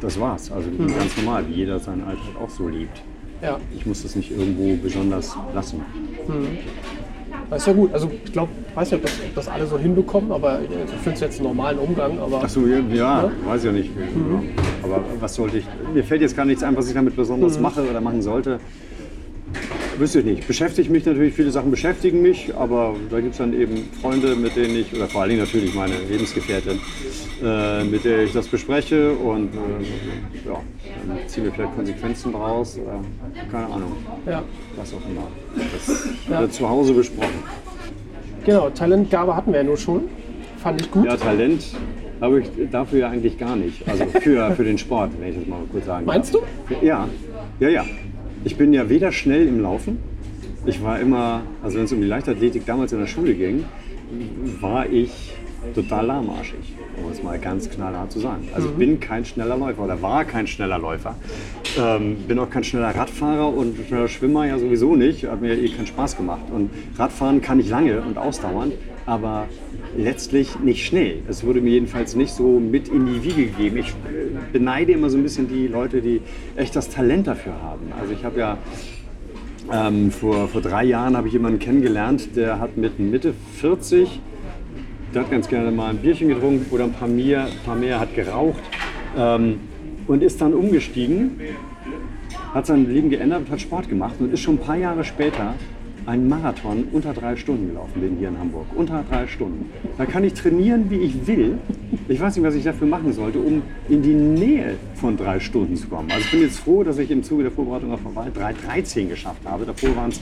das 0.00 0.18
war's. 0.18 0.50
Also 0.50 0.68
mhm. 0.70 0.88
ganz 0.88 1.16
normal, 1.16 1.44
wie 1.48 1.54
jeder 1.54 1.78
seinen 1.78 2.02
Alltag 2.02 2.40
auch 2.42 2.50
so 2.50 2.68
liebt. 2.68 3.02
Ja. 3.42 3.58
Ich 3.76 3.86
muss 3.86 4.02
das 4.02 4.16
nicht 4.16 4.30
irgendwo 4.30 4.76
besonders 4.82 5.36
lassen. 5.54 5.80
Mhm. 6.26 6.58
Das 7.50 7.62
ist 7.62 7.66
ja 7.66 7.72
gut. 7.72 7.92
Also 7.94 8.10
ich 8.24 8.32
glaube, 8.32 8.50
ich 8.68 8.76
weiß 8.76 8.90
nicht, 8.90 9.00
ob 9.00 9.02
das, 9.02 9.20
ob 9.26 9.34
das 9.34 9.48
alle 9.48 9.66
so 9.66 9.78
hinbekommen, 9.78 10.32
aber 10.32 10.60
ich 10.60 10.68
finde 11.00 11.12
es 11.14 11.20
jetzt 11.20 11.38
einen 11.38 11.48
normalen 11.48 11.78
Umgang. 11.78 12.18
Aber, 12.18 12.42
Ach 12.44 12.48
so, 12.48 12.66
ja, 12.66 12.78
ja, 12.92 13.30
weiß 13.46 13.64
ja 13.64 13.72
nicht. 13.72 13.94
Mhm. 13.96 14.50
Aber 14.82 15.02
was 15.18 15.34
sollte 15.34 15.58
ich, 15.58 15.64
mir 15.94 16.04
fällt 16.04 16.20
jetzt 16.20 16.36
gar 16.36 16.44
nichts 16.44 16.62
ein, 16.62 16.76
was 16.76 16.88
ich 16.88 16.94
damit 16.94 17.16
besonders 17.16 17.56
mhm. 17.56 17.62
mache 17.62 17.88
oder 17.88 18.00
machen 18.00 18.22
sollte. 18.22 18.60
Wüsste 19.98 20.20
ich 20.20 20.24
nicht. 20.24 20.46
Beschäftigt 20.46 20.90
mich 20.90 21.04
natürlich, 21.04 21.34
viele 21.34 21.50
Sachen 21.50 21.72
beschäftigen 21.72 22.22
mich, 22.22 22.54
aber 22.56 22.94
da 23.10 23.20
gibt 23.20 23.32
es 23.32 23.38
dann 23.38 23.52
eben 23.52 23.88
Freunde, 24.00 24.36
mit 24.36 24.54
denen 24.54 24.76
ich, 24.76 24.94
oder 24.94 25.08
vor 25.08 25.22
allen 25.22 25.30
Dingen 25.30 25.42
natürlich 25.42 25.74
meine 25.74 25.94
Lebensgefährtin, 26.08 26.78
äh, 27.42 27.82
mit 27.82 28.04
der 28.04 28.22
ich 28.22 28.32
das 28.32 28.46
bespreche 28.46 29.12
und 29.12 29.48
äh, 29.54 30.48
ja, 30.48 30.60
dann 31.08 31.28
ziehen 31.28 31.44
wir 31.44 31.52
vielleicht 31.52 31.74
Konsequenzen 31.74 32.32
daraus. 32.32 32.78
Oder, 32.78 33.00
keine 33.50 33.66
Ahnung. 33.66 33.92
Ja. 34.24 34.44
Was 34.76 34.94
auch 34.94 35.10
immer. 35.10 35.26
Das 35.72 36.08
ja. 36.30 36.40
wird 36.40 36.52
zu 36.52 36.68
Hause 36.68 36.94
besprochen. 36.94 37.42
Genau, 38.44 38.70
Talentgabe 38.70 39.34
hatten 39.34 39.50
wir 39.50 39.58
ja 39.58 39.64
nur 39.64 39.76
schon. 39.76 40.04
Fand 40.58 40.80
ich 40.80 40.90
gut. 40.92 41.06
Ja, 41.06 41.16
Talent 41.16 41.64
habe 42.20 42.40
ich 42.40 42.48
dafür 42.70 43.00
ja 43.00 43.10
eigentlich 43.10 43.36
gar 43.36 43.56
nicht. 43.56 43.86
Also 43.88 44.06
für, 44.06 44.52
für 44.52 44.64
den 44.64 44.78
Sport, 44.78 45.10
wenn 45.18 45.30
ich 45.30 45.38
das 45.38 45.46
mal 45.46 45.60
kurz 45.72 45.86
sagen 45.86 46.06
Meinst 46.06 46.34
darf. 46.34 46.42
du? 46.68 46.86
Ja, 46.86 47.08
ja, 47.58 47.68
ja. 47.68 47.84
Ich 48.48 48.56
bin 48.56 48.72
ja 48.72 48.88
weder 48.88 49.12
schnell 49.12 49.46
im 49.46 49.60
Laufen, 49.60 49.98
ich 50.64 50.82
war 50.82 50.98
immer, 50.98 51.42
also 51.62 51.76
wenn 51.76 51.84
es 51.84 51.92
um 51.92 52.00
die 52.00 52.06
Leichtathletik 52.06 52.64
damals 52.64 52.94
in 52.94 52.98
der 52.98 53.06
Schule 53.06 53.34
ging, 53.34 53.66
war 54.62 54.88
ich 54.88 55.34
total 55.74 56.06
lahmarschig, 56.06 56.72
um 56.96 57.12
es 57.12 57.22
mal 57.22 57.38
ganz 57.38 57.68
knallhart 57.68 58.10
zu 58.10 58.20
sagen. 58.20 58.48
Also 58.54 58.70
ich 58.70 58.74
bin 58.76 59.00
kein 59.00 59.26
schneller 59.26 59.58
Läufer 59.58 59.84
oder 59.84 60.00
war 60.00 60.24
kein 60.24 60.46
schneller 60.46 60.78
Läufer. 60.78 61.14
Ähm, 61.78 62.16
bin 62.26 62.38
auch 62.38 62.48
kein 62.48 62.64
schneller 62.64 62.88
Radfahrer 62.88 63.52
und 63.52 63.76
schneller 63.86 64.08
Schwimmer 64.08 64.46
ja 64.46 64.58
sowieso 64.58 64.96
nicht. 64.96 65.26
Hat 65.26 65.42
mir 65.42 65.52
eh 65.52 65.68
keinen 65.68 65.86
Spaß 65.86 66.16
gemacht. 66.16 66.46
Und 66.50 66.70
Radfahren 66.96 67.42
kann 67.42 67.60
ich 67.60 67.68
lange 67.68 68.00
und 68.00 68.16
ausdauernd, 68.16 68.72
aber 69.08 69.48
letztlich 69.96 70.60
nicht 70.60 70.84
schnell. 70.86 71.22
Es 71.28 71.44
wurde 71.44 71.62
mir 71.62 71.70
jedenfalls 71.70 72.14
nicht 72.14 72.32
so 72.32 72.60
mit 72.60 72.88
in 72.88 73.06
die 73.06 73.24
Wiege 73.24 73.46
gegeben. 73.46 73.78
Ich 73.78 73.88
äh, 73.88 73.92
beneide 74.52 74.92
immer 74.92 75.08
so 75.08 75.16
ein 75.16 75.22
bisschen 75.22 75.48
die 75.48 75.66
Leute, 75.66 76.02
die 76.02 76.20
echt 76.56 76.76
das 76.76 76.90
Talent 76.90 77.26
dafür 77.26 77.54
haben. 77.62 77.90
Also 77.98 78.12
ich 78.12 78.24
habe 78.24 78.38
ja 78.38 78.58
ähm, 79.72 80.10
vor, 80.10 80.48
vor 80.48 80.60
drei 80.60 80.84
Jahren 80.84 81.16
habe 81.16 81.26
ich 81.26 81.32
jemanden 81.32 81.58
kennengelernt, 81.58 82.36
der 82.36 82.60
hat 82.60 82.76
mit 82.76 82.98
Mitte 82.98 83.32
40, 83.56 84.20
der 85.14 85.22
hat 85.22 85.30
ganz 85.30 85.48
gerne 85.48 85.70
mal 85.70 85.88
ein 85.90 85.98
Bierchen 85.98 86.28
getrunken 86.28 86.66
oder 86.70 86.84
ein 86.84 86.92
paar 86.92 87.08
mehr, 87.08 87.46
ein 87.46 87.64
paar 87.64 87.76
mehr 87.76 87.98
hat 88.00 88.14
geraucht 88.14 88.62
ähm, 89.16 89.58
und 90.06 90.22
ist 90.22 90.40
dann 90.42 90.52
umgestiegen, 90.52 91.40
hat 92.52 92.66
sein 92.66 92.86
Leben 92.90 93.08
geändert 93.08 93.40
und 93.40 93.50
hat 93.50 93.60
Sport 93.60 93.88
gemacht 93.88 94.16
und 94.20 94.32
ist 94.32 94.40
schon 94.40 94.56
ein 94.56 94.60
paar 94.60 94.76
Jahre 94.76 95.02
später 95.02 95.54
einen 96.08 96.26
Marathon 96.26 96.84
unter 96.90 97.12
drei 97.12 97.36
Stunden 97.36 97.68
gelaufen 97.68 98.00
bin 98.00 98.16
hier 98.16 98.28
in 98.28 98.38
Hamburg. 98.38 98.64
Unter 98.74 99.04
drei 99.08 99.26
Stunden. 99.26 99.70
Da 99.98 100.06
kann 100.06 100.24
ich 100.24 100.32
trainieren, 100.32 100.88
wie 100.88 100.96
ich 100.96 101.26
will. 101.26 101.58
Ich 102.08 102.18
weiß 102.18 102.34
nicht, 102.34 102.44
was 102.46 102.54
ich 102.54 102.64
dafür 102.64 102.86
machen 102.86 103.12
sollte, 103.12 103.38
um 103.38 103.62
in 103.90 104.00
die 104.00 104.14
Nähe 104.14 104.76
von 104.94 105.18
drei 105.18 105.38
Stunden 105.38 105.76
zu 105.76 105.86
kommen. 105.86 106.10
Also 106.10 106.24
ich 106.24 106.30
bin 106.30 106.40
jetzt 106.40 106.60
froh, 106.60 106.82
dass 106.82 106.98
ich 106.98 107.10
im 107.10 107.22
Zuge 107.22 107.42
der 107.42 107.52
Vorbereitung 107.52 107.92
auf 107.92 108.00
Hawaii 108.04 108.30
3.13 108.30 109.08
geschafft 109.08 109.42
habe. 109.44 109.66
Davor 109.66 109.94
waren's, 109.96 110.18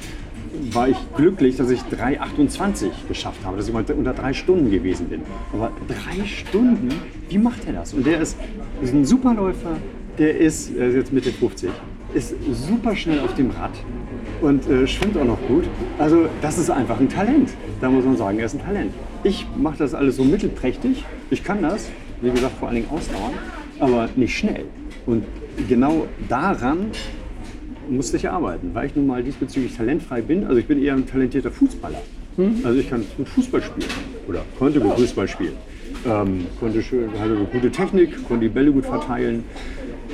war 0.72 0.88
ich 0.88 0.96
glücklich, 1.16 1.56
dass 1.56 1.70
ich 1.70 1.80
3.28 1.82 2.88
geschafft 3.06 3.44
habe, 3.44 3.56
dass 3.56 3.68
ich 3.68 3.74
mal 3.74 3.84
unter 3.96 4.12
drei 4.12 4.32
Stunden 4.32 4.72
gewesen 4.72 5.06
bin. 5.06 5.22
Aber 5.52 5.70
drei 5.86 6.26
Stunden, 6.26 6.88
wie 7.28 7.38
macht 7.38 7.64
er 7.64 7.74
das? 7.74 7.94
Und 7.94 8.06
der 8.06 8.20
ist, 8.20 8.36
ist 8.82 8.92
ein 8.92 9.04
Superläufer, 9.04 9.76
der 10.18 10.36
ist, 10.36 10.74
er 10.76 10.88
ist 10.88 10.94
jetzt 10.96 11.12
Mitte 11.12 11.30
50, 11.30 11.70
ist 12.14 12.34
super 12.50 12.96
schnell 12.96 13.20
auf 13.20 13.34
dem 13.34 13.50
Rad 13.50 13.72
und 14.40 14.68
äh, 14.68 14.86
schwimmt 14.86 15.16
auch 15.16 15.24
noch 15.24 15.40
gut. 15.48 15.64
Also 15.98 16.28
das 16.42 16.58
ist 16.58 16.70
einfach 16.70 17.00
ein 17.00 17.08
Talent. 17.08 17.50
Da 17.80 17.90
muss 17.90 18.04
man 18.04 18.16
sagen, 18.16 18.38
er 18.38 18.46
ist 18.46 18.54
ein 18.54 18.62
Talent. 18.62 18.92
Ich 19.24 19.46
mache 19.56 19.78
das 19.78 19.94
alles 19.94 20.16
so 20.16 20.24
mittelprächtig. 20.24 21.04
Ich 21.30 21.42
kann 21.42 21.62
das, 21.62 21.88
wie 22.20 22.30
gesagt, 22.30 22.58
vor 22.58 22.68
allen 22.68 22.76
Dingen 22.76 22.90
ausdauern, 22.90 23.32
aber 23.80 24.08
nicht 24.16 24.36
schnell. 24.36 24.64
Und 25.06 25.24
genau 25.68 26.06
daran 26.28 26.90
musste 27.88 28.16
ich 28.16 28.28
arbeiten, 28.28 28.70
weil 28.72 28.86
ich 28.86 28.96
nun 28.96 29.06
mal 29.06 29.22
diesbezüglich 29.22 29.76
talentfrei 29.76 30.20
bin. 30.20 30.44
Also 30.44 30.58
ich 30.58 30.66
bin 30.66 30.82
eher 30.82 30.94
ein 30.94 31.06
talentierter 31.06 31.50
Fußballer. 31.50 32.02
Also 32.64 32.78
ich 32.78 32.90
kann 32.90 33.02
gut 33.16 33.28
Fußball 33.28 33.62
spielen 33.62 33.88
oder 34.28 34.42
konnte 34.58 34.80
gut 34.80 34.94
Fußball 34.94 35.26
spielen. 35.26 35.54
Ähm, 36.06 36.46
konnte 36.60 36.82
schön, 36.82 37.08
hatte 37.18 37.34
eine 37.36 37.44
gute 37.46 37.70
Technik, 37.70 38.28
konnte 38.28 38.44
die 38.44 38.52
Bälle 38.52 38.70
gut 38.72 38.84
verteilen. 38.84 39.44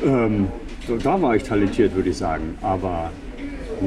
Ähm, 0.04 0.46
so, 0.86 0.96
da 0.96 1.20
war 1.20 1.34
ich 1.34 1.42
talentiert, 1.42 1.94
würde 1.94 2.10
ich 2.10 2.16
sagen. 2.16 2.56
Aber 2.62 3.10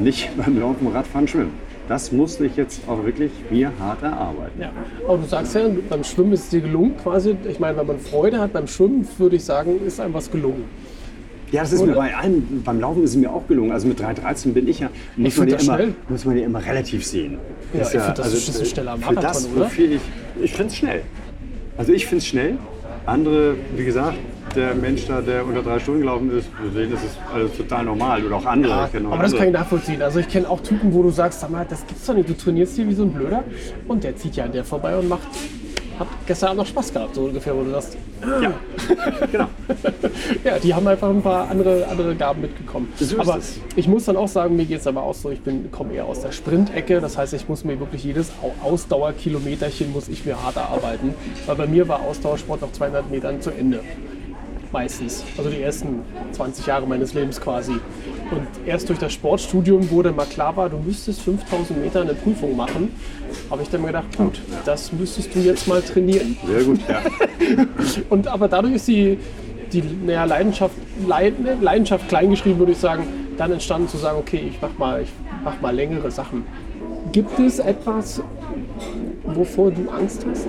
nicht 0.02 0.30
beim 0.36 0.58
Laufen, 0.58 0.88
Radfahren, 0.88 1.28
Schwimmen. 1.28 1.52
Das 1.88 2.10
musste 2.10 2.46
ich 2.46 2.56
jetzt 2.56 2.80
auch 2.88 3.04
wirklich 3.04 3.30
mir 3.48 3.70
hart 3.78 4.02
erarbeiten. 4.02 4.60
Ja, 4.60 4.72
aber 5.06 5.18
du 5.18 5.24
sagst 5.28 5.54
ja, 5.54 5.68
beim 5.88 6.02
Schwimmen 6.02 6.32
ist 6.32 6.44
es 6.44 6.48
dir 6.50 6.60
gelungen 6.60 6.96
quasi. 7.00 7.36
Ich 7.48 7.60
meine, 7.60 7.76
wenn 7.78 7.86
man 7.86 8.00
Freude 8.00 8.40
hat 8.40 8.52
beim 8.52 8.66
Schwimmen, 8.66 9.06
würde 9.18 9.36
ich 9.36 9.44
sagen, 9.44 9.80
ist 9.86 10.00
einem 10.00 10.14
was 10.14 10.30
gelungen. 10.30 10.64
Ja, 11.52 11.62
das 11.62 11.72
ist 11.72 11.86
mir 11.86 11.92
bei 11.94 12.14
allem, 12.14 12.62
beim 12.64 12.80
Laufen 12.80 13.04
ist 13.04 13.10
es 13.10 13.16
mir 13.16 13.32
auch 13.32 13.46
gelungen. 13.46 13.70
Also 13.70 13.86
mit 13.86 14.00
3,13 14.00 14.52
bin 14.52 14.66
ich 14.66 14.80
ja, 14.80 14.90
muss, 15.16 15.34
Ich 15.34 15.38
man 15.38 15.48
ja, 15.48 15.56
immer, 15.56 15.74
schnell. 15.76 15.94
muss 16.08 16.24
man 16.24 16.36
ja 16.36 16.44
immer 16.44 16.64
relativ 16.64 17.06
sehen. 17.06 17.38
Ja, 17.72 17.82
ich 17.82 17.88
find, 17.88 18.18
das 18.18 18.34
ist 18.34 18.60
ein 18.60 18.66
schneller 18.66 18.96
für 18.96 19.14
Marathon, 19.14 19.22
das, 19.22 19.48
oder? 19.54 19.70
Ich, 19.78 20.00
ich 20.42 20.52
finde 20.52 20.72
es 20.72 20.76
schnell. 20.76 21.02
Also 21.76 21.92
ich 21.92 22.06
finde 22.06 22.18
es 22.18 22.26
schnell. 22.26 22.58
Andere, 23.06 23.54
wie 23.76 23.84
gesagt, 23.84 24.18
der 24.56 24.74
Mensch 24.74 25.06
da, 25.06 25.20
der 25.20 25.44
unter 25.46 25.62
drei 25.62 25.78
Stunden 25.78 26.00
gelaufen 26.00 26.36
ist, 26.36 26.48
für 26.60 26.68
den 26.78 26.92
ist 26.92 27.04
es 27.04 27.16
also 27.32 27.48
total 27.48 27.84
normal. 27.84 28.24
Oder 28.24 28.36
auch 28.36 28.46
andere. 28.46 28.72
Ja, 28.72 28.78
aber 28.78 28.88
das 28.88 29.02
andere. 29.32 29.36
kann 29.38 29.46
ich 29.48 29.52
nachvollziehen. 29.52 30.02
Also 30.02 30.18
ich 30.20 30.28
kenne 30.28 30.48
auch 30.48 30.60
Typen, 30.60 30.92
wo 30.92 31.02
du 31.02 31.10
sagst, 31.10 31.40
sag 31.40 31.50
mal, 31.50 31.66
das 31.68 31.86
gibt's 31.86 32.06
doch 32.06 32.14
nicht, 32.14 32.28
du 32.28 32.36
trainierst 32.36 32.76
hier 32.76 32.88
wie 32.88 32.94
so 32.94 33.02
ein 33.04 33.12
Blöder 33.12 33.44
und 33.86 34.02
der 34.04 34.16
zieht 34.16 34.36
ja 34.36 34.44
an 34.44 34.52
der 34.52 34.64
vorbei 34.64 34.96
und 34.96 35.08
macht, 35.08 35.28
hat 35.98 36.08
gestern 36.26 36.48
Abend 36.50 36.58
noch 36.58 36.66
Spaß 36.66 36.92
gehabt, 36.92 37.14
so 37.14 37.22
ungefähr, 37.24 37.56
wo 37.56 37.62
du 37.62 37.70
sagst, 37.70 37.96
Ja, 38.42 38.52
genau. 39.32 39.46
ja, 40.44 40.58
die 40.58 40.74
haben 40.74 40.86
einfach 40.86 41.08
ein 41.08 41.22
paar 41.22 41.48
andere, 41.50 41.86
andere 41.88 42.14
Gaben 42.14 42.42
mitgekommen. 42.42 42.92
So 42.98 43.18
aber 43.18 43.38
ich 43.76 43.88
muss 43.88 44.04
dann 44.04 44.16
auch 44.16 44.28
sagen, 44.28 44.56
mir 44.56 44.66
geht 44.66 44.80
es 44.80 44.86
aber 44.86 45.02
auch 45.02 45.14
so, 45.14 45.30
ich 45.30 45.40
bin, 45.40 45.70
komme 45.70 45.94
eher 45.94 46.04
aus 46.04 46.20
der 46.20 46.32
Sprintecke, 46.32 47.00
das 47.00 47.16
heißt, 47.16 47.32
ich 47.34 47.48
muss 47.48 47.64
mir 47.64 47.80
wirklich 47.80 48.04
jedes 48.04 48.30
Au- 48.42 48.52
Ausdauerkilometerchen 48.66 49.90
muss 49.92 50.08
ich 50.08 50.24
mir 50.26 50.42
hart 50.42 50.56
erarbeiten, 50.56 51.14
weil 51.46 51.56
bei 51.56 51.66
mir 51.66 51.88
war 51.88 52.00
Ausdauersport 52.00 52.60
nach 52.62 52.72
200 52.72 53.10
Metern 53.10 53.40
zu 53.40 53.50
Ende. 53.50 53.80
Meistens. 54.72 55.24
Also 55.38 55.50
die 55.50 55.60
ersten 55.60 56.00
20 56.32 56.66
Jahre 56.66 56.86
meines 56.86 57.14
Lebens 57.14 57.40
quasi. 57.40 57.72
Und 57.72 58.46
erst 58.66 58.88
durch 58.88 58.98
das 58.98 59.12
Sportstudium, 59.12 59.90
wo 59.90 60.02
dann 60.02 60.16
mal 60.16 60.26
klar 60.26 60.56
war, 60.56 60.68
du 60.68 60.78
müsstest 60.78 61.22
5000 61.22 61.80
Meter 61.82 62.00
eine 62.00 62.14
Prüfung 62.14 62.56
machen, 62.56 62.92
habe 63.50 63.62
ich 63.62 63.68
dann 63.68 63.82
mir 63.82 63.88
gedacht, 63.88 64.16
gut, 64.16 64.40
das 64.64 64.92
müsstest 64.92 65.34
du 65.34 65.38
jetzt 65.40 65.68
mal 65.68 65.80
trainieren. 65.80 66.36
Sehr 66.46 66.64
gut. 66.64 66.80
Ja. 66.88 67.02
Und 68.10 68.26
aber 68.26 68.48
dadurch 68.48 68.74
ist 68.74 68.88
die, 68.88 69.18
die 69.72 69.82
naja, 70.04 70.24
Leidenschaft, 70.24 70.74
Leid, 71.06 71.38
ne, 71.38 71.56
Leidenschaft 71.60 72.08
kleingeschrieben, 72.08 72.58
würde 72.58 72.72
ich 72.72 72.78
sagen, 72.78 73.06
dann 73.36 73.52
entstanden 73.52 73.88
zu 73.88 73.98
sagen, 73.98 74.18
okay, 74.18 74.48
ich 74.50 74.58
mach 74.60 74.76
mal, 74.78 75.02
ich 75.02 75.10
mach 75.44 75.60
mal 75.60 75.74
längere 75.74 76.10
Sachen. 76.10 76.44
Gibt 77.12 77.38
es 77.38 77.60
etwas, 77.60 78.20
wovor 79.24 79.70
du 79.70 79.88
Angst 79.90 80.26
hast? 80.28 80.48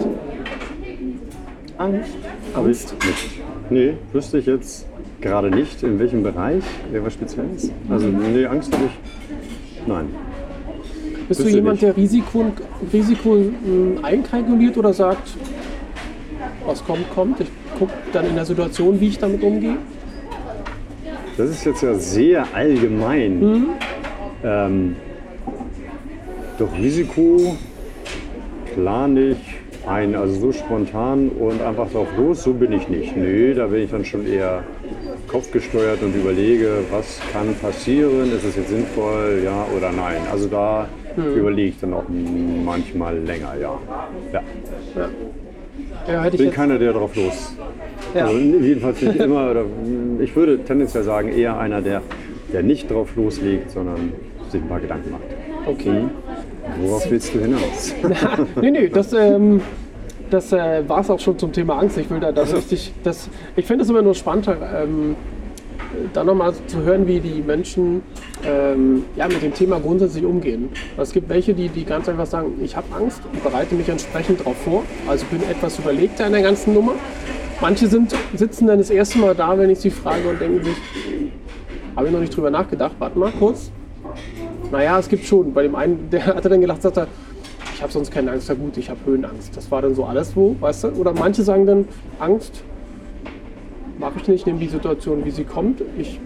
Angst? 1.77 2.11
Habe 2.55 2.71
ich 2.71 2.83
nicht. 2.91 3.46
Nee, 3.69 3.93
wüsste 4.13 4.37
ich 4.39 4.45
jetzt 4.45 4.87
gerade 5.19 5.49
nicht, 5.49 5.83
in 5.83 5.99
welchem 5.99 6.23
Bereich, 6.23 6.63
wer 6.91 7.05
was 7.05 7.13
Spezielles. 7.13 7.71
Also, 7.89 8.07
nee, 8.07 8.45
Angst 8.45 8.73
habe 8.73 8.85
ich. 8.85 9.87
Nein. 9.87 10.05
Bist 11.27 11.41
du 11.41 11.49
jemand, 11.49 11.81
nicht. 11.81 11.83
der 11.83 11.97
Risiko, 11.97 12.45
Risiko 12.93 13.35
mh, 13.35 14.01
einkalkuliert 14.03 14.77
oder 14.77 14.93
sagt, 14.93 15.29
was 16.65 16.83
kommt, 16.85 17.09
kommt? 17.13 17.41
Ich 17.41 17.49
gucke 17.77 17.91
dann 18.13 18.27
in 18.27 18.35
der 18.35 18.45
Situation, 18.45 18.99
wie 19.01 19.09
ich 19.09 19.17
damit 19.17 19.43
umgehe? 19.43 19.77
Das 21.37 21.49
ist 21.49 21.65
jetzt 21.65 21.83
ja 21.83 21.93
sehr 21.95 22.47
allgemein. 22.53 23.65
Ähm, 24.43 24.95
doch 26.57 26.73
Risiko 26.77 27.57
plane 28.73 29.31
ich 29.31 29.66
ein, 29.87 30.15
also 30.15 30.39
so 30.39 30.51
spontan 30.51 31.29
und 31.29 31.61
einfach 31.61 31.89
drauf 31.91 32.07
los, 32.17 32.43
so 32.43 32.53
bin 32.53 32.71
ich 32.71 32.87
nicht. 32.87 33.15
Nee, 33.15 33.53
da 33.53 33.67
bin 33.67 33.83
ich 33.83 33.91
dann 33.91 34.05
schon 34.05 34.27
eher 34.27 34.63
kopfgesteuert 35.27 36.01
und 36.01 36.15
überlege, 36.15 36.79
was 36.91 37.19
kann 37.31 37.53
passieren, 37.55 38.31
ist 38.31 38.43
es 38.43 38.55
jetzt 38.55 38.69
sinnvoll, 38.69 39.41
ja 39.43 39.65
oder 39.75 39.91
nein. 39.91 40.21
Also 40.31 40.47
da 40.47 40.87
überlege 41.17 41.69
ich 41.69 41.79
dann 41.79 41.93
auch 41.93 42.05
manchmal 42.63 43.17
länger, 43.17 43.55
ja. 43.59 43.79
ja. 44.33 44.41
Ja, 46.07 46.23
hätte 46.23 46.37
ich 46.37 46.43
bin 46.43 46.51
keiner, 46.51 46.77
der 46.77 46.93
drauf 46.93 47.15
los. 47.15 47.55
Ja. 48.15 48.27
Also 48.27 48.37
jedenfalls 48.37 49.01
nicht 49.01 49.19
immer. 49.19 49.51
Oder, 49.51 49.65
ich 50.19 50.35
würde 50.35 50.63
tendenziell 50.63 51.03
sagen, 51.03 51.29
eher 51.29 51.59
einer, 51.59 51.81
der, 51.81 52.01
der 52.53 52.63
nicht 52.63 52.89
drauf 52.89 53.15
loslegt, 53.15 53.71
sondern 53.71 54.13
sich 54.49 54.61
ein 54.61 54.67
paar 54.69 54.79
Gedanken 54.79 55.11
macht. 55.11 55.23
okay. 55.65 56.03
Worauf 56.79 57.09
willst 57.09 57.33
du 57.33 57.39
hinaus? 57.39 57.93
nee, 58.61 58.71
nee, 58.71 58.89
das, 58.89 59.13
ähm, 59.13 59.61
das 60.29 60.51
äh, 60.51 60.87
war 60.87 61.01
es 61.01 61.09
auch 61.09 61.19
schon 61.19 61.37
zum 61.39 61.51
Thema 61.51 61.79
Angst. 61.79 61.97
Ich 61.97 62.09
will 62.09 62.19
da 62.19 62.31
das 62.31 62.53
richtig, 62.53 62.93
das, 63.03 63.29
ich 63.55 63.65
finde 63.65 63.83
es 63.83 63.89
immer 63.89 64.01
nur 64.01 64.15
spannend, 64.15 64.47
ähm, 64.47 65.15
da 66.13 66.23
nochmal 66.23 66.53
zu 66.67 66.81
hören, 66.81 67.07
wie 67.07 67.19
die 67.19 67.41
Menschen 67.41 68.01
ähm, 68.45 69.05
ja, 69.15 69.27
mit 69.27 69.41
dem 69.41 69.53
Thema 69.53 69.79
grundsätzlich 69.79 70.25
umgehen. 70.25 70.69
Es 70.97 71.11
gibt 71.11 71.29
welche, 71.29 71.53
die, 71.53 71.69
die 71.69 71.85
ganz 71.85 72.09
einfach 72.09 72.25
sagen, 72.25 72.59
ich 72.61 72.75
habe 72.75 72.87
Angst 72.95 73.21
und 73.31 73.43
bereite 73.43 73.75
mich 73.75 73.89
entsprechend 73.89 74.41
darauf 74.41 74.57
vor. 74.57 74.83
Also 75.07 75.25
bin 75.31 75.41
etwas 75.43 75.79
überlegter 75.79 76.27
in 76.27 76.33
der 76.33 76.41
ganzen 76.41 76.73
Nummer. 76.73 76.93
Manche 77.61 77.87
sind, 77.87 78.13
sitzen 78.35 78.67
dann 78.67 78.77
das 78.77 78.89
erste 78.89 79.17
Mal 79.17 79.33
da, 79.33 79.57
wenn 79.57 79.69
ich 79.69 79.79
sie 79.79 79.89
frage 79.89 80.29
und 80.29 80.39
denken 80.39 80.63
sich, 80.63 80.75
habe 81.95 82.07
ich 82.07 82.13
noch 82.13 82.19
nicht 82.19 82.35
drüber 82.35 82.51
nachgedacht, 82.51 82.95
warte 82.99 83.17
mal 83.17 83.31
kurz. 83.31 83.71
Naja, 84.71 84.99
es 84.99 85.07
gibt 85.07 85.25
schon. 85.25 85.53
Bei 85.53 85.63
dem 85.63 85.75
einen, 85.75 86.09
der 86.09 86.25
hatte 86.25 86.49
dann 86.49 86.61
gelacht, 86.61 86.81
sagt 86.81 86.97
er, 86.97 87.07
ich 87.73 87.81
habe 87.81 87.91
sonst 87.91 88.11
keine 88.11 88.31
Angst, 88.31 88.49
ja 88.49 88.55
gut, 88.55 88.75
ich 88.77 88.89
habe 88.89 88.99
Höhenangst. 89.05 89.55
Das 89.55 89.69
war 89.69 89.81
dann 89.81 89.93
so 89.93 90.05
alles 90.05 90.35
wo, 90.35 90.55
weißt 90.59 90.85
du? 90.85 90.87
Oder 90.89 91.13
manche 91.13 91.43
sagen 91.43 91.65
dann, 91.65 91.87
Angst 92.19 92.63
mache 93.99 94.13
ich 94.21 94.27
nicht, 94.27 94.45
nehme 94.45 94.59
die 94.59 94.67
Situation, 94.67 95.25
wie 95.25 95.31
sie 95.31 95.43
kommt. 95.43 95.81
Ich, 95.97 96.19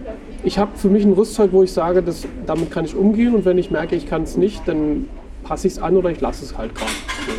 ich 0.44 0.58
habe 0.58 0.72
für 0.76 0.88
mich 0.88 1.04
ein 1.04 1.12
Rüstzeug, 1.12 1.52
wo 1.52 1.62
ich 1.62 1.72
sage, 1.72 2.02
das, 2.02 2.26
damit 2.46 2.70
kann 2.70 2.84
ich 2.84 2.94
umgehen 2.94 3.34
und 3.34 3.44
wenn 3.44 3.58
ich 3.58 3.70
merke, 3.70 3.96
ich 3.96 4.06
kann 4.06 4.22
es 4.22 4.36
nicht, 4.36 4.66
dann 4.66 5.08
passe 5.42 5.66
ich 5.66 5.74
es 5.74 5.78
an 5.78 5.96
oder 5.96 6.10
ich 6.10 6.20
lasse 6.20 6.44
es 6.44 6.56
halt 6.56 6.74
gerade. 6.74 6.90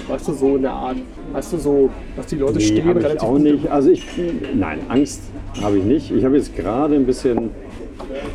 Weißt 0.08 0.28
du, 0.28 0.34
so 0.34 0.56
in 0.56 0.64
der 0.64 0.72
Art. 0.72 0.97
Weißt 1.32 1.54
du, 1.54 1.58
so, 1.58 1.89
dass 2.16 2.28
die 2.28 2.36
Leute 2.36 2.58
Nee, 2.58 2.66
stehen 2.66 2.89
ich 2.89 2.95
relativ 3.04 3.24
auch 3.24 3.38
nicht. 3.38 3.68
Also 3.70 3.89
ich, 3.89 4.06
nein, 4.54 4.80
Angst 4.89 5.22
habe 5.62 5.78
ich 5.78 5.84
nicht. 5.84 6.12
Ich 6.12 6.24
habe 6.24 6.36
jetzt 6.36 6.56
gerade 6.56 6.95
ein 6.95 7.06
bisschen, 7.06 7.49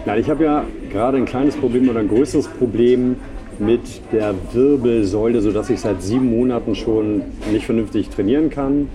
nein, 0.06 0.20
ich 0.20 0.30
habe 0.30 0.44
ja 0.44 0.64
gerade 0.90 1.16
ein 1.16 1.24
kleines 1.24 1.56
Problem 1.56 1.88
oder 1.88 2.00
ein 2.00 2.08
größeres 2.08 2.48
Problem 2.48 3.16
mit 3.58 3.80
der 4.12 4.34
Wirbelsäule, 4.52 5.40
sodass 5.40 5.70
ich 5.70 5.80
seit 5.80 6.02
sieben 6.02 6.30
Monaten 6.30 6.74
schon 6.74 7.22
nicht 7.50 7.66
vernünftig 7.66 8.08
trainieren 8.08 8.50
kann. 8.50 8.88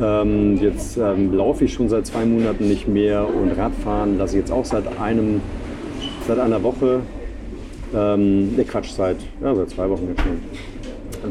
Ähm, 0.00 0.58
jetzt 0.60 0.96
ähm, 0.96 1.34
laufe 1.34 1.64
ich 1.64 1.74
schon 1.74 1.88
seit 1.88 2.06
zwei 2.06 2.24
Monaten 2.24 2.68
nicht 2.68 2.88
mehr 2.88 3.26
und 3.28 3.52
Radfahren 3.56 4.18
lasse 4.18 4.36
ich 4.36 4.42
jetzt 4.42 4.52
auch 4.52 4.64
seit 4.64 4.84
einem, 5.00 5.40
seit 6.26 6.38
einer 6.38 6.62
Woche. 6.62 7.00
Ähm, 7.94 8.56
ne 8.56 8.64
Quatsch, 8.64 8.90
seit, 8.90 9.18
ja, 9.42 9.54
seit 9.54 9.70
zwei 9.70 9.88
Wochen 9.90 10.08
jetzt 10.08 10.22
schon 10.22 10.40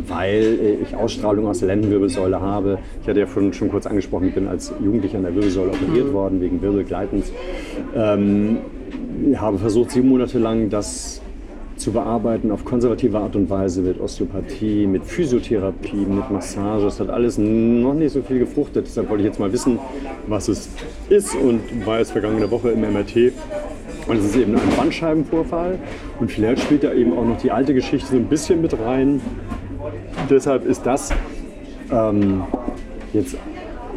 weil 0.07 0.77
ich 0.81 0.95
Ausstrahlung 0.95 1.47
aus 1.47 1.59
der 1.59 1.69
Lendenwirbelsäule 1.69 2.39
habe. 2.39 2.79
Ich 3.01 3.07
hatte 3.07 3.19
ja 3.19 3.27
schon, 3.27 3.53
schon 3.53 3.69
kurz 3.69 3.85
angesprochen, 3.85 4.27
ich 4.27 4.35
bin 4.35 4.47
als 4.47 4.73
Jugendlicher 4.83 5.17
an 5.17 5.23
der 5.23 5.35
Wirbelsäule 5.35 5.71
operiert 5.71 6.07
mhm. 6.07 6.13
worden 6.13 6.41
wegen 6.41 6.61
Wirbelgleitens. 6.61 7.31
Ähm, 7.95 8.57
habe 9.35 9.57
versucht, 9.57 9.91
sieben 9.91 10.09
Monate 10.09 10.39
lang 10.39 10.69
das 10.69 11.21
zu 11.81 11.91
bearbeiten 11.91 12.51
auf 12.51 12.63
konservative 12.63 13.17
Art 13.17 13.35
und 13.35 13.49
Weise 13.49 13.81
mit 13.81 13.99
Osteopathie, 13.99 14.85
mit 14.85 15.03
Physiotherapie, 15.03 16.05
mit 16.05 16.29
Massage. 16.29 16.85
Das 16.85 16.99
hat 16.99 17.09
alles 17.09 17.37
noch 17.39 17.95
nicht 17.95 18.13
so 18.13 18.21
viel 18.21 18.39
gefruchtet. 18.39 18.85
Deshalb 18.85 19.09
wollte 19.09 19.23
ich 19.23 19.27
jetzt 19.27 19.39
mal 19.39 19.51
wissen, 19.51 19.79
was 20.27 20.47
es 20.47 20.69
ist 21.09 21.35
und 21.35 21.61
war 21.85 21.97
jetzt 21.97 22.11
vergangene 22.11 22.49
Woche 22.51 22.69
im 22.69 22.81
MRT. 22.81 23.33
Und 24.07 24.17
es 24.17 24.25
ist 24.25 24.35
eben 24.35 24.55
ein 24.55 24.75
Bandscheibenvorfall. 24.77 25.79
Und 26.19 26.31
vielleicht 26.31 26.61
spielt 26.61 26.83
da 26.83 26.93
eben 26.93 27.17
auch 27.17 27.25
noch 27.25 27.41
die 27.41 27.51
alte 27.51 27.73
Geschichte 27.73 28.11
so 28.11 28.15
ein 28.15 28.25
bisschen 28.25 28.61
mit 28.61 28.77
rein. 28.79 29.19
Deshalb 30.29 30.65
ist 30.65 30.85
das 30.85 31.11
ähm, 31.91 32.43
jetzt 33.13 33.35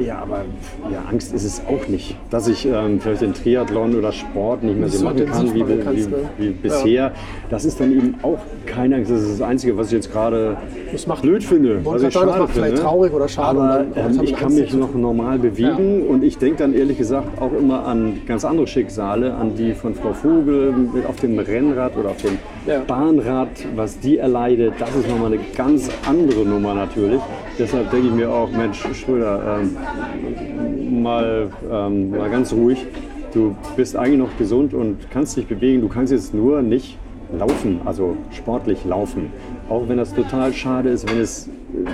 ja, 0.01 0.19
aber 0.19 0.45
ja, 0.91 1.05
Angst 1.11 1.33
ist 1.33 1.45
es 1.45 1.63
auch 1.67 1.89
nicht, 1.89 2.17
dass 2.31 2.49
ich 2.49 2.67
ähm, 2.67 3.01
vielleicht 3.01 3.23
den 3.23 3.35
Triathlon 3.35 3.95
oder 3.95 4.13
Sport 4.13 4.63
nicht 4.63 4.79
mehr 4.79 4.89
so 4.89 5.05
machen 5.05 5.27
kann 5.27 5.55
wie, 5.55 5.67
wie, 5.67 6.07
wie, 6.39 6.51
bisher. 6.51 6.93
Ja. 6.93 7.13
Das 7.51 7.65
ist 7.65 7.81
dann 7.81 7.93
eben 7.93 8.15
auch 8.23 8.39
keine 8.67 8.97
Angst. 8.97 9.11
Das 9.11 9.23
ist 9.23 9.41
das 9.41 9.49
Einzige, 9.49 9.77
was 9.77 9.89
ich 9.89 9.95
jetzt 9.95 10.13
gerade 10.13 10.57
blöd 11.23 11.45
finde. 11.45 11.85
Was 11.85 12.03
ich 12.03 12.13
schade 12.13 12.27
das 12.27 12.39
macht 12.39 12.51
finde. 12.51 12.69
vielleicht 12.69 12.83
traurig 12.83 13.13
oder 13.13 13.29
schade. 13.29 13.61
Aber 13.61 13.85
ähm, 13.95 14.21
ich 14.23 14.35
kann 14.35 14.55
mich 14.55 14.73
noch 14.75 14.95
normal 14.95 15.39
bewegen 15.39 16.05
ja. 16.05 16.11
und 16.11 16.25
ich 16.25 16.39
denke 16.39 16.59
dann 16.59 16.75
ehrlich 16.75 16.99
gesagt 16.99 17.41
auch 17.41 17.53
immer 17.53 17.87
an 17.87 18.21
ganz 18.27 18.45
andere 18.45 18.67
Schicksale, 18.67 19.35
an 19.35 19.55
die 19.55 19.75
von 19.75 19.95
Frau 19.95 20.13
Vogel 20.13 20.75
auf 21.09 21.17
dem 21.17 21.39
Rennrad 21.39 21.97
oder 21.97 22.11
auf 22.11 22.23
dem 22.23 22.39
ja. 22.67 22.81
Bahnrad, 22.81 23.49
was 23.75 23.99
die 24.01 24.19
erleidet. 24.19 24.75
Das 24.79 24.95
ist 24.95 25.09
nochmal 25.09 25.33
eine 25.33 25.41
ganz 25.57 25.89
andere 26.07 26.45
Nummer 26.45 26.75
natürlich. 26.75 27.21
Deshalb 27.59 27.91
denke 27.91 28.09
ich 28.09 28.13
mir 28.13 28.31
auch, 28.31 28.51
Mensch, 28.51 28.85
Schröder, 28.95 29.61
ähm, 29.61 31.03
mal, 31.03 31.51
ähm, 31.71 32.11
mal 32.11 32.31
ganz 32.31 32.53
ruhig. 32.53 32.85
Du 33.33 33.57
bist 33.77 33.97
eigentlich 33.97 34.19
noch 34.19 34.37
gesund 34.39 34.75
und 34.75 35.11
kannst 35.11 35.37
dich 35.37 35.47
bewegen. 35.47 35.81
Du 35.81 35.89
kannst 35.89 36.13
jetzt 36.13 36.35
nur 36.35 36.63
nicht 36.63 36.99
laufen, 37.39 37.81
also 37.85 38.17
sportlich 38.33 38.85
laufen. 38.85 39.31
Auch 39.69 39.89
wenn 39.89 39.99
das 39.99 40.15
total 40.15 40.53
schade 40.53 40.91
ist, 40.91 41.09
wenn 41.09 41.21
es 41.21 41.49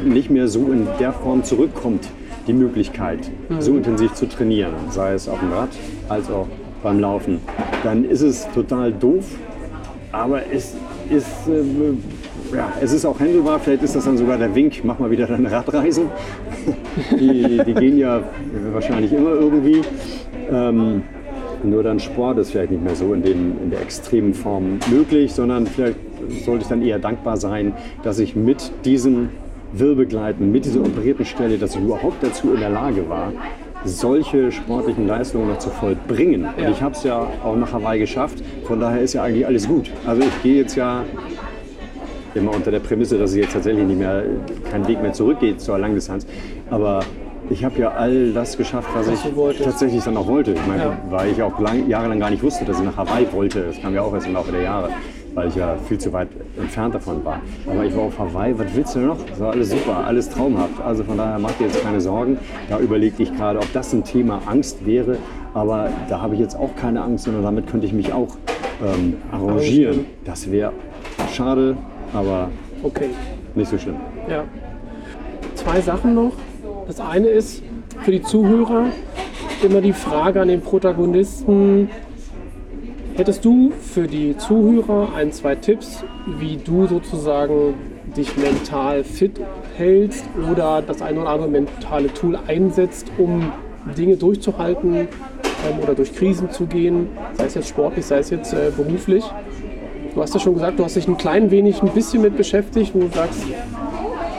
nicht 0.04 0.30
mehr 0.30 0.48
so 0.48 0.72
in 0.72 0.86
der 0.98 1.12
Form 1.12 1.44
zurückkommt, 1.44 2.08
die 2.46 2.52
Möglichkeit, 2.52 3.30
mhm. 3.48 3.60
so 3.60 3.76
intensiv 3.76 4.14
zu 4.14 4.28
trainieren, 4.28 4.72
sei 4.90 5.12
es 5.12 5.28
auf 5.28 5.40
dem 5.40 5.52
Rad 5.52 5.70
als 6.08 6.30
auch 6.30 6.46
beim 6.82 7.00
Laufen, 7.00 7.38
dann 7.84 8.04
ist 8.04 8.22
es 8.22 8.48
total 8.52 8.92
doof, 8.92 9.26
aber 10.12 10.42
es 10.52 10.74
ist 11.10 11.48
äh, 11.48 11.62
ja, 12.54 12.72
es 12.80 12.92
ist 12.92 13.04
auch 13.04 13.18
handelbar. 13.18 13.58
Vielleicht 13.60 13.82
ist 13.82 13.96
das 13.96 14.04
dann 14.04 14.16
sogar 14.16 14.38
der 14.38 14.54
Wink, 14.54 14.84
mach 14.84 14.98
mal 14.98 15.10
wieder 15.10 15.26
deine 15.26 15.50
Radreise. 15.50 16.02
die, 17.12 17.62
die 17.64 17.74
gehen 17.74 17.98
ja 17.98 18.22
wahrscheinlich 18.72 19.12
immer 19.12 19.30
irgendwie. 19.30 19.82
Ähm, 20.50 21.02
nur 21.62 21.82
dann 21.82 22.00
Sport 22.00 22.38
ist 22.38 22.52
vielleicht 22.52 22.70
nicht 22.70 22.82
mehr 22.82 22.94
so 22.94 23.12
in, 23.12 23.22
den, 23.22 23.58
in 23.62 23.70
der 23.70 23.82
extremen 23.82 24.32
Form 24.32 24.78
möglich, 24.90 25.32
sondern 25.32 25.66
vielleicht 25.66 25.98
sollte 26.44 26.62
ich 26.62 26.68
dann 26.68 26.82
eher 26.82 26.98
dankbar 26.98 27.36
sein, 27.36 27.74
dass 28.02 28.18
ich 28.18 28.34
mit 28.34 28.72
diesem 28.84 29.28
Wirbelgleiten, 29.72 30.50
mit 30.50 30.64
dieser 30.64 30.80
operierten 30.80 31.24
Stelle, 31.24 31.58
dass 31.58 31.76
ich 31.76 31.82
überhaupt 31.82 32.22
dazu 32.22 32.54
in 32.54 32.60
der 32.60 32.70
Lage 32.70 33.08
war, 33.08 33.32
solche 33.84 34.52
sportlichen 34.52 35.06
Leistungen 35.06 35.48
noch 35.48 35.58
zu 35.58 35.70
vollbringen. 35.70 36.44
Und 36.44 36.70
ich 36.70 36.82
habe 36.82 36.94
es 36.94 37.02
ja 37.02 37.26
auch 37.44 37.56
nach 37.56 37.72
Hawaii 37.72 37.98
geschafft. 37.98 38.42
Von 38.64 38.80
daher 38.80 39.00
ist 39.00 39.14
ja 39.14 39.22
eigentlich 39.22 39.46
alles 39.46 39.68
gut. 39.68 39.90
Also 40.06 40.22
ich 40.22 40.42
gehe 40.42 40.56
jetzt 40.56 40.76
ja 40.76 41.04
immer 42.34 42.54
unter 42.54 42.70
der 42.70 42.80
Prämisse, 42.80 43.18
dass 43.18 43.30
es 43.30 43.36
jetzt 43.36 43.52
tatsächlich 43.52 43.86
nicht 43.86 43.98
mehr, 43.98 44.24
kein 44.70 44.86
Weg 44.86 45.02
mehr 45.02 45.12
zurückgeht 45.12 45.60
zur 45.60 45.78
Langdistanz. 45.78 46.26
Aber 46.70 47.00
ich 47.50 47.64
habe 47.64 47.78
ja 47.80 47.90
all 47.90 48.32
das 48.32 48.56
geschafft, 48.56 48.88
was, 48.94 49.08
was 49.08 49.24
ich 49.24 49.64
tatsächlich 49.64 50.04
dann 50.04 50.16
auch 50.16 50.28
wollte. 50.28 50.52
Ich 50.52 50.66
meine, 50.66 50.82
ja. 50.82 50.98
weil 51.10 51.30
ich 51.30 51.42
auch 51.42 51.58
lang, 51.58 51.88
jahrelang 51.88 52.20
gar 52.20 52.30
nicht 52.30 52.42
wusste, 52.42 52.64
dass 52.64 52.78
ich 52.78 52.84
nach 52.84 52.96
Hawaii 52.96 53.26
wollte. 53.32 53.62
Das 53.62 53.80
kam 53.80 53.94
ja 53.94 54.02
auch 54.02 54.14
erst 54.14 54.28
im 54.28 54.34
Laufe 54.34 54.52
der 54.52 54.62
Jahre, 54.62 54.90
weil 55.34 55.48
ich 55.48 55.56
ja 55.56 55.76
viel 55.88 55.98
zu 55.98 56.12
weit 56.12 56.28
entfernt 56.56 56.94
davon 56.94 57.24
war. 57.24 57.40
Aber 57.66 57.84
ich 57.84 57.96
war 57.96 58.04
auf 58.04 58.18
Hawaii, 58.18 58.56
was 58.56 58.68
willst 58.74 58.94
du 58.94 59.00
noch? 59.00 59.18
Das 59.28 59.40
war 59.40 59.50
alles 59.52 59.70
super, 59.70 60.04
alles 60.06 60.28
traumhaft. 60.28 60.80
Also 60.80 61.02
von 61.02 61.16
daher 61.16 61.38
mach 61.40 61.52
dir 61.52 61.64
jetzt 61.64 61.82
keine 61.82 62.00
Sorgen. 62.00 62.38
Da 62.68 62.78
überlege 62.78 63.20
ich 63.22 63.34
gerade, 63.34 63.58
ob 63.58 63.72
das 63.72 63.92
ein 63.92 64.04
Thema 64.04 64.40
Angst 64.46 64.86
wäre. 64.86 65.18
Aber 65.52 65.90
da 66.08 66.20
habe 66.20 66.34
ich 66.34 66.40
jetzt 66.40 66.56
auch 66.56 66.76
keine 66.76 67.02
Angst, 67.02 67.24
sondern 67.24 67.42
damit 67.42 67.66
könnte 67.66 67.84
ich 67.84 67.92
mich 67.92 68.12
auch 68.12 68.36
ähm, 68.80 69.16
arrangieren. 69.32 70.06
Das 70.24 70.50
wäre 70.52 70.72
schade, 71.32 71.76
aber 72.12 72.50
okay. 72.82 73.10
nicht 73.54 73.70
so 73.70 73.78
schlimm. 73.78 73.96
Ja. 74.28 74.44
Zwei 75.54 75.80
Sachen 75.80 76.14
noch. 76.14 76.32
Das 76.86 77.00
eine 77.00 77.28
ist 77.28 77.62
für 78.02 78.10
die 78.10 78.22
Zuhörer 78.22 78.86
immer 79.62 79.80
die 79.80 79.92
Frage 79.92 80.40
an 80.40 80.48
den 80.48 80.62
Protagonisten, 80.62 81.90
hättest 83.14 83.44
du 83.44 83.72
für 83.80 84.06
die 84.06 84.36
Zuhörer 84.36 85.14
ein, 85.14 85.32
zwei 85.32 85.54
Tipps, 85.54 86.04
wie 86.38 86.56
du 86.56 86.86
sozusagen 86.86 87.74
dich 88.16 88.36
mental 88.36 89.04
fit 89.04 89.40
hältst 89.76 90.24
oder 90.50 90.82
das 90.82 91.02
eine 91.02 91.20
oder 91.20 91.30
andere 91.30 91.48
mentale 91.48 92.12
Tool 92.12 92.38
einsetzt, 92.46 93.10
um 93.18 93.52
Dinge 93.96 94.16
durchzuhalten 94.16 94.94
ähm, 94.96 95.80
oder 95.82 95.94
durch 95.94 96.14
Krisen 96.14 96.50
zu 96.50 96.66
gehen, 96.66 97.08
sei 97.34 97.44
es 97.46 97.54
jetzt 97.54 97.68
sportlich, 97.68 98.06
sei 98.06 98.18
es 98.18 98.30
jetzt 98.30 98.52
äh, 98.52 98.70
beruflich. 98.76 99.24
Du 100.14 100.20
hast 100.20 100.34
ja 100.34 100.40
schon 100.40 100.54
gesagt, 100.54 100.78
du 100.78 100.84
hast 100.84 100.96
dich 100.96 101.06
ein 101.06 101.16
klein 101.16 101.50
wenig, 101.50 101.82
ein 101.82 101.90
bisschen 101.90 102.22
mit 102.22 102.36
beschäftigt, 102.36 102.92
wo 102.94 103.00
du 103.00 103.08
sagst. 103.08 103.44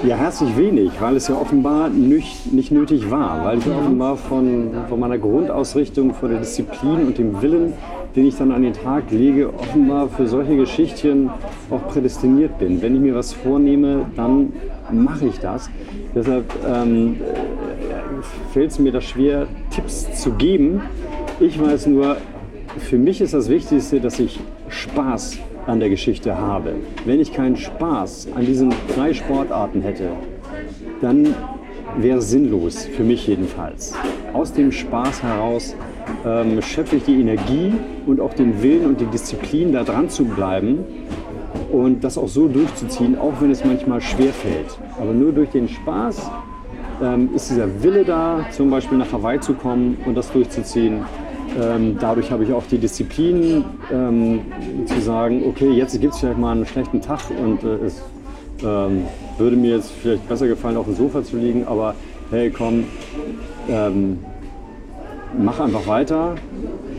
Ja, 0.03 0.15
herzlich 0.15 0.57
wenig, 0.57 0.91
weil 0.99 1.15
es 1.15 1.28
ja 1.28 1.36
offenbar 1.36 1.89
nicht, 1.89 2.51
nicht 2.51 2.72
nötig 2.72 3.09
war, 3.11 3.45
weil 3.45 3.59
ich 3.59 3.67
offenbar 3.67 4.17
von, 4.17 4.72
von 4.89 4.99
meiner 4.99 5.17
Grundausrichtung, 5.17 6.13
von 6.13 6.30
der 6.30 6.39
Disziplin 6.39 7.05
und 7.05 7.17
dem 7.17 7.41
Willen, 7.41 7.74
den 8.15 8.26
ich 8.26 8.36
dann 8.36 8.51
an 8.51 8.63
den 8.63 8.74
Tag 8.74 9.11
lege, 9.11 9.53
offenbar 9.53 10.09
für 10.09 10.28
solche 10.28 10.57
Geschichtchen 10.57 11.30
auch 11.69 11.88
prädestiniert 11.88 12.57
bin. 12.57 12.82
Wenn 12.82 12.95
ich 12.95 13.01
mir 13.01 13.15
was 13.15 13.32
vornehme, 13.32 14.07
dann 14.15 14.53
mache 14.91 15.28
ich 15.28 15.39
das. 15.39 15.69
Deshalb 16.13 16.45
ähm, 16.67 17.17
fällt 18.51 18.72
es 18.72 18.80
mir 18.80 18.91
da 18.91 18.99
schwer, 18.99 19.47
Tipps 19.69 20.22
zu 20.22 20.32
geben. 20.32 20.82
Ich 21.39 21.61
weiß 21.61 21.88
nur, 21.88 22.17
für 22.78 22.97
mich 22.97 23.22
ist 23.22 23.34
das 23.34 23.49
Wichtigste, 23.49 24.01
dass 24.01 24.19
ich 24.19 24.39
Spaß 24.67 25.38
an 25.72 25.80
der 25.80 25.89
Geschichte 25.89 26.38
habe. 26.38 26.76
Wenn 27.05 27.19
ich 27.19 27.34
keinen 27.34 27.55
Spaß 27.55 28.28
an 28.36 28.45
diesen 28.45 28.74
drei 28.93 29.13
Sportarten 29.13 29.82
hätte, 29.82 30.09
dann 30.99 31.34
wäre 31.97 32.22
sinnlos, 32.22 32.86
für 32.86 33.03
mich 33.03 33.26
jedenfalls. 33.28 33.93
Aus 34.34 34.53
dem 34.53 34.72
Spaß 34.72 35.24
heraus 35.24 35.76
ähm, 36.26 36.61
schöpfe 36.61 36.97
ich 36.97 37.03
die 37.03 37.19
Energie 37.19 37.74
und 38.05 38.19
auch 38.19 38.34
den 38.34 38.61
Willen 38.61 38.86
und 38.86 38.99
die 38.99 39.05
Disziplin, 39.05 39.72
da 39.72 39.84
dran 39.84 40.09
zu 40.09 40.26
bleiben 40.26 40.80
und 41.72 42.03
das 42.03 42.17
auch 42.17 42.28
so 42.28 42.47
durchzuziehen, 42.47 43.17
auch 43.17 43.34
wenn 43.39 43.51
es 43.51 43.63
manchmal 43.63 44.01
schwer 44.01 44.34
fällt. 44.34 44.78
Aber 44.99 45.13
nur 45.13 45.32
durch 45.32 45.49
den 45.49 45.67
Spaß 45.69 46.32
ähm, 47.01 47.30
ist 47.34 47.49
dieser 47.49 47.82
Wille 47.82 48.03
da, 48.03 48.45
zum 48.51 48.69
Beispiel 48.69 48.97
nach 48.97 49.11
Hawaii 49.11 49.39
zu 49.39 49.53
kommen 49.53 49.97
und 50.05 50.15
das 50.15 50.32
durchzuziehen. 50.32 51.05
Ähm, 51.60 51.97
dadurch 51.99 52.32
habe 52.32 52.43
ich 52.43 52.54
auch 52.54 52.64
die 52.66 52.78
Disziplin 52.78 53.66
ähm, 53.91 54.41
zu 54.86 55.02
sagen, 55.02 55.43
okay, 55.45 55.70
jetzt 55.70 55.99
gibt 55.99 56.14
es 56.14 56.20
vielleicht 56.20 56.39
mal 56.39 56.54
einen 56.54 56.66
schlechten 56.66 57.02
Tag 57.02 57.20
und 57.30 57.64
äh, 57.64 57.86
es 57.86 58.02
ähm, 58.64 59.06
würde 59.38 59.56
mir 59.58 59.76
jetzt 59.76 59.91
vielleicht 59.91 60.28
besser 60.30 60.47
gefallen, 60.47 60.78
auf 60.78 60.86
dem 60.86 60.95
Sofa 60.95 61.24
zu 61.24 61.38
liegen, 61.38 61.68
aber 61.68 61.95
hey, 62.30 62.49
komm, 62.49 62.86
ähm, 63.68 64.20
mach 65.38 65.60
einfach 65.60 65.86
weiter. 65.88 66.36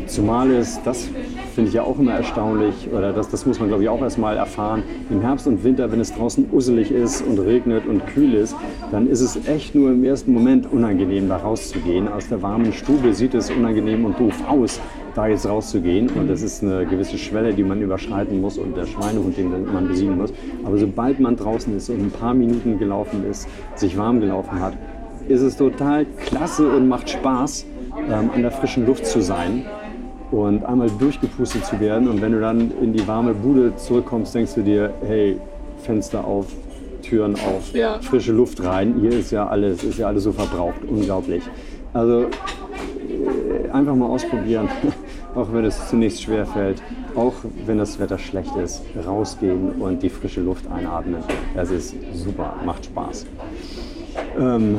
Zumal 0.07 0.51
es, 0.51 0.83
das 0.83 1.09
finde 1.53 1.69
ich 1.69 1.75
ja 1.75 1.83
auch 1.83 1.99
immer 1.99 2.15
erstaunlich, 2.15 2.89
oder 2.93 3.13
das, 3.13 3.29
das 3.29 3.47
muss 3.47 3.61
man 3.61 3.69
glaube 3.69 3.83
ich 3.83 3.89
auch 3.89 4.01
erstmal 4.01 4.37
erfahren, 4.37 4.83
im 5.11 5.21
Herbst 5.21 5.47
und 5.47 5.63
Winter, 5.65 5.91
wenn 5.93 6.01
es 6.01 6.13
draußen 6.15 6.49
usselig 6.53 6.91
ist 6.91 7.23
und 7.23 7.39
regnet 7.39 7.87
und 7.87 8.07
kühl 8.07 8.35
ist, 8.35 8.57
dann 8.91 9.09
ist 9.09 9.21
es 9.21 9.47
echt 9.47 9.75
nur 9.75 9.91
im 9.91 10.05
ersten 10.05 10.33
Moment 10.33 10.73
unangenehm, 10.73 11.29
da 11.29 11.37
rauszugehen. 11.37 12.09
Aus 12.09 12.29
der 12.29 12.43
warmen 12.43 12.73
Stube 12.73 13.13
sieht 13.15 13.35
es 13.35 13.51
unangenehm 13.51 14.05
und 14.05 14.19
doof 14.19 14.35
aus, 14.49 14.81
da 15.15 15.27
jetzt 15.27 15.47
rauszugehen. 15.47 16.11
Und 16.11 16.29
das 16.29 16.43
ist 16.43 16.63
eine 16.63 16.87
gewisse 16.87 17.19
Schwelle, 17.19 17.53
die 17.53 17.63
man 17.63 17.81
überschreiten 17.81 18.41
muss 18.41 18.59
und 18.59 18.77
der 18.77 18.87
Schweinehund, 18.87 19.37
den 19.37 19.73
man 19.73 19.89
besiegen 19.89 20.17
muss. 20.17 20.33
Aber 20.65 20.79
sobald 20.79 21.21
man 21.21 21.37
draußen 21.37 21.77
ist 21.77 21.91
und 21.91 22.01
ein 22.01 22.11
paar 22.11 22.35
Minuten 22.35 22.79
gelaufen 22.79 23.25
ist, 23.31 23.49
sich 23.75 23.97
warm 23.97 24.21
gelaufen 24.21 24.61
hat, 24.61 24.75
ist 25.29 25.43
es 25.43 25.57
total 25.57 26.07
klasse 26.27 26.69
und 26.69 26.89
macht 26.89 27.11
Spaß, 27.11 27.67
ähm, 28.11 28.31
an 28.35 28.43
der 28.43 28.51
frischen 28.51 28.87
Luft 28.87 29.07
zu 29.07 29.21
sein 29.21 29.65
und 30.33 30.65
einmal 30.65 30.89
durchgepustet 30.99 31.65
zu 31.67 31.79
werden. 31.79 32.09
Und 32.09 32.21
wenn 32.21 32.33
du 32.33 32.41
dann 32.41 32.73
in 32.81 32.93
die 32.93 33.07
warme 33.07 33.35
Bude 33.35 33.77
zurückkommst, 33.77 34.35
denkst 34.35 34.55
du 34.55 34.63
dir, 34.63 34.93
hey, 35.07 35.37
Fenster 35.79 36.25
auf, 36.25 36.47
Türen 37.03 37.35
auf, 37.35 37.73
Ja. 37.75 37.99
frische 38.01 38.33
Luft 38.33 38.63
rein. 38.65 38.97
Hier 39.01 39.11
ist 39.13 39.31
ja 39.31 39.47
alles, 39.47 39.85
ist 39.85 39.99
ja 39.99 40.07
alles 40.09 40.25
so 40.25 40.33
verbraucht, 40.33 40.81
unglaublich. 40.89 41.43
Also 41.93 42.23
äh, 42.23 43.71
einfach 43.73 43.95
mal 43.95 44.07
ausprobieren, 44.07 44.69
auch 45.35 45.53
wenn 45.53 45.65
es 45.67 45.89
zunächst 45.89 46.23
schwer 46.23 46.47
fällt, 46.47 46.83
auch 47.15 47.35
wenn 47.67 47.77
das 47.79 47.99
Wetter 48.01 48.19
schlecht 48.19 48.57
ist, 48.57 48.83
rausgehen 49.07 49.73
und 49.81 50.03
die 50.03 50.09
frische 50.09 50.41
Luft 50.41 50.65
einatmen. 50.73 51.23
Das 51.55 51.71
ist 51.71 51.95
super, 52.15 52.55
macht 52.65 52.87
Spaß. 52.87 53.27
Ähm, 54.41 54.79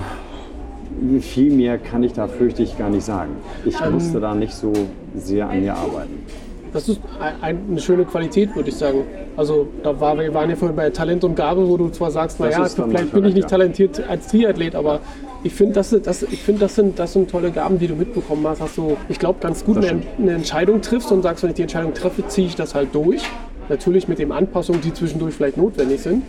viel 1.22 1.52
mehr 1.54 1.78
kann 1.78 2.04
ich 2.04 2.14
da 2.14 2.28
fürchte 2.28 2.64
ich 2.64 2.78
gar 2.78 2.90
nicht 2.90 3.04
sagen. 3.06 3.32
Ich 3.66 3.76
musste 3.90 4.20
da 4.20 4.34
nicht 4.36 4.54
so 4.54 4.72
sehr 5.16 5.50
an 5.50 5.62
mir 5.62 5.76
arbeiten. 5.76 6.26
Das 6.72 6.90
ist 6.90 7.00
ein- 7.42 7.58
eine 7.70 7.80
schöne 7.80 8.04
Qualität, 8.04 8.56
würde 8.56 8.70
ich 8.70 8.76
sagen. 8.76 9.00
Also 9.38 9.68
da 9.84 10.00
war, 10.00 10.18
wir 10.18 10.34
waren 10.34 10.50
ja 10.50 10.56
vorhin 10.56 10.76
bei 10.76 10.90
Talent 10.90 11.24
und 11.24 11.36
Gabe, 11.36 11.68
wo 11.68 11.78
du 11.78 11.90
zwar 11.90 12.10
sagst, 12.10 12.40
naja, 12.40 12.66
vielleicht 12.66 13.12
bin 13.14 13.26
ich 13.26 13.36
nicht 13.36 13.44
ja. 13.44 13.50
talentiert 13.50 14.02
als 14.10 14.28
Triathlet, 14.28 14.74
aber 14.74 15.00
ich 15.44 15.54
finde, 15.54 15.74
das, 15.76 15.92
das, 16.04 16.24
ich 16.24 16.42
find, 16.42 16.62
das, 16.62 16.74
sind, 16.76 16.98
das 16.98 17.14
sind 17.14 17.30
tolle 17.30 17.52
Gaben, 17.52 17.78
die 17.78 17.88
du 17.88 17.96
mitbekommen 17.96 18.48
hast. 18.48 18.62
Hast 18.62 18.78
du, 18.78 18.98
ich 19.08 19.20
glaube, 19.20 19.40
ganz 19.40 19.64
gut 19.66 19.78
eine, 19.78 20.02
eine 20.18 20.32
Entscheidung 20.32 20.82
triffst 20.82 21.12
und 21.12 21.22
sagst, 21.22 21.44
wenn 21.44 21.50
ich 21.52 21.56
die 21.58 21.64
Entscheidung 21.64 21.94
treffe, 21.94 22.26
ziehe 22.28 22.48
ich 22.48 22.56
das 22.56 22.74
halt 22.74 22.96
durch. 22.96 23.22
Natürlich 23.70 24.08
mit 24.08 24.18
den 24.20 24.32
Anpassungen, 24.32 24.82
die 24.82 24.94
zwischendurch 24.94 25.36
vielleicht 25.36 25.58
notwendig 25.58 26.02
sind. 26.02 26.24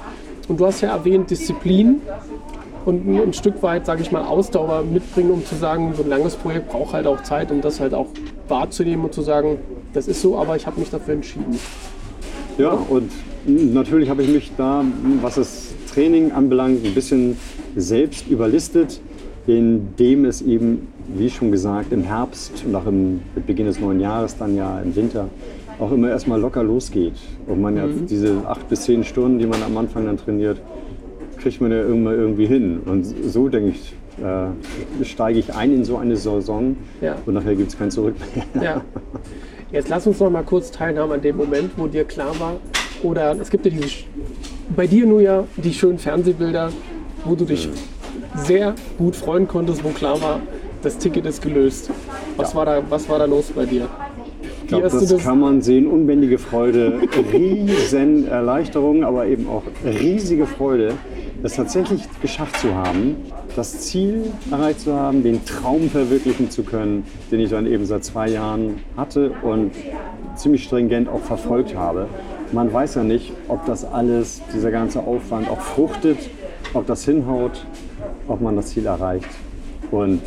Und 0.46 0.60
du 0.60 0.66
hast 0.66 0.82
ja 0.82 0.94
erwähnt, 0.94 1.30
Disziplin 1.30 2.02
und 2.84 3.06
ein, 3.06 3.20
ein 3.20 3.32
Stück 3.32 3.62
weit, 3.62 3.86
sage 3.86 4.02
ich 4.02 4.12
mal, 4.12 4.24
Ausdauer 4.24 4.82
mitbringen, 4.84 5.30
um 5.30 5.44
zu 5.44 5.54
sagen, 5.54 5.94
so 5.96 6.02
ein 6.02 6.08
langes 6.08 6.36
Projekt 6.36 6.70
braucht 6.70 6.92
halt 6.92 7.06
auch 7.06 7.22
Zeit, 7.22 7.50
um 7.50 7.60
das 7.60 7.80
halt 7.80 7.94
auch 7.94 8.08
wahrzunehmen 8.48 9.04
und 9.04 9.14
zu 9.14 9.22
sagen, 9.22 9.58
das 9.92 10.08
ist 10.08 10.20
so, 10.20 10.36
aber 10.36 10.56
ich 10.56 10.66
habe 10.66 10.78
mich 10.80 10.90
dafür 10.90 11.14
entschieden. 11.14 11.58
Ja, 12.58 12.70
und 12.70 13.10
natürlich 13.46 14.08
habe 14.08 14.22
ich 14.22 14.28
mich 14.28 14.52
da, 14.56 14.84
was 15.22 15.36
das 15.36 15.74
Training 15.92 16.32
anbelangt, 16.32 16.84
ein 16.84 16.94
bisschen 16.94 17.36
selbst 17.76 18.28
überlistet, 18.28 19.00
indem 19.46 20.24
es 20.24 20.42
eben, 20.42 20.88
wie 21.08 21.30
schon 21.30 21.52
gesagt, 21.52 21.92
im 21.92 22.02
Herbst 22.02 22.64
und 22.66 22.74
auch 22.74 22.86
im 22.86 23.20
Beginn 23.46 23.66
des 23.66 23.80
neuen 23.80 24.00
Jahres, 24.00 24.36
dann 24.36 24.56
ja 24.56 24.80
im 24.80 24.94
Winter, 24.96 25.28
auch 25.78 25.90
immer 25.90 26.08
erstmal 26.08 26.40
locker 26.40 26.62
losgeht. 26.62 27.14
Und 27.46 27.60
man 27.60 27.76
ja 27.76 27.86
diese 27.86 28.36
acht 28.46 28.68
bis 28.68 28.82
zehn 28.82 29.04
Stunden, 29.04 29.38
die 29.38 29.46
man 29.46 29.62
am 29.62 29.76
Anfang 29.76 30.06
dann 30.06 30.16
trainiert, 30.16 30.60
kriegt 31.44 31.60
man 31.60 31.70
ja 31.70 31.76
irgendwann 31.78 32.14
irgendwie 32.18 32.46
hin. 32.46 32.80
Und 32.86 33.04
so 33.04 33.48
denke 33.50 33.70
ich, 33.70 33.92
äh, 34.24 35.04
steige 35.04 35.38
ich 35.38 35.54
ein 35.54 35.74
in 35.74 35.84
so 35.84 35.98
eine 35.98 36.16
Saison 36.16 36.74
Ja. 37.02 37.16
und 37.26 37.34
nachher 37.34 37.54
gibt 37.54 37.68
es 37.70 37.78
kein 37.78 37.90
Zurück 37.90 38.14
mehr. 38.34 38.44
Ja. 38.64 38.80
Jetzt 39.70 39.88
lass 39.90 40.06
uns 40.06 40.18
noch 40.20 40.30
mal 40.30 40.42
kurz 40.44 40.70
teilhaben 40.70 41.12
an 41.12 41.20
dem 41.20 41.36
Moment, 41.36 41.72
wo 41.76 41.86
dir 41.86 42.04
klar 42.04 42.38
war, 42.40 42.54
oder 43.02 43.36
es 43.40 43.50
gibt 43.50 43.66
ja 43.66 43.72
diese, 43.72 43.88
bei 44.74 44.86
dir 44.86 45.04
nur 45.04 45.20
ja 45.20 45.44
die 45.56 45.72
schönen 45.74 45.98
Fernsehbilder, 45.98 46.70
wo 47.26 47.34
du 47.34 47.44
dich 47.44 47.68
sehr 48.36 48.74
gut 48.96 49.16
freuen 49.16 49.46
konntest, 49.48 49.84
wo 49.84 49.88
klar 49.90 50.20
war, 50.22 50.40
das 50.82 50.96
Ticket 50.96 51.26
ist 51.26 51.42
gelöst. 51.42 51.90
Was, 52.36 52.52
Ja. 52.52 52.58
war, 52.58 52.66
da, 52.66 52.82
was 52.88 53.06
war 53.08 53.18
da 53.18 53.24
los 53.26 53.50
bei 53.54 53.66
dir? 53.66 53.86
Ich 54.62 54.68
glaube, 54.68 54.84
das, 54.84 55.06
das- 55.08 55.22
kann 55.22 55.40
man 55.40 55.60
sehen. 55.60 55.86
Unbändige 55.88 56.38
Freude, 56.38 57.00
riesen 57.32 58.28
Erleichterung, 58.28 59.04
aber 59.04 59.26
eben 59.26 59.46
auch 59.48 59.62
riesige 59.84 60.46
Freude, 60.46 60.92
es 61.44 61.56
tatsächlich 61.56 62.02
geschafft 62.22 62.58
zu 62.58 62.74
haben, 62.74 63.16
das 63.54 63.80
Ziel 63.80 64.32
erreicht 64.50 64.80
zu 64.80 64.94
haben, 64.94 65.22
den 65.22 65.44
Traum 65.44 65.90
verwirklichen 65.90 66.50
zu 66.50 66.62
können, 66.62 67.04
den 67.30 67.40
ich 67.40 67.50
dann 67.50 67.66
eben 67.66 67.84
seit 67.84 68.02
zwei 68.02 68.30
Jahren 68.30 68.80
hatte 68.96 69.30
und 69.42 69.72
ziemlich 70.36 70.64
stringent 70.64 71.08
auch 71.08 71.20
verfolgt 71.20 71.76
habe. 71.76 72.06
Man 72.52 72.72
weiß 72.72 72.94
ja 72.94 73.04
nicht, 73.04 73.32
ob 73.48 73.66
das 73.66 73.84
alles, 73.84 74.40
dieser 74.54 74.70
ganze 74.70 75.00
Aufwand 75.00 75.48
auch 75.50 75.60
fruchtet, 75.60 76.18
ob 76.72 76.86
das 76.86 77.04
hinhaut, 77.04 77.66
ob 78.26 78.40
man 78.40 78.56
das 78.56 78.68
Ziel 78.68 78.86
erreicht. 78.86 79.28
Und 79.90 80.22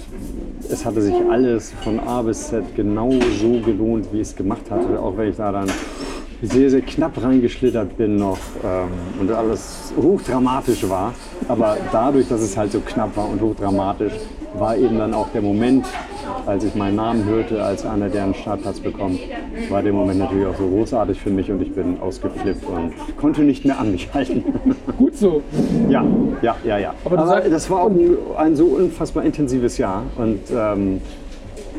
es 0.70 0.86
hatte 0.86 1.02
sich 1.02 1.16
alles 1.32 1.74
von 1.84 2.00
A 2.00 2.22
bis 2.22 2.50
Z 2.50 2.64
genau 2.76 3.12
so 3.42 3.60
gelohnt, 3.60 4.08
wie 4.12 4.18
ich 4.18 4.28
es 4.30 4.36
gemacht 4.36 4.70
hatte, 4.70 5.00
auch 5.00 5.18
wenn 5.18 5.30
ich 5.30 5.36
da 5.36 5.52
dann 5.52 5.70
sehr, 6.42 6.70
sehr 6.70 6.82
knapp 6.82 7.22
reingeschlittert 7.22 7.98
bin 7.98 8.18
noch 8.18 8.38
ähm, 8.64 8.90
und 9.20 9.32
alles 9.32 9.94
hochdramatisch 10.00 10.88
war. 10.88 11.14
Aber 11.48 11.78
dadurch, 11.92 12.28
dass 12.28 12.42
es 12.42 12.56
halt 12.56 12.72
so 12.72 12.80
knapp 12.82 13.16
war 13.18 13.28
und 13.28 13.42
hochdramatisch, 13.42 14.14
war 14.54 14.78
eben 14.78 14.98
dann 14.98 15.14
auch 15.14 15.30
der 15.30 15.42
Moment, 15.42 15.86
als 16.46 16.64
ich 16.64 16.74
meinen 16.76 16.96
Namen 16.96 17.26
hörte, 17.26 17.64
als 17.64 17.86
einer, 17.86 18.10
der 18.10 18.24
einen 18.24 18.34
Startplatz 18.34 18.80
bekommt, 18.80 19.20
war 19.70 19.82
der 19.82 19.94
Moment 19.94 20.20
natürlich 20.20 20.48
auch 20.48 20.58
so 20.58 20.68
großartig 20.68 21.20
für 21.20 21.30
mich 21.30 21.52
und 21.52 21.62
ich 21.62 21.74
bin 21.74 22.00
ausgeflippt 22.00 22.66
und 22.66 22.94
konnte 23.18 23.42
nicht 23.42 23.66
mehr 23.66 23.80
an 23.80 23.92
mich 23.92 24.14
halten. 24.14 24.44
Gut 24.98 25.16
so. 25.16 25.42
Ja, 25.90 26.06
ja, 26.42 26.56
ja, 26.64 26.78
ja. 26.78 26.94
Aber 27.04 27.20
Aber, 27.20 27.42
das 27.42 27.70
war 27.70 27.82
auch 27.82 27.90
ein, 27.90 28.18
ein 28.38 28.56
so 28.56 28.66
unfassbar 28.66 29.24
intensives 29.26 29.78
Jahr. 29.78 30.04
Und 30.18 30.40
ähm, 30.56 31.02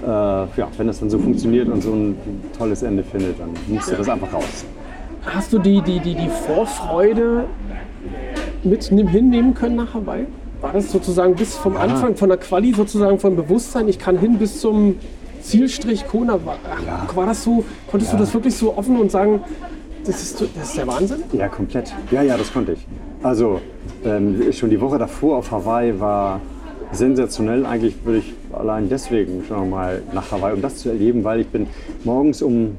äh, 0.02 0.06
ja, 0.06 0.68
wenn 0.76 0.86
das 0.86 1.00
dann 1.00 1.10
so 1.10 1.18
funktioniert 1.18 1.68
und 1.68 1.82
so 1.82 1.92
ein 1.92 2.16
tolles 2.56 2.82
Ende 2.82 3.02
findet, 3.02 3.38
dann 3.40 3.50
musste 3.66 3.96
das 3.96 4.08
einfach 4.08 4.32
raus. 4.32 4.64
Hast 5.24 5.52
du 5.52 5.58
die, 5.58 5.80
die, 5.82 6.00
die, 6.00 6.14
die 6.14 6.28
Vorfreude 6.28 7.44
mit 8.64 8.84
hinnehmen 8.84 9.54
können 9.54 9.76
nach 9.76 9.94
Hawaii? 9.94 10.26
War 10.60 10.72
das 10.72 10.90
sozusagen 10.90 11.34
bis 11.34 11.56
vom 11.56 11.76
Anfang, 11.76 12.16
von 12.16 12.28
der 12.28 12.38
Quali 12.38 12.74
sozusagen 12.74 13.18
vom 13.18 13.36
Bewusstsein, 13.36 13.88
ich 13.88 13.98
kann 13.98 14.18
hin 14.18 14.38
bis 14.38 14.60
zum 14.60 14.96
Zielstrich 15.40 16.06
Kona? 16.08 16.44
War, 16.44 16.56
ach, 16.90 17.14
war 17.14 17.26
das 17.26 17.44
so, 17.44 17.64
konntest 17.90 18.12
du 18.12 18.16
das 18.16 18.34
wirklich 18.34 18.56
so 18.56 18.76
offen 18.76 18.98
und 18.98 19.10
sagen, 19.10 19.40
das 20.04 20.22
ist, 20.22 20.40
das 20.40 20.68
ist 20.68 20.76
der 20.76 20.86
Wahnsinn? 20.86 21.22
Ja, 21.32 21.48
komplett. 21.48 21.94
Ja, 22.10 22.22
ja, 22.22 22.36
das 22.36 22.52
konnte 22.52 22.72
ich. 22.72 22.86
Also 23.22 23.60
ähm, 24.04 24.52
schon 24.52 24.70
die 24.70 24.80
Woche 24.80 24.98
davor 24.98 25.38
auf 25.38 25.50
Hawaii 25.50 25.98
war 26.00 26.40
sensationell. 26.92 27.66
Eigentlich 27.66 27.96
würde 28.04 28.18
ich 28.18 28.34
allein 28.52 28.88
deswegen 28.88 29.44
schon 29.46 29.70
mal 29.70 30.02
nach 30.12 30.30
Hawaii, 30.30 30.54
um 30.54 30.62
das 30.62 30.76
zu 30.76 30.88
erleben, 30.88 31.24
weil 31.24 31.40
ich 31.40 31.48
bin 31.48 31.66
morgens 32.04 32.42
um, 32.42 32.76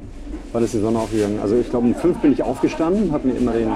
wann 0.51 0.63
ist 0.63 0.73
die 0.73 0.79
Sonne 0.79 0.99
aufgegangen? 0.99 1.39
Also 1.41 1.55
ich 1.55 1.69
glaube 1.69 1.87
um 1.87 1.95
fünf 1.95 2.17
bin 2.19 2.33
ich 2.33 2.43
aufgestanden, 2.43 3.11
habe 3.11 3.27
mir 3.27 3.35
immer 3.35 3.53
den 3.53 3.71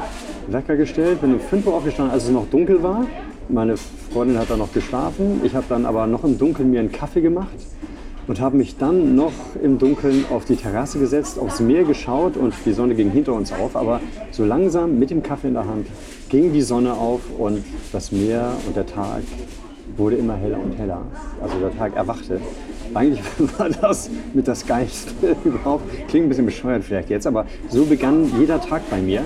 Wecker 0.47 0.75
gestellt, 0.75 1.21
bin 1.21 1.33
um 1.33 1.39
fünf 1.39 1.65
Uhr 1.67 1.73
aufgestanden, 1.73 2.13
als 2.13 2.25
es 2.25 2.31
noch 2.31 2.47
dunkel 2.49 2.83
war. 2.83 3.05
Meine 3.49 3.75
Freundin 4.11 4.37
hat 4.37 4.49
dann 4.49 4.59
noch 4.59 4.73
geschlafen. 4.73 5.41
Ich 5.43 5.53
habe 5.53 5.65
dann 5.69 5.85
aber 5.85 6.07
noch 6.07 6.23
im 6.23 6.37
Dunkeln 6.37 6.71
mir 6.71 6.79
einen 6.79 6.91
Kaffee 6.91 7.21
gemacht 7.21 7.55
und 8.27 8.39
habe 8.39 8.57
mich 8.57 8.77
dann 8.77 9.15
noch 9.15 9.33
im 9.61 9.77
Dunkeln 9.79 10.25
auf 10.29 10.45
die 10.45 10.55
Terrasse 10.55 10.99
gesetzt, 10.99 11.37
aufs 11.37 11.59
Meer 11.59 11.83
geschaut 11.83 12.37
und 12.37 12.53
die 12.65 12.71
Sonne 12.71 12.95
ging 12.95 13.11
hinter 13.11 13.33
uns 13.33 13.51
auf. 13.51 13.75
Aber 13.75 13.99
so 14.31 14.45
langsam 14.45 14.97
mit 14.97 15.09
dem 15.09 15.23
Kaffee 15.23 15.49
in 15.49 15.55
der 15.55 15.67
Hand 15.67 15.87
ging 16.29 16.53
die 16.53 16.61
Sonne 16.61 16.93
auf 16.93 17.21
und 17.37 17.63
das 17.91 18.11
Meer 18.11 18.53
und 18.65 18.75
der 18.75 18.85
Tag 18.85 19.23
wurde 19.97 20.15
immer 20.15 20.35
heller 20.35 20.59
und 20.59 20.77
heller. 20.77 21.01
Also 21.41 21.57
der 21.59 21.75
Tag 21.77 21.95
erwachte. 21.95 22.39
Eigentlich 22.93 23.23
war 23.57 23.69
das 23.69 24.09
mit 24.33 24.47
das 24.47 24.65
Geilste 24.65 25.35
überhaupt. 25.43 25.83
Klingt 26.07 26.25
ein 26.25 26.29
bisschen 26.29 26.45
bescheuert 26.45 26.83
vielleicht 26.83 27.09
jetzt, 27.09 27.27
aber 27.27 27.45
so 27.69 27.85
begann 27.85 28.31
jeder 28.39 28.61
Tag 28.61 28.89
bei 28.89 28.99
mir. 28.99 29.23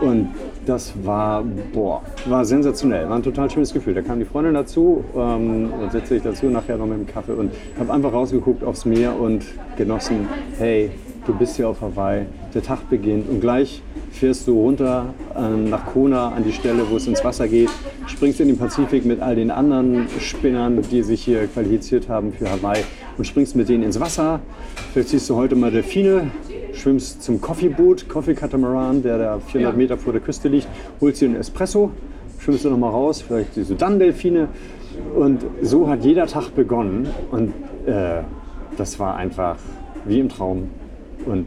Und 0.00 0.28
das 0.66 0.92
war, 1.04 1.42
boah, 1.72 2.02
war 2.26 2.44
sensationell. 2.44 3.08
War 3.08 3.16
ein 3.16 3.22
total 3.22 3.50
schönes 3.50 3.72
Gefühl. 3.72 3.94
Da 3.94 4.02
kam 4.02 4.18
die 4.18 4.26
Freundin 4.26 4.52
dazu 4.52 5.02
ähm, 5.16 5.70
setzte 5.90 6.16
ich 6.16 6.22
dazu 6.22 6.46
nachher 6.46 6.76
noch 6.76 6.86
mit 6.86 6.98
dem 6.98 7.06
Kaffee 7.06 7.32
und 7.32 7.52
habe 7.78 7.92
einfach 7.92 8.12
rausgeguckt 8.12 8.62
aufs 8.62 8.84
Meer 8.84 9.18
und 9.18 9.44
genossen, 9.76 10.28
hey, 10.58 10.90
du 11.26 11.34
bist 11.34 11.56
hier 11.56 11.68
auf 11.68 11.80
Hawaii, 11.80 12.26
der 12.54 12.62
Tag 12.62 12.88
beginnt 12.88 13.28
und 13.28 13.40
gleich 13.40 13.82
fährst 14.10 14.46
du 14.46 14.60
runter 14.60 15.06
ähm, 15.36 15.68
nach 15.68 15.84
Kona 15.86 16.28
an 16.28 16.44
die 16.44 16.52
Stelle, 16.52 16.88
wo 16.88 16.96
es 16.96 17.06
ins 17.06 17.24
Wasser 17.24 17.48
geht, 17.48 17.68
springst 18.06 18.40
in 18.40 18.48
den 18.48 18.58
Pazifik 18.58 19.04
mit 19.04 19.20
all 19.20 19.36
den 19.36 19.50
anderen 19.50 20.06
Spinnern, 20.20 20.80
die 20.90 21.02
sich 21.02 21.22
hier 21.22 21.46
qualifiziert 21.48 22.08
haben 22.08 22.32
für 22.32 22.50
Hawaii 22.50 22.82
und 23.18 23.26
springst 23.26 23.56
mit 23.56 23.68
denen 23.68 23.82
ins 23.82 23.98
Wasser. 24.00 24.40
Vielleicht 24.92 25.10
siehst 25.10 25.28
du 25.28 25.36
heute 25.36 25.56
mal 25.56 25.70
Delfine, 25.70 26.30
schwimmst 26.72 27.22
zum 27.22 27.40
Coffeeboot, 27.40 28.08
Coffee 28.08 28.34
Catamaran, 28.34 29.02
der 29.02 29.18
da 29.18 29.38
400 29.40 29.72
Ja. 29.72 29.76
Meter 29.76 29.98
vor 29.98 30.12
der 30.12 30.22
Küste 30.22 30.48
liegt, 30.48 30.68
holst 31.00 31.20
dir 31.20 31.26
einen 31.28 31.36
Espresso, 31.36 31.90
schwimmst 32.38 32.64
du 32.64 32.70
noch 32.70 32.78
mal 32.78 32.90
raus, 32.90 33.22
vielleicht 33.22 33.54
siehst 33.54 33.70
du 33.70 33.74
dann 33.74 33.98
Delfine. 33.98 34.48
Und 35.14 35.44
so 35.60 35.88
hat 35.88 36.04
jeder 36.04 36.26
Tag 36.26 36.54
begonnen 36.54 37.08
und 37.30 37.52
äh, 37.86 38.22
das 38.78 38.98
war 38.98 39.16
einfach 39.16 39.56
wie 40.06 40.20
im 40.20 40.28
Traum 40.28 40.70
und 41.26 41.46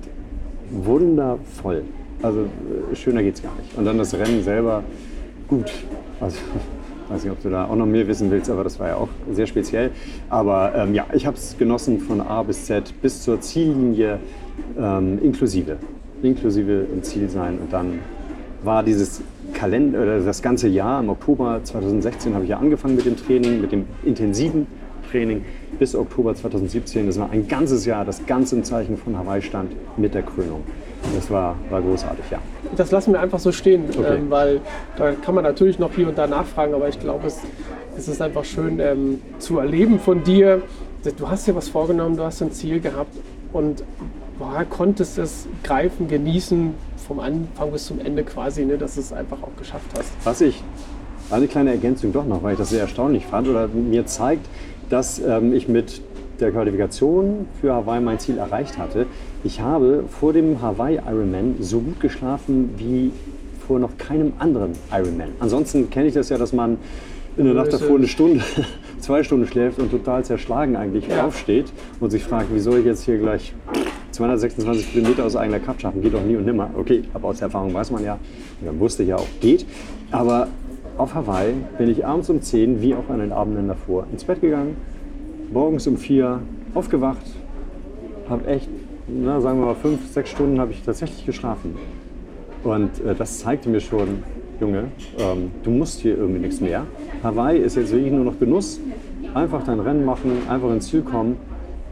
wundervoll. 0.71 1.83
Also 2.21 2.41
äh, 2.41 2.95
schöner 2.95 3.23
geht's 3.23 3.41
gar 3.41 3.55
nicht. 3.55 3.77
Und 3.77 3.85
dann 3.85 3.97
das 3.97 4.13
Rennen 4.13 4.43
selber, 4.43 4.83
gut. 5.47 5.71
Also 6.19 6.37
weiß 7.09 7.23
nicht, 7.23 7.31
ob 7.31 7.41
du 7.41 7.49
da 7.49 7.65
auch 7.65 7.75
noch 7.75 7.85
mehr 7.85 8.07
wissen 8.07 8.29
willst, 8.29 8.49
aber 8.49 8.63
das 8.63 8.79
war 8.79 8.89
ja 8.89 8.95
auch 8.95 9.09
sehr 9.31 9.47
speziell. 9.47 9.91
Aber 10.29 10.73
ähm, 10.75 10.93
ja, 10.93 11.05
ich 11.13 11.25
habe 11.25 11.37
es 11.37 11.57
genossen 11.57 11.99
von 11.99 12.21
A 12.21 12.43
bis 12.43 12.65
Z 12.65 12.93
bis 13.01 13.23
zur 13.23 13.41
Ziellinie 13.41 14.19
ähm, 14.77 15.19
inklusive. 15.21 15.77
Inklusive 16.21 16.85
im 16.93 17.01
Ziel 17.03 17.29
sein. 17.29 17.57
Und 17.59 17.73
dann 17.73 17.99
war 18.63 18.83
dieses 18.83 19.21
Kalender, 19.53 20.01
oder 20.01 20.19
das 20.19 20.41
ganze 20.41 20.67
Jahr, 20.67 21.01
im 21.01 21.09
Oktober 21.09 21.61
2016 21.63 22.33
habe 22.33 22.43
ich 22.43 22.51
ja 22.51 22.59
angefangen 22.59 22.95
mit 22.95 23.05
dem 23.05 23.17
Training, 23.17 23.61
mit 23.61 23.71
dem 23.71 23.85
intensiven 24.03 24.67
Training 25.09 25.43
bis 25.79 25.95
Oktober 25.95 26.35
2017. 26.35 27.07
Das 27.07 27.19
war 27.19 27.29
ein 27.31 27.47
ganzes 27.47 27.85
Jahr, 27.85 28.05
das 28.05 28.25
ganz 28.25 28.51
im 28.51 28.63
Zeichen 28.63 28.97
von 28.97 29.17
Hawaii 29.17 29.41
stand 29.41 29.71
mit 29.97 30.13
der 30.13 30.23
Krönung. 30.23 30.63
Das 31.15 31.31
war, 31.31 31.55
war 31.69 31.81
großartig, 31.81 32.25
ja. 32.29 32.39
Das 32.75 32.91
lassen 32.91 33.13
wir 33.13 33.21
einfach 33.21 33.39
so 33.39 33.51
stehen, 33.51 33.85
Okay. 33.97 34.17
ähm, 34.17 34.29
weil 34.29 34.59
da 34.97 35.13
kann 35.13 35.33
man 35.33 35.45
natürlich 35.45 35.79
noch 35.79 35.93
hier 35.93 36.09
und 36.09 36.17
da 36.17 36.27
nachfragen, 36.27 36.73
aber 36.73 36.89
ich 36.89 36.99
glaube, 36.99 37.27
es, 37.27 37.39
es 37.97 38.09
ist 38.09 38.21
einfach 38.21 38.43
schön 38.43 38.79
ähm, 38.79 39.21
zu 39.39 39.59
erleben 39.59 39.99
von 39.99 40.23
dir. 40.23 40.61
Du 41.17 41.29
hast 41.29 41.47
dir 41.47 41.55
was 41.55 41.69
vorgenommen, 41.69 42.17
du 42.17 42.23
hast 42.23 42.41
ein 42.41 42.51
Ziel 42.51 42.81
gehabt 42.81 43.15
und 43.53 43.83
boah, 44.37 44.65
konntest 44.69 45.17
es 45.17 45.47
greifen, 45.63 46.09
genießen, 46.09 46.73
vom 47.07 47.19
Anfang 47.21 47.71
bis 47.71 47.85
zum 47.85 47.99
Ende 47.99 48.23
quasi, 48.23 48.65
ne, 48.65 48.77
dass 48.77 48.95
du 48.95 48.99
es 49.01 49.13
einfach 49.13 49.41
auch 49.41 49.57
geschafft 49.57 49.87
hast. 49.97 50.11
Was 50.25 50.41
ich, 50.41 50.61
eine 51.31 51.47
kleine 51.47 51.71
Ergänzung 51.71 52.11
doch 52.11 52.25
noch, 52.25 52.43
weil 52.43 52.53
ich 52.53 52.59
das 52.59 52.69
sehr 52.69 52.81
erstaunlich 52.81 53.25
fand 53.25 53.47
oder 53.47 53.67
mir 53.67 54.05
zeigt, 54.05 54.45
dass 54.89 55.19
ähm, 55.19 55.53
ich 55.53 55.67
mit 55.67 56.01
der 56.39 56.51
Qualifikation 56.51 57.47
für 57.59 57.73
Hawaii 57.73 58.01
mein 58.01 58.19
Ziel 58.19 58.37
erreicht 58.37 58.77
hatte. 58.77 59.05
Ich 59.43 59.61
habe 59.61 60.05
vor 60.07 60.33
dem 60.33 60.61
Hawaii 60.61 60.97
Ironman 60.97 61.55
so 61.59 61.79
gut 61.79 61.99
geschlafen 61.99 62.69
wie 62.77 63.11
vor 63.67 63.79
noch 63.79 63.97
keinem 63.97 64.33
anderen 64.39 64.71
Ironman. 64.91 65.29
Ansonsten 65.39 65.89
kenne 65.89 66.07
ich 66.07 66.13
das 66.13 66.29
ja, 66.29 66.37
dass 66.37 66.53
man 66.53 66.77
in 67.37 67.45
der 67.45 67.53
Nacht 67.53 67.71
davor 67.71 67.97
eine 67.97 68.07
Stunde, 68.07 68.41
zwei 68.99 69.23
Stunden 69.23 69.47
schläft 69.47 69.79
und 69.79 69.91
total 69.91 70.23
zerschlagen 70.25 70.75
eigentlich 70.75 71.07
Ja. 71.07 71.25
aufsteht 71.25 71.71
und 71.99 72.09
sich 72.09 72.23
fragt, 72.23 72.53
wie 72.53 72.59
soll 72.59 72.79
ich 72.79 72.85
jetzt 72.85 73.03
hier 73.03 73.17
gleich 73.17 73.53
226 74.11 74.91
Kilometer 74.91 75.25
aus 75.25 75.35
eigener 75.35 75.59
Kraft 75.59 75.81
schaffen, 75.81 76.01
geht 76.01 76.13
doch 76.13 76.23
nie 76.23 76.35
und 76.35 76.45
nimmer. 76.45 76.69
Okay, 76.77 77.03
aber 77.13 77.29
aus 77.29 77.41
Erfahrung 77.41 77.73
weiß 77.73 77.91
man 77.91 78.03
ja, 78.03 78.17
dann 78.65 78.79
wusste 78.79 79.03
ja 79.03 79.15
auch, 79.17 79.27
geht. 79.39 79.65
Aber 80.11 80.47
auf 80.99 81.15
Hawaii 81.15 81.53
bin 81.77 81.89
ich 81.89 82.05
abends 82.05 82.29
um 82.29 82.41
10, 82.41 82.81
wie 82.81 82.93
auch 82.93 83.09
an 83.09 83.19
den 83.19 83.31
Abenden 83.31 83.69
davor, 83.69 84.05
ins 84.11 84.25
Bett 84.25 84.41
gegangen, 84.41 84.75
morgens 85.51 85.87
um 85.87 85.97
4 85.97 86.41
aufgewacht, 86.73 87.25
habe 88.29 88.45
echt, 88.47 88.69
na, 89.07 89.39
sagen 89.39 89.59
wir 89.59 89.67
mal, 89.67 89.75
fünf, 89.75 90.11
sechs 90.11 90.29
Stunden 90.29 90.59
habe 90.59 90.71
ich 90.71 90.83
tatsächlich 90.83 91.25
geschlafen. 91.25 91.77
Und 92.63 93.03
äh, 93.05 93.15
das 93.15 93.39
zeigte 93.39 93.69
mir 93.69 93.79
schon, 93.79 94.23
Junge, 94.59 94.85
ähm, 95.17 95.51
du 95.63 95.71
musst 95.71 96.01
hier 96.01 96.17
irgendwie 96.17 96.41
nichts 96.41 96.59
mehr. 96.59 96.85
Hawaii 97.23 97.59
ist 97.59 97.77
jetzt 97.77 97.93
wirklich 97.93 98.11
nur 98.11 98.25
noch 98.25 98.37
Genuss. 98.37 98.79
Einfach 99.33 99.63
dein 99.63 99.79
Rennen 99.79 100.03
machen, 100.03 100.31
einfach 100.49 100.69
ins 100.71 100.89
Ziel 100.89 101.01
kommen, 101.01 101.37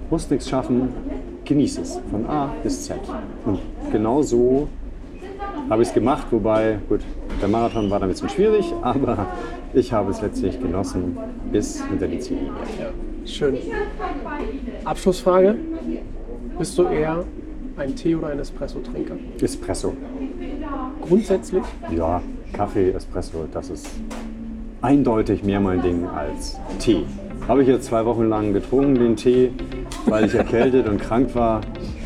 musst 0.09 0.29
nichts 0.31 0.49
schaffen, 0.49 0.89
genieß 1.45 1.77
es 1.77 2.01
von 2.11 2.25
A 2.25 2.53
bis 2.61 2.83
Z. 2.83 2.97
Und 3.45 3.59
genau 3.91 4.21
so 4.21 4.67
habe 5.69 5.81
ich 5.81 5.89
es 5.89 5.93
gemacht, 5.93 6.27
wobei, 6.31 6.79
gut, 6.87 7.01
der 7.41 7.47
Marathon 7.47 7.89
war 7.89 7.99
dann 7.99 8.09
ein 8.09 8.11
bisschen 8.11 8.29
schwierig, 8.29 8.73
aber 8.81 9.27
ich 9.73 9.91
habe 9.91 10.11
es 10.11 10.21
letztlich 10.21 10.59
genossen 10.59 11.17
bis 11.51 11.83
hinter 11.85 12.07
die 12.07 12.19
Ziellinie. 12.19 12.51
Schön. 13.25 13.57
Abschlussfrage. 14.85 15.55
Bist 16.57 16.77
du 16.77 16.83
eher 16.83 17.23
ein 17.77 17.95
Tee- 17.95 18.15
oder 18.15 18.27
ein 18.27 18.39
Espresso-Trinker? 18.39 19.15
Espresso. 19.41 19.93
Grundsätzlich? 21.01 21.63
Ja, 21.95 22.21
Kaffee, 22.53 22.91
Espresso, 22.91 23.45
das 23.51 23.69
ist 23.69 23.87
eindeutig 24.81 25.43
mehr 25.43 25.59
mein 25.59 25.81
Ding 25.81 26.07
als 26.07 26.57
Tee. 26.79 27.05
Habe 27.47 27.61
ich 27.61 27.67
jetzt 27.67 27.85
zwei 27.85 28.05
Wochen 28.05 28.27
lang 28.29 28.53
getrunken, 28.53 28.95
den 28.95 29.15
Tee, 29.15 29.51
weil 30.05 30.25
ich 30.25 30.35
erkältet 30.35 30.87
und 30.87 30.99
krank 30.99 31.35
war. 31.35 31.61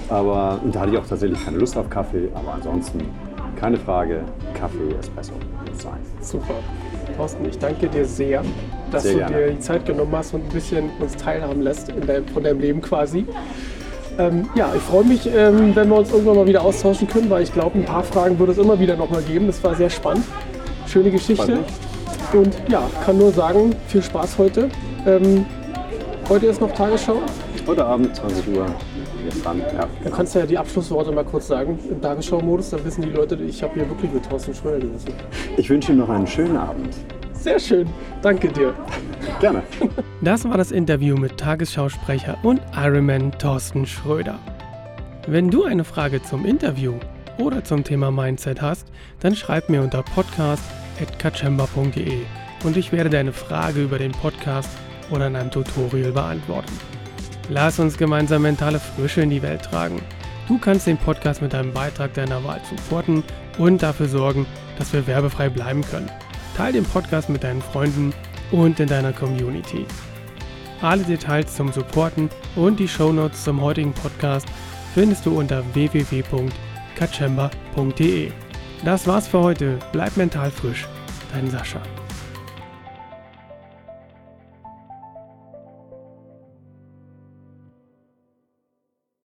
Aber, 0.09 0.59
und 0.63 0.75
da 0.75 0.81
hatte 0.81 0.91
ich 0.91 0.97
auch 0.97 1.07
tatsächlich 1.07 1.43
keine 1.43 1.57
Lust 1.57 1.77
auf 1.77 1.89
Kaffee. 1.89 2.29
Aber 2.33 2.55
ansonsten, 2.55 2.99
keine 3.61 3.77
Frage, 3.77 4.21
Kaffee, 4.55 4.95
Espresso 4.99 5.33
sein. 5.77 5.99
Super. 6.19 6.55
Thorsten, 7.15 7.45
ich 7.47 7.59
danke 7.59 7.87
dir 7.87 8.05
sehr, 8.05 8.43
dass 8.91 9.03
Sehr 9.03 9.27
du 9.27 9.33
dir 9.33 9.51
die 9.51 9.59
Zeit 9.59 9.85
genommen 9.85 10.13
hast 10.13 10.33
und 10.33 10.43
ein 10.43 10.49
bisschen 10.49 10.89
uns 10.99 11.15
teilhaben 11.15 11.61
lässt 11.61 11.89
in 11.89 12.05
deinem, 12.07 12.27
von 12.27 12.43
deinem 12.43 12.59
Leben 12.59 12.81
quasi. 12.81 13.23
Ähm, 14.17 14.49
ja, 14.55 14.71
ich 14.75 14.81
freue 14.81 15.03
mich, 15.03 15.27
ähm, 15.27 15.75
wenn 15.75 15.89
wir 15.89 15.97
uns 15.97 16.11
irgendwann 16.11 16.37
mal 16.37 16.47
wieder 16.47 16.63
austauschen 16.63 17.07
können, 17.07 17.29
weil 17.29 17.43
ich 17.43 17.53
glaube, 17.53 17.77
ein 17.77 17.85
paar 17.85 18.03
Fragen 18.03 18.39
wird 18.39 18.49
es 18.49 18.57
immer 18.57 18.79
wieder 18.79 18.97
noch 18.97 19.11
mal 19.11 19.21
geben. 19.21 19.45
Das 19.45 19.63
war 19.63 19.75
sehr 19.75 19.91
spannend. 19.91 20.25
Schöne 20.87 21.11
Geschichte. 21.11 21.59
Freut 22.31 22.45
Und 22.45 22.55
ja, 22.67 22.81
kann 23.05 23.19
nur 23.19 23.31
sagen, 23.31 23.75
viel 23.87 24.01
Spaß 24.01 24.39
heute. 24.39 24.69
Ähm, 25.05 25.45
heute 26.29 26.47
ist 26.47 26.59
noch 26.59 26.73
Tagesschau. 26.73 27.17
Heute 27.67 27.85
Abend, 27.85 28.15
20 28.15 28.47
Uhr, 28.57 28.65
jetzt 29.25 29.45
dran. 29.45 29.59
Ja. 29.59 29.87
Da 30.03 30.09
kannst 30.09 30.33
du 30.35 30.39
ja 30.39 30.45
die 30.45 30.57
Abschlussworte 30.57 31.11
mal 31.11 31.25
kurz 31.25 31.47
sagen. 31.47 31.77
Im 31.89 32.01
Tagesschau-Modus, 32.01 32.69
da 32.71 32.83
wissen 32.83 33.03
die 33.03 33.09
Leute, 33.09 33.35
ich 33.35 33.63
habe 33.63 33.73
hier 33.73 33.87
wirklich 33.89 34.11
mit 34.11 34.27
Thorsten 34.27 34.53
Schröder 34.53 34.79
gesessen. 34.79 35.13
Ich 35.57 35.69
wünsche 35.69 35.91
Ihnen 35.91 36.01
noch 36.01 36.09
einen 36.09 36.27
schönen 36.27 36.57
Abend. 36.57 36.95
Sehr 37.33 37.59
schön. 37.59 37.87
Danke 38.21 38.49
dir. 38.49 38.73
Gerne. 39.39 39.63
Das 40.21 40.47
war 40.47 40.57
das 40.57 40.71
Interview 40.71 41.17
mit 41.17 41.37
Tagesschausprecher 41.37 42.37
und 42.43 42.61
Ironman 42.75 43.31
Thorsten 43.31 43.87
Schröder. 43.87 44.37
Wenn 45.27 45.49
du 45.49 45.63
eine 45.63 45.83
Frage 45.83 46.21
zum 46.21 46.45
Interview 46.45 46.93
oder 47.39 47.63
zum 47.63 47.83
Thema 47.83 48.11
Mindset 48.11 48.61
hast, 48.61 48.87
dann 49.19 49.35
schreib 49.35 49.69
mir 49.69 49.81
unter 49.81 50.03
podcast.kachemba.de 50.03 52.19
und 52.63 52.77
ich 52.77 52.91
werde 52.91 53.09
deine 53.09 53.33
Frage 53.33 53.81
über 53.81 53.97
den 53.97 54.11
Podcast 54.11 54.69
oder 55.09 55.25
in 55.27 55.35
einem 55.35 55.49
Tutorial 55.49 56.11
beantworten. 56.11 57.00
Lass 57.49 57.79
uns 57.79 57.97
gemeinsam 57.97 58.43
mentale 58.43 58.79
Frische 58.79 59.21
in 59.21 59.29
die 59.29 59.41
Welt 59.41 59.63
tragen. 59.63 60.01
Du 60.47 60.57
kannst 60.57 60.87
den 60.87 60.97
Podcast 60.97 61.41
mit 61.41 61.53
einem 61.55 61.73
Beitrag 61.73 62.13
deiner 62.13 62.43
Wahl 62.43 62.61
supporten 62.69 63.23
und 63.57 63.81
dafür 63.81 64.07
sorgen, 64.07 64.45
dass 64.77 64.93
wir 64.93 65.07
werbefrei 65.07 65.49
bleiben 65.49 65.81
können. 65.81 66.11
Teil 66.57 66.73
den 66.73 66.83
Podcast 66.83 67.29
mit 67.29 67.43
deinen 67.43 67.61
Freunden 67.61 68.13
und 68.51 68.79
in 68.79 68.87
deiner 68.87 69.13
Community. 69.13 69.85
Alle 70.81 71.03
Details 71.03 71.55
zum 71.55 71.71
Supporten 71.71 72.29
und 72.55 72.79
die 72.79 72.87
Shownotes 72.87 73.43
zum 73.43 73.61
heutigen 73.61 73.93
Podcast 73.93 74.47
findest 74.93 75.25
du 75.25 75.39
unter 75.39 75.63
www.kachemba.de. 75.73 78.31
Das 78.83 79.07
war's 79.07 79.27
für 79.27 79.39
heute. 79.39 79.77
Bleib 79.91 80.17
mental 80.17 80.49
frisch. 80.49 80.87
Dein 81.31 81.49
Sascha. 81.49 81.81